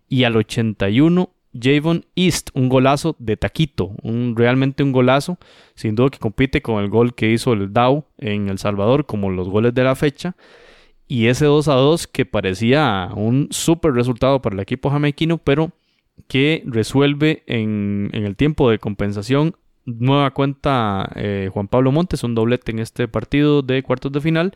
y 0.10 0.24
al 0.24 0.36
81, 0.36 1.30
Javon 1.60 2.06
East, 2.16 2.50
un 2.54 2.68
golazo 2.68 3.16
de 3.20 3.38
taquito, 3.38 3.92
realmente 4.36 4.84
un 4.84 4.92
golazo, 4.92 5.38
sin 5.76 5.96
duda 5.96 6.10
que 6.10 6.20
compite 6.20 6.62
con 6.62 6.84
el 6.84 6.90
gol 6.90 7.16
que 7.16 7.32
hizo 7.32 7.54
el 7.54 7.72
Dow 7.72 8.06
en 8.18 8.50
El 8.50 8.58
Salvador, 8.58 9.06
como 9.06 9.30
los 9.30 9.50
goles 9.50 9.74
de 9.74 9.84
la 9.84 9.96
fecha. 9.96 10.36
Y 11.12 11.26
ese 11.26 11.46
2 11.46 11.68
a 11.68 11.74
2 11.74 12.06
que 12.06 12.28
parecía 12.28 13.10
un 13.16 13.48
súper 13.50 13.94
resultado 13.94 14.44
para 14.44 14.54
el 14.54 14.60
equipo 14.60 14.92
jamaiquino, 14.92 15.40
pero 15.40 15.72
que 16.28 16.62
resuelve 16.68 17.42
en, 17.48 18.12
el 18.14 18.36
tiempo 18.36 18.70
de 18.70 18.78
compensación. 18.78 19.56
Nueva 19.86 20.30
cuenta 20.30 21.10
eh, 21.16 21.50
Juan 21.52 21.68
Pablo 21.68 21.92
Montes, 21.92 22.24
un 22.24 22.36
doblete 22.36 22.72
en 22.72 22.78
este 22.78 23.08
partido 23.08 23.64
de 23.64 23.82
cuartos 23.82 24.12
de 24.12 24.22
final. 24.22 24.54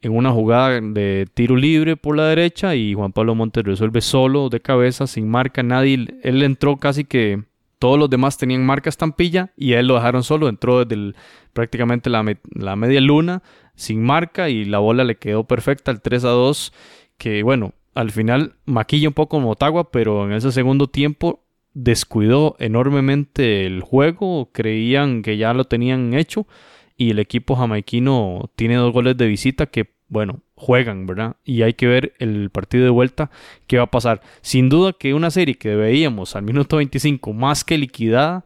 En 0.00 0.12
una 0.12 0.30
jugada 0.30 0.80
de 0.80 1.26
tiro 1.34 1.56
libre 1.56 1.96
por 1.96 2.16
la 2.16 2.28
derecha 2.28 2.76
y 2.76 2.94
Juan 2.94 3.12
Pablo 3.12 3.34
Montes 3.34 3.64
resuelve 3.64 4.00
solo 4.00 4.50
de 4.50 4.60
cabeza, 4.60 5.08
sin 5.08 5.28
marca, 5.28 5.64
nadie. 5.64 6.06
Él 6.22 6.40
entró 6.44 6.76
casi 6.76 7.02
que 7.02 7.42
todos 7.80 7.98
los 7.98 8.08
demás 8.08 8.38
tenían 8.38 8.64
marca 8.64 8.90
estampilla 8.90 9.50
y 9.56 9.72
a 9.72 9.80
él 9.80 9.88
lo 9.88 9.94
dejaron 9.94 10.22
solo. 10.22 10.48
Entró 10.48 10.84
desde 10.84 10.94
el- 10.94 11.16
prácticamente 11.54 12.10
la, 12.10 12.22
me- 12.22 12.38
la 12.54 12.76
media 12.76 13.00
luna 13.00 13.42
sin 13.74 14.02
marca 14.02 14.50
y 14.50 14.66
la 14.66 14.78
bola 14.80 15.04
le 15.04 15.16
quedó 15.16 15.44
perfecta 15.44 15.90
al 15.90 16.02
3 16.02 16.24
a 16.24 16.28
2. 16.30 16.72
Que 17.16 17.42
bueno, 17.42 17.72
al 17.94 18.10
final 18.10 18.56
maquilla 18.66 19.08
un 19.08 19.14
poco 19.14 19.40
Motagua, 19.40 19.90
pero 19.90 20.26
en 20.26 20.32
ese 20.32 20.52
segundo 20.52 20.88
tiempo 20.88 21.40
descuidó 21.72 22.56
enormemente 22.58 23.66
el 23.66 23.80
juego, 23.80 24.50
creían 24.52 25.22
que 25.22 25.36
ya 25.36 25.54
lo 25.54 25.64
tenían 25.64 26.14
hecho 26.14 26.46
y 26.96 27.10
el 27.10 27.18
equipo 27.18 27.56
jamaiquino 27.56 28.50
tiene 28.54 28.76
dos 28.76 28.92
goles 28.92 29.16
de 29.16 29.26
visita 29.26 29.66
que, 29.66 29.90
bueno, 30.08 30.40
juegan, 30.54 31.06
¿verdad? 31.06 31.36
Y 31.44 31.62
hay 31.62 31.74
que 31.74 31.88
ver 31.88 32.14
el 32.20 32.50
partido 32.50 32.84
de 32.84 32.90
vuelta 32.90 33.30
qué 33.66 33.78
va 33.78 33.84
a 33.84 33.90
pasar. 33.90 34.20
Sin 34.40 34.68
duda 34.68 34.92
que 34.92 35.14
una 35.14 35.30
serie 35.32 35.56
que 35.56 35.74
veíamos 35.74 36.36
al 36.36 36.42
minuto 36.44 36.76
25 36.76 37.32
más 37.32 37.64
que 37.64 37.76
liquidada, 37.78 38.44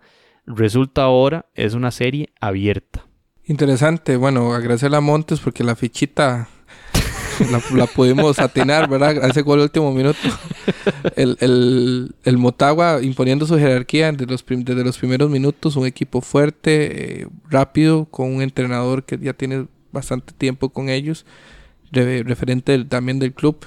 resulta 0.49 1.03
ahora 1.03 1.47
es 1.55 1.75
una 1.75 1.91
serie 1.91 2.31
abierta. 2.41 3.07
Interesante, 3.45 4.17
bueno, 4.17 4.53
agradecerle 4.53 4.97
a 4.97 5.01
Montes 5.01 5.41
porque 5.41 5.65
la 5.65 5.75
fichita 5.77 6.49
la, 7.75 7.87
pudimos 7.87 8.39
atinar, 8.39 8.89
¿verdad? 8.91 9.25
A 9.25 9.29
ese 9.29 9.43
gol 9.43 9.61
último 9.61 9.93
minuto. 9.93 10.19
El, 11.17 11.37
el, 12.25 12.39
Motagua 12.39 13.01
imponiendo 13.03 13.47
su 13.47 13.57
jerarquía 13.57 14.11
desde 14.13 14.27
los, 14.27 14.43
prim- 14.43 14.65
desde 14.65 14.85
los 14.85 14.99
primeros 14.99 15.31
minutos, 15.31 15.77
un 15.77 15.87
equipo 15.87 16.21
fuerte, 16.21 17.23
eh, 17.23 17.27
rápido, 17.49 18.07
con 18.07 18.35
un 18.35 18.43
entrenador 18.43 19.05
que 19.05 19.19
ya 19.19 19.33
tiene 19.33 19.67
bastante 19.93 20.33
tiempo 20.35 20.69
con 20.71 20.89
ellos, 20.91 21.25
re- 21.91 22.23
referente 22.25 22.85
también 22.85 23.19
del 23.19 23.33
club. 23.33 23.65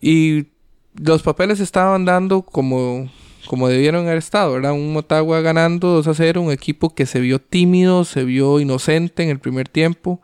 Y 0.00 0.46
los 0.94 1.22
papeles 1.22 1.60
estaban 1.60 2.04
dando 2.04 2.42
como, 2.42 3.10
como 3.46 3.68
debieron 3.68 4.06
haber 4.06 4.18
estado, 4.18 4.52
¿verdad? 4.52 4.72
Un 4.72 4.92
Motagua 4.92 5.40
ganando 5.40 5.88
2 5.88 6.08
a 6.08 6.14
0, 6.14 6.42
un 6.42 6.52
equipo 6.52 6.94
que 6.94 7.06
se 7.06 7.20
vio 7.20 7.40
tímido, 7.40 8.04
se 8.04 8.24
vio 8.24 8.60
inocente 8.60 9.22
en 9.22 9.30
el 9.30 9.38
primer 9.38 9.68
tiempo. 9.68 10.20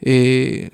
Eh, 0.00 0.70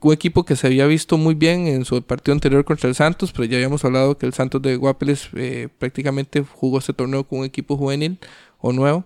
un 0.00 0.12
equipo 0.12 0.44
que 0.44 0.56
se 0.56 0.66
había 0.68 0.86
visto 0.86 1.18
muy 1.18 1.34
bien 1.34 1.66
en 1.66 1.84
su 1.84 2.00
partido 2.02 2.32
anterior 2.32 2.64
contra 2.64 2.88
el 2.88 2.94
Santos, 2.94 3.32
pero 3.32 3.44
ya 3.44 3.56
habíamos 3.56 3.84
hablado 3.84 4.16
que 4.18 4.26
el 4.26 4.32
Santos 4.34 4.62
de 4.62 4.76
Guapeles 4.76 5.28
eh, 5.34 5.68
prácticamente 5.78 6.42
jugó 6.42 6.78
este 6.78 6.92
torneo 6.92 7.24
con 7.24 7.40
un 7.40 7.44
equipo 7.44 7.76
juvenil 7.76 8.18
o 8.58 8.72
nuevo. 8.72 9.04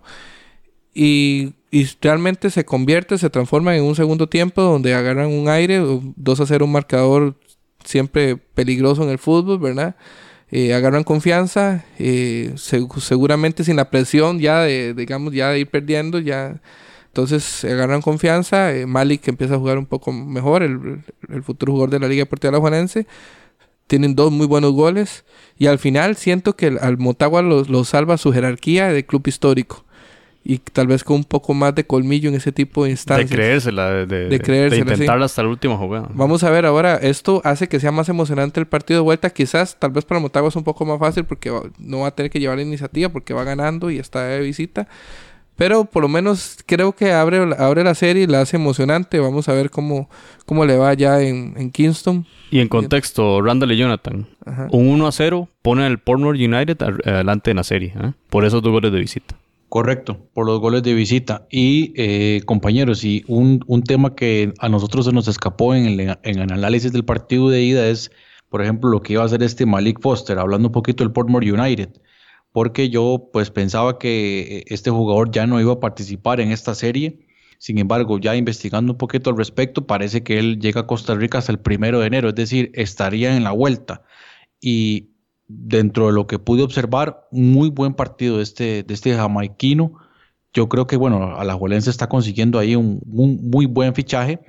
Y, 0.93 1.53
y 1.71 1.87
realmente 2.01 2.49
se 2.49 2.65
convierte, 2.65 3.17
se 3.17 3.29
transforma 3.29 3.75
en 3.75 3.83
un 3.83 3.95
segundo 3.95 4.27
tiempo 4.27 4.61
donde 4.61 4.93
agarran 4.93 5.31
un 5.31 5.49
aire, 5.49 5.79
2 5.79 6.39
a 6.39 6.45
0 6.45 6.65
un 6.65 6.71
marcador 6.71 7.35
siempre 7.83 8.37
peligroso 8.37 9.03
en 9.03 9.09
el 9.09 9.17
fútbol, 9.17 9.59
¿verdad? 9.59 9.95
Eh, 10.51 10.73
agarran 10.73 11.03
confianza, 11.05 11.85
eh, 11.97 12.51
se- 12.57 12.85
seguramente 12.99 13.63
sin 13.63 13.77
la 13.77 13.89
presión 13.89 14.39
ya 14.39 14.59
de, 14.61 14.93
digamos, 14.93 15.33
ya 15.33 15.55
ir 15.57 15.67
perdiendo, 15.69 16.19
ya 16.19 16.61
entonces 17.07 17.63
agarran 17.65 18.01
confianza. 18.01 18.73
eh, 18.75 18.85
Malik 18.85 19.27
empieza 19.29 19.55
a 19.55 19.59
jugar 19.59 19.77
un 19.77 19.85
poco 19.85 20.11
mejor, 20.11 20.63
el, 20.63 21.03
el 21.29 21.43
futuro 21.43 21.71
jugador 21.73 21.89
de 21.91 21.99
la 21.99 22.07
Liga 22.07 22.21
Deportiva 22.23 22.59
Juanense. 22.59 23.07
tienen 23.87 24.15
dos 24.15 24.31
muy 24.31 24.47
buenos 24.47 24.71
goles. 24.73 25.25
Y 25.57 25.67
al 25.67 25.79
final 25.79 26.15
siento 26.15 26.55
que 26.55 26.67
al 26.79 26.97
Motagua 26.97 27.41
lo, 27.41 27.63
lo 27.65 27.83
salva 27.83 28.17
su 28.17 28.31
jerarquía 28.33 28.87
de 28.91 29.05
club 29.05 29.23
histórico. 29.27 29.85
Y 30.43 30.57
tal 30.57 30.87
vez 30.87 31.03
con 31.03 31.17
un 31.17 31.23
poco 31.23 31.53
más 31.53 31.75
de 31.75 31.85
colmillo 31.85 32.27
en 32.29 32.35
ese 32.35 32.51
tipo 32.51 32.81
de 32.83 32.87
De 32.87 32.91
instancias. 32.93 33.29
creérsela, 33.29 33.91
de, 33.91 34.05
de, 34.07 34.27
De 34.29 34.39
creérsela, 34.39 34.85
sí. 34.85 34.91
intentarla 34.93 35.25
hasta 35.25 35.43
la 35.43 35.49
última 35.49 35.77
jugada. 35.77 36.09
Vamos 36.15 36.43
a 36.43 36.49
ver 36.49 36.65
ahora, 36.65 36.95
esto 36.95 37.41
hace 37.43 37.67
que 37.67 37.79
sea 37.79 37.91
más 37.91 38.09
emocionante 38.09 38.59
el 38.59 38.65
partido 38.65 39.01
de 39.01 39.03
vuelta. 39.03 39.29
Quizás, 39.29 39.77
tal 39.77 39.91
vez 39.91 40.03
para 40.03 40.19
Motagua 40.19 40.49
es 40.49 40.55
un 40.55 40.63
poco 40.63 40.83
más 40.83 40.97
fácil 40.99 41.25
porque 41.25 41.51
va- 41.51 41.61
no 41.77 41.99
va 41.99 42.07
a 42.07 42.15
tener 42.15 42.31
que 42.31 42.39
llevar 42.39 42.57
la 42.57 42.63
iniciativa 42.63 43.09
porque 43.09 43.35
va 43.35 43.43
ganando 43.43 43.91
y 43.91 43.99
está 43.99 44.23
de 44.23 44.41
visita. 44.41 44.87
Pero 45.57 45.85
por 45.85 46.01
lo 46.01 46.07
menos 46.07 46.57
creo 46.65 46.93
que 46.93 47.11
abre, 47.11 47.37
abre 47.59 47.83
la 47.83 47.93
serie 47.93 48.23
y 48.23 48.27
la 48.27 48.41
hace 48.41 48.57
emocionante. 48.57 49.19
Vamos 49.19 49.47
a 49.47 49.53
ver 49.53 49.69
cómo, 49.69 50.09
cómo 50.47 50.65
le 50.65 50.75
va 50.75 50.91
ya 50.95 51.21
en, 51.21 51.53
en 51.55 51.69
Kingston. 51.69 52.25
Y 52.49 52.61
en 52.61 52.67
contexto, 52.67 53.41
Randall 53.43 53.73
y 53.73 53.77
Jonathan, 53.77 54.27
Ajá. 54.43 54.67
un 54.71 54.87
1 54.87 55.05
a 55.07 55.11
0 55.11 55.49
pone 55.61 55.85
al 55.85 55.99
Portmore 55.99 56.43
United 56.43 56.81
adelante 57.05 57.51
en 57.51 57.57
la 57.57 57.63
serie, 57.63 57.93
¿eh? 57.95 58.13
por 58.31 58.43
esos 58.43 58.63
dos 58.63 58.71
goles 58.71 58.91
de 58.91 58.99
visita. 58.99 59.35
Correcto, 59.71 60.27
por 60.33 60.45
los 60.45 60.59
goles 60.59 60.83
de 60.83 60.93
visita. 60.93 61.47
Y 61.49 61.93
eh, 61.95 62.41
compañeros, 62.45 63.05
y 63.05 63.23
un, 63.29 63.63
un 63.67 63.83
tema 63.83 64.15
que 64.15 64.53
a 64.59 64.67
nosotros 64.67 65.05
se 65.05 65.13
nos 65.13 65.29
escapó 65.29 65.73
en 65.73 65.85
el, 65.85 66.17
en 66.23 66.51
análisis 66.51 66.91
del 66.91 67.05
partido 67.05 67.49
de 67.49 67.61
ida 67.63 67.87
es, 67.87 68.11
por 68.49 68.61
ejemplo, 68.61 68.89
lo 68.89 69.01
que 69.01 69.13
iba 69.13 69.23
a 69.23 69.27
hacer 69.27 69.41
este 69.43 69.65
Malik 69.65 70.01
Foster, 70.01 70.39
hablando 70.39 70.67
un 70.67 70.73
poquito 70.73 71.05
del 71.05 71.13
Portmore 71.13 71.49
United, 71.49 71.89
porque 72.51 72.89
yo 72.89 73.29
pues 73.31 73.49
pensaba 73.49 73.97
que 73.97 74.57
eh, 74.57 74.63
este 74.67 74.89
jugador 74.89 75.31
ya 75.31 75.47
no 75.47 75.61
iba 75.61 75.71
a 75.71 75.79
participar 75.79 76.41
en 76.41 76.51
esta 76.51 76.75
serie. 76.75 77.25
Sin 77.57 77.77
embargo, 77.77 78.19
ya 78.19 78.35
investigando 78.35 78.91
un 78.91 78.97
poquito 78.97 79.29
al 79.29 79.37
respecto, 79.37 79.87
parece 79.87 80.21
que 80.21 80.37
él 80.37 80.59
llega 80.59 80.81
a 80.81 80.87
Costa 80.87 81.15
Rica 81.15 81.37
hasta 81.37 81.53
el 81.53 81.59
primero 81.59 82.01
de 82.01 82.07
enero, 82.07 82.27
es 82.27 82.35
decir, 82.35 82.71
estaría 82.73 83.37
en 83.37 83.45
la 83.45 83.51
vuelta. 83.51 84.03
Y 84.59 85.10
dentro 85.59 86.07
de 86.07 86.13
lo 86.13 86.27
que 86.27 86.39
pude 86.39 86.63
observar, 86.63 87.27
muy 87.31 87.69
buen 87.69 87.93
partido 87.93 88.37
de 88.37 88.43
este, 88.43 88.83
de 88.83 88.93
este 88.93 89.15
jamaiquino. 89.15 89.93
Yo 90.53 90.69
creo 90.69 90.87
que, 90.87 90.97
bueno, 90.97 91.35
Alajuelense 91.37 91.89
está 91.89 92.07
consiguiendo 92.07 92.59
ahí 92.59 92.75
un, 92.75 93.01
un 93.11 93.49
muy 93.49 93.65
buen 93.65 93.93
fichaje, 93.93 94.39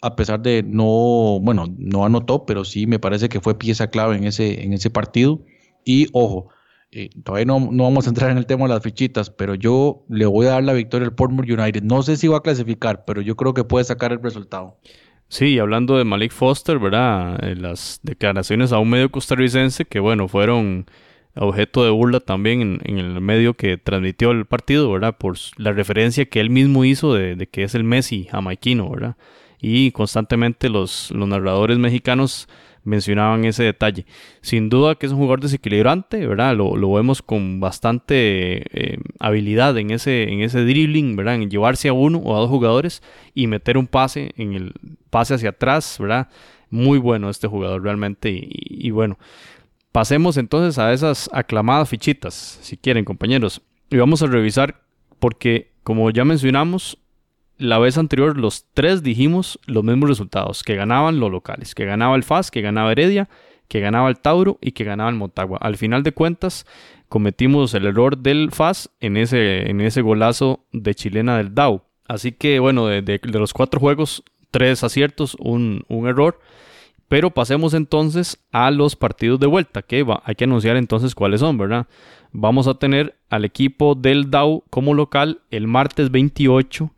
a 0.00 0.16
pesar 0.16 0.40
de 0.42 0.62
no, 0.62 1.38
bueno, 1.40 1.66
no 1.78 2.04
anotó, 2.04 2.44
pero 2.44 2.64
sí 2.64 2.86
me 2.86 2.98
parece 2.98 3.28
que 3.28 3.40
fue 3.40 3.58
pieza 3.58 3.88
clave 3.88 4.16
en 4.16 4.24
ese, 4.24 4.64
en 4.64 4.72
ese 4.72 4.90
partido. 4.90 5.42
Y 5.84 6.08
ojo, 6.12 6.48
eh, 6.90 7.08
todavía 7.24 7.46
no, 7.46 7.58
no 7.72 7.84
vamos 7.84 8.06
a 8.06 8.10
entrar 8.10 8.30
en 8.30 8.38
el 8.38 8.46
tema 8.46 8.64
de 8.66 8.74
las 8.74 8.82
fichitas, 8.82 9.30
pero 9.30 9.54
yo 9.54 10.04
le 10.08 10.26
voy 10.26 10.46
a 10.46 10.50
dar 10.50 10.64
la 10.64 10.72
victoria 10.74 11.06
al 11.06 11.14
Portmore 11.14 11.52
United. 11.52 11.82
No 11.84 12.02
sé 12.02 12.16
si 12.16 12.28
va 12.28 12.38
a 12.38 12.42
clasificar, 12.42 13.04
pero 13.04 13.22
yo 13.22 13.36
creo 13.36 13.54
que 13.54 13.64
puede 13.64 13.84
sacar 13.84 14.12
el 14.12 14.22
resultado. 14.22 14.78
Sí, 15.32 15.54
y 15.54 15.58
hablando 15.60 15.96
de 15.96 16.04
Malik 16.04 16.30
Foster, 16.30 16.78
¿verdad? 16.78 17.42
Eh, 17.42 17.56
las 17.56 18.00
declaraciones 18.02 18.70
a 18.70 18.78
un 18.78 18.90
medio 18.90 19.10
costarricense 19.10 19.86
que, 19.86 19.98
bueno, 19.98 20.28
fueron 20.28 20.84
objeto 21.34 21.84
de 21.84 21.90
burla 21.90 22.20
también 22.20 22.80
en, 22.84 22.98
el 22.98 23.18
medio 23.22 23.54
que 23.54 23.78
transmitió 23.78 24.32
el 24.32 24.44
partido, 24.44 24.92
¿verdad? 24.92 25.16
Por 25.16 25.38
la 25.56 25.72
referencia 25.72 26.26
que 26.26 26.38
él 26.38 26.50
mismo 26.50 26.84
hizo 26.84 27.14
de, 27.14 27.34
de 27.34 27.46
que 27.46 27.62
es 27.62 27.74
el 27.74 27.82
Messi 27.82 28.24
jamaiquino, 28.24 28.90
¿verdad? 28.90 29.16
Y 29.58 29.92
constantemente 29.92 30.68
los, 30.68 31.10
los 31.12 31.26
narradores 31.26 31.78
mexicanos 31.78 32.46
mencionaban 32.84 33.44
ese 33.44 33.64
detalle. 33.64 34.06
Sin 34.40 34.68
duda 34.68 34.94
que 34.94 35.06
es 35.06 35.12
un 35.12 35.18
jugador 35.18 35.40
desequilibrante, 35.40 36.26
¿verdad? 36.26 36.56
Lo, 36.56 36.76
lo 36.76 36.92
vemos 36.92 37.22
con 37.22 37.60
bastante 37.60 38.64
eh, 38.72 38.98
habilidad 39.18 39.76
en 39.78 39.90
ese, 39.90 40.24
en 40.24 40.40
ese 40.40 40.64
dribbling, 40.64 41.16
¿verdad? 41.16 41.36
En 41.36 41.50
llevarse 41.50 41.88
a 41.88 41.92
uno 41.92 42.18
o 42.18 42.36
a 42.36 42.40
dos 42.40 42.50
jugadores 42.50 43.02
y 43.34 43.46
meter 43.46 43.78
un 43.78 43.86
pase 43.86 44.32
en 44.36 44.54
el 44.54 44.72
pase 45.10 45.34
hacia 45.34 45.50
atrás, 45.50 45.96
¿verdad? 45.98 46.28
Muy 46.70 46.98
bueno 46.98 47.30
este 47.30 47.48
jugador 47.48 47.82
realmente. 47.82 48.30
Y, 48.30 48.48
y 48.86 48.90
bueno, 48.90 49.18
pasemos 49.92 50.36
entonces 50.36 50.78
a 50.78 50.92
esas 50.92 51.30
aclamadas 51.32 51.88
fichitas, 51.88 52.58
si 52.62 52.76
quieren, 52.76 53.04
compañeros. 53.04 53.62
Y 53.90 53.96
vamos 53.96 54.22
a 54.22 54.26
revisar 54.26 54.80
porque, 55.18 55.70
como 55.84 56.10
ya 56.10 56.24
mencionamos, 56.24 56.98
la 57.62 57.78
vez 57.78 57.96
anterior 57.98 58.36
los 58.38 58.66
tres 58.74 59.02
dijimos 59.02 59.58
los 59.66 59.84
mismos 59.84 60.08
resultados, 60.08 60.62
que 60.62 60.74
ganaban 60.76 61.20
los 61.20 61.30
locales, 61.30 61.74
que 61.74 61.84
ganaba 61.84 62.16
el 62.16 62.22
FAS, 62.24 62.50
que 62.50 62.60
ganaba 62.60 62.92
Heredia, 62.92 63.28
que 63.68 63.80
ganaba 63.80 64.08
el 64.08 64.18
Tauro 64.18 64.58
y 64.60 64.72
que 64.72 64.84
ganaba 64.84 65.08
el 65.10 65.16
Motagua. 65.16 65.58
Al 65.62 65.76
final 65.76 66.02
de 66.02 66.12
cuentas, 66.12 66.66
cometimos 67.08 67.72
el 67.74 67.86
error 67.86 68.18
del 68.18 68.50
FAS 68.52 68.90
en 69.00 69.16
ese, 69.16 69.70
en 69.70 69.80
ese 69.80 70.02
golazo 70.02 70.64
de 70.72 70.94
chilena 70.94 71.36
del 71.38 71.54
DAO. 71.54 71.84
Así 72.06 72.32
que 72.32 72.58
bueno, 72.58 72.86
de, 72.86 73.00
de- 73.02 73.20
los 73.24 73.52
cuatro 73.54 73.80
juegos, 73.80 74.22
tres 74.50 74.84
aciertos, 74.84 75.36
un, 75.38 75.84
un 75.88 76.06
error. 76.06 76.38
Pero 77.08 77.30
pasemos 77.30 77.74
entonces 77.74 78.42
a 78.52 78.70
los 78.70 78.96
partidos 78.96 79.38
de 79.40 79.46
vuelta, 79.46 79.82
que 79.82 80.02
va- 80.02 80.22
hay 80.24 80.34
que 80.34 80.44
anunciar 80.44 80.76
entonces 80.76 81.14
cuáles 81.14 81.40
son, 81.40 81.58
¿verdad? 81.58 81.86
Vamos 82.32 82.66
a 82.66 82.74
tener 82.74 83.16
al 83.30 83.44
equipo 83.44 83.94
del 83.94 84.30
DAO 84.30 84.64
como 84.70 84.94
local 84.94 85.40
el 85.50 85.66
martes 85.66 86.10
28 86.10 86.90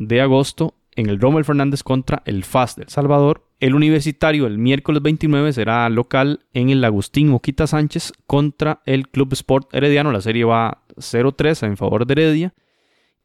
de 0.00 0.22
agosto 0.22 0.74
en 0.96 1.08
el 1.08 1.20
Rommel 1.20 1.44
Fernández 1.44 1.82
contra 1.84 2.22
el 2.24 2.42
FAS 2.42 2.74
del 2.74 2.88
Salvador. 2.88 3.46
El 3.60 3.74
universitario 3.74 4.46
el 4.46 4.58
miércoles 4.58 5.02
29 5.02 5.52
será 5.52 5.88
local 5.90 6.40
en 6.54 6.70
el 6.70 6.82
Agustín 6.84 7.32
Oquita 7.32 7.66
Sánchez 7.66 8.12
contra 8.26 8.80
el 8.86 9.08
Club 9.08 9.32
Sport 9.34 9.72
Herediano. 9.74 10.10
La 10.10 10.22
serie 10.22 10.44
va 10.44 10.82
0-3 10.96 11.66
en 11.66 11.76
favor 11.76 12.06
de 12.06 12.12
Heredia. 12.14 12.54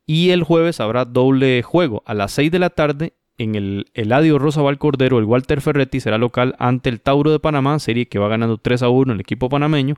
Y 0.06 0.30
el 0.30 0.44
jueves 0.44 0.80
habrá 0.80 1.06
doble 1.06 1.64
juego 1.64 2.04
a 2.06 2.14
las 2.14 2.34
6 2.34 2.52
de 2.52 2.60
la 2.60 2.70
tarde 2.70 3.14
en 3.38 3.56
el 3.56 3.88
Eladio 3.94 4.38
Rosabal 4.38 4.78
Cordero. 4.78 5.18
El 5.18 5.26
Walter 5.26 5.62
Ferretti 5.62 6.00
será 6.00 6.18
local 6.18 6.56
ante 6.60 6.90
el 6.90 7.02
Tauro 7.02 7.32
de 7.32 7.40
Panamá, 7.40 7.80
serie 7.80 8.08
que 8.08 8.20
va 8.20 8.28
ganando 8.28 8.58
3 8.58 8.84
a 8.84 8.90
1 8.90 9.14
el 9.14 9.22
equipo 9.22 9.50
panameño. 9.50 9.96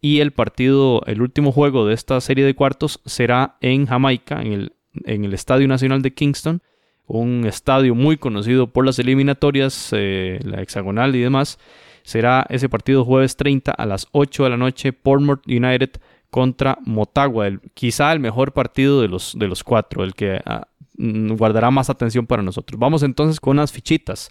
Y 0.00 0.20
el 0.20 0.32
partido, 0.32 1.02
el 1.06 1.22
último 1.22 1.52
juego 1.52 1.86
de 1.86 1.94
esta 1.94 2.20
serie 2.20 2.44
de 2.44 2.54
cuartos 2.54 3.00
será 3.04 3.56
en 3.60 3.86
Jamaica, 3.86 4.42
en 4.42 4.52
el, 4.52 4.72
en 5.04 5.24
el 5.24 5.34
Estadio 5.34 5.68
Nacional 5.68 6.02
de 6.02 6.12
Kingston, 6.14 6.62
un 7.06 7.44
estadio 7.46 7.94
muy 7.94 8.16
conocido 8.16 8.66
por 8.72 8.84
las 8.84 8.98
eliminatorias, 8.98 9.90
eh, 9.92 10.40
la 10.42 10.60
hexagonal 10.62 11.14
y 11.14 11.20
demás. 11.20 11.58
Será 12.02 12.46
ese 12.48 12.68
partido 12.68 13.04
jueves 13.04 13.36
30 13.36 13.72
a 13.72 13.86
las 13.86 14.06
8 14.12 14.44
de 14.44 14.50
la 14.50 14.56
noche, 14.56 14.92
Portmore 14.92 15.40
United 15.46 15.90
contra 16.30 16.78
Motagua, 16.84 17.46
el- 17.46 17.60
quizá 17.74 18.12
el 18.12 18.20
mejor 18.20 18.52
partido 18.52 19.00
de 19.00 19.08
los, 19.08 19.36
de 19.38 19.48
los 19.48 19.62
cuatro, 19.64 20.02
el 20.04 20.14
que 20.14 20.40
ah, 20.44 20.66
mm, 20.98 21.32
guardará 21.36 21.70
más 21.70 21.90
atención 21.90 22.26
para 22.26 22.42
nosotros. 22.42 22.78
Vamos 22.78 23.02
entonces 23.02 23.40
con 23.40 23.56
las 23.56 23.72
fichitas. 23.72 24.30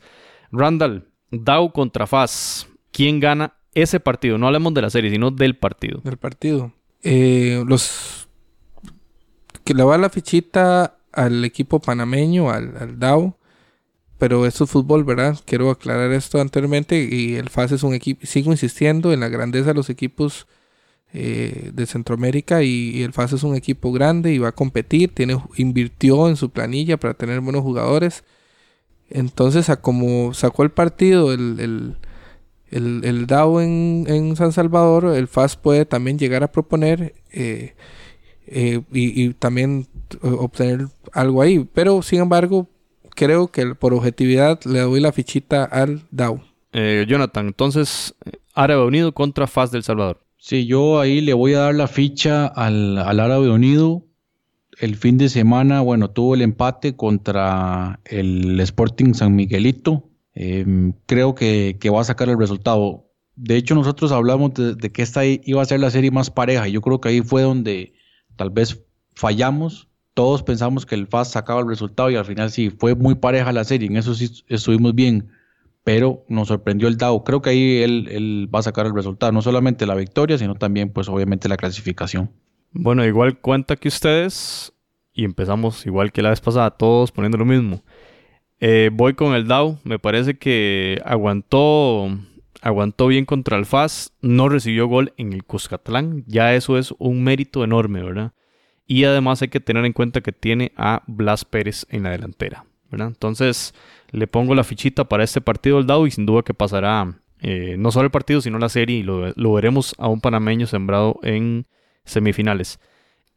Randall, 0.51 1.07
Dow 1.31 1.71
contra 1.71 2.07
Faz. 2.07 2.67
¿Quién 2.91 3.19
gana 3.19 3.53
ese 3.73 3.99
partido? 3.99 4.37
No 4.37 4.47
hablemos 4.47 4.73
de 4.73 4.81
la 4.81 4.89
serie, 4.89 5.09
sino 5.11 5.31
del 5.31 5.55
partido. 5.57 5.99
del 6.03 6.17
partido. 6.17 6.71
Eh, 7.03 7.63
los 7.67 8.24
que 9.65 9.73
le 9.73 9.83
va 9.83 9.97
la 9.97 10.09
fichita 10.09 10.97
al 11.11 11.43
equipo 11.43 11.79
panameño, 11.81 12.51
al, 12.51 12.77
al 12.77 12.99
DAO, 12.99 13.37
pero 14.17 14.45
esto 14.45 14.63
es 14.63 14.69
fútbol, 14.69 15.03
¿verdad? 15.03 15.37
Quiero 15.45 15.69
aclarar 15.69 16.11
esto 16.13 16.39
anteriormente 16.39 17.03
y 17.03 17.35
el 17.35 17.49
FAS 17.49 17.73
es 17.73 17.83
un 17.83 17.93
equipo, 17.93 18.25
sigo 18.25 18.51
insistiendo 18.51 19.11
en 19.11 19.19
la 19.19 19.27
grandeza 19.27 19.69
de 19.69 19.73
los 19.73 19.89
equipos 19.89 20.47
eh, 21.13 21.71
de 21.73 21.85
Centroamérica 21.85 22.63
y, 22.63 23.03
el 23.03 23.13
FAS 23.13 23.33
es 23.33 23.43
un 23.43 23.55
equipo 23.55 23.91
grande 23.91 24.33
y 24.33 24.37
va 24.37 24.49
a 24.49 24.51
competir, 24.53 25.13
tiene, 25.13 25.37
invirtió 25.57 26.29
en 26.29 26.35
su 26.37 26.49
planilla 26.51 26.97
para 26.97 27.13
tener 27.15 27.41
buenos 27.41 27.63
jugadores. 27.63 28.23
Entonces, 29.09 29.69
a 29.69 29.81
como 29.81 30.33
sacó 30.33 30.63
el 30.63 30.71
partido 30.71 31.33
el, 31.33 31.59
el, 31.59 31.97
el, 32.71 33.03
el 33.05 33.27
DAO 33.27 33.61
en, 33.61 34.05
en 34.07 34.35
San 34.35 34.51
Salvador, 34.51 35.15
el 35.15 35.27
FAS 35.27 35.57
puede 35.57 35.85
también 35.85 36.19
llegar 36.19 36.43
a 36.43 36.51
proponer 36.51 37.15
eh, 37.31 37.75
eh, 38.47 38.81
y, 38.91 39.23
y 39.23 39.33
también 39.33 39.87
eh, 40.11 40.17
obtener 40.27 40.87
algo 41.13 41.41
ahí. 41.41 41.67
Pero, 41.73 42.01
sin 42.01 42.21
embargo, 42.21 42.67
creo 43.15 43.47
que 43.47 43.73
por 43.75 43.93
objetividad 43.93 44.59
le 44.65 44.79
doy 44.79 44.99
la 44.99 45.11
fichita 45.11 45.63
al 45.63 46.03
DAO. 46.11 46.41
Eh, 46.73 47.05
Jonathan, 47.07 47.47
entonces, 47.47 48.13
Árabe 48.53 48.85
Unido 48.85 49.13
contra 49.13 49.47
Faz 49.47 49.71
del 49.71 49.83
Salvador. 49.83 50.21
Sí, 50.37 50.67
yo 50.67 50.99
ahí 50.99 51.21
le 51.21 51.33
voy 51.33 51.53
a 51.53 51.59
dar 51.59 51.75
la 51.75 51.87
ficha 51.87 52.45
al, 52.45 52.97
al 52.99 53.19
Árabe 53.19 53.49
Unido. 53.49 54.03
El 54.79 54.95
fin 54.95 55.17
de 55.17 55.29
semana, 55.29 55.81
bueno, 55.81 56.11
tuvo 56.11 56.35
el 56.35 56.41
empate 56.41 56.95
contra 56.95 58.01
el 58.05 58.59
Sporting 58.59 59.13
San 59.13 59.35
Miguelito. 59.35 60.03
Em, 60.33 60.93
creo 61.05 61.33
que, 61.33 61.77
que 61.79 61.89
va 61.89 62.01
a 62.01 62.03
sacar 62.03 62.27
el 62.27 62.37
resultado. 62.37 63.05
De 63.37 63.55
hecho, 63.55 63.73
nosotros 63.73 64.11
hablamos 64.11 64.53
de, 64.53 64.75
de 64.75 64.91
que 64.91 65.01
esta 65.01 65.25
iba 65.25 65.61
a 65.61 65.65
ser 65.65 65.79
la 65.79 65.89
serie 65.89 66.11
más 66.11 66.29
pareja. 66.29 66.67
y 66.67 66.73
Yo 66.73 66.81
creo 66.81 66.99
que 66.99 67.09
ahí 67.09 67.21
fue 67.21 67.41
donde 67.41 67.93
tal 68.35 68.49
vez 68.49 68.83
fallamos. 69.13 69.89
Todos 70.13 70.43
pensamos 70.43 70.85
que 70.85 70.95
el 70.95 71.07
FAS 71.07 71.31
sacaba 71.31 71.59
el 71.61 71.67
resultado 71.67 72.09
y 72.09 72.15
al 72.15 72.25
final 72.25 72.49
sí, 72.51 72.69
fue 72.69 72.95
muy 72.95 73.15
pareja 73.15 73.51
la 73.51 73.63
serie. 73.63 73.87
En 73.87 73.97
eso 73.97 74.13
sí 74.15 74.43
estuvimos 74.47 74.95
bien 74.95 75.29
pero 75.85 76.25
nos 76.27 76.47
sorprendió 76.47 76.87
el 76.87 76.97
DAO. 76.97 77.23
Creo 77.23 77.43
que 77.43 77.51
ahí 77.51 77.77
él, 77.83 78.07
él 78.09 78.49
va 78.53 78.59
a 78.59 78.63
sacar 78.63 78.87
el 78.87 78.95
resultado, 78.95 79.31
no 79.31 79.43
solamente 79.43 79.85
la 79.85 79.93
victoria, 79.93 80.35
sino 80.39 80.55
también, 80.55 80.89
pues 80.89 81.07
obviamente, 81.07 81.47
la 81.47 81.57
clasificación. 81.57 82.31
Bueno, 82.71 83.05
igual 83.05 83.37
cuenta 83.37 83.75
que 83.75 83.87
ustedes, 83.87 84.73
y 85.13 85.25
empezamos 85.25 85.85
igual 85.85 86.11
que 86.11 86.23
la 86.23 86.31
vez 86.31 86.41
pasada, 86.41 86.71
todos 86.71 87.11
poniendo 87.11 87.37
lo 87.37 87.45
mismo. 87.45 87.83
Eh, 88.59 88.89
voy 88.91 89.13
con 89.13 89.35
el 89.35 89.47
DAO, 89.47 89.77
me 89.83 89.99
parece 89.99 90.39
que 90.39 90.99
aguantó 91.05 92.09
aguantó 92.65 93.05
bien 93.05 93.25
contra 93.25 93.57
el 93.57 93.67
FAS, 93.67 94.11
no 94.21 94.49
recibió 94.49 94.87
gol 94.87 95.13
en 95.17 95.33
el 95.33 95.43
Cuscatlán, 95.43 96.23
ya 96.25 96.55
eso 96.55 96.79
es 96.79 96.95
un 96.97 97.23
mérito 97.23 97.63
enorme, 97.63 98.01
¿verdad? 98.01 98.33
Y 98.87 99.03
además 99.03 99.43
hay 99.43 99.49
que 99.49 99.59
tener 99.59 99.85
en 99.85 99.93
cuenta 99.93 100.21
que 100.21 100.31
tiene 100.31 100.71
a 100.75 101.03
Blas 101.05 101.45
Pérez 101.45 101.85
en 101.89 102.01
la 102.01 102.09
delantera, 102.09 102.65
¿verdad? 102.89 103.09
Entonces 103.09 103.75
le 104.09 104.25
pongo 104.25 104.55
la 104.55 104.63
fichita 104.63 105.07
para 105.07 105.23
este 105.23 105.41
partido 105.41 105.77
del 105.77 105.85
Dao 105.85 106.07
y 106.07 106.11
sin 106.11 106.25
duda 106.25 106.41
que 106.41 106.55
pasará 106.55 107.21
eh, 107.39 107.75
no 107.77 107.91
solo 107.91 108.05
el 108.05 108.11
partido, 108.11 108.41
sino 108.41 108.57
la 108.57 108.69
serie 108.69 108.97
y 108.97 109.03
lo 109.03 109.53
veremos 109.53 109.93
a 109.99 110.07
un 110.07 110.19
panameño 110.19 110.65
sembrado 110.65 111.19
en 111.21 111.67
semifinales. 112.03 112.79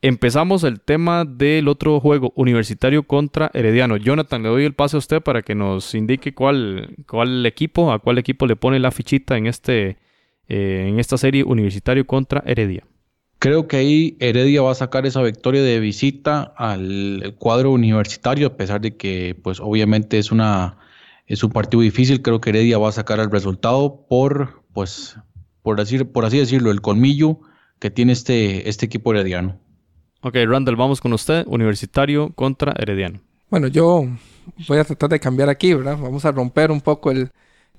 Empezamos 0.01 0.63
el 0.63 0.81
tema 0.81 1.25
del 1.25 1.67
otro 1.67 1.99
juego, 1.99 2.33
Universitario 2.37 3.03
contra 3.03 3.51
Herediano. 3.53 3.97
Jonathan, 3.97 4.45
le 4.45 4.49
doy 4.49 4.65
el 4.65 4.75
pase 4.75 4.97
a 4.97 4.99
usted 4.99 5.21
para 5.21 5.43
que 5.43 5.57
nos 5.57 5.93
indique 5.93 6.33
cuál, 6.35 6.95
cuál 7.09 7.45
equipo, 7.45 7.91
a 7.91 7.99
cuál 7.99 8.19
equipo 8.19 8.47
le 8.47 8.55
pone 8.55 8.79
la 8.79 8.93
fichita 8.93 9.37
en, 9.37 9.49
este, 9.49 9.97
eh, 10.47 10.87
en 10.89 11.01
esta 11.01 11.19
serie 11.19 11.43
Universitario 11.43 12.07
contra 12.07 12.45
Heredia. 12.47 12.85
Creo 13.41 13.67
que 13.67 13.79
ahí 13.79 14.17
Heredia 14.21 14.63
va 14.63 14.71
a 14.71 14.77
sacar 14.77 15.05
esa 15.05 15.21
victoria 15.21 15.63
de 15.63 15.81
visita 15.81 16.55
al 16.57 17.35
cuadro 17.39 17.73
universitario, 17.73 18.47
a 18.47 18.57
pesar 18.57 18.81
de 18.81 18.97
que, 18.97 19.37
pues, 19.43 19.59
obviamente 19.59 20.19
es 20.19 20.31
una 20.31 20.79
es 21.27 21.43
un 21.43 21.51
partido 21.51 21.83
difícil. 21.83 22.23
Creo 22.23 22.41
que 22.41 22.51
Heredia 22.51 22.79
va 22.79 22.89
a 22.89 22.93
sacar 22.93 23.19
el 23.19 23.33
resultado 23.33 24.07
por, 24.09 24.63
pues, 24.73 25.17
por 25.63 25.77
decir, 25.77 26.11
por 26.13 26.25
así 26.25 26.39
decirlo, 26.39 26.71
el 26.71 26.81
colmillo 26.81 27.41
que 27.81 27.91
tiene 27.91 28.13
este, 28.13 28.69
este 28.69 28.87
equipo 28.87 29.13
herediano. 29.13 29.61
Ok, 30.21 30.35
Randall, 30.47 30.77
vamos 30.77 31.01
con 31.01 31.13
usted. 31.13 31.47
Universitario 31.47 32.31
contra 32.35 32.75
Herediano. 32.77 33.21
Bueno, 33.51 33.69
yo 33.69 34.05
voy 34.67 34.79
a 34.79 34.85
tratar 34.85 35.11
de 35.11 35.21
cambiar 35.21 35.49
aquí, 35.49 35.75
¿verdad? 35.75 35.97
Vamos 35.97 36.25
a 36.25 36.33
romper 36.33 36.71
un 36.71 36.81
poco 36.81 37.11
el... 37.11 37.31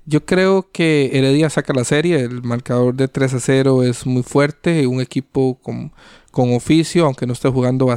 Yo 0.06 0.24
creo 0.24 0.70
que 0.72 1.10
Heredia 1.12 1.50
saca 1.50 1.74
la 1.74 1.84
serie, 1.84 2.20
el 2.20 2.42
marcador 2.42 2.94
de 2.94 3.06
3 3.06 3.34
a 3.34 3.40
0 3.40 3.82
es 3.82 4.06
muy 4.06 4.22
fuerte, 4.22 4.86
un 4.86 5.00
equipo 5.00 5.58
con, 5.62 5.92
con 6.30 6.54
oficio, 6.54 7.04
aunque 7.04 7.26
no 7.26 7.34
esté 7.34 7.50
jugando 7.50 7.94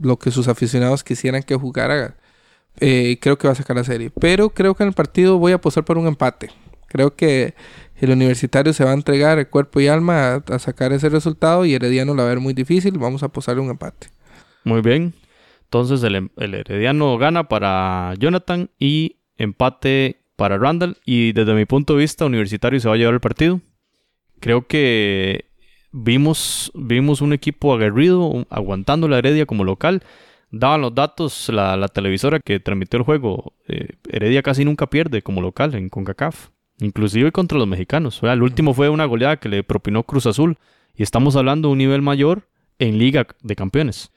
lo 0.00 0.18
que 0.18 0.32
sus 0.32 0.48
aficionados 0.48 1.04
quisieran 1.04 1.44
que 1.44 1.54
jugara, 1.54 2.16
eh, 2.80 3.16
creo 3.20 3.38
que 3.38 3.46
va 3.46 3.52
a 3.52 3.56
sacar 3.56 3.76
la 3.76 3.84
serie. 3.84 4.10
Pero 4.10 4.50
creo 4.50 4.74
que 4.74 4.82
en 4.82 4.88
el 4.88 4.94
partido 4.94 5.38
voy 5.38 5.52
a 5.52 5.56
apostar 5.56 5.84
por 5.84 5.96
un 5.96 6.08
empate. 6.08 6.50
Creo 6.88 7.14
que 7.14 7.54
el 8.00 8.10
universitario 8.10 8.72
se 8.72 8.84
va 8.84 8.90
a 8.90 8.94
entregar 8.94 9.48
cuerpo 9.48 9.80
y 9.80 9.88
alma 9.88 10.42
a, 10.46 10.58
sacar 10.58 10.92
ese 10.92 11.08
resultado 11.08 11.64
y 11.64 11.74
Herediano 11.74 12.14
la 12.14 12.22
va 12.22 12.28
a 12.28 12.34
ver 12.34 12.40
muy 12.40 12.52
difícil. 12.52 12.98
Vamos 12.98 13.22
a 13.22 13.28
posarle 13.28 13.62
un 13.62 13.70
empate. 13.70 14.08
Muy 14.64 14.82
bien. 14.82 15.14
Entonces 15.64 16.02
el, 16.02 16.30
el, 16.36 16.54
Herediano 16.54 17.16
gana 17.18 17.48
para 17.48 18.14
Jonathan 18.18 18.70
y 18.78 19.16
empate 19.36 20.20
para 20.36 20.58
Randall. 20.58 20.98
Y 21.06 21.32
desde 21.32 21.54
mi 21.54 21.64
punto 21.64 21.94
de 21.94 22.00
vista, 22.00 22.26
Universitario 22.26 22.78
se 22.80 22.88
va 22.88 22.94
a 22.94 22.98
llevar 22.98 23.14
el 23.14 23.20
partido. 23.20 23.60
Creo 24.40 24.66
que 24.66 25.46
vimos, 25.92 26.70
vimos 26.74 27.22
un 27.22 27.32
equipo 27.32 27.72
aguerrido, 27.72 28.46
aguantando 28.50 29.08
la 29.08 29.18
Heredia 29.18 29.46
como 29.46 29.64
local. 29.64 30.02
Daban 30.50 30.82
los 30.82 30.94
datos 30.94 31.48
la, 31.48 31.88
televisora 31.88 32.40
que 32.40 32.60
transmitió 32.60 32.98
el 32.98 33.04
juego. 33.04 33.54
Eh, 33.68 33.88
Heredia 34.10 34.42
casi 34.42 34.66
nunca 34.66 34.88
pierde 34.88 35.22
como 35.22 35.40
local 35.40 35.74
en 35.74 35.88
CONCACAF 35.88 36.50
inclusive 36.78 37.32
contra 37.32 37.58
los 37.58 37.68
mexicanos. 37.68 38.22
el 38.22 38.42
último 38.42 38.74
fue 38.74 38.88
una 38.88 39.04
goleada 39.04 39.38
que 39.38 39.48
le 39.48 39.62
propinó 39.64 40.02
Cruz 40.02 40.26
Azul 40.26 40.58
y 40.94 41.02
estamos 41.02 41.36
hablando 41.36 41.68
de 41.68 41.72
un 41.72 41.78
nivel 41.78 42.02
mayor 42.02 42.48
en 42.78 42.98
Liga 42.98 43.26
de 43.42 43.56
Campeones. 43.56 44.12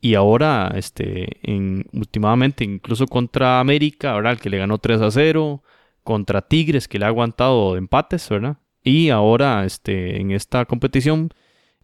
Y 0.00 0.16
ahora, 0.16 0.72
este, 0.76 1.38
en, 1.50 1.86
últimamente, 1.92 2.62
incluso 2.64 3.06
contra 3.06 3.60
América, 3.60 4.12
ahora 4.12 4.32
el 4.32 4.38
que 4.38 4.50
le 4.50 4.58
ganó 4.58 4.78
3 4.78 5.00
a 5.00 5.10
0, 5.10 5.62
contra 6.02 6.42
Tigres, 6.42 6.88
que 6.88 6.98
le 6.98 7.06
ha 7.06 7.08
aguantado 7.08 7.76
empates, 7.76 8.28
¿verdad? 8.28 8.58
Y 8.82 9.08
ahora, 9.08 9.64
este, 9.64 10.20
en 10.20 10.30
esta 10.30 10.66
competición, 10.66 11.30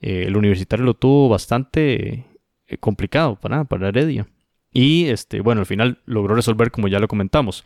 eh, 0.01 0.25
el 0.27 0.37
universitario 0.37 0.85
lo 0.85 0.95
tuvo 0.95 1.31
bastante 1.31 2.27
eh, 2.67 2.77
complicado 2.79 3.37
para, 3.37 3.65
para 3.65 3.89
Heredia. 3.89 4.27
Y 4.73 5.07
este, 5.07 5.41
bueno, 5.41 5.63
al 5.63 5.67
final 5.67 6.01
logró 6.05 6.35
resolver 6.35 6.71
como 6.71 6.89
ya 6.89 7.01
lo 7.01 7.09
comentamos. 7.09 7.65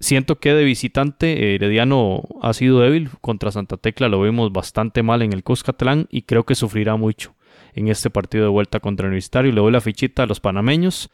Siento 0.00 0.38
que 0.38 0.54
de 0.54 0.64
visitante 0.64 1.54
Herediano 1.54 2.22
ha 2.40 2.52
sido 2.52 2.80
débil. 2.80 3.10
Contra 3.20 3.50
Santa 3.50 3.76
Tecla 3.76 4.08
lo 4.08 4.22
vimos 4.22 4.52
bastante 4.52 5.02
mal 5.02 5.22
en 5.22 5.32
el 5.32 5.42
Cuscatlán 5.42 6.06
y 6.10 6.22
creo 6.22 6.44
que 6.44 6.54
sufrirá 6.54 6.96
mucho 6.96 7.34
en 7.74 7.88
este 7.88 8.10
partido 8.10 8.44
de 8.44 8.50
vuelta 8.50 8.80
contra 8.80 9.06
el 9.06 9.10
Universitario. 9.10 9.52
Le 9.52 9.60
doy 9.60 9.72
la 9.72 9.80
fichita 9.80 10.22
a 10.22 10.26
los 10.26 10.40
panameños. 10.40 11.10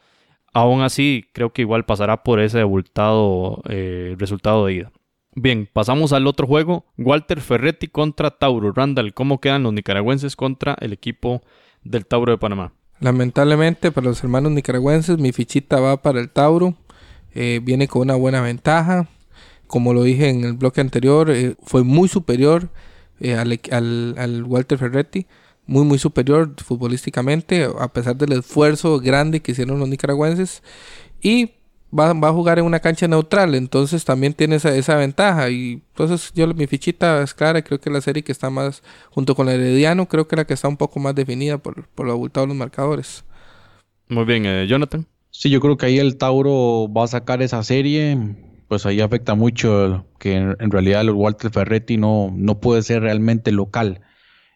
Aún 0.53 0.81
así, 0.81 1.25
creo 1.33 1.51
que 1.51 1.63
igual 1.63 1.85
pasará 1.85 2.23
por 2.23 2.39
ese 2.39 2.61
abultado 2.61 3.61
eh, 3.67 4.15
resultado 4.17 4.65
de 4.65 4.73
ida. 4.73 4.91
Bien, 5.33 5.67
pasamos 5.71 6.13
al 6.13 6.27
otro 6.27 6.47
juego. 6.47 6.85
Walter 6.97 7.41
Ferretti 7.41 7.87
contra 7.87 8.31
Tauro. 8.31 8.71
Randall, 8.71 9.13
¿cómo 9.13 9.41
quedan 9.41 9.63
los 9.63 9.73
nicaragüenses 9.73 10.35
contra 10.35 10.77
el 10.79 10.93
equipo 10.93 11.41
del 11.83 12.05
Tauro 12.05 12.31
de 12.31 12.37
Panamá? 12.37 12.71
Lamentablemente 13.01 13.91
para 13.91 14.07
los 14.07 14.23
hermanos 14.23 14.53
nicaragüenses, 14.53 15.17
mi 15.17 15.33
fichita 15.33 15.81
va 15.81 16.01
para 16.01 16.21
el 16.21 16.29
Tauro. 16.29 16.75
Eh, 17.35 17.59
viene 17.61 17.87
con 17.87 18.03
una 18.03 18.15
buena 18.15 18.41
ventaja. 18.41 19.07
Como 19.67 19.93
lo 19.93 20.03
dije 20.03 20.29
en 20.29 20.43
el 20.43 20.53
bloque 20.53 20.81
anterior, 20.81 21.29
eh, 21.29 21.55
fue 21.61 21.83
muy 21.83 22.07
superior 22.07 22.69
eh, 23.19 23.35
al, 23.35 24.43
Walter 24.47 24.77
Ferretti. 24.77 25.27
Muy, 25.67 25.83
muy 25.83 25.97
superior 25.99 26.53
futbolísticamente, 26.63 27.67
a 27.79 27.87
pesar 27.91 28.15
del 28.15 28.33
esfuerzo 28.33 28.99
grande 28.99 29.41
que 29.41 29.51
hicieron 29.51 29.79
los 29.79 29.89
nicaragüenses. 29.89 30.63
Y 31.21 31.51
va, 31.97 32.11
a 32.11 32.33
jugar 32.33 32.59
en 32.59 32.65
una 32.65 32.79
cancha 32.79 33.07
neutral, 33.07 33.55
entonces 33.55 34.05
también 34.05 34.33
tiene 34.33 34.57
esa, 34.57 34.95
ventaja. 34.95 35.49
Y 35.49 35.83
entonces 35.89 36.31
yo 36.35 36.47
mi 36.53 36.67
fichita 36.67 37.23
es 37.23 37.33
clara, 37.33 37.63
creo 37.63 37.79
que 37.79 37.89
la 37.89 38.01
serie 38.01 38.23
que 38.23 38.31
está 38.31 38.49
más, 38.51 38.83
junto 39.09 39.35
con 39.35 39.49
el 39.49 39.59
Herediano, 39.59 40.07
creo 40.07 40.27
que 40.27 40.35
la 40.35 40.45
que 40.45 40.53
está 40.53 40.67
un 40.67 40.77
poco 40.77 40.99
más 40.99 41.15
definida 41.15 41.57
por, 41.57 41.87
por 41.89 42.05
lo 42.05 42.13
abultado 42.13 42.45
de 42.45 42.49
los 42.49 42.57
marcadores. 42.57 43.25
Muy 44.07 44.25
bien, 44.25 44.67
Jonathan. 44.67 45.07
Sí, 45.37 45.49
yo 45.49 45.59
creo 45.59 45.75
que 45.75 45.87
ahí 45.87 45.99
el 45.99 46.15
Tauro 46.17 46.89
va 46.91 47.03
a 47.03 47.07
sacar 47.07 47.41
esa 47.41 47.61
serie. 47.61 48.17
Pues 48.69 48.85
ahí 48.85 49.01
afecta 49.01 49.35
mucho 49.35 50.05
que 50.17 50.35
en, 50.37 50.71
realidad 50.71 51.01
el 51.01 51.11
Walter 51.11 51.51
Ferretti 51.51 51.97
no, 51.97 52.31
no 52.33 52.61
puede 52.61 52.81
ser 52.83 53.01
realmente 53.01 53.51
local 53.51 54.01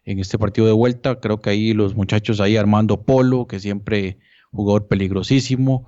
en 0.05 0.19
este 0.19 0.39
partido 0.39 0.67
de 0.67 0.73
vuelta. 0.73 1.19
Creo 1.19 1.41
que 1.41 1.49
ahí 1.49 1.73
los 1.73 1.95
muchachos 1.95 2.39
ahí 2.39 2.55
Armando 2.55 3.03
Polo, 3.03 3.45
que 3.45 3.59
siempre 3.59 4.19
jugador 4.51 4.87
peligrosísimo. 4.87 5.85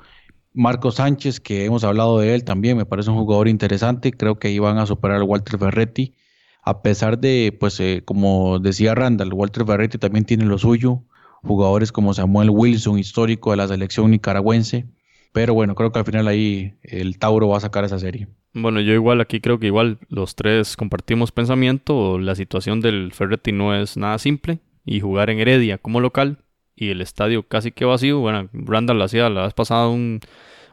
Marco 0.53 0.91
Sánchez, 0.91 1.39
que 1.39 1.63
hemos 1.63 1.85
hablado 1.85 2.19
de 2.19 2.35
él 2.35 2.43
también, 2.43 2.75
me 2.75 2.85
parece 2.85 3.11
un 3.11 3.17
jugador 3.17 3.47
interesante. 3.47 4.11
Creo 4.11 4.39
que 4.39 4.49
ahí 4.49 4.59
van 4.59 4.77
a 4.77 4.85
superar 4.85 5.17
al 5.17 5.23
Walter 5.23 5.57
Ferretti. 5.57 6.15
A 6.63 6.81
pesar 6.81 7.17
de, 7.17 7.55
pues, 7.57 7.79
eh, 7.79 8.03
como 8.03 8.59
decía 8.59 8.93
Randall, 8.93 9.33
Walter 9.33 9.65
Ferretti 9.65 9.97
también 9.97 10.25
tiene 10.25 10.43
lo 10.43 10.57
suyo 10.57 11.05
jugadores 11.43 11.91
como 11.91 12.13
Samuel 12.13 12.49
Wilson, 12.49 12.99
histórico 12.99 13.51
de 13.51 13.57
la 13.57 13.67
selección 13.67 14.11
nicaragüense. 14.11 14.85
Pero 15.33 15.53
bueno, 15.53 15.75
creo 15.75 15.91
que 15.91 15.99
al 15.99 16.05
final 16.05 16.27
ahí 16.27 16.75
el 16.83 17.17
Tauro 17.17 17.47
va 17.47 17.57
a 17.57 17.61
sacar 17.61 17.85
esa 17.85 17.99
serie. 17.99 18.27
Bueno, 18.53 18.81
yo 18.81 18.93
igual 18.93 19.21
aquí 19.21 19.39
creo 19.39 19.59
que 19.59 19.67
igual 19.67 19.99
los 20.09 20.35
tres 20.35 20.75
compartimos 20.75 21.31
pensamiento. 21.31 22.19
La 22.19 22.35
situación 22.35 22.81
del 22.81 23.13
Ferretti 23.13 23.53
no 23.53 23.73
es 23.73 23.95
nada 23.95 24.17
simple. 24.17 24.59
Y 24.83 24.99
jugar 24.99 25.29
en 25.29 25.39
Heredia 25.39 25.77
como 25.77 25.99
local 25.99 26.39
y 26.75 26.89
el 26.89 27.01
estadio 27.01 27.47
casi 27.47 27.71
que 27.71 27.85
vacío. 27.85 28.19
Bueno, 28.19 28.49
Randall 28.51 29.01
hacía 29.01 29.29
la 29.29 29.43
vez 29.43 29.53
pasada 29.53 29.87
un, 29.87 30.19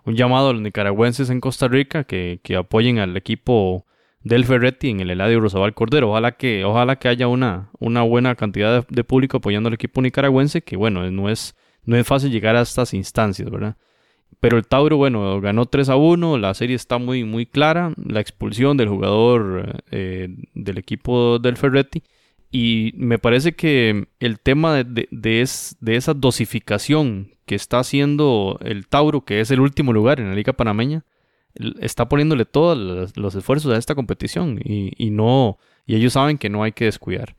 un 0.04 0.16
llamado 0.16 0.48
a 0.48 0.52
los 0.54 0.62
nicaragüenses 0.62 1.30
en 1.30 1.40
Costa 1.40 1.68
Rica 1.68 2.04
que, 2.04 2.40
que 2.42 2.56
apoyen 2.56 2.98
al 2.98 3.16
equipo 3.16 3.86
del 4.22 4.44
Ferretti 4.44 4.90
en 4.90 5.00
el 5.00 5.10
Eladio 5.10 5.40
Rosabal 5.40 5.74
Cordero. 5.74 6.10
Ojalá 6.10 6.32
que, 6.32 6.64
ojalá 6.64 6.96
que 6.96 7.08
haya 7.08 7.28
una, 7.28 7.70
una 7.78 8.02
buena 8.02 8.34
cantidad 8.34 8.86
de, 8.88 9.04
público 9.04 9.38
apoyando 9.38 9.68
al 9.68 9.74
equipo 9.74 10.02
nicaragüense, 10.02 10.62
que 10.62 10.76
bueno, 10.76 11.10
no 11.10 11.30
es, 11.30 11.56
no 11.84 11.96
es 11.96 12.06
fácil 12.06 12.30
llegar 12.30 12.56
a 12.56 12.62
estas 12.62 12.94
instancias, 12.94 13.50
¿verdad? 13.50 13.76
Pero 14.40 14.56
el 14.56 14.66
Tauro, 14.66 14.96
bueno, 14.96 15.40
ganó 15.40 15.66
3 15.66 15.88
a 15.88 15.96
1, 15.96 16.38
la 16.38 16.54
serie 16.54 16.76
está 16.76 16.98
muy, 16.98 17.24
muy 17.24 17.46
clara, 17.46 17.92
la 17.96 18.20
expulsión 18.20 18.76
del 18.76 18.88
jugador 18.88 19.82
eh, 19.90 20.28
del 20.54 20.78
equipo 20.78 21.38
del 21.38 21.56
Ferretti. 21.56 22.02
Y 22.50 22.92
me 22.96 23.18
parece 23.18 23.52
que 23.52 24.08
el 24.20 24.40
tema 24.40 24.74
de, 24.74 24.84
de, 25.10 25.48
de, 25.80 25.96
esa 25.96 26.14
dosificación 26.14 27.32
que 27.46 27.54
está 27.54 27.80
haciendo 27.80 28.58
el 28.62 28.86
Tauro, 28.86 29.24
que 29.24 29.40
es 29.40 29.50
el 29.50 29.60
último 29.60 29.92
lugar 29.92 30.20
en 30.20 30.28
la 30.28 30.34
Liga 30.34 30.52
Panameña, 30.52 31.04
está 31.80 32.08
poniéndole 32.08 32.44
todos 32.44 33.12
los, 33.16 33.34
esfuerzos 33.34 33.72
a 33.72 33.78
esta 33.78 33.94
competición 33.94 34.60
y, 34.62 35.10
no 35.10 35.58
y 35.86 35.96
ellos 35.96 36.12
saben 36.12 36.38
que 36.38 36.48
no 36.48 36.62
hay 36.62 36.72
que 36.72 36.84
descuidar. 36.84 37.36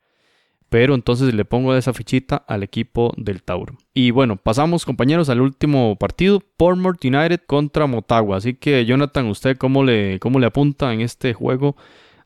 Pero 0.70 0.94
entonces 0.94 1.34
le 1.34 1.46
pongo 1.46 1.76
esa 1.76 1.94
fichita 1.94 2.36
al 2.36 2.62
equipo 2.62 3.12
del 3.18 3.42
Tauro. 3.42 3.78
Y 3.92 4.12
bueno, 4.12 4.38
pasamos 4.38 4.86
compañeros 4.86 5.28
al 5.30 5.42
último 5.42 5.96
partido, 5.96 6.44
Portmore 6.58 7.00
United 7.04 7.42
contra 7.48 7.88
Motagua. 7.88 8.38
Así 8.38 8.54
que 8.54 8.86
Jonathan, 8.86 9.28
¿usted 9.28 9.58
cómo 9.58 9.84
le, 9.84 10.20
cómo 10.20 10.40
le 10.40 10.46
apunta 10.46 10.94
en 10.94 11.02
este 11.02 11.34
juego 11.34 11.76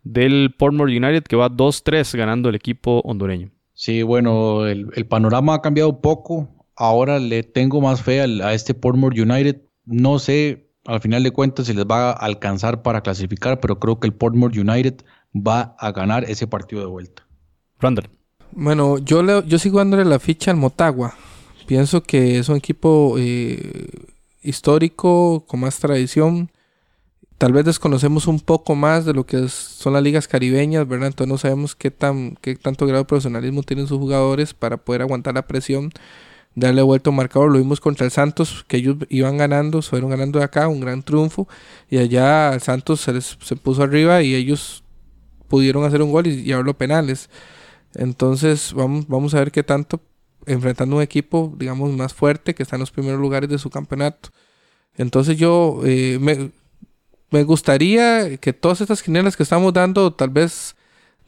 del 0.04 0.54
Portmore 0.58 0.98
United 0.98 1.24
que 1.24 1.38
va 1.38 1.50
2-3 1.50 2.18
ganando 2.18 2.50
el 2.50 2.56
equipo 2.56 3.02
hondureño? 3.06 3.50
Sí, 3.74 4.04
bueno, 4.04 4.68
el, 4.68 5.06
panorama 5.08 5.56
ha 5.56 5.62
cambiado 5.62 6.02
poco. 6.02 6.50
Ahora 6.76 7.20
le 7.20 7.44
tengo 7.44 7.82
más 7.82 8.02
fe 8.02 8.22
a 8.22 8.54
este 8.54 8.74
Portmore 8.74 9.22
United. 9.22 9.62
No 9.86 10.20
sé 10.20 10.63
al 10.86 11.02
final 11.02 11.24
de 11.24 11.32
cuentas 11.32 11.68
si 11.68 11.74
les 11.74 11.86
va 11.86 12.12
a 12.12 12.14
alcanzar 12.14 12.82
para 12.82 13.02
clasificar, 13.02 13.60
pero 13.60 13.80
creo 13.80 14.00
que 14.00 14.08
el 14.08 14.14
Portmore 14.14 14.60
United 14.60 15.04
va 15.36 15.76
a 15.80 15.92
ganar 15.92 16.26
ese 16.26 16.48
partido 16.48 16.82
de 16.82 16.88
vuelta. 16.88 17.26
Randall. 17.80 18.10
Bueno, 18.52 19.00
yo, 19.00 19.24
le, 19.24 19.44
yo 19.48 19.58
sigo 19.58 19.80
dándole 19.80 20.06
la 20.06 20.20
ficha 20.20 20.52
al 20.52 20.58
Motagua. 20.58 21.16
Pienso 21.66 22.04
que 22.04 22.38
es 22.38 22.50
un 22.50 22.58
equipo 22.58 23.16
eh, 23.18 23.90
histórico, 24.42 25.46
con 25.48 25.62
más 25.62 25.80
tradición. 25.80 26.52
Tal 27.38 27.52
vez 27.52 27.66
desconocemos 27.66 28.28
un 28.28 28.40
poco 28.40 28.76
más 28.76 29.06
de 29.06 29.14
lo 29.14 29.26
que 29.26 29.50
son 29.50 29.94
las 29.94 30.04
ligas 30.04 30.28
caribeñas, 30.28 30.88
¿verdad? 30.88 31.08
Entonces 31.08 31.30
no 31.30 31.38
sabemos 31.38 31.76
qué, 31.76 31.90
tan, 31.90 32.38
qué 32.42 32.56
tanto 32.56 32.86
grado 32.86 33.04
de 33.04 33.08
profesionalismo 33.08 33.64
tienen 33.64 33.88
sus 33.88 33.98
jugadores 33.98 34.54
para 34.54 34.78
poder 34.78 35.02
aguantar 35.02 35.34
la 35.34 35.48
presión, 35.48 35.92
darle 36.56 36.82
vuelta 36.82 37.10
al 37.10 37.16
marcador. 37.16 37.52
Lo 37.52 37.58
vimos 37.58 37.80
contra 37.80 38.06
el 38.06 38.12
Santos, 38.12 38.66
que 38.68 38.78
ellos 38.78 38.98
iban 39.10 39.38
ganando, 39.38 39.82
fueron 39.82 40.10
ganando 40.10 40.40
de 40.40 40.46
acá, 40.46 40.68
un 40.68 40.80
gran 40.80 41.04
triunfo. 41.04 41.48
Y 41.90 41.98
allá 41.98 42.54
el 42.54 42.62
Santos 42.62 43.02
se, 43.02 43.14
les, 43.14 43.38
se 43.42 43.56
puso 43.56 43.84
arriba 43.84 44.22
y 44.22 44.36
ellos 44.36 44.84
pudieron 45.48 45.84
hacer 45.84 46.02
un 46.02 46.12
gol 46.12 46.28
y 46.28 46.44
llevarlo 46.44 46.76
penales. 46.76 47.30
Entonces 47.96 48.74
vamos, 48.74 49.08
vamos 49.08 49.34
a 49.34 49.40
ver 49.40 49.52
qué 49.52 49.64
tanto 49.64 50.02
enfrentando 50.46 50.98
un 50.98 51.02
equipo, 51.02 51.54
digamos, 51.58 51.92
más 51.92 52.14
fuerte 52.14 52.54
que 52.54 52.64
está 52.64 52.76
en 52.76 52.82
los 52.82 52.92
primeros 52.92 53.20
lugares 53.20 53.50
de 53.50 53.58
su 53.58 53.70
campeonato. 53.70 54.30
Entonces 54.96 55.38
yo 55.38 55.82
eh, 55.86 56.18
me, 56.20 56.52
me, 57.32 57.44
gustaría 57.44 58.38
que 58.38 58.54
todas 58.54 58.82
estas 58.82 59.02
quinielas 59.02 59.38
que 59.38 59.44
estamos 59.44 59.74
dando 59.74 60.14
tal 60.14 60.30
vez 60.30 60.76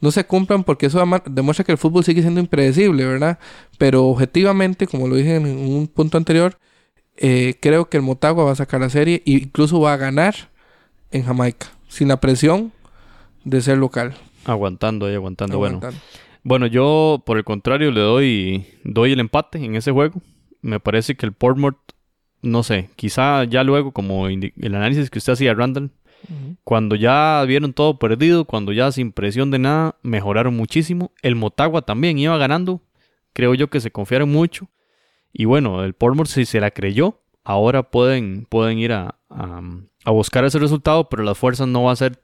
no 0.00 0.10
se 0.10 0.24
cumplan 0.24 0.64
porque 0.64 0.86
eso 0.86 1.02
demuestra 1.26 1.64
que 1.64 1.72
el 1.72 1.78
fútbol 1.78 2.04
sigue 2.04 2.22
siendo 2.22 2.40
impredecible, 2.40 3.06
¿verdad? 3.06 3.38
Pero 3.78 4.04
objetivamente, 4.06 4.86
como 4.86 5.08
lo 5.08 5.16
dije 5.16 5.36
en 5.36 5.46
un 5.46 5.88
punto 5.88 6.18
anterior, 6.18 6.58
eh, 7.16 7.54
creo 7.60 7.88
que 7.88 7.96
el 7.96 8.02
Motagua 8.02 8.44
va 8.44 8.52
a 8.52 8.56
sacar 8.56 8.80
la 8.80 8.90
serie 8.90 9.22
e 9.26 9.32
incluso 9.32 9.80
va 9.80 9.94
a 9.94 9.96
ganar 9.96 10.34
en 11.10 11.24
Jamaica, 11.24 11.68
sin 11.88 12.08
la 12.08 12.20
presión 12.20 12.72
de 13.44 13.60
ser 13.62 13.78
local. 13.78 14.14
Aguantando 14.44 15.06
ahí, 15.06 15.14
aguantando. 15.14 15.58
Bueno. 15.58 15.80
Bueno, 16.42 16.66
yo 16.66 17.24
por 17.26 17.38
el 17.38 17.44
contrario 17.44 17.90
le 17.90 18.00
doy, 18.00 18.66
doy 18.84 19.12
el 19.12 19.18
empate 19.18 19.58
en 19.58 19.74
ese 19.74 19.90
juego. 19.90 20.20
Me 20.62 20.78
parece 20.78 21.16
que 21.16 21.26
el 21.26 21.32
Portmore, 21.32 21.76
no 22.40 22.62
sé, 22.62 22.88
quizá 22.94 23.42
ya 23.44 23.64
luego, 23.64 23.90
como 23.90 24.28
el 24.28 24.52
análisis 24.74 25.10
que 25.10 25.18
usted 25.18 25.32
hacía, 25.32 25.54
Randall, 25.54 25.90
cuando 26.64 26.96
ya 26.96 27.44
vieron 27.46 27.72
todo 27.72 27.98
perdido, 27.98 28.44
cuando 28.44 28.72
ya 28.72 28.90
sin 28.92 29.12
presión 29.12 29.50
de 29.50 29.58
nada, 29.58 29.96
mejoraron 30.02 30.56
muchísimo. 30.56 31.12
El 31.22 31.36
Motagua 31.36 31.82
también 31.82 32.18
iba 32.18 32.36
ganando, 32.36 32.82
creo 33.32 33.54
yo 33.54 33.68
que 33.68 33.80
se 33.80 33.90
confiaron 33.90 34.30
mucho. 34.30 34.68
Y 35.32 35.44
bueno, 35.44 35.84
el 35.84 35.94
Portmore 35.94 36.28
si 36.28 36.44
se 36.44 36.60
la 36.60 36.70
creyó, 36.70 37.20
ahora 37.44 37.84
pueden, 37.90 38.46
pueden 38.48 38.78
ir 38.78 38.92
a, 38.92 39.16
a 39.28 40.10
buscar 40.10 40.44
ese 40.44 40.58
resultado, 40.58 41.08
pero 41.08 41.22
las 41.22 41.38
fuerzas 41.38 41.68
no 41.68 41.84
va 41.84 41.92
a 41.92 41.96
ser 41.96 42.20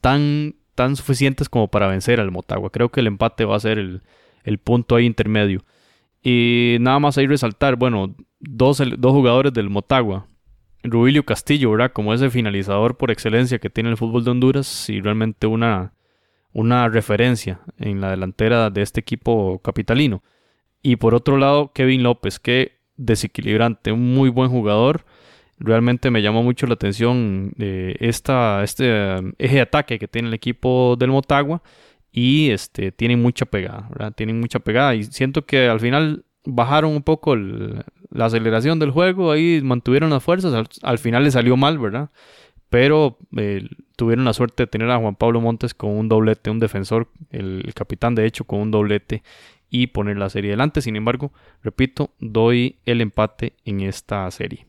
tan 0.00 0.54
tan 0.76 0.94
suficientes 0.94 1.48
como 1.48 1.68
para 1.68 1.88
vencer 1.88 2.20
al 2.20 2.30
Motagua. 2.30 2.70
Creo 2.70 2.90
que 2.90 3.00
el 3.00 3.08
empate 3.08 3.44
va 3.44 3.56
a 3.56 3.60
ser 3.60 3.78
el, 3.78 4.58
punto 4.58 4.94
ahí 4.94 5.06
intermedio. 5.06 5.64
Y 6.22 6.76
nada 6.80 7.00
más 7.00 7.18
ahí 7.18 7.26
resaltar, 7.26 7.74
bueno, 7.74 8.14
dos, 8.38 8.80
dos 8.98 9.12
jugadores 9.12 9.52
del 9.52 9.70
Motagua. 9.70 10.28
Rubilio 10.90 11.24
Castillo, 11.24 11.70
¿verdad? 11.70 11.92
Como 11.92 12.14
ese 12.14 12.30
finalizador 12.30 12.96
por 12.96 13.10
excelencia 13.10 13.58
que 13.58 13.70
tiene 13.70 13.90
el 13.90 13.96
fútbol 13.96 14.24
de 14.24 14.30
Honduras 14.30 14.88
y 14.88 15.00
realmente 15.00 15.46
una, 15.46 15.92
una 16.52 16.88
referencia 16.88 17.60
en 17.78 18.00
la 18.00 18.10
delantera 18.10 18.70
de 18.70 18.82
este 18.82 19.00
equipo 19.00 19.60
capitalino. 19.60 20.22
Y 20.82 20.96
por 20.96 21.14
otro 21.14 21.36
lado, 21.36 21.72
Kevin 21.72 22.02
López, 22.02 22.38
que 22.38 22.78
desequilibrante, 22.96 23.92
un 23.92 24.14
muy 24.14 24.30
buen 24.30 24.50
jugador 24.50 25.04
realmente 25.58 26.10
me 26.10 26.22
llamó 26.22 26.42
mucho 26.42 26.66
la 26.66 26.74
atención 26.74 27.52
eh, 27.58 27.96
esta, 28.00 28.62
este 28.62 29.18
um, 29.18 29.32
eje 29.38 29.56
de 29.56 29.60
ataque 29.62 29.98
que 29.98 30.08
tiene 30.08 30.28
el 30.28 30.34
equipo 30.34 30.96
del 30.98 31.10
Motagua 31.10 31.62
y 32.12 32.50
este, 32.50 32.92
tienen 32.92 33.20
mucha 33.20 33.46
pegada, 33.46 33.88
¿verdad? 33.90 34.12
Tienen 34.14 34.40
mucha 34.40 34.58
pegada 34.58 34.94
y 34.94 35.04
siento 35.04 35.44
que 35.44 35.68
al 35.68 35.80
final 35.80 36.24
bajaron 36.44 36.92
un 36.92 37.02
poco 37.02 37.36
la 38.10 38.26
aceleración 38.26 38.78
del 38.78 38.90
juego, 38.90 39.30
ahí 39.30 39.60
mantuvieron 39.62 40.10
las 40.10 40.22
fuerzas, 40.22 40.68
al, 40.82 40.98
final 40.98 41.24
le 41.24 41.30
salió 41.30 41.56
mal, 41.56 41.78
¿verdad? 41.78 42.10
Pero 42.68 43.18
eh, 43.36 43.68
tuvieron 43.96 44.24
la 44.24 44.32
suerte 44.32 44.64
de 44.64 44.66
tener 44.66 44.90
a 44.90 44.98
Juan 44.98 45.14
Pablo 45.14 45.40
Montes 45.40 45.74
con 45.74 45.90
un 45.90 46.08
doblete, 46.08 46.50
un 46.50 46.58
defensor, 46.58 47.08
el 47.30 47.72
capitán 47.74 48.14
de 48.14 48.26
hecho 48.26 48.44
con 48.44 48.60
un 48.60 48.70
doblete 48.70 49.22
y 49.70 49.88
poner 49.88 50.16
la 50.16 50.28
serie 50.28 50.50
adelante. 50.50 50.80
Sin 50.80 50.96
embargo, 50.96 51.32
repito, 51.62 52.10
doy 52.18 52.78
el 52.84 53.00
empate 53.00 53.54
en 53.64 53.80
esta 53.80 54.30
serie. 54.30 54.66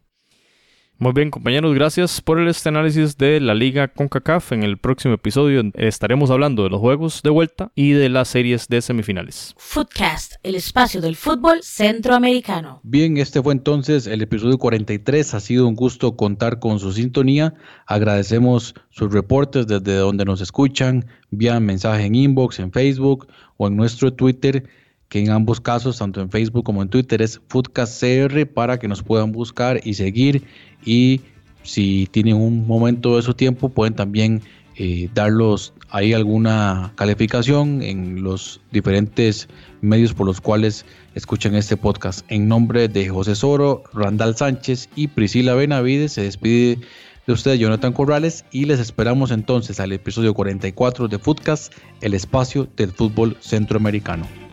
Muy 0.99 1.13
bien, 1.13 1.29
compañeros, 1.29 1.75
gracias 1.75 2.21
por 2.21 2.41
este 2.47 2.69
análisis 2.69 3.19
de 3.19 3.39
la 3.39 3.53
Liga 3.53 3.87
CONCACAF. 3.87 4.53
En 4.53 4.63
el 4.63 4.79
próximo 4.79 5.13
episodio 5.13 5.61
estaremos 5.75 6.31
hablando 6.31 6.63
de 6.63 6.71
los 6.71 6.79
juegos 6.79 7.21
de 7.21 7.29
vuelta 7.29 7.71
y 7.75 7.91
de 7.91 8.09
las 8.09 8.29
series 8.29 8.67
de 8.67 8.81
semifinales. 8.81 9.53
Footcast, 9.57 10.37
el 10.41 10.55
espacio 10.55 10.99
del 10.99 11.15
fútbol 11.15 11.61
centroamericano. 11.61 12.79
Bien, 12.81 13.17
este 13.17 13.43
fue 13.43 13.53
entonces 13.53 14.07
el 14.07 14.23
episodio 14.23 14.57
43. 14.57 15.35
Ha 15.35 15.39
sido 15.39 15.67
un 15.67 15.75
gusto 15.75 16.15
contar 16.15 16.57
con 16.57 16.79
su 16.79 16.91
sintonía. 16.91 17.53
Agradecemos 17.85 18.73
sus 18.89 19.13
reportes 19.13 19.67
desde 19.67 19.97
donde 19.97 20.25
nos 20.25 20.41
escuchan, 20.41 21.05
vía 21.29 21.59
mensaje 21.59 22.05
en 22.05 22.15
inbox, 22.15 22.57
en 22.57 22.71
Facebook 22.71 23.27
o 23.57 23.67
en 23.67 23.77
nuestro 23.77 24.13
Twitter 24.13 24.67
que 25.09 25.19
en 25.19 25.29
ambos 25.29 25.61
casos, 25.61 25.97
tanto 25.99 26.21
en 26.21 26.29
Facebook 26.29 26.63
como 26.63 26.81
en 26.81 26.89
Twitter, 26.89 27.21
es 27.21 27.39
FoodcastCR 27.47 28.45
para 28.47 28.77
que 28.77 28.87
nos 28.87 29.03
puedan 29.03 29.31
buscar 29.31 29.79
y 29.83 29.93
seguir. 29.93 30.43
Y 30.85 31.21
si 31.63 32.07
tienen 32.11 32.35
un 32.35 32.67
momento 32.67 33.15
de 33.15 33.21
su 33.21 33.33
tiempo, 33.33 33.69
pueden 33.69 33.95
también 33.95 34.41
eh, 34.75 35.09
darlos 35.13 35.73
ahí 35.89 36.13
alguna 36.13 36.91
calificación 36.95 37.81
en 37.81 38.21
los 38.21 38.61
diferentes 38.71 39.47
medios 39.81 40.13
por 40.13 40.27
los 40.27 40.41
cuales 40.41 40.85
escuchan 41.15 41.55
este 41.55 41.77
podcast. 41.77 42.25
En 42.29 42.47
nombre 42.47 42.87
de 42.87 43.09
José 43.09 43.35
Soro, 43.35 43.83
Randall 43.93 44.35
Sánchez 44.35 44.89
y 44.95 45.07
Priscila 45.07 45.55
Benavides, 45.55 46.13
se 46.13 46.21
despide 46.21 46.79
de 47.25 47.33
ustedes 47.33 47.59
Jonathan 47.59 47.91
Corrales 47.91 48.45
y 48.51 48.65
les 48.65 48.79
esperamos 48.79 49.31
entonces 49.31 49.79
al 49.79 49.91
episodio 49.91 50.33
44 50.33 51.07
de 51.07 51.19
Foodcast, 51.19 51.73
el 52.01 52.13
espacio 52.13 52.67
del 52.77 52.91
fútbol 52.91 53.35
centroamericano. 53.39 54.46